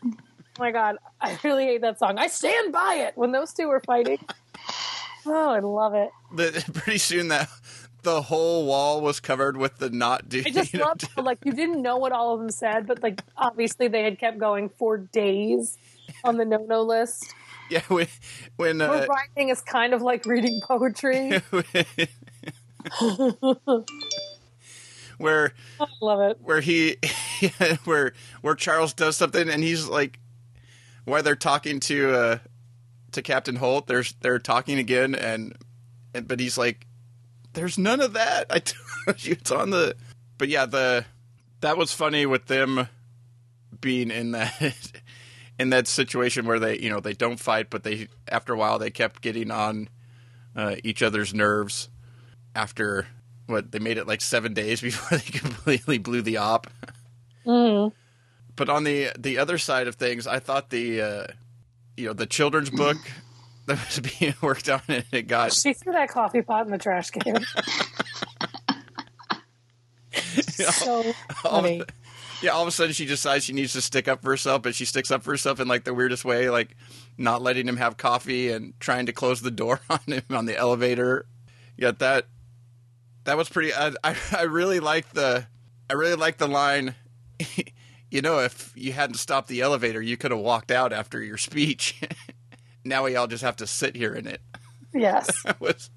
Oh 0.04 0.10
my 0.58 0.70
god, 0.70 0.96
I 1.20 1.38
really 1.42 1.64
hate 1.64 1.80
that 1.80 1.98
song. 1.98 2.18
I 2.18 2.28
stand 2.28 2.72
by 2.72 3.06
it 3.06 3.16
when 3.16 3.32
those 3.32 3.52
two 3.52 3.68
were 3.68 3.80
fighting. 3.80 4.18
Oh, 5.26 5.50
I 5.50 5.60
love 5.60 5.94
it. 5.94 6.10
The, 6.34 6.64
pretty 6.72 6.98
soon 6.98 7.28
that 7.28 7.48
the 8.02 8.22
whole 8.22 8.66
wall 8.66 9.00
was 9.00 9.20
covered 9.20 9.56
with 9.56 9.78
the 9.78 9.90
not 9.90 10.28
do. 10.28 10.42
I 10.44 10.50
just 10.50 10.72
you 10.72 10.78
know, 10.80 10.86
love 10.86 11.00
how, 11.16 11.22
like 11.22 11.38
you 11.44 11.52
didn't 11.52 11.82
know 11.82 11.96
what 11.98 12.12
all 12.12 12.34
of 12.34 12.40
them 12.40 12.50
said, 12.50 12.86
but 12.86 13.02
like 13.02 13.22
obviously 13.36 13.88
they 13.88 14.02
had 14.02 14.18
kept 14.18 14.38
going 14.38 14.68
for 14.68 14.98
days 14.98 15.78
on 16.24 16.36
the 16.36 16.44
no-no 16.44 16.82
list. 16.82 17.34
Yeah, 17.70 17.82
when 17.86 18.08
when 18.56 18.80
uh, 18.80 19.06
writing 19.08 19.50
is 19.50 19.60
kind 19.60 19.94
of 19.94 20.02
like 20.02 20.26
reading 20.26 20.60
poetry. 20.60 21.40
where 25.18 25.52
I 25.78 25.86
love 26.00 26.20
it. 26.22 26.38
where 26.42 26.60
he 26.60 26.96
where 27.84 28.12
where 28.40 28.54
Charles 28.56 28.92
does 28.92 29.16
something 29.16 29.48
and 29.48 29.62
he's 29.62 29.86
like 29.86 30.18
while 31.04 31.22
they're 31.22 31.36
talking 31.36 31.78
to 31.80 32.12
uh 32.12 32.38
to 33.12 33.22
Captain 33.22 33.56
Holt 33.56 33.86
they're 33.86 34.04
they're 34.20 34.40
talking 34.40 34.78
again 34.78 35.14
and, 35.14 35.54
and 36.12 36.26
but 36.26 36.40
he's 36.40 36.58
like 36.58 36.86
there's 37.52 37.78
none 37.78 38.00
of 38.00 38.12
that 38.14 38.46
I 38.50 38.58
told 38.60 39.24
you 39.24 39.32
it's 39.32 39.50
on 39.50 39.70
the 39.70 39.96
but 40.38 40.48
yeah 40.48 40.66
the 40.66 41.04
that 41.60 41.76
was 41.76 41.92
funny 41.92 42.26
with 42.26 42.46
them 42.46 42.88
being 43.80 44.10
in 44.10 44.32
that 44.32 44.92
in 45.58 45.70
that 45.70 45.86
situation 45.86 46.46
where 46.46 46.58
they 46.58 46.78
you 46.78 46.90
know 46.90 47.00
they 47.00 47.12
don't 47.12 47.40
fight 47.40 47.70
but 47.70 47.82
they 47.82 48.08
after 48.28 48.52
a 48.52 48.56
while 48.56 48.78
they 48.78 48.90
kept 48.90 49.20
getting 49.22 49.50
on 49.50 49.88
uh, 50.56 50.76
each 50.82 51.02
other's 51.02 51.32
nerves 51.32 51.88
after 52.54 53.06
what 53.46 53.72
they 53.72 53.78
made 53.78 53.98
it 53.98 54.06
like 54.06 54.20
seven 54.20 54.54
days 54.54 54.80
before 54.82 55.18
they 55.18 55.38
completely 55.38 55.98
blew 55.98 56.22
the 56.22 56.38
op. 56.38 56.66
Mm. 57.46 57.92
But 58.56 58.68
on 58.68 58.84
the 58.84 59.10
the 59.18 59.38
other 59.38 59.58
side 59.58 59.88
of 59.88 59.96
things, 59.96 60.26
I 60.26 60.38
thought 60.38 60.70
the 60.70 61.00
uh, 61.00 61.26
you 61.96 62.06
know 62.06 62.12
the 62.12 62.26
children's 62.26 62.70
book 62.70 62.98
that 63.70 63.86
was 63.86 64.00
being 64.18 64.34
worked 64.42 64.68
on 64.68 64.82
and 64.88 65.04
it 65.12 65.28
got 65.28 65.52
She 65.52 65.72
threw 65.72 65.92
that 65.92 66.08
coffee 66.08 66.42
pot 66.42 66.66
in 66.66 66.72
the 66.72 66.78
trash 66.78 67.10
can. 67.10 67.44
so 70.42 71.14
all, 71.44 71.62
funny. 71.62 71.82
yeah 72.42 72.50
all 72.50 72.62
of 72.62 72.68
a 72.68 72.72
sudden 72.72 72.92
she 72.92 73.06
decides 73.06 73.44
she 73.44 73.52
needs 73.52 73.72
to 73.74 73.80
stick 73.80 74.08
up 74.08 74.22
for 74.22 74.30
herself, 74.30 74.62
but 74.62 74.74
she 74.74 74.84
sticks 74.84 75.10
up 75.10 75.22
for 75.22 75.30
herself 75.30 75.60
in 75.60 75.68
like 75.68 75.84
the 75.84 75.94
weirdest 75.94 76.24
way, 76.24 76.50
like 76.50 76.76
not 77.16 77.42
letting 77.42 77.68
him 77.68 77.76
have 77.76 77.96
coffee 77.96 78.50
and 78.50 78.74
trying 78.80 79.06
to 79.06 79.12
close 79.12 79.40
the 79.40 79.50
door 79.50 79.80
on 79.90 80.00
him 80.06 80.22
on 80.30 80.46
the 80.46 80.56
elevator. 80.56 81.26
Yet 81.76 82.00
that 82.00 82.26
that 83.24 83.36
was 83.36 83.48
pretty. 83.48 83.72
I 83.72 83.92
I, 84.02 84.16
I 84.36 84.42
really 84.42 84.80
like 84.80 85.12
the 85.12 85.46
I 85.88 85.92
really 85.94 86.16
like 86.16 86.38
the 86.38 86.48
line. 86.48 86.96
you 88.10 88.20
know, 88.20 88.40
if 88.40 88.72
you 88.74 88.92
hadn't 88.92 89.16
stopped 89.16 89.48
the 89.48 89.60
elevator, 89.60 90.02
you 90.02 90.16
could 90.16 90.32
have 90.32 90.40
walked 90.40 90.72
out 90.72 90.92
after 90.92 91.22
your 91.22 91.38
speech. 91.38 92.00
Now 92.84 93.04
we 93.04 93.16
all 93.16 93.26
just 93.26 93.42
have 93.42 93.56
to 93.56 93.66
sit 93.66 93.96
here 93.96 94.14
in 94.14 94.26
it. 94.26 94.40
Yes. 94.94 95.30
Was 95.60 95.90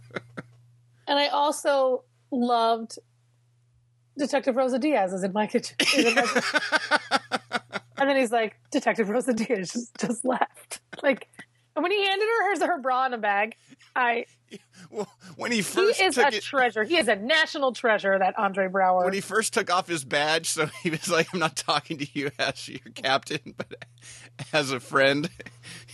And 1.08 1.18
I 1.20 1.28
also 1.28 2.04
loved 2.32 3.00
Detective 4.18 4.56
Rosa 4.56 4.80
Diaz 4.80 5.14
is 5.14 5.24
in 5.24 5.34
my 5.34 5.48
kitchen. 5.48 5.76
in 5.98 6.16
my 6.16 6.22
kitchen. 6.22 6.60
and 7.98 8.10
then 8.10 8.16
he's 8.18 8.32
like, 8.32 8.56
Detective 8.72 9.10
Rosa 9.10 9.34
Diaz 9.34 9.72
just, 9.72 9.98
just 10.00 10.26
left. 10.26 10.82
Like, 11.02 11.28
and 11.76 11.82
when 11.82 11.92
he 11.92 12.06
handed 12.06 12.26
her 12.26 12.60
her, 12.60 12.68
her 12.68 12.82
bra 12.82 13.08
in 13.08 13.14
a 13.14 13.18
bag, 13.18 13.56
I 13.96 14.26
well, 14.92 15.08
when 15.38 15.52
he 15.52 15.64
first 15.64 16.00
he 16.00 16.06
is 16.06 16.18
a 16.18 16.28
it. 16.28 16.44
treasure. 16.44 16.84
He 16.84 16.98
is 16.98 17.08
a 17.08 17.16
national 17.16 17.74
treasure. 17.74 18.20
That 18.20 18.38
Andre 18.38 18.68
Braugher. 18.68 19.06
when 19.06 19.14
he 19.14 19.22
first 19.22 19.54
took 19.54 19.74
off 19.74 19.88
his 19.88 20.04
badge, 20.04 20.50
so 20.50 20.68
he 20.84 20.92
was 20.92 21.10
like, 21.10 21.28
"I'm 21.34 21.39
not 21.39 21.55
talking 21.55 21.97
to 21.97 22.08
you 22.14 22.30
as 22.38 22.68
your 22.70 22.80
captain, 22.93 23.55
but 23.58 23.74
as 24.51 24.72
a 24.72 24.80
friend. 24.80 25.30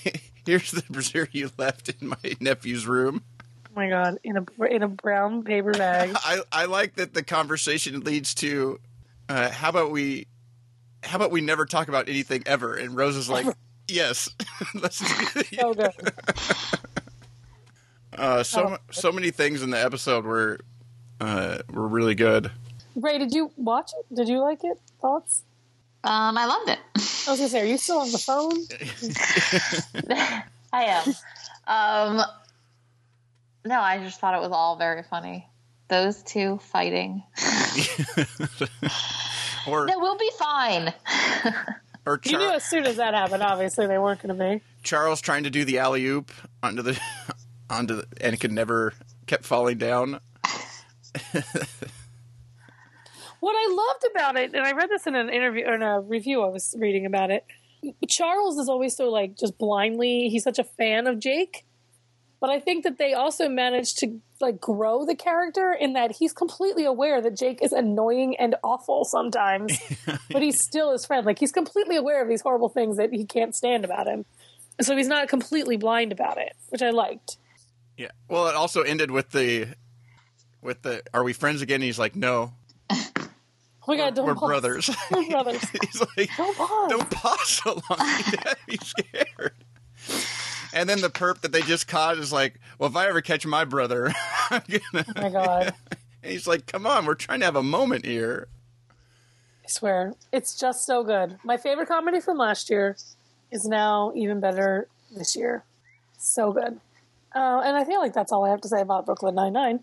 Here's 0.46 0.72
the 0.72 0.84
brassiere 0.90 1.28
you 1.32 1.50
left 1.58 1.90
in 1.90 2.10
my 2.10 2.18
nephew's 2.40 2.86
room." 2.88 3.24
oh 3.68 3.72
my 3.76 3.90
god, 3.90 4.18
in 4.24 4.36
a 4.38 4.64
in 4.66 4.84
a 4.84 4.88
brown 4.88 5.44
paper 5.44 5.72
bag. 5.72 6.12
I 6.16 6.40
I 6.52 6.66
like 6.66 6.96
that 6.96 7.14
the 7.14 7.24
conversation 7.24 8.02
leads 8.02 8.34
to, 8.36 8.80
uh, 9.30 9.52
"How 9.52 9.70
about 9.70 9.92
we, 9.92 10.28
how 11.04 11.16
about 11.18 11.32
we 11.32 11.42
never 11.42 11.66
talk 11.66 11.88
about 11.88 12.10
anything 12.10 12.44
ever?" 12.46 12.76
And 12.76 12.96
Rose 12.96 13.16
is 13.16 13.30
like, 13.30 13.46
"Yes, 13.88 14.30
let's 14.74 15.00
do 15.00 15.40
it." 15.40 15.48
so 15.60 15.74
good. 15.74 15.92
Uh, 18.18 18.44
so 18.44 18.70
Oh. 18.72 18.78
so 18.92 19.12
many 19.12 19.32
things 19.32 19.62
in 19.62 19.70
the 19.70 19.80
episode 19.82 20.26
were 20.26 20.60
uh, 21.22 21.60
were 21.72 21.88
really 21.88 22.16
good. 22.16 22.52
Rae, 22.96 23.18
did 23.18 23.34
you 23.34 23.52
watch 23.56 23.92
it? 23.98 24.16
Did 24.16 24.28
you 24.28 24.40
like 24.42 24.64
it? 24.64 24.78
Thoughts? 25.02 25.44
Um, 26.04 26.38
I 26.38 26.46
loved 26.46 26.70
it. 26.70 26.80
I 26.96 27.32
was 27.32 27.40
gonna 27.40 27.50
say, 27.50 27.62
are 27.62 27.66
you 27.66 27.78
still 27.78 28.00
on 28.00 28.12
the 28.12 28.18
phone? 28.18 28.66
I 30.74 30.84
am. 30.86 31.08
Um, 31.68 32.22
no, 33.66 33.80
I 33.80 34.00
just 34.04 34.20
thought 34.20 34.34
it 34.36 34.42
was 34.42 34.52
all 34.52 34.76
very 34.78 35.04
funny. 35.04 35.48
Those 35.90 36.22
two 36.24 36.60
fighting. 36.72 37.24
or 39.68 39.86
No, 39.88 40.00
we'll 40.00 40.18
be 40.18 40.30
fine. 40.38 40.94
or 42.06 42.20
You 42.24 42.38
knew 42.38 42.52
as 42.52 42.64
soon 42.64 42.86
as 42.86 42.98
that 42.98 43.14
happened, 43.14 43.44
obviously 43.44 43.88
they 43.88 43.98
weren't 43.98 44.22
going 44.22 44.38
to 44.38 44.44
be. 44.58 44.62
Charles 44.84 45.22
trying 45.22 45.44
to 45.44 45.50
do 45.50 45.66
the 45.66 45.80
alley 45.80 46.06
oop 46.06 46.32
onto 46.64 46.82
the 46.84 47.00
onto 47.70 47.96
the, 47.98 48.08
and 48.22 48.34
it 48.34 48.40
could 48.40 48.52
never 48.52 48.94
kept 49.28 49.46
falling 49.46 49.78
down. 49.78 50.20
What 53.40 53.56
I 53.56 53.74
loved 53.74 54.06
about 54.12 54.36
it, 54.36 54.54
and 54.54 54.66
I 54.66 54.74
read 54.74 54.90
this 54.90 55.08
in 55.08 55.16
an 55.16 55.30
interview 55.30 55.66
or 55.66 55.76
in 55.76 55.82
a 55.82 56.00
review 56.00 56.42
I 56.44 56.48
was 56.48 56.76
reading 56.78 57.06
about 57.06 57.32
it. 57.32 57.46
Charles 58.08 58.58
is 58.58 58.68
always 58.68 58.96
so 58.96 59.10
like 59.10 59.38
just 59.38 59.58
blindly. 59.58 60.28
He's 60.30 60.44
such 60.44 60.60
a 60.60 60.64
fan 60.64 61.08
of 61.08 61.20
Jake, 61.20 61.66
but 62.42 62.50
I 62.50 62.60
think 62.60 62.84
that 62.84 62.98
they 62.98 63.14
also 63.14 63.48
managed 63.48 64.00
to 64.00 64.20
like 64.42 64.60
grow 64.60 65.06
the 65.06 65.16
character 65.16 65.74
in 65.74 65.94
that 65.94 66.12
he's 66.12 66.34
completely 66.34 66.86
aware 66.86 67.22
that 67.22 67.38
Jake 67.38 67.62
is 67.62 67.72
annoying 67.72 68.36
and 68.38 68.56
awful 68.64 69.06
sometimes, 69.06 69.78
but 70.32 70.42
he's 70.42 70.62
still 70.62 70.92
his 70.92 71.06
friend. 71.06 71.26
Like 71.26 71.40
he's 71.40 71.52
completely 71.52 71.96
aware 71.96 72.22
of 72.22 72.28
these 72.28 72.42
horrible 72.42 72.70
things 72.70 72.98
that 72.98 73.12
he 73.14 73.26
can't 73.26 73.56
stand 73.56 73.86
about 73.86 74.08
him, 74.08 74.26
so 74.82 74.98
he's 74.98 75.08
not 75.08 75.30
completely 75.30 75.78
blind 75.78 76.12
about 76.12 76.38
it, 76.38 76.56
which 76.70 76.82
I 76.82 76.90
liked. 76.90 77.38
Yeah. 77.98 78.12
Well, 78.30 78.48
it 78.48 78.56
also 78.56 78.82
ended 78.82 79.12
with 79.12 79.32
the 79.32 79.68
with 80.62 80.82
the 80.82 81.04
"Are 81.14 81.24
we 81.24 81.34
friends 81.34 81.62
again?" 81.62 81.82
he's 81.82 82.00
like, 82.00 82.16
"No, 82.16 82.54
my 83.90 83.98
god, 83.98 84.16
don't 84.16 84.26
we're 84.26 84.36
pause. 84.36 84.50
brothers." 84.50 84.90
We're 85.12 85.28
brothers. 85.30 85.64
he's 85.70 86.02
like, 86.18 86.30
Don't 86.38 86.58
pause. 86.58 86.90
"Don't 86.90 87.10
pause 87.10 87.48
so 87.48 87.74
long. 87.74 87.82
I'd 88.00 88.56
be 88.68 88.78
scared." 88.78 89.54
And 90.74 90.88
then 90.88 91.02
the 91.02 91.10
perp 91.10 91.42
that 91.42 91.52
they 91.52 91.62
just 91.62 91.88
caught 91.88 92.18
is 92.18 92.32
like, 92.32 92.60
"Well, 92.78 92.90
if 92.90 92.96
I 92.96 93.08
ever 93.08 93.22
catch 93.22 93.46
my 93.46 93.66
brother, 93.66 94.14
I'm 94.50 94.62
gonna." 94.70 95.06
Oh 95.18 95.22
my 95.22 95.30
god. 95.30 95.74
And 96.24 96.32
he's 96.32 96.48
like, 96.48 96.66
"Come 96.68 96.86
on, 96.86 97.06
we're 97.06 97.16
trying 97.16 97.40
to 97.40 97.46
have 97.46 97.56
a 97.56 97.64
moment 97.64 98.06
here." 98.06 98.48
I 99.66 99.68
swear. 99.70 100.14
It's 100.32 100.58
just 100.60 100.86
so 100.86 101.04
good. 101.04 101.38
My 101.44 101.58
favorite 101.58 101.88
comedy 101.88 102.20
from 102.20 102.38
last 102.38 102.70
year 102.70 102.98
is 103.52 103.66
now 103.66 104.12
even 104.16 104.40
better 104.40 104.88
this 105.16 105.36
year. 105.36 105.64
So 106.18 106.52
good. 106.52 106.80
Uh, 107.36 107.62
and 107.64 107.78
I 107.78 107.84
feel 107.86 108.00
like 108.00 108.14
that's 108.14 108.32
all 108.32 108.44
I 108.46 108.50
have 108.50 108.62
to 108.62 108.68
say 108.68 108.82
about 108.82 109.06
Brooklyn 109.06 109.36
Nine-Nine. 109.36 109.80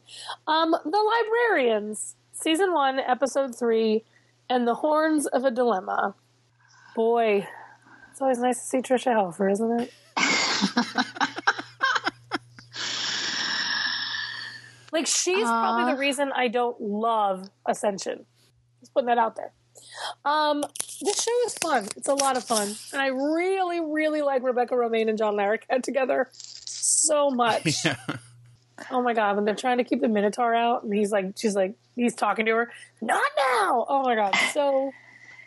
Um, 0.48 0.72
the 0.72 1.12
Librarians, 1.52 2.16
Season 2.38 2.70
1, 2.72 3.00
Episode 3.00 3.58
3, 3.58 4.04
and 4.50 4.68
the 4.68 4.74
Horns 4.74 5.26
of 5.26 5.44
a 5.44 5.50
Dilemma. 5.50 6.14
Boy, 6.94 7.48
it's 8.10 8.20
always 8.20 8.38
nice 8.38 8.60
to 8.60 8.66
see 8.66 8.78
Tricia 8.78 9.14
Helfer, 9.14 9.50
isn't 9.50 9.80
it? 9.80 9.90
like, 14.92 15.06
she's 15.06 15.44
probably 15.44 15.94
the 15.94 15.98
reason 15.98 16.30
I 16.36 16.48
don't 16.48 16.78
love 16.78 17.48
Ascension. 17.66 18.26
Just 18.80 18.92
putting 18.92 19.06
that 19.06 19.16
out 19.16 19.36
there. 19.36 19.52
Um, 20.26 20.62
this 21.00 21.22
show 21.22 21.32
is 21.46 21.54
fun. 21.54 21.86
It's 21.96 22.08
a 22.08 22.14
lot 22.14 22.36
of 22.36 22.44
fun, 22.44 22.68
and 22.92 23.00
I 23.00 23.06
really, 23.06 23.80
really 23.80 24.20
like 24.20 24.42
Rebecca 24.42 24.74
Romijn 24.74 25.08
and 25.08 25.16
John 25.16 25.36
Larroquette 25.36 25.82
together 25.82 26.28
so 26.32 27.30
much. 27.30 27.78
Yeah. 27.84 27.96
Oh 28.90 29.00
my 29.00 29.14
god, 29.14 29.36
when 29.36 29.46
they're 29.46 29.54
trying 29.54 29.78
to 29.78 29.84
keep 29.84 30.02
the 30.02 30.08
Minotaur 30.08 30.54
out, 30.54 30.82
and 30.82 30.92
he's 30.92 31.10
like, 31.10 31.32
she's 31.38 31.56
like, 31.56 31.76
he's 31.96 32.14
talking 32.14 32.46
to 32.46 32.52
her, 32.52 32.70
not 33.00 33.24
now. 33.36 33.84
Oh 33.88 34.02
my 34.04 34.14
god, 34.14 34.34
so 34.52 34.92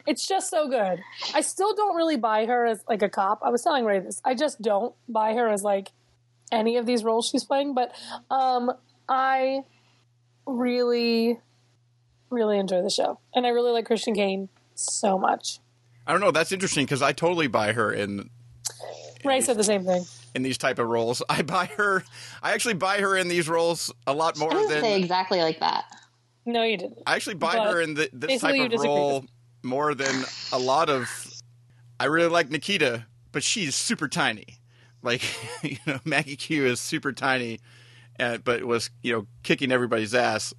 it's 0.06 0.28
just 0.28 0.50
so 0.50 0.68
good. 0.68 1.00
I 1.34 1.42
still 1.42 1.74
don't 1.76 1.96
really 1.96 2.18
buy 2.18 2.46
her 2.46 2.66
as 2.66 2.84
like 2.90 3.02
a 3.02 3.10
cop. 3.10 3.40
I 3.44 3.50
was 3.50 3.62
telling 3.62 3.86
Rae 3.86 4.00
this. 4.00 4.22
I 4.26 4.34
just 4.36 4.62
don't 4.62 4.94
buy 5.08 5.34
her 5.36 5.48
as 5.48 5.64
like 5.64 5.92
any 6.52 6.78
of 6.78 6.86
these 6.86 7.04
roles 7.04 7.30
she's 7.30 7.46
playing, 7.46 7.76
but 7.76 7.92
um, 8.30 8.72
I 9.08 9.62
really, 10.46 11.40
really 12.30 12.58
enjoy 12.60 12.82
the 12.82 12.90
show, 12.90 13.20
and 13.34 13.46
I 13.46 13.50
really 13.50 13.72
like 13.72 13.86
Christian 13.86 14.16
Kane 14.16 14.50
so 14.76 15.18
much. 15.18 15.60
I 16.08 16.12
don't 16.12 16.22
know. 16.22 16.32
That's 16.32 16.52
interesting 16.52 16.86
because 16.86 17.02
I 17.04 17.12
totally 17.12 17.48
buy 17.48 17.74
her 17.74 17.92
in 17.94 18.30
Rae 19.24 19.42
said 19.42 19.58
the 19.58 19.64
same 19.64 19.84
thing. 19.84 20.06
in 20.34 20.42
these 20.42 20.58
type 20.58 20.80
of 20.80 20.88
roles. 20.88 21.22
I 21.30 21.44
buy 21.44 21.66
her. 21.78 22.04
I 22.42 22.54
actually 22.54 22.76
buy 22.76 23.00
her 23.00 23.16
in 23.16 23.28
these 23.28 23.48
roles 23.48 23.94
a 24.08 24.14
lot 24.14 24.38
more 24.38 24.52
I 24.52 24.56
didn't 24.56 24.70
than 24.70 24.82
say 24.82 25.00
exactly 25.00 25.42
like 25.42 25.60
that. 25.60 25.86
No, 26.46 26.64
you 26.64 26.78
didn't. 26.78 27.00
I 27.06 27.16
actually 27.16 27.36
buy 27.36 27.56
But 27.56 27.72
her 27.72 27.82
in 27.82 27.94
the, 27.94 28.10
this 28.14 28.42
type 28.42 28.60
of 28.60 28.82
role 28.82 29.26
more 29.64 29.94
than 29.94 30.24
a 30.52 30.60
lot 30.60 30.90
of. 30.90 31.10
I 32.00 32.06
really 32.06 32.30
like 32.30 32.50
Nikita, 32.50 33.06
but 33.32 33.44
she's 33.44 33.76
super 33.76 34.08
tiny. 34.08 34.60
Like 35.02 35.22
you 35.64 35.78
know, 35.86 36.00
Maggie 36.06 36.36
Q 36.36 36.66
is 36.66 36.80
super 36.80 37.12
tiny, 37.12 37.60
uh, 38.20 38.38
but 38.38 38.64
was 38.64 38.90
you 39.02 39.14
know 39.14 39.28
kicking 39.44 39.72
everybody's 39.72 40.14
ass. 40.14 40.54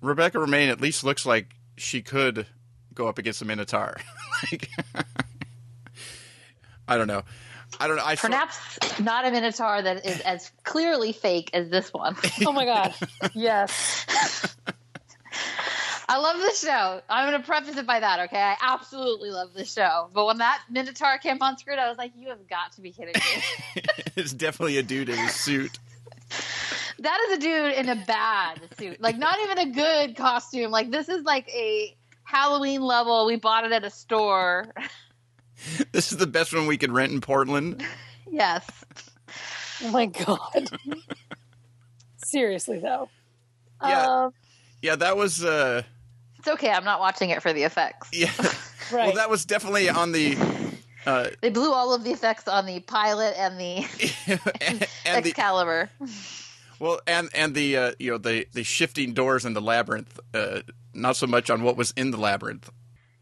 Rebecca 0.00 0.38
Romijn 0.38 0.68
at 0.70 0.80
least 0.80 1.04
looks 1.04 1.26
like 1.26 1.54
she 1.76 2.02
could 2.02 2.46
go 2.94 3.08
up 3.08 3.18
against 3.18 3.42
a 3.42 3.44
Minotaur. 3.44 3.96
like, 4.52 4.68
I 6.88 6.96
don't 6.96 7.08
know. 7.08 7.22
I 7.80 7.86
don't 7.86 7.96
know. 7.96 8.04
I 8.04 8.14
sort- 8.14 8.32
Perhaps 8.32 9.00
not 9.00 9.26
a 9.26 9.30
Minotaur 9.30 9.82
that 9.82 10.06
is 10.06 10.20
as 10.20 10.50
clearly 10.64 11.12
fake 11.12 11.50
as 11.52 11.68
this 11.68 11.92
one. 11.92 12.16
Oh 12.46 12.52
my 12.52 12.64
god, 12.64 12.94
yes. 13.34 14.06
I 16.10 16.16
love 16.18 16.38
the 16.38 16.52
show. 16.54 17.02
I'm 17.08 17.30
going 17.30 17.40
to 17.40 17.46
preface 17.46 17.76
it 17.76 17.86
by 17.86 18.00
that, 18.00 18.20
okay? 18.26 18.40
I 18.40 18.56
absolutely 18.62 19.30
love 19.30 19.52
the 19.54 19.64
show. 19.66 20.08
But 20.14 20.24
when 20.24 20.38
that 20.38 20.62
Minotaur 20.70 21.18
came 21.18 21.36
on 21.42 21.58
screen, 21.58 21.78
I 21.78 21.88
was 21.88 21.98
like, 21.98 22.12
you 22.16 22.30
have 22.30 22.48
got 22.48 22.72
to 22.72 22.80
be 22.80 22.92
kidding 22.92 23.12
me. 23.14 23.82
it's 24.16 24.32
definitely 24.32 24.78
a 24.78 24.82
dude 24.82 25.10
in 25.10 25.18
a 25.18 25.28
suit. 25.28 25.78
that 26.98 27.20
is 27.28 27.36
a 27.36 27.40
dude 27.40 27.74
in 27.74 27.88
a 27.90 27.96
bad 28.06 28.58
suit. 28.78 29.00
Like, 29.02 29.18
not 29.18 29.38
even 29.40 29.58
a 29.58 29.70
good 29.70 30.16
costume. 30.16 30.70
Like, 30.70 30.90
this 30.90 31.10
is 31.10 31.24
like 31.24 31.46
a 31.50 31.94
Halloween 32.24 32.80
level. 32.80 33.26
We 33.26 33.36
bought 33.36 33.64
it 33.64 33.72
at 33.72 33.84
a 33.84 33.90
store. 33.90 34.72
This 35.90 36.12
is 36.12 36.18
the 36.18 36.26
best 36.28 36.54
one 36.54 36.68
we 36.68 36.76
could 36.78 36.92
rent 36.92 37.10
in 37.10 37.20
Portland. 37.20 37.84
yes. 38.30 38.64
Oh 39.82 39.90
my 39.90 40.06
god. 40.06 40.70
Seriously 42.18 42.78
though. 42.78 43.08
Yeah. 43.82 44.06
Um, 44.26 44.32
Yeah, 44.82 44.94
that 44.94 45.16
was. 45.16 45.44
uh 45.44 45.82
It's 46.38 46.48
okay. 46.48 46.70
I'm 46.70 46.84
not 46.84 47.00
watching 47.00 47.30
it 47.30 47.42
for 47.42 47.52
the 47.52 47.64
effects. 47.64 48.08
Yeah. 48.12 48.30
right. 48.92 49.06
Well, 49.06 49.14
that 49.14 49.30
was 49.30 49.44
definitely 49.44 49.88
on 49.88 50.12
the. 50.12 50.36
Uh, 51.06 51.28
They 51.40 51.50
blew 51.50 51.72
all 51.72 51.94
of 51.94 52.04
the 52.04 52.10
effects 52.10 52.46
on 52.48 52.66
the 52.66 52.80
pilot 52.80 53.34
and 53.38 53.58
the 53.58 53.76
and, 54.60 54.86
and 55.06 55.24
the 55.24 55.30
Excalibur. 55.30 55.90
well, 56.78 57.00
and 57.06 57.28
and 57.34 57.54
the 57.54 57.76
uh, 57.76 57.92
you 57.98 58.10
know 58.12 58.18
the 58.18 58.46
the 58.52 58.62
shifting 58.64 59.14
doors 59.14 59.44
in 59.44 59.54
the 59.54 59.60
labyrinth. 59.60 60.18
Uh, 60.34 60.60
not 60.94 61.16
so 61.16 61.26
much 61.26 61.50
on 61.50 61.62
what 61.62 61.76
was 61.76 61.92
in 61.96 62.10
the 62.10 62.18
labyrinth. 62.18 62.70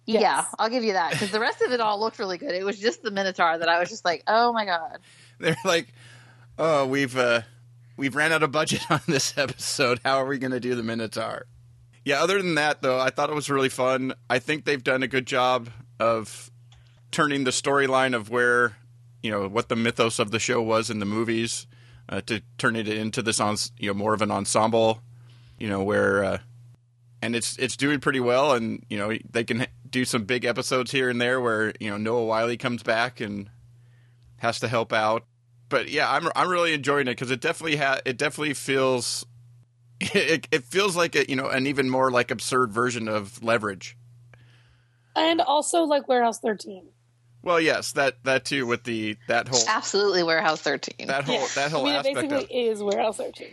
Yes. 0.07 0.23
Yeah, 0.23 0.45
I'll 0.59 0.69
give 0.71 0.85
you 0.85 0.93
that 0.93 1.13
because 1.13 1.33
the 1.33 1.41
rest 1.41 1.61
of 1.63 1.73
it 1.73 1.81
all 1.81 1.99
looked 1.99 2.19
really 2.21 2.39
good. 2.39 2.55
It 2.55 2.65
was 2.65 2.79
just 2.79 3.03
the 3.03 3.11
Minotaur 3.11 3.59
that 3.59 3.69
I 3.69 3.81
was 3.81 3.89
just 3.89 4.05
like, 4.05 4.23
oh 4.29 4.53
my 4.53 4.65
god. 4.65 4.99
They're 5.41 5.57
like, 5.65 5.93
oh, 6.59 6.87
we've 6.87 7.17
uh, 7.17 7.43
we've 7.97 8.15
ran 8.15 8.31
out 8.33 8.43
of 8.45 8.53
budget 8.53 8.89
on 8.91 9.01
this 9.09 9.37
episode. 9.37 10.01
How 10.05 10.19
are 10.19 10.27
we 10.27 10.39
going 10.39 10.53
to 10.53 10.61
do 10.61 10.75
the 10.77 10.83
Minotaur? 10.85 11.47
Yeah. 12.07 12.23
Other 12.23 12.41
than 12.41 12.55
that, 12.55 12.83
though, 12.83 13.01
I 13.01 13.11
thought 13.11 13.31
it 13.31 13.35
was 13.35 13.51
really 13.51 13.69
fun. 13.69 14.15
I 14.31 14.39
think 14.39 14.65
they've 14.65 14.83
done 14.83 15.03
a 15.03 15.09
good 15.09 15.27
job 15.27 15.69
of 15.99 16.51
turning 17.11 17.43
the 17.43 17.51
storyline 17.51 18.15
of 18.15 18.31
where 18.31 18.77
you 19.23 19.31
know 19.31 19.49
what 19.49 19.69
the 19.69 19.77
mythos 19.77 20.21
of 20.21 20.31
the 20.31 20.39
show 20.39 20.63
was 20.63 20.89
in 20.89 21.01
the 21.01 21.07
movies 21.07 21.67
uh, 22.09 22.21
to 22.23 22.43
turn 22.59 22.77
it 22.77 22.87
into 22.87 23.23
this 23.23 23.41
on 23.41 23.57
you 23.77 23.89
know 23.89 23.95
more 23.95 24.15
of 24.15 24.23
an 24.23 24.31
ensemble. 24.31 25.03
You 25.59 25.69
know 25.69 25.83
where. 25.83 26.25
Uh, 26.25 26.39
and 27.23 27.35
it's 27.35 27.57
it's 27.59 27.77
doing 27.77 27.99
pretty 27.99 28.21
well, 28.21 28.53
and 28.53 28.85
you 28.89 28.99
know 28.99 29.17
they 29.29 29.43
can 29.43 29.67
do 29.91 30.05
some 30.05 30.25
big 30.25 30.45
episodes 30.45 30.93
here 30.93 31.09
and 31.09 31.21
there 31.21 31.41
where 31.41 31.73
you 31.81 31.91
know 31.91 31.97
Noah 31.97 32.25
Wyle 32.25 32.57
comes 32.57 32.85
back 32.85 33.21
and 33.21 33.51
has 34.37 34.61
to 34.61 34.69
help 34.69 34.93
out. 34.93 35.25
But 35.69 35.89
yeah, 35.89 36.09
I'm 36.09 36.29
I'm 36.37 36.49
really 36.49 36.73
enjoying 36.73 37.09
it 37.09 37.13
because 37.13 37.33
it 37.33 37.41
definitely 37.41 37.79
ha- 37.79 38.01
it 38.05 38.17
definitely 38.17 38.55
feels 38.55 39.27
it, 40.01 40.47
it 40.51 40.65
feels 40.65 40.97
like 40.97 41.15
a 41.17 41.29
you 41.29 41.37
know 41.37 41.49
an 41.49 41.67
even 41.67 41.89
more 41.91 42.11
like 42.11 42.31
absurd 42.31 42.73
version 42.73 43.09
of 43.09 43.43
Leverage. 43.43 43.97
and 45.15 45.41
also 45.41 45.85
like 45.85 46.09
Warehouse 46.09 46.39
13. 46.41 46.89
Well, 47.43 47.61
yes, 47.61 47.93
that 47.93 48.23
that 48.25 48.45
too 48.45 48.67
with 48.67 48.85
the 48.85 49.17
that 49.29 49.49
whole 49.49 49.63
Absolutely 49.69 50.23
Warehouse 50.23 50.61
13. 50.63 51.07
that 51.07 51.25
whole 51.25 51.35
Yeah. 51.41 51.47
that 51.55 51.71
whole 51.71 51.83
I 51.87 51.89
mean, 51.89 51.95
it 51.95 51.99
aspect 51.99 52.29
basically 52.31 52.69
of. 52.71 52.75
is 52.77 52.83
Warehouse 52.83 53.17
13. 53.19 53.47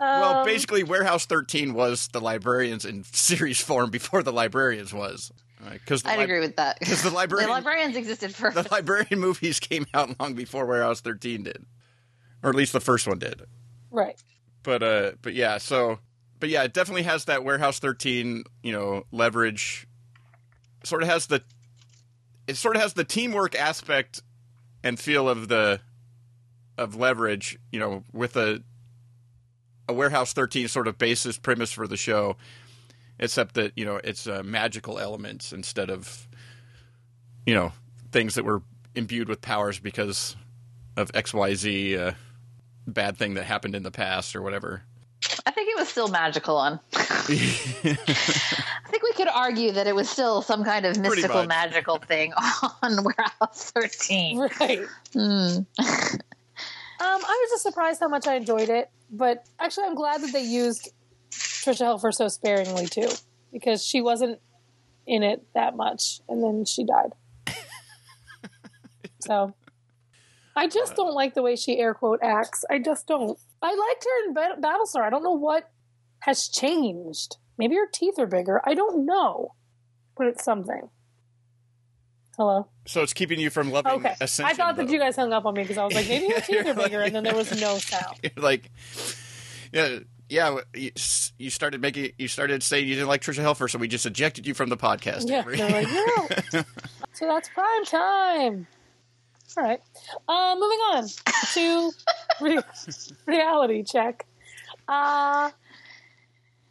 Well, 0.00 0.38
Um, 0.40 0.44
basically, 0.46 0.82
Warehouse 0.82 1.24
13 1.26 1.72
was 1.74 2.08
the 2.08 2.20
Librarians 2.20 2.84
in 2.84 3.04
series 3.12 3.60
form 3.60 3.90
before 3.90 4.22
the 4.22 4.32
Librarians 4.32 4.92
was. 4.92 5.30
Because 5.70 6.04
I'd 6.04 6.20
agree 6.20 6.40
with 6.40 6.56
that. 6.56 6.78
Because 6.80 7.02
the 7.04 7.10
librarian, 7.10 7.48
the 7.48 7.54
librarians 7.54 7.96
existed 7.96 8.34
first. 8.34 8.54
the 8.54 8.68
librarian 8.70 9.18
movies 9.20 9.60
came 9.60 9.86
out 9.94 10.18
long 10.20 10.34
before 10.34 10.66
Warehouse 10.66 11.00
13 11.00 11.44
did, 11.44 11.64
or 12.42 12.50
at 12.50 12.56
least 12.56 12.72
the 12.74 12.80
first 12.80 13.06
one 13.06 13.18
did. 13.18 13.42
right. 13.90 14.20
But 14.64 14.82
uh, 14.82 15.12
but 15.22 15.34
yeah, 15.34 15.58
so 15.58 16.00
but 16.44 16.50
yeah, 16.50 16.62
it 16.64 16.74
definitely 16.74 17.04
has 17.04 17.24
that 17.24 17.42
Warehouse 17.42 17.78
13, 17.78 18.44
you 18.62 18.72
know, 18.72 19.04
leverage. 19.10 19.86
Sort 20.82 21.02
of 21.02 21.08
has 21.08 21.26
the, 21.26 21.42
it 22.46 22.58
sort 22.58 22.76
of 22.76 22.82
has 22.82 22.92
the 22.92 23.02
teamwork 23.02 23.54
aspect 23.54 24.20
and 24.82 25.00
feel 25.00 25.26
of 25.26 25.48
the, 25.48 25.80
of 26.76 26.96
leverage, 26.96 27.58
you 27.72 27.80
know, 27.80 28.04
with 28.12 28.36
a, 28.36 28.62
a 29.88 29.94
Warehouse 29.94 30.34
13 30.34 30.68
sort 30.68 30.86
of 30.86 30.98
basis 30.98 31.38
premise 31.38 31.72
for 31.72 31.86
the 31.86 31.96
show, 31.96 32.36
except 33.18 33.54
that 33.54 33.72
you 33.74 33.86
know 33.86 33.98
it's 34.04 34.26
uh, 34.26 34.42
magical 34.44 34.98
elements 34.98 35.50
instead 35.50 35.88
of, 35.88 36.28
you 37.46 37.54
know, 37.54 37.72
things 38.12 38.34
that 38.34 38.44
were 38.44 38.62
imbued 38.94 39.30
with 39.30 39.40
powers 39.40 39.78
because 39.78 40.36
of 40.96 41.10
X 41.14 41.32
Y 41.32 41.54
Z. 41.54 41.96
Uh, 41.96 42.12
bad 42.86 43.16
thing 43.16 43.34
that 43.34 43.44
happened 43.44 43.74
in 43.74 43.82
the 43.82 43.90
past 43.90 44.34
or 44.36 44.42
whatever. 44.42 44.82
I 45.46 45.50
think 45.52 45.70
it 45.70 45.76
was 45.78 45.88
still 45.88 46.08
magical 46.08 46.56
on. 46.56 46.80
I 46.92 47.96
think 48.90 49.02
we 49.02 49.12
could 49.14 49.28
argue 49.28 49.72
that 49.72 49.86
it 49.86 49.94
was 49.94 50.08
still 50.08 50.42
some 50.42 50.64
kind 50.64 50.84
of 50.84 50.98
mystical, 50.98 51.46
magical 51.46 51.98
thing 51.98 52.32
on 52.82 53.04
Warehouse 53.04 53.70
13. 53.72 54.38
Right. 54.60 54.86
Hmm. 55.12 55.58
Um, 57.00 57.20
I 57.22 57.38
was 57.42 57.50
just 57.50 57.64
surprised 57.64 58.00
how 58.00 58.08
much 58.08 58.28
I 58.28 58.36
enjoyed 58.36 58.70
it, 58.70 58.88
but 59.10 59.44
actually, 59.58 59.86
I'm 59.88 59.96
glad 59.96 60.22
that 60.22 60.32
they 60.32 60.44
used 60.44 60.90
Tricia 61.32 61.82
Helfer 61.82 62.14
so 62.14 62.28
sparingly 62.28 62.86
too, 62.86 63.10
because 63.52 63.84
she 63.84 64.00
wasn't 64.00 64.40
in 65.04 65.24
it 65.24 65.44
that 65.54 65.76
much, 65.76 66.20
and 66.28 66.42
then 66.42 66.64
she 66.64 66.84
died. 66.84 67.12
so, 69.20 69.52
I 70.56 70.68
just 70.68 70.92
uh, 70.92 70.96
don't 70.96 71.14
like 71.14 71.34
the 71.34 71.42
way 71.42 71.56
she 71.56 71.78
air 71.78 71.94
quote 71.94 72.20
acts. 72.22 72.64
I 72.70 72.78
just 72.78 73.06
don't. 73.06 73.38
I 73.62 73.74
liked 73.74 74.04
her 74.04 74.28
in 74.28 74.34
Bat- 74.34 74.60
Battlestar. 74.60 75.02
I 75.02 75.10
don't 75.10 75.22
know 75.24 75.32
what 75.32 75.68
has 76.20 76.48
changed. 76.48 77.36
Maybe 77.58 77.74
her 77.76 77.86
teeth 77.92 78.18
are 78.18 78.26
bigger. 78.26 78.60
I 78.64 78.74
don't 78.74 79.04
know, 79.06 79.54
but 80.16 80.26
it's 80.28 80.44
something. 80.44 80.88
Hello. 82.36 82.68
So 82.86 83.02
it's 83.02 83.12
keeping 83.12 83.38
you 83.38 83.48
from 83.50 83.70
loving 83.70 83.92
Okay. 83.92 84.14
Ascension. 84.20 84.50
I 84.50 84.54
thought 84.54 84.76
that 84.76 84.90
you 84.90 84.98
guys 84.98 85.14
hung 85.14 85.32
up 85.32 85.44
on 85.46 85.54
me 85.54 85.62
because 85.62 85.78
I 85.78 85.84
was 85.84 85.94
like, 85.94 86.08
maybe 86.08 86.32
her 86.34 86.40
teeth 86.46 86.66
are 86.66 86.74
bigger, 86.74 86.98
like- 86.98 87.06
and 87.08 87.14
then 87.16 87.24
there 87.24 87.34
was 87.34 87.60
no 87.60 87.78
sound. 87.78 88.18
Like, 88.36 88.70
yeah, 89.72 89.98
yeah. 90.28 90.58
You, 90.74 90.90
you 91.38 91.50
started 91.50 91.80
making, 91.80 92.10
you 92.18 92.26
started 92.26 92.62
saying 92.64 92.88
you 92.88 92.94
didn't 92.94 93.08
like 93.08 93.22
Tricia 93.22 93.42
Helfer, 93.44 93.70
so 93.70 93.78
we 93.78 93.86
just 93.86 94.04
ejected 94.04 94.46
you 94.48 94.54
from 94.54 94.68
the 94.68 94.76
podcast. 94.76 95.28
Yeah, 95.28 95.44
like, 95.46 95.88
no. 96.52 96.64
so 97.12 97.26
that's 97.26 97.48
prime 97.50 97.84
time. 97.84 98.66
All 99.56 99.64
right. 99.64 99.80
Uh, 100.28 100.56
moving 100.58 100.78
on 100.78 101.08
to 101.54 101.92
re- 102.40 102.60
reality 103.26 103.82
check. 103.82 104.26
Uh, 104.88 105.50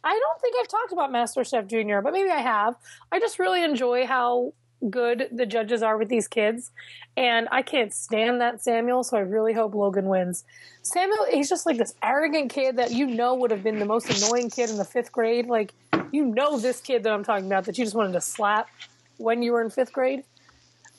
I 0.04 0.18
don't 0.18 0.40
think 0.40 0.56
I've 0.60 0.68
talked 0.68 0.92
about 0.92 1.10
MasterChef 1.10 1.66
Junior, 1.66 2.02
but 2.02 2.12
maybe 2.12 2.30
I 2.30 2.40
have. 2.40 2.76
I 3.10 3.18
just 3.18 3.38
really 3.38 3.64
enjoy 3.64 4.06
how 4.06 4.52
good 4.90 5.28
the 5.32 5.46
judges 5.46 5.82
are 5.82 5.96
with 5.96 6.10
these 6.10 6.28
kids, 6.28 6.70
and 7.16 7.48
I 7.50 7.62
can't 7.62 7.92
stand 7.92 8.42
that 8.42 8.62
Samuel. 8.62 9.02
So 9.02 9.16
I 9.16 9.20
really 9.20 9.54
hope 9.54 9.74
Logan 9.74 10.06
wins. 10.06 10.44
Samuel, 10.82 11.26
he's 11.30 11.48
just 11.48 11.64
like 11.64 11.78
this 11.78 11.94
arrogant 12.02 12.52
kid 12.52 12.76
that 12.76 12.90
you 12.90 13.06
know 13.06 13.34
would 13.34 13.50
have 13.50 13.62
been 13.62 13.78
the 13.78 13.86
most 13.86 14.10
annoying 14.10 14.50
kid 14.50 14.68
in 14.68 14.76
the 14.76 14.84
fifth 14.84 15.10
grade. 15.10 15.46
Like 15.46 15.72
you 16.12 16.26
know 16.26 16.58
this 16.58 16.80
kid 16.80 17.02
that 17.04 17.12
I'm 17.12 17.24
talking 17.24 17.46
about 17.46 17.64
that 17.64 17.78
you 17.78 17.84
just 17.84 17.96
wanted 17.96 18.12
to 18.12 18.20
slap 18.20 18.68
when 19.16 19.42
you 19.42 19.52
were 19.52 19.62
in 19.62 19.70
fifth 19.70 19.92
grade. 19.92 20.24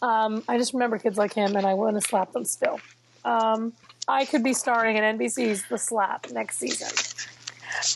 Um, 0.01 0.43
I 0.47 0.57
just 0.57 0.73
remember 0.73 0.97
kids 0.97 1.17
like 1.17 1.33
him, 1.33 1.55
and 1.55 1.65
I 1.65 1.73
want 1.73 1.95
to 1.95 2.07
slap 2.07 2.31
them 2.33 2.45
still. 2.45 2.79
Um, 3.23 3.73
I 4.07 4.25
could 4.25 4.43
be 4.43 4.53
starring 4.53 4.97
in 4.97 5.03
NBC's 5.17 5.65
The 5.69 5.77
Slap 5.77 6.29
next 6.31 6.57
season. 6.57 6.89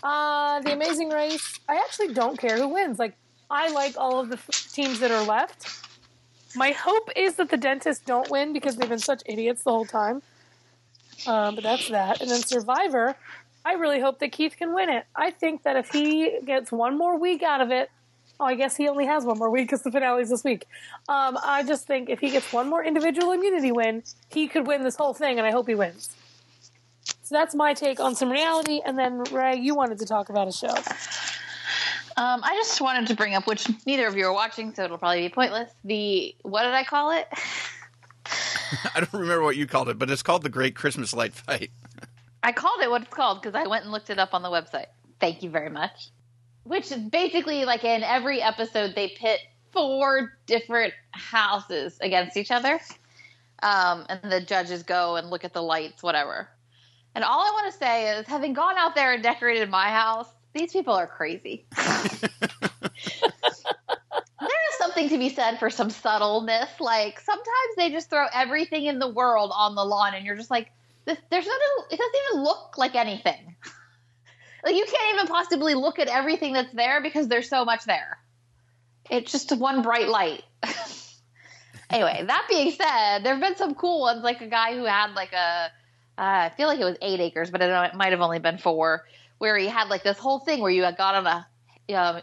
Uh, 0.04 0.60
the 0.62 0.74
Amazing 0.74 1.10
Race. 1.10 1.60
I 1.68 1.76
actually 1.76 2.14
don't 2.14 2.38
care 2.38 2.58
who 2.58 2.70
wins. 2.70 3.00
Like, 3.00 3.16
I 3.50 3.72
like 3.72 3.96
all 3.98 4.20
of 4.20 4.30
the 4.30 4.36
f- 4.36 4.72
teams 4.74 5.00
that 5.00 5.12
are 5.12 5.26
left. 5.26 5.68
My 6.56 6.72
hope 6.72 7.10
is 7.16 7.36
that 7.36 7.50
the 7.50 7.58
dentists 7.58 8.04
don't 8.04 8.30
win 8.30 8.54
because 8.54 8.76
they've 8.76 8.90
been 8.90 8.98
such 9.00 9.22
idiots 9.26 9.64
the 9.64 9.72
whole 9.72 9.86
time. 9.86 10.22
Um, 11.28 11.56
but 11.56 11.64
that's 11.64 11.90
that. 11.90 12.22
And 12.22 12.30
then 12.30 12.42
Survivor. 12.42 13.16
I 13.66 13.74
really 13.74 14.00
hope 14.00 14.20
that 14.20 14.32
Keith 14.32 14.56
can 14.58 14.74
win 14.74 14.90
it. 14.90 15.06
I 15.16 15.32
think 15.32 15.64
that 15.64 15.76
if 15.76 15.90
he 15.90 16.40
gets 16.46 16.72
one 16.72 16.98
more 16.98 17.20
week 17.20 17.44
out 17.44 17.62
of 17.62 17.72
it, 17.72 17.90
oh, 18.40 18.46
I 18.46 18.56
guess 18.56 18.76
he 18.76 18.88
only 18.88 19.06
has 19.06 19.26
one 19.26 19.38
more 19.38 19.50
week 19.50 19.68
because 19.68 19.82
the 19.82 19.92
finale's 19.92 20.30
this 20.30 20.44
week. 20.44 20.66
Um, 21.08 21.38
I 21.44 21.64
just 21.64 21.86
think 21.86 22.10
if 22.10 22.20
he 22.20 22.30
gets 22.32 22.52
one 22.54 22.70
more 22.70 22.84
individual 22.84 23.32
immunity 23.32 23.72
win, 23.72 24.04
he 24.30 24.48
could 24.48 24.66
win 24.68 24.84
this 24.84 24.96
whole 24.96 25.14
thing, 25.14 25.38
and 25.38 25.46
I 25.46 25.52
hope 25.52 25.68
he 25.68 25.76
wins. 25.76 26.16
So 27.04 27.36
that's 27.36 27.54
my 27.54 27.74
take 27.74 28.00
on 28.00 28.16
some 28.16 28.32
reality. 28.32 28.82
And 28.86 28.98
then 28.98 29.24
Rae, 29.32 29.56
you 29.56 29.76
wanted 29.76 30.00
to 30.00 30.06
talk 30.06 30.30
about 30.30 30.48
a 30.48 30.52
show. 30.52 30.74
Um, 32.18 32.42
I 32.44 32.56
just 32.56 32.82
wanted 32.82 33.08
to 33.08 33.16
bring 33.16 33.36
up, 33.36 33.48
which 33.48 33.68
neither 33.86 34.08
of 34.08 34.16
you 34.16 34.26
are 34.26 34.34
watching, 34.34 34.74
so 34.74 34.84
it'll 34.84 34.98
probably 34.98 35.22
be 35.22 35.30
pointless. 35.30 35.72
The 35.84 36.36
what 36.42 36.64
did 36.64 36.74
I 36.74 36.84
call 36.84 37.12
it? 37.12 37.28
I 38.96 39.00
don't 39.00 39.14
remember 39.14 39.44
what 39.44 39.58
you 39.58 39.68
called 39.68 39.90
it, 39.90 39.98
but 39.98 40.10
it's 40.10 40.24
called 40.24 40.44
the 40.44 40.50
Great 40.50 40.76
Christmas 40.76 41.14
Light 41.14 41.34
Fight. 41.34 41.72
I 42.44 42.52
called 42.52 42.82
it 42.82 42.90
what 42.90 43.04
it's 43.04 43.14
called 43.14 43.42
because 43.42 43.56
I 43.56 43.68
went 43.68 43.84
and 43.84 43.92
looked 43.92 44.10
it 44.10 44.20
up 44.20 44.34
on 44.34 44.42
the 44.42 44.50
website. 44.50 44.88
Thank 45.20 45.44
you 45.44 45.50
very 45.50 45.70
much. 45.70 46.10
Which 46.70 46.92
is 46.92 47.00
basically 47.00 47.66
like 47.66 47.84
in 47.84 48.04
every 48.04 48.44
episode 48.44 48.94
they 48.94 49.08
pit 49.08 49.40
four 49.72 50.34
different 50.46 50.94
houses 51.10 51.98
against 52.00 52.38
each 52.38 52.52
other, 52.52 52.80
um, 53.64 54.06
and 54.08 54.32
the 54.32 54.40
judges 54.40 54.84
go 54.84 55.16
and 55.16 55.32
look 55.32 55.44
at 55.44 55.52
the 55.52 55.64
lights, 55.64 56.04
whatever. 56.04 56.48
And 57.16 57.24
all 57.24 57.40
I 57.40 57.50
want 57.54 57.74
to 57.74 57.78
say 57.80 58.16
is, 58.16 58.28
having 58.28 58.54
gone 58.54 58.76
out 58.78 58.94
there 58.94 59.14
and 59.14 59.24
decorated 59.24 59.68
my 59.72 59.90
house, 59.90 60.28
these 60.54 60.72
people 60.72 60.94
are 60.94 61.08
crazy. 61.08 61.66
there 61.76 62.30
is 64.70 64.78
something 64.78 65.10
to 65.10 65.18
be 65.18 65.30
said 65.30 65.58
for 65.58 65.72
some 65.72 65.90
subtleness. 65.90 66.70
Like 66.80 67.20
sometimes 67.20 67.76
they 67.78 67.90
just 67.90 68.12
throw 68.12 68.28
everything 68.32 68.86
in 68.86 69.00
the 69.00 69.10
world 69.10 69.52
on 69.56 69.74
the 69.74 69.84
lawn, 69.84 70.14
and 70.14 70.24
you're 70.24 70.38
just 70.38 70.52
like, 70.52 70.72
there's 71.06 71.48
no. 71.48 71.84
It 71.90 71.98
doesn't 71.98 72.16
even 72.32 72.44
look 72.44 72.78
like 72.78 72.94
anything. 72.94 73.56
like 74.64 74.76
you 74.76 74.86
can't 74.86 75.16
even 75.16 75.28
possibly 75.28 75.74
look 75.74 76.00
at 76.00 76.08
everything 76.08 76.54
that's 76.54 76.74
there 76.74 77.02
because 77.02 77.28
there's 77.28 77.50
so 77.50 77.66
much 77.66 77.86
there. 77.86 78.18
It's 79.10 79.32
just 79.32 79.52
one 79.52 79.82
bright 79.82 80.08
light. 80.08 80.44
anyway, 81.90 82.24
that 82.26 82.46
being 82.50 82.72
said, 82.72 83.20
there 83.24 83.34
have 83.34 83.42
been 83.42 83.56
some 83.56 83.76
cool 83.76 84.02
ones, 84.02 84.24
like 84.24 84.42
a 84.42 84.48
guy 84.48 84.76
who 84.76 84.86
had 84.86 85.14
like 85.14 85.34
a. 85.34 85.72
Uh, 86.18 86.22
I 86.22 86.52
feel 86.58 86.68
like 86.68 86.80
it 86.80 86.84
was 86.84 86.98
eight 87.02 87.22
acres, 87.22 87.50
but 87.50 87.62
it, 87.62 87.70
it 87.70 87.96
might 87.96 88.12
have 88.12 88.20
only 88.22 88.40
been 88.40 88.58
four, 88.58 89.06
where 89.38 89.58
he 89.58 89.68
had 89.68 89.88
like 89.88 90.04
this 90.04 90.18
whole 90.18 90.40
thing 90.40 90.62
where 90.62 90.72
you 90.72 90.84
had 90.84 90.98
got 90.98 91.16
on 91.16 91.26
a 91.26 91.48
um, 91.96 92.22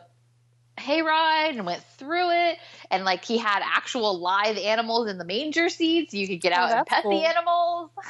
hayride 0.76 1.50
and 1.50 1.64
went 1.64 1.82
through 1.96 2.30
it, 2.30 2.58
and 2.90 3.04
like 3.04 3.24
he 3.24 3.38
had 3.38 3.62
actual 3.64 4.18
live 4.18 4.58
animals 4.58 5.08
in 5.08 5.18
the 5.18 5.24
manger 5.24 5.68
seats. 5.68 6.12
You 6.12 6.28
could 6.28 6.40
get 6.40 6.52
Oh, 6.52 6.56
out 6.56 6.72
and 6.72 6.86
pet 6.86 7.02
cool. 7.02 7.10
the 7.18 7.26
animals. 7.26 7.90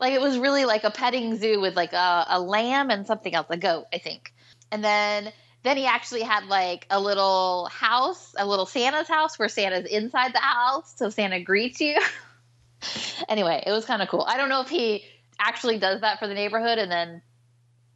like 0.00 0.12
it 0.12 0.20
was 0.20 0.38
really 0.38 0.64
like 0.64 0.84
a 0.84 0.90
petting 0.90 1.36
zoo 1.36 1.60
with 1.60 1.76
like 1.76 1.92
a, 1.92 2.26
a 2.28 2.40
lamb 2.40 2.90
and 2.90 3.06
something 3.06 3.34
else, 3.34 3.46
a 3.50 3.56
goat, 3.56 3.86
I 3.92 3.98
think. 3.98 4.32
And 4.70 4.84
then 4.84 5.32
then 5.64 5.76
he 5.76 5.86
actually 5.86 6.22
had 6.22 6.46
like 6.46 6.86
a 6.90 7.00
little 7.00 7.66
house, 7.66 8.34
a 8.38 8.46
little 8.46 8.66
Santa's 8.66 9.08
house 9.08 9.38
where 9.38 9.48
Santa's 9.48 9.86
inside 9.90 10.32
the 10.32 10.40
house, 10.40 10.94
so 10.96 11.10
Santa 11.10 11.40
greets 11.40 11.80
you. 11.80 11.98
anyway, 13.28 13.62
it 13.66 13.72
was 13.72 13.84
kind 13.84 14.02
of 14.02 14.08
cool. 14.08 14.24
I 14.26 14.36
don't 14.36 14.48
know 14.48 14.60
if 14.60 14.68
he 14.68 15.04
actually 15.38 15.78
does 15.78 16.00
that 16.02 16.18
for 16.18 16.26
the 16.26 16.34
neighborhood 16.34 16.78
and 16.78 16.90
then 16.90 17.22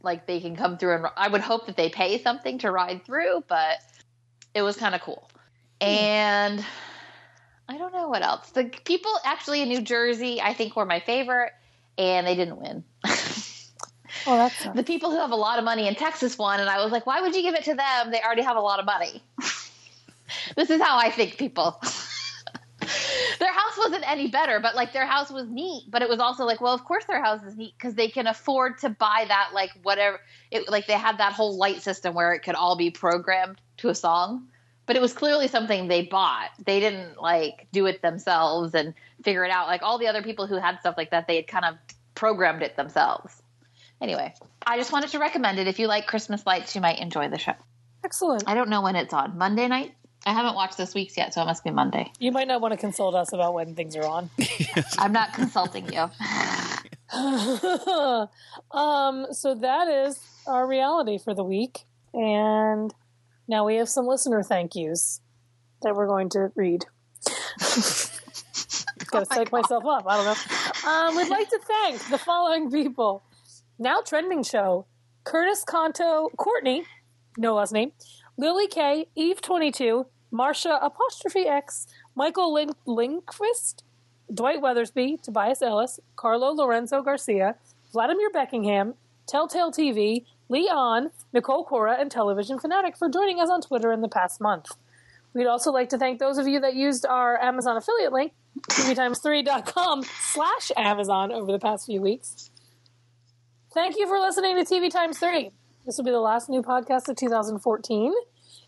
like 0.01 0.27
they 0.27 0.41
can 0.41 0.55
come 0.55 0.77
through 0.77 0.95
and 0.95 1.05
I 1.15 1.29
would 1.29 1.41
hope 1.41 1.67
that 1.67 1.77
they 1.77 1.89
pay 1.89 2.21
something 2.21 2.59
to 2.59 2.71
ride 2.71 3.05
through, 3.05 3.43
but 3.47 3.79
it 4.53 4.61
was 4.61 4.75
kind 4.75 4.93
of 4.93 5.01
cool. 5.01 5.29
Hmm. 5.81 5.87
And 5.87 6.65
I 7.69 7.77
don't 7.77 7.93
know 7.93 8.09
what 8.09 8.23
else. 8.23 8.49
The 8.51 8.65
people 8.65 9.11
actually 9.23 9.61
in 9.61 9.69
New 9.69 9.81
Jersey, 9.81 10.41
I 10.41 10.53
think, 10.53 10.75
were 10.75 10.85
my 10.85 10.99
favorite, 10.99 11.53
and 11.97 12.25
they 12.27 12.35
didn't 12.35 12.57
win. 12.57 12.83
Oh, 14.25 14.37
that's 14.37 14.63
the 14.75 14.83
people 14.83 15.11
who 15.11 15.17
have 15.17 15.31
a 15.31 15.35
lot 15.35 15.59
of 15.59 15.65
money 15.65 15.87
in 15.87 15.95
Texas 15.95 16.37
won, 16.37 16.59
and 16.59 16.69
I 16.69 16.81
was 16.81 16.91
like, 16.91 17.05
why 17.05 17.21
would 17.21 17.35
you 17.35 17.41
give 17.41 17.55
it 17.55 17.63
to 17.65 17.75
them? 17.75 18.11
They 18.11 18.21
already 18.21 18.43
have 18.43 18.55
a 18.55 18.61
lot 18.61 18.79
of 18.79 18.85
money. 18.85 19.21
this 20.55 20.69
is 20.69 20.81
how 20.81 20.97
I 20.97 21.09
think, 21.09 21.37
people. 21.37 21.81
their 23.39 23.51
house 23.51 23.77
wasn't 23.77 24.09
any 24.09 24.27
better, 24.27 24.59
but 24.59 24.75
like 24.75 24.93
their 24.93 25.05
house 25.05 25.29
was 25.29 25.47
neat. 25.49 25.83
But 25.89 26.01
it 26.01 26.09
was 26.09 26.19
also 26.19 26.45
like, 26.45 26.61
well, 26.61 26.73
of 26.73 26.85
course 26.85 27.05
their 27.05 27.21
house 27.21 27.43
is 27.43 27.57
neat 27.57 27.73
because 27.77 27.95
they 27.95 28.07
can 28.07 28.27
afford 28.27 28.77
to 28.79 28.89
buy 28.89 29.25
that, 29.27 29.49
like 29.53 29.71
whatever. 29.83 30.19
It 30.51 30.69
like 30.69 30.87
they 30.87 30.93
had 30.93 31.17
that 31.17 31.33
whole 31.33 31.57
light 31.57 31.81
system 31.81 32.13
where 32.13 32.33
it 32.33 32.39
could 32.39 32.55
all 32.55 32.77
be 32.77 32.91
programmed 32.91 33.59
to 33.77 33.89
a 33.89 33.95
song. 33.95 34.47
But 34.85 34.97
it 34.97 35.01
was 35.01 35.13
clearly 35.13 35.47
something 35.47 35.87
they 35.87 36.03
bought. 36.03 36.49
They 36.65 36.79
didn't 36.79 37.21
like 37.21 37.67
do 37.71 37.85
it 37.85 38.01
themselves 38.01 38.73
and 38.73 38.93
figure 39.23 39.43
it 39.43 39.51
out. 39.51 39.67
Like 39.67 39.81
all 39.81 39.97
the 39.97 40.07
other 40.07 40.21
people 40.21 40.47
who 40.47 40.55
had 40.55 40.79
stuff 40.79 40.95
like 40.97 41.11
that, 41.11 41.27
they 41.27 41.37
had 41.37 41.47
kind 41.47 41.65
of 41.65 41.75
programmed 42.15 42.61
it 42.61 42.75
themselves. 42.75 43.41
Anyway, 44.01 44.33
I 44.65 44.77
just 44.77 44.91
wanted 44.91 45.09
to 45.11 45.19
recommend 45.19 45.59
it. 45.59 45.67
If 45.67 45.79
you 45.79 45.87
like 45.87 46.07
Christmas 46.07 46.45
lights, 46.45 46.75
you 46.75 46.81
might 46.81 46.99
enjoy 46.99 47.29
the 47.29 47.37
show. 47.37 47.53
excellent. 48.03 48.43
I 48.47 48.53
don't 48.53 48.69
know 48.69 48.81
when 48.81 48.95
it's 48.95 49.13
on. 49.13 49.37
Monday 49.37 49.67
night? 49.67 49.93
I 50.25 50.31
haven't 50.31 50.55
watched 50.55 50.77
this 50.77 50.93
week's 50.93 51.17
yet, 51.17 51.33
so 51.33 51.41
it 51.41 51.45
must 51.45 51.63
be 51.63 51.71
Monday. 51.71 52.11
You 52.17 52.31
might 52.31 52.47
not 52.47 52.61
want 52.61 52.73
to 52.73 52.77
consult 52.77 53.13
us 53.13 53.33
about 53.33 53.53
when 53.53 53.75
things 53.75 53.95
are 53.95 54.05
on. 54.05 54.29
I'm 54.97 55.11
not 55.11 55.33
consulting 55.33 55.91
you. 55.91 55.99
um, 58.71 59.27
so 59.31 59.53
that 59.55 59.87
is 59.87 60.19
our 60.47 60.65
reality 60.67 61.17
for 61.17 61.33
the 61.33 61.43
week. 61.43 61.79
And 62.13 62.93
now 63.47 63.65
we 63.65 63.75
have 63.75 63.89
some 63.89 64.07
listener 64.07 64.43
thank 64.43 64.75
yous 64.75 65.19
that 65.81 65.95
we're 65.95 66.07
going 66.07 66.29
to 66.29 66.51
read. 66.55 66.85
Gotta 69.13 69.25
psych 69.27 69.51
myself 69.51 69.85
up. 69.85 70.05
I 70.07 70.15
don't 70.17 70.25
know. 70.25 70.89
Um, 70.89 71.15
we'd 71.15 71.29
like 71.29 71.49
to 71.49 71.59
thank 71.59 72.09
the 72.09 72.17
following 72.17 72.69
people. 72.71 73.23
Now 73.79 74.01
trending 74.01 74.43
show, 74.43 74.85
Curtis 75.23 75.63
Conto, 75.63 76.29
Courtney, 76.37 76.83
no 77.37 77.55
last 77.55 77.71
name, 77.73 77.91
Lily 78.37 78.67
K, 78.67 79.07
Eve 79.15 79.41
twenty 79.41 79.71
two, 79.71 80.07
Marsha 80.31 80.79
apostrophe 80.81 81.41
X, 81.47 81.87
Michael 82.15 82.53
Lin- 82.53 83.21
Dwight 84.33 84.61
Weathersby, 84.61 85.21
Tobias 85.21 85.61
Ellis, 85.61 85.99
Carlo 86.15 86.51
Lorenzo 86.51 87.01
Garcia, 87.01 87.55
Vladimir 87.91 88.31
Beckingham, 88.31 88.95
Telltale 89.27 89.71
TV, 89.71 90.25
Leon, 90.49 91.11
Nicole 91.33 91.63
Cora, 91.65 91.97
and 91.99 92.09
Television 92.11 92.59
Fanatic 92.59 92.97
for 92.97 93.09
joining 93.09 93.39
us 93.39 93.49
on 93.49 93.61
Twitter 93.61 93.91
in 93.91 94.01
the 94.01 94.07
past 94.09 94.41
month. 94.41 94.67
We'd 95.33 95.47
also 95.47 95.71
like 95.71 95.89
to 95.89 95.97
thank 95.97 96.19
those 96.19 96.37
of 96.37 96.47
you 96.47 96.59
that 96.61 96.75
used 96.75 97.05
our 97.05 97.39
Amazon 97.41 97.77
affiliate 97.77 98.13
link, 98.13 98.33
tvtimes3.com 98.69 100.03
slash 100.03 100.71
Amazon 100.77 101.31
over 101.31 101.51
the 101.51 101.59
past 101.59 101.85
few 101.85 102.01
weeks. 102.01 102.49
Thank 103.73 103.97
you 103.97 104.07
for 104.07 104.19
listening 104.19 104.55
to 104.55 104.63
TV 104.63 104.89
Times 104.89 105.17
3. 105.17 105.51
This 105.85 105.97
will 105.97 106.05
be 106.05 106.11
the 106.11 106.19
last 106.19 106.49
new 106.49 106.61
podcast 106.61 107.09
of 107.09 107.15
2014. 107.15 108.13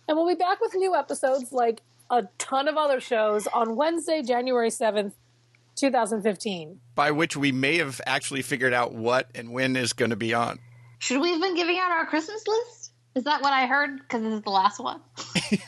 And 0.08 0.18
we'll 0.18 0.28
be 0.28 0.36
back 0.36 0.60
with 0.62 0.74
new 0.76 0.96
episodes 0.96 1.52
like 1.52 1.82
a 2.10 2.24
ton 2.38 2.68
of 2.68 2.78
other 2.78 3.00
shows 3.00 3.48
on 3.48 3.76
Wednesday, 3.76 4.22
January 4.22 4.70
7th 4.70 5.14
2015. 5.76 6.80
By 6.96 7.12
which 7.12 7.38
we 7.38 7.52
may 7.52 7.78
have 7.78 8.02
actually 8.06 8.42
figured 8.42 8.74
out 8.74 8.94
what 8.94 9.30
and 9.36 9.52
when 9.52 9.76
is 9.76 9.94
going 9.94 10.12
to 10.12 10.16
be 10.16 10.34
on. 10.34 10.60
Should 11.00 11.22
we 11.22 11.32
have 11.32 11.42
been 11.42 11.56
giving 11.56 11.78
out 11.78 11.92
our 11.92 12.06
Christmas 12.06 12.44
list? 12.48 12.92
Is 13.16 13.24
that 13.24 13.42
what 13.42 13.54
I 13.54 13.66
heard? 13.66 13.98
Because 13.98 14.22
this 14.24 14.34
is 14.34 14.42
the 14.42 14.50
last 14.50 14.80
one. 14.80 15.00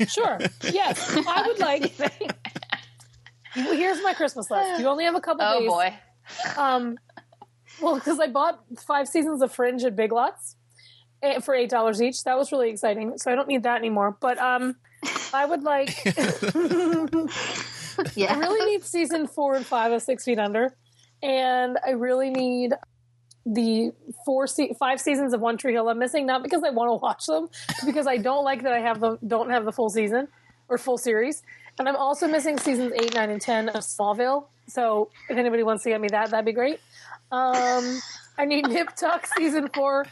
Sure. 0.07 0.39
yes. 0.63 1.15
I 1.27 1.47
would 1.47 1.59
like. 1.59 1.93
Here's 3.63 4.01
my 4.03 4.13
Christmas 4.13 4.49
list. 4.51 4.79
You 4.79 4.87
only 4.87 5.05
have 5.05 5.15
a 5.15 5.21
couple 5.21 5.45
oh 5.45 5.59
days. 5.59 5.69
boy. 5.69 5.93
Um, 6.57 6.97
well, 7.81 7.95
because 7.95 8.19
I 8.19 8.27
bought 8.27 8.63
five 8.85 9.07
seasons 9.07 9.41
of 9.41 9.51
Fringe 9.51 9.83
at 9.83 9.95
Big 9.95 10.11
Lots 10.11 10.55
eh, 11.23 11.39
for 11.39 11.53
eight 11.55 11.69
dollars 11.69 12.01
each. 12.01 12.23
That 12.23 12.37
was 12.37 12.51
really 12.51 12.69
exciting. 12.69 13.17
So 13.17 13.31
I 13.31 13.35
don't 13.35 13.47
need 13.47 13.63
that 13.63 13.77
anymore. 13.77 14.17
But 14.19 14.37
um, 14.37 14.75
I 15.33 15.45
would 15.45 15.63
like. 15.63 15.95
Yeah. 18.15 18.33
I 18.33 18.37
really 18.37 18.71
need 18.71 18.83
season 18.83 19.27
four 19.27 19.55
and 19.55 19.65
five 19.65 19.91
of 19.91 20.01
Six 20.01 20.23
Feet 20.23 20.39
Under, 20.39 20.75
and 21.23 21.77
I 21.85 21.91
really 21.91 22.29
need 22.29 22.73
the 23.45 23.91
four 24.25 24.45
se- 24.45 24.75
five 24.79 24.99
seasons 24.99 25.33
of 25.33 25.41
One 25.41 25.57
Tree 25.57 25.73
Hill. 25.73 25.89
I'm 25.89 25.97
missing 25.97 26.25
not 26.25 26.43
because 26.43 26.63
I 26.63 26.69
want 26.69 26.89
to 26.89 26.95
watch 26.95 27.25
them, 27.25 27.47
because 27.85 28.05
I 28.05 28.17
don't 28.17 28.43
like 28.43 28.63
that 28.63 28.73
I 28.73 28.79
have 28.81 28.99
the 28.99 29.17
don't 29.25 29.49
have 29.49 29.65
the 29.65 29.71
full 29.71 29.89
season 29.89 30.27
or 30.69 30.77
full 30.77 30.97
series, 30.97 31.41
and 31.79 31.87
I'm 31.89 31.95
also 31.95 32.27
missing 32.27 32.57
seasons 32.59 32.93
eight, 32.93 33.13
nine, 33.15 33.29
and 33.29 33.41
ten 33.41 33.69
of 33.69 33.83
Smallville. 33.83 34.45
So 34.67 35.09
if 35.29 35.37
anybody 35.37 35.63
wants 35.63 35.83
to 35.83 35.89
get 35.89 36.01
me 36.01 36.07
that, 36.09 36.31
that'd 36.31 36.45
be 36.45 36.51
great. 36.53 36.79
Um, 37.31 37.99
I 38.37 38.45
need 38.45 38.67
Nip 38.69 38.95
Tuck 38.95 39.27
season 39.37 39.69
four, 39.73 40.05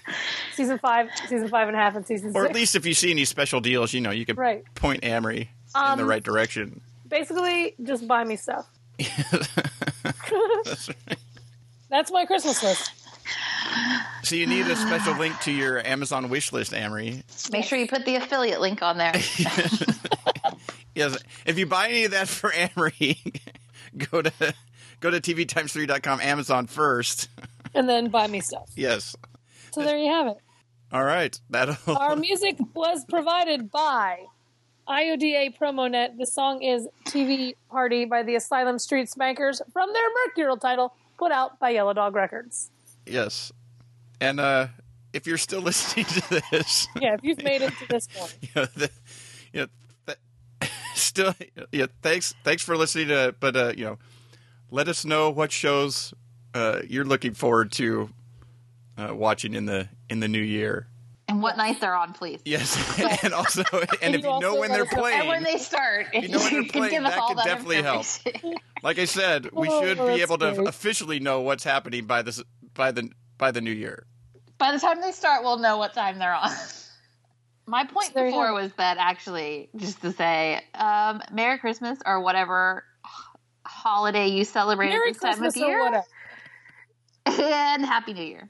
season 0.53 0.79
five, 0.79 1.09
season 1.27 1.47
five 1.49 1.67
and 1.67 1.75
a 1.75 1.79
half, 1.79 1.95
and 1.95 2.05
season 2.05 2.31
Or 2.35 2.43
six. 2.43 2.49
at 2.49 2.55
least 2.55 2.75
if 2.75 2.85
you 2.85 2.93
see 2.93 3.11
any 3.11 3.25
special 3.25 3.61
deals, 3.61 3.93
you 3.93 4.01
know, 4.01 4.11
you 4.11 4.25
could 4.25 4.37
Right. 4.37 4.63
point 4.75 5.01
Amrie 5.03 5.41
in 5.41 5.47
Um, 5.75 5.97
the 5.97 6.05
right 6.05 6.23
direction. 6.23 6.81
Basically, 7.07 7.75
just 7.83 8.07
buy 8.07 8.23
me 8.23 8.35
stuff. 8.35 8.67
That's 8.99 10.89
right. 10.89 11.17
That's 11.89 12.11
my 12.11 12.25
Christmas 12.25 12.63
list. 12.63 12.91
So 14.23 14.35
you 14.35 14.47
need 14.47 14.67
a 14.67 14.75
special 14.75 15.15
link 15.15 15.39
to 15.41 15.51
your 15.51 15.85
Amazon 15.85 16.29
wish 16.29 16.51
list, 16.53 16.71
Amrie. 16.73 17.23
Make 17.51 17.65
sure 17.65 17.77
you 17.77 17.87
put 17.87 18.05
the 18.05 18.15
affiliate 18.15 18.59
link 18.61 18.81
on 18.81 18.97
there. 18.97 19.13
Yes, 20.95 21.17
if 21.45 21.59
you 21.59 21.65
buy 21.65 21.89
any 21.89 22.05
of 22.05 22.11
that 22.11 22.27
for 22.29 22.49
Amrie, 22.51 23.39
go 24.11 24.21
to 24.21 24.31
go 25.01 25.11
to 25.11 25.19
tvtimes3.com 25.19 26.21
Amazon 26.21 26.67
first. 26.67 27.29
and 27.75 27.87
then 27.87 28.09
buy 28.09 28.27
me 28.27 28.39
stuff. 28.39 28.69
Yes. 28.75 29.15
So 29.71 29.83
there 29.83 29.97
you 29.97 30.09
have 30.09 30.27
it. 30.27 30.37
All 30.91 31.03
right. 31.03 31.37
That'll 31.49 31.75
Our 31.97 32.15
music 32.15 32.57
was 32.73 33.03
provided 33.05 33.69
by 33.69 34.23
IODA 34.87 35.57
PromoNet. 35.57 36.17
The 36.17 36.25
song 36.25 36.63
is 36.63 36.87
TV 37.05 37.55
Party 37.69 38.05
by 38.05 38.23
the 38.23 38.35
Asylum 38.35 38.79
Street 38.79 39.09
Spankers 39.09 39.61
from 39.73 39.91
their 39.91 40.03
Mercurial 40.27 40.57
title, 40.57 40.93
put 41.17 41.31
out 41.31 41.59
by 41.59 41.71
Yellow 41.71 41.93
Dog 41.93 42.15
Records. 42.15 42.71
Yes. 43.05 43.51
And 44.21 44.39
uh 44.39 44.67
if 45.11 45.27
you're 45.27 45.37
still 45.37 45.61
listening 45.69 46.05
to 46.05 46.41
this, 46.51 46.87
Yeah, 47.01 47.15
if 47.15 47.21
you've 47.23 47.43
made 47.43 47.61
it 47.61 47.73
to 47.79 47.87
this 47.89 48.07
point. 48.07 48.37
you 48.41 48.49
know, 48.55 48.65
the, 48.75 48.89
you 49.53 49.61
know 49.61 49.67
still 50.95 51.33
yeah, 51.71 51.85
thanks 52.01 52.33
thanks 52.43 52.63
for 52.63 52.75
listening 52.77 53.09
to 53.09 53.35
but 53.39 53.55
uh 53.55 53.73
you 53.77 53.85
know, 53.85 53.97
let 54.71 54.87
us 54.87 55.05
know 55.05 55.29
what 55.29 55.51
shows 55.51 56.13
uh 56.53 56.79
you're 56.87 57.05
looking 57.05 57.33
forward 57.33 57.71
to 57.73 58.09
uh 58.97 59.13
watching 59.13 59.53
in 59.53 59.65
the 59.65 59.87
in 60.09 60.19
the 60.19 60.27
new 60.27 60.41
year. 60.41 60.87
and 61.27 61.41
what 61.41 61.57
nights 61.57 61.79
they're 61.79 61.95
on, 61.95 62.13
please. 62.13 62.39
Yes. 62.45 62.77
and 63.23 63.33
also 63.33 63.63
and, 64.01 64.15
if 64.15 64.23
you 64.23 64.29
you 64.33 64.39
know 64.39 64.55
when 64.55 64.71
they're 64.71 64.85
playing 64.85 65.19
And 65.21 65.27
when 65.27 65.43
they 65.43 65.57
start, 65.57 66.07
if 66.13 66.23
you 66.23 66.29
know 66.29 66.39
when 66.39 66.53
they're 66.53 66.61
can 66.69 66.71
playing, 66.71 66.91
give 66.91 67.03
that 67.03 67.19
could 67.27 67.37
that 67.39 67.45
definitely 67.45 67.81
help. 67.81 68.05
Like 68.83 68.99
I 68.99 69.05
said, 69.05 69.49
we 69.51 69.67
Oh, 69.69 69.81
should 69.81 69.97
be 69.97 70.03
that's 70.05 70.21
able 70.21 70.37
to 70.39 70.61
officially 70.63 71.19
know 71.19 71.41
what's 71.41 71.63
happening 71.63 72.05
by 72.05 72.21
this 72.21 72.41
by 72.73 72.91
the 72.91 73.09
by 73.37 73.51
the 73.51 73.59
new 73.61 73.71
year. 73.71 74.05
By 74.57 74.71
the 74.71 74.79
time 74.79 75.01
they 75.01 75.11
start, 75.11 75.43
we'll 75.43 75.57
know 75.57 75.77
what 75.77 75.93
time 75.93 76.19
they're 76.19 76.33
on. 76.35 76.51
My 77.67 77.83
point 77.85 78.13
So 78.13 78.23
before 78.23 78.53
was 78.53 78.71
that 78.77 78.97
actually, 78.99 79.69
just 79.75 80.01
to 80.01 80.11
say, 80.11 80.61
um, 80.75 81.21
Merry 81.31 81.57
Christmas 81.57 81.97
or 82.05 82.21
whatever 82.21 82.83
holiday 83.65 84.27
you 84.27 84.43
celebrate 84.45 84.89
Merry 84.89 85.09
at 85.09 85.13
this 85.15 85.21
time 85.21 85.37
Christmas 85.39 85.55
of 85.55 85.63
or 85.63 85.67
year, 85.67 85.79
whatever. 85.83 86.05
and 87.25 87.85
Happy 87.85 88.13
New 88.13 88.23
Year. 88.23 88.49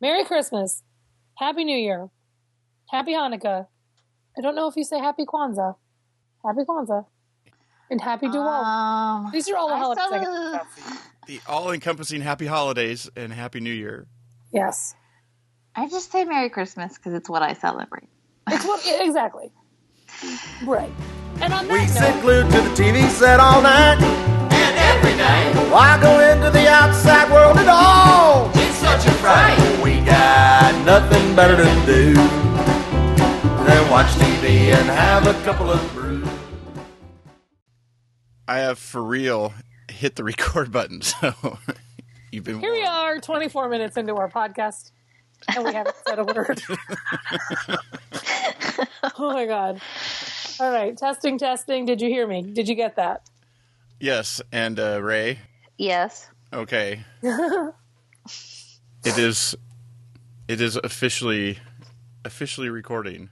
Merry 0.00 0.24
Christmas. 0.24 0.82
Happy 1.36 1.64
New 1.64 1.76
Year. 1.78 2.08
Happy 2.90 3.12
Hanukkah. 3.12 3.66
I 4.36 4.40
don't 4.40 4.54
know 4.56 4.68
if 4.68 4.76
you 4.76 4.84
say 4.84 4.98
Happy 4.98 5.24
Kwanzaa. 5.24 5.76
Happy 6.44 6.60
Kwanzaa. 6.68 7.04
And 7.90 8.00
Happy 8.00 8.26
Diwali. 8.26 8.64
Um, 8.64 9.30
These 9.32 9.48
are 9.48 9.56
all 9.56 9.68
the 9.68 9.76
holidays. 9.76 10.04
I 10.10 10.18
cele- 10.24 10.58
can. 10.58 10.98
The 11.26 11.40
all-encompassing 11.46 12.20
Happy 12.22 12.46
Holidays 12.46 13.08
and 13.16 13.32
Happy 13.32 13.60
New 13.60 13.72
Year. 13.72 14.06
Yes. 14.52 14.94
I 15.78 15.86
just 15.86 16.10
say 16.10 16.24
Merry 16.24 16.50
Christmas 16.50 16.94
because 16.94 17.14
it's 17.14 17.30
what 17.30 17.40
I 17.40 17.52
celebrate. 17.52 18.08
It's 18.50 18.64
what 18.64 18.82
exactly. 19.00 19.52
Right. 20.66 20.90
And 21.40 21.52
on 21.52 21.68
We 21.68 21.76
that 21.78 21.88
sit 21.88 22.14
note, 22.16 22.22
glued 22.22 22.50
to 22.50 22.68
the 22.68 22.74
TV 22.74 23.08
set 23.08 23.38
all 23.38 23.62
night. 23.62 24.02
And 24.50 24.76
every 24.76 25.14
night. 25.16 25.70
Why 25.70 25.96
go 26.02 26.18
into 26.18 26.50
the 26.50 26.68
outside 26.68 27.30
world 27.30 27.58
at 27.58 27.68
all? 27.68 28.50
it's 28.56 28.74
such 28.74 29.06
a 29.06 29.12
fright. 29.22 29.56
We 29.84 30.00
got 30.04 30.74
nothing 30.84 31.36
better 31.36 31.56
to 31.56 31.86
do 31.86 32.14
than 33.64 33.88
watch 33.88 34.08
TV 34.18 34.74
and 34.74 34.88
have 34.88 35.28
a 35.28 35.34
couple 35.44 35.70
of 35.70 35.80
brews. 35.92 36.26
I 38.48 38.58
have 38.58 38.80
for 38.80 39.04
real 39.04 39.52
hit 39.88 40.16
the 40.16 40.24
record 40.32 40.72
button, 40.72 41.02
so 41.02 41.34
you've 42.32 42.42
been 42.42 42.58
here 42.58 42.72
we 42.72 42.84
are, 42.84 43.20
24 43.20 43.68
minutes 43.68 43.96
into 43.96 44.16
our 44.16 44.28
podcast, 44.28 44.90
and 45.54 45.64
we 45.64 45.72
haven't 45.72 45.96
said 46.06 46.18
a 46.18 46.24
word. 46.24 46.62
oh 49.18 49.32
my 49.32 49.46
god! 49.46 49.80
All 50.60 50.70
right, 50.70 50.96
testing, 50.96 51.38
testing. 51.38 51.86
Did 51.86 52.00
you 52.00 52.08
hear 52.08 52.26
me? 52.26 52.42
Did 52.42 52.68
you 52.68 52.74
get 52.74 52.96
that? 52.96 53.28
Yes, 54.00 54.40
and 54.52 54.78
uh, 54.78 55.02
Rae. 55.02 55.38
Yes. 55.76 56.28
Okay. 56.52 57.04
it 57.22 57.72
is. 59.04 59.54
It 60.48 60.60
is 60.60 60.76
officially, 60.76 61.58
officially 62.24 62.70
recording. 62.70 63.30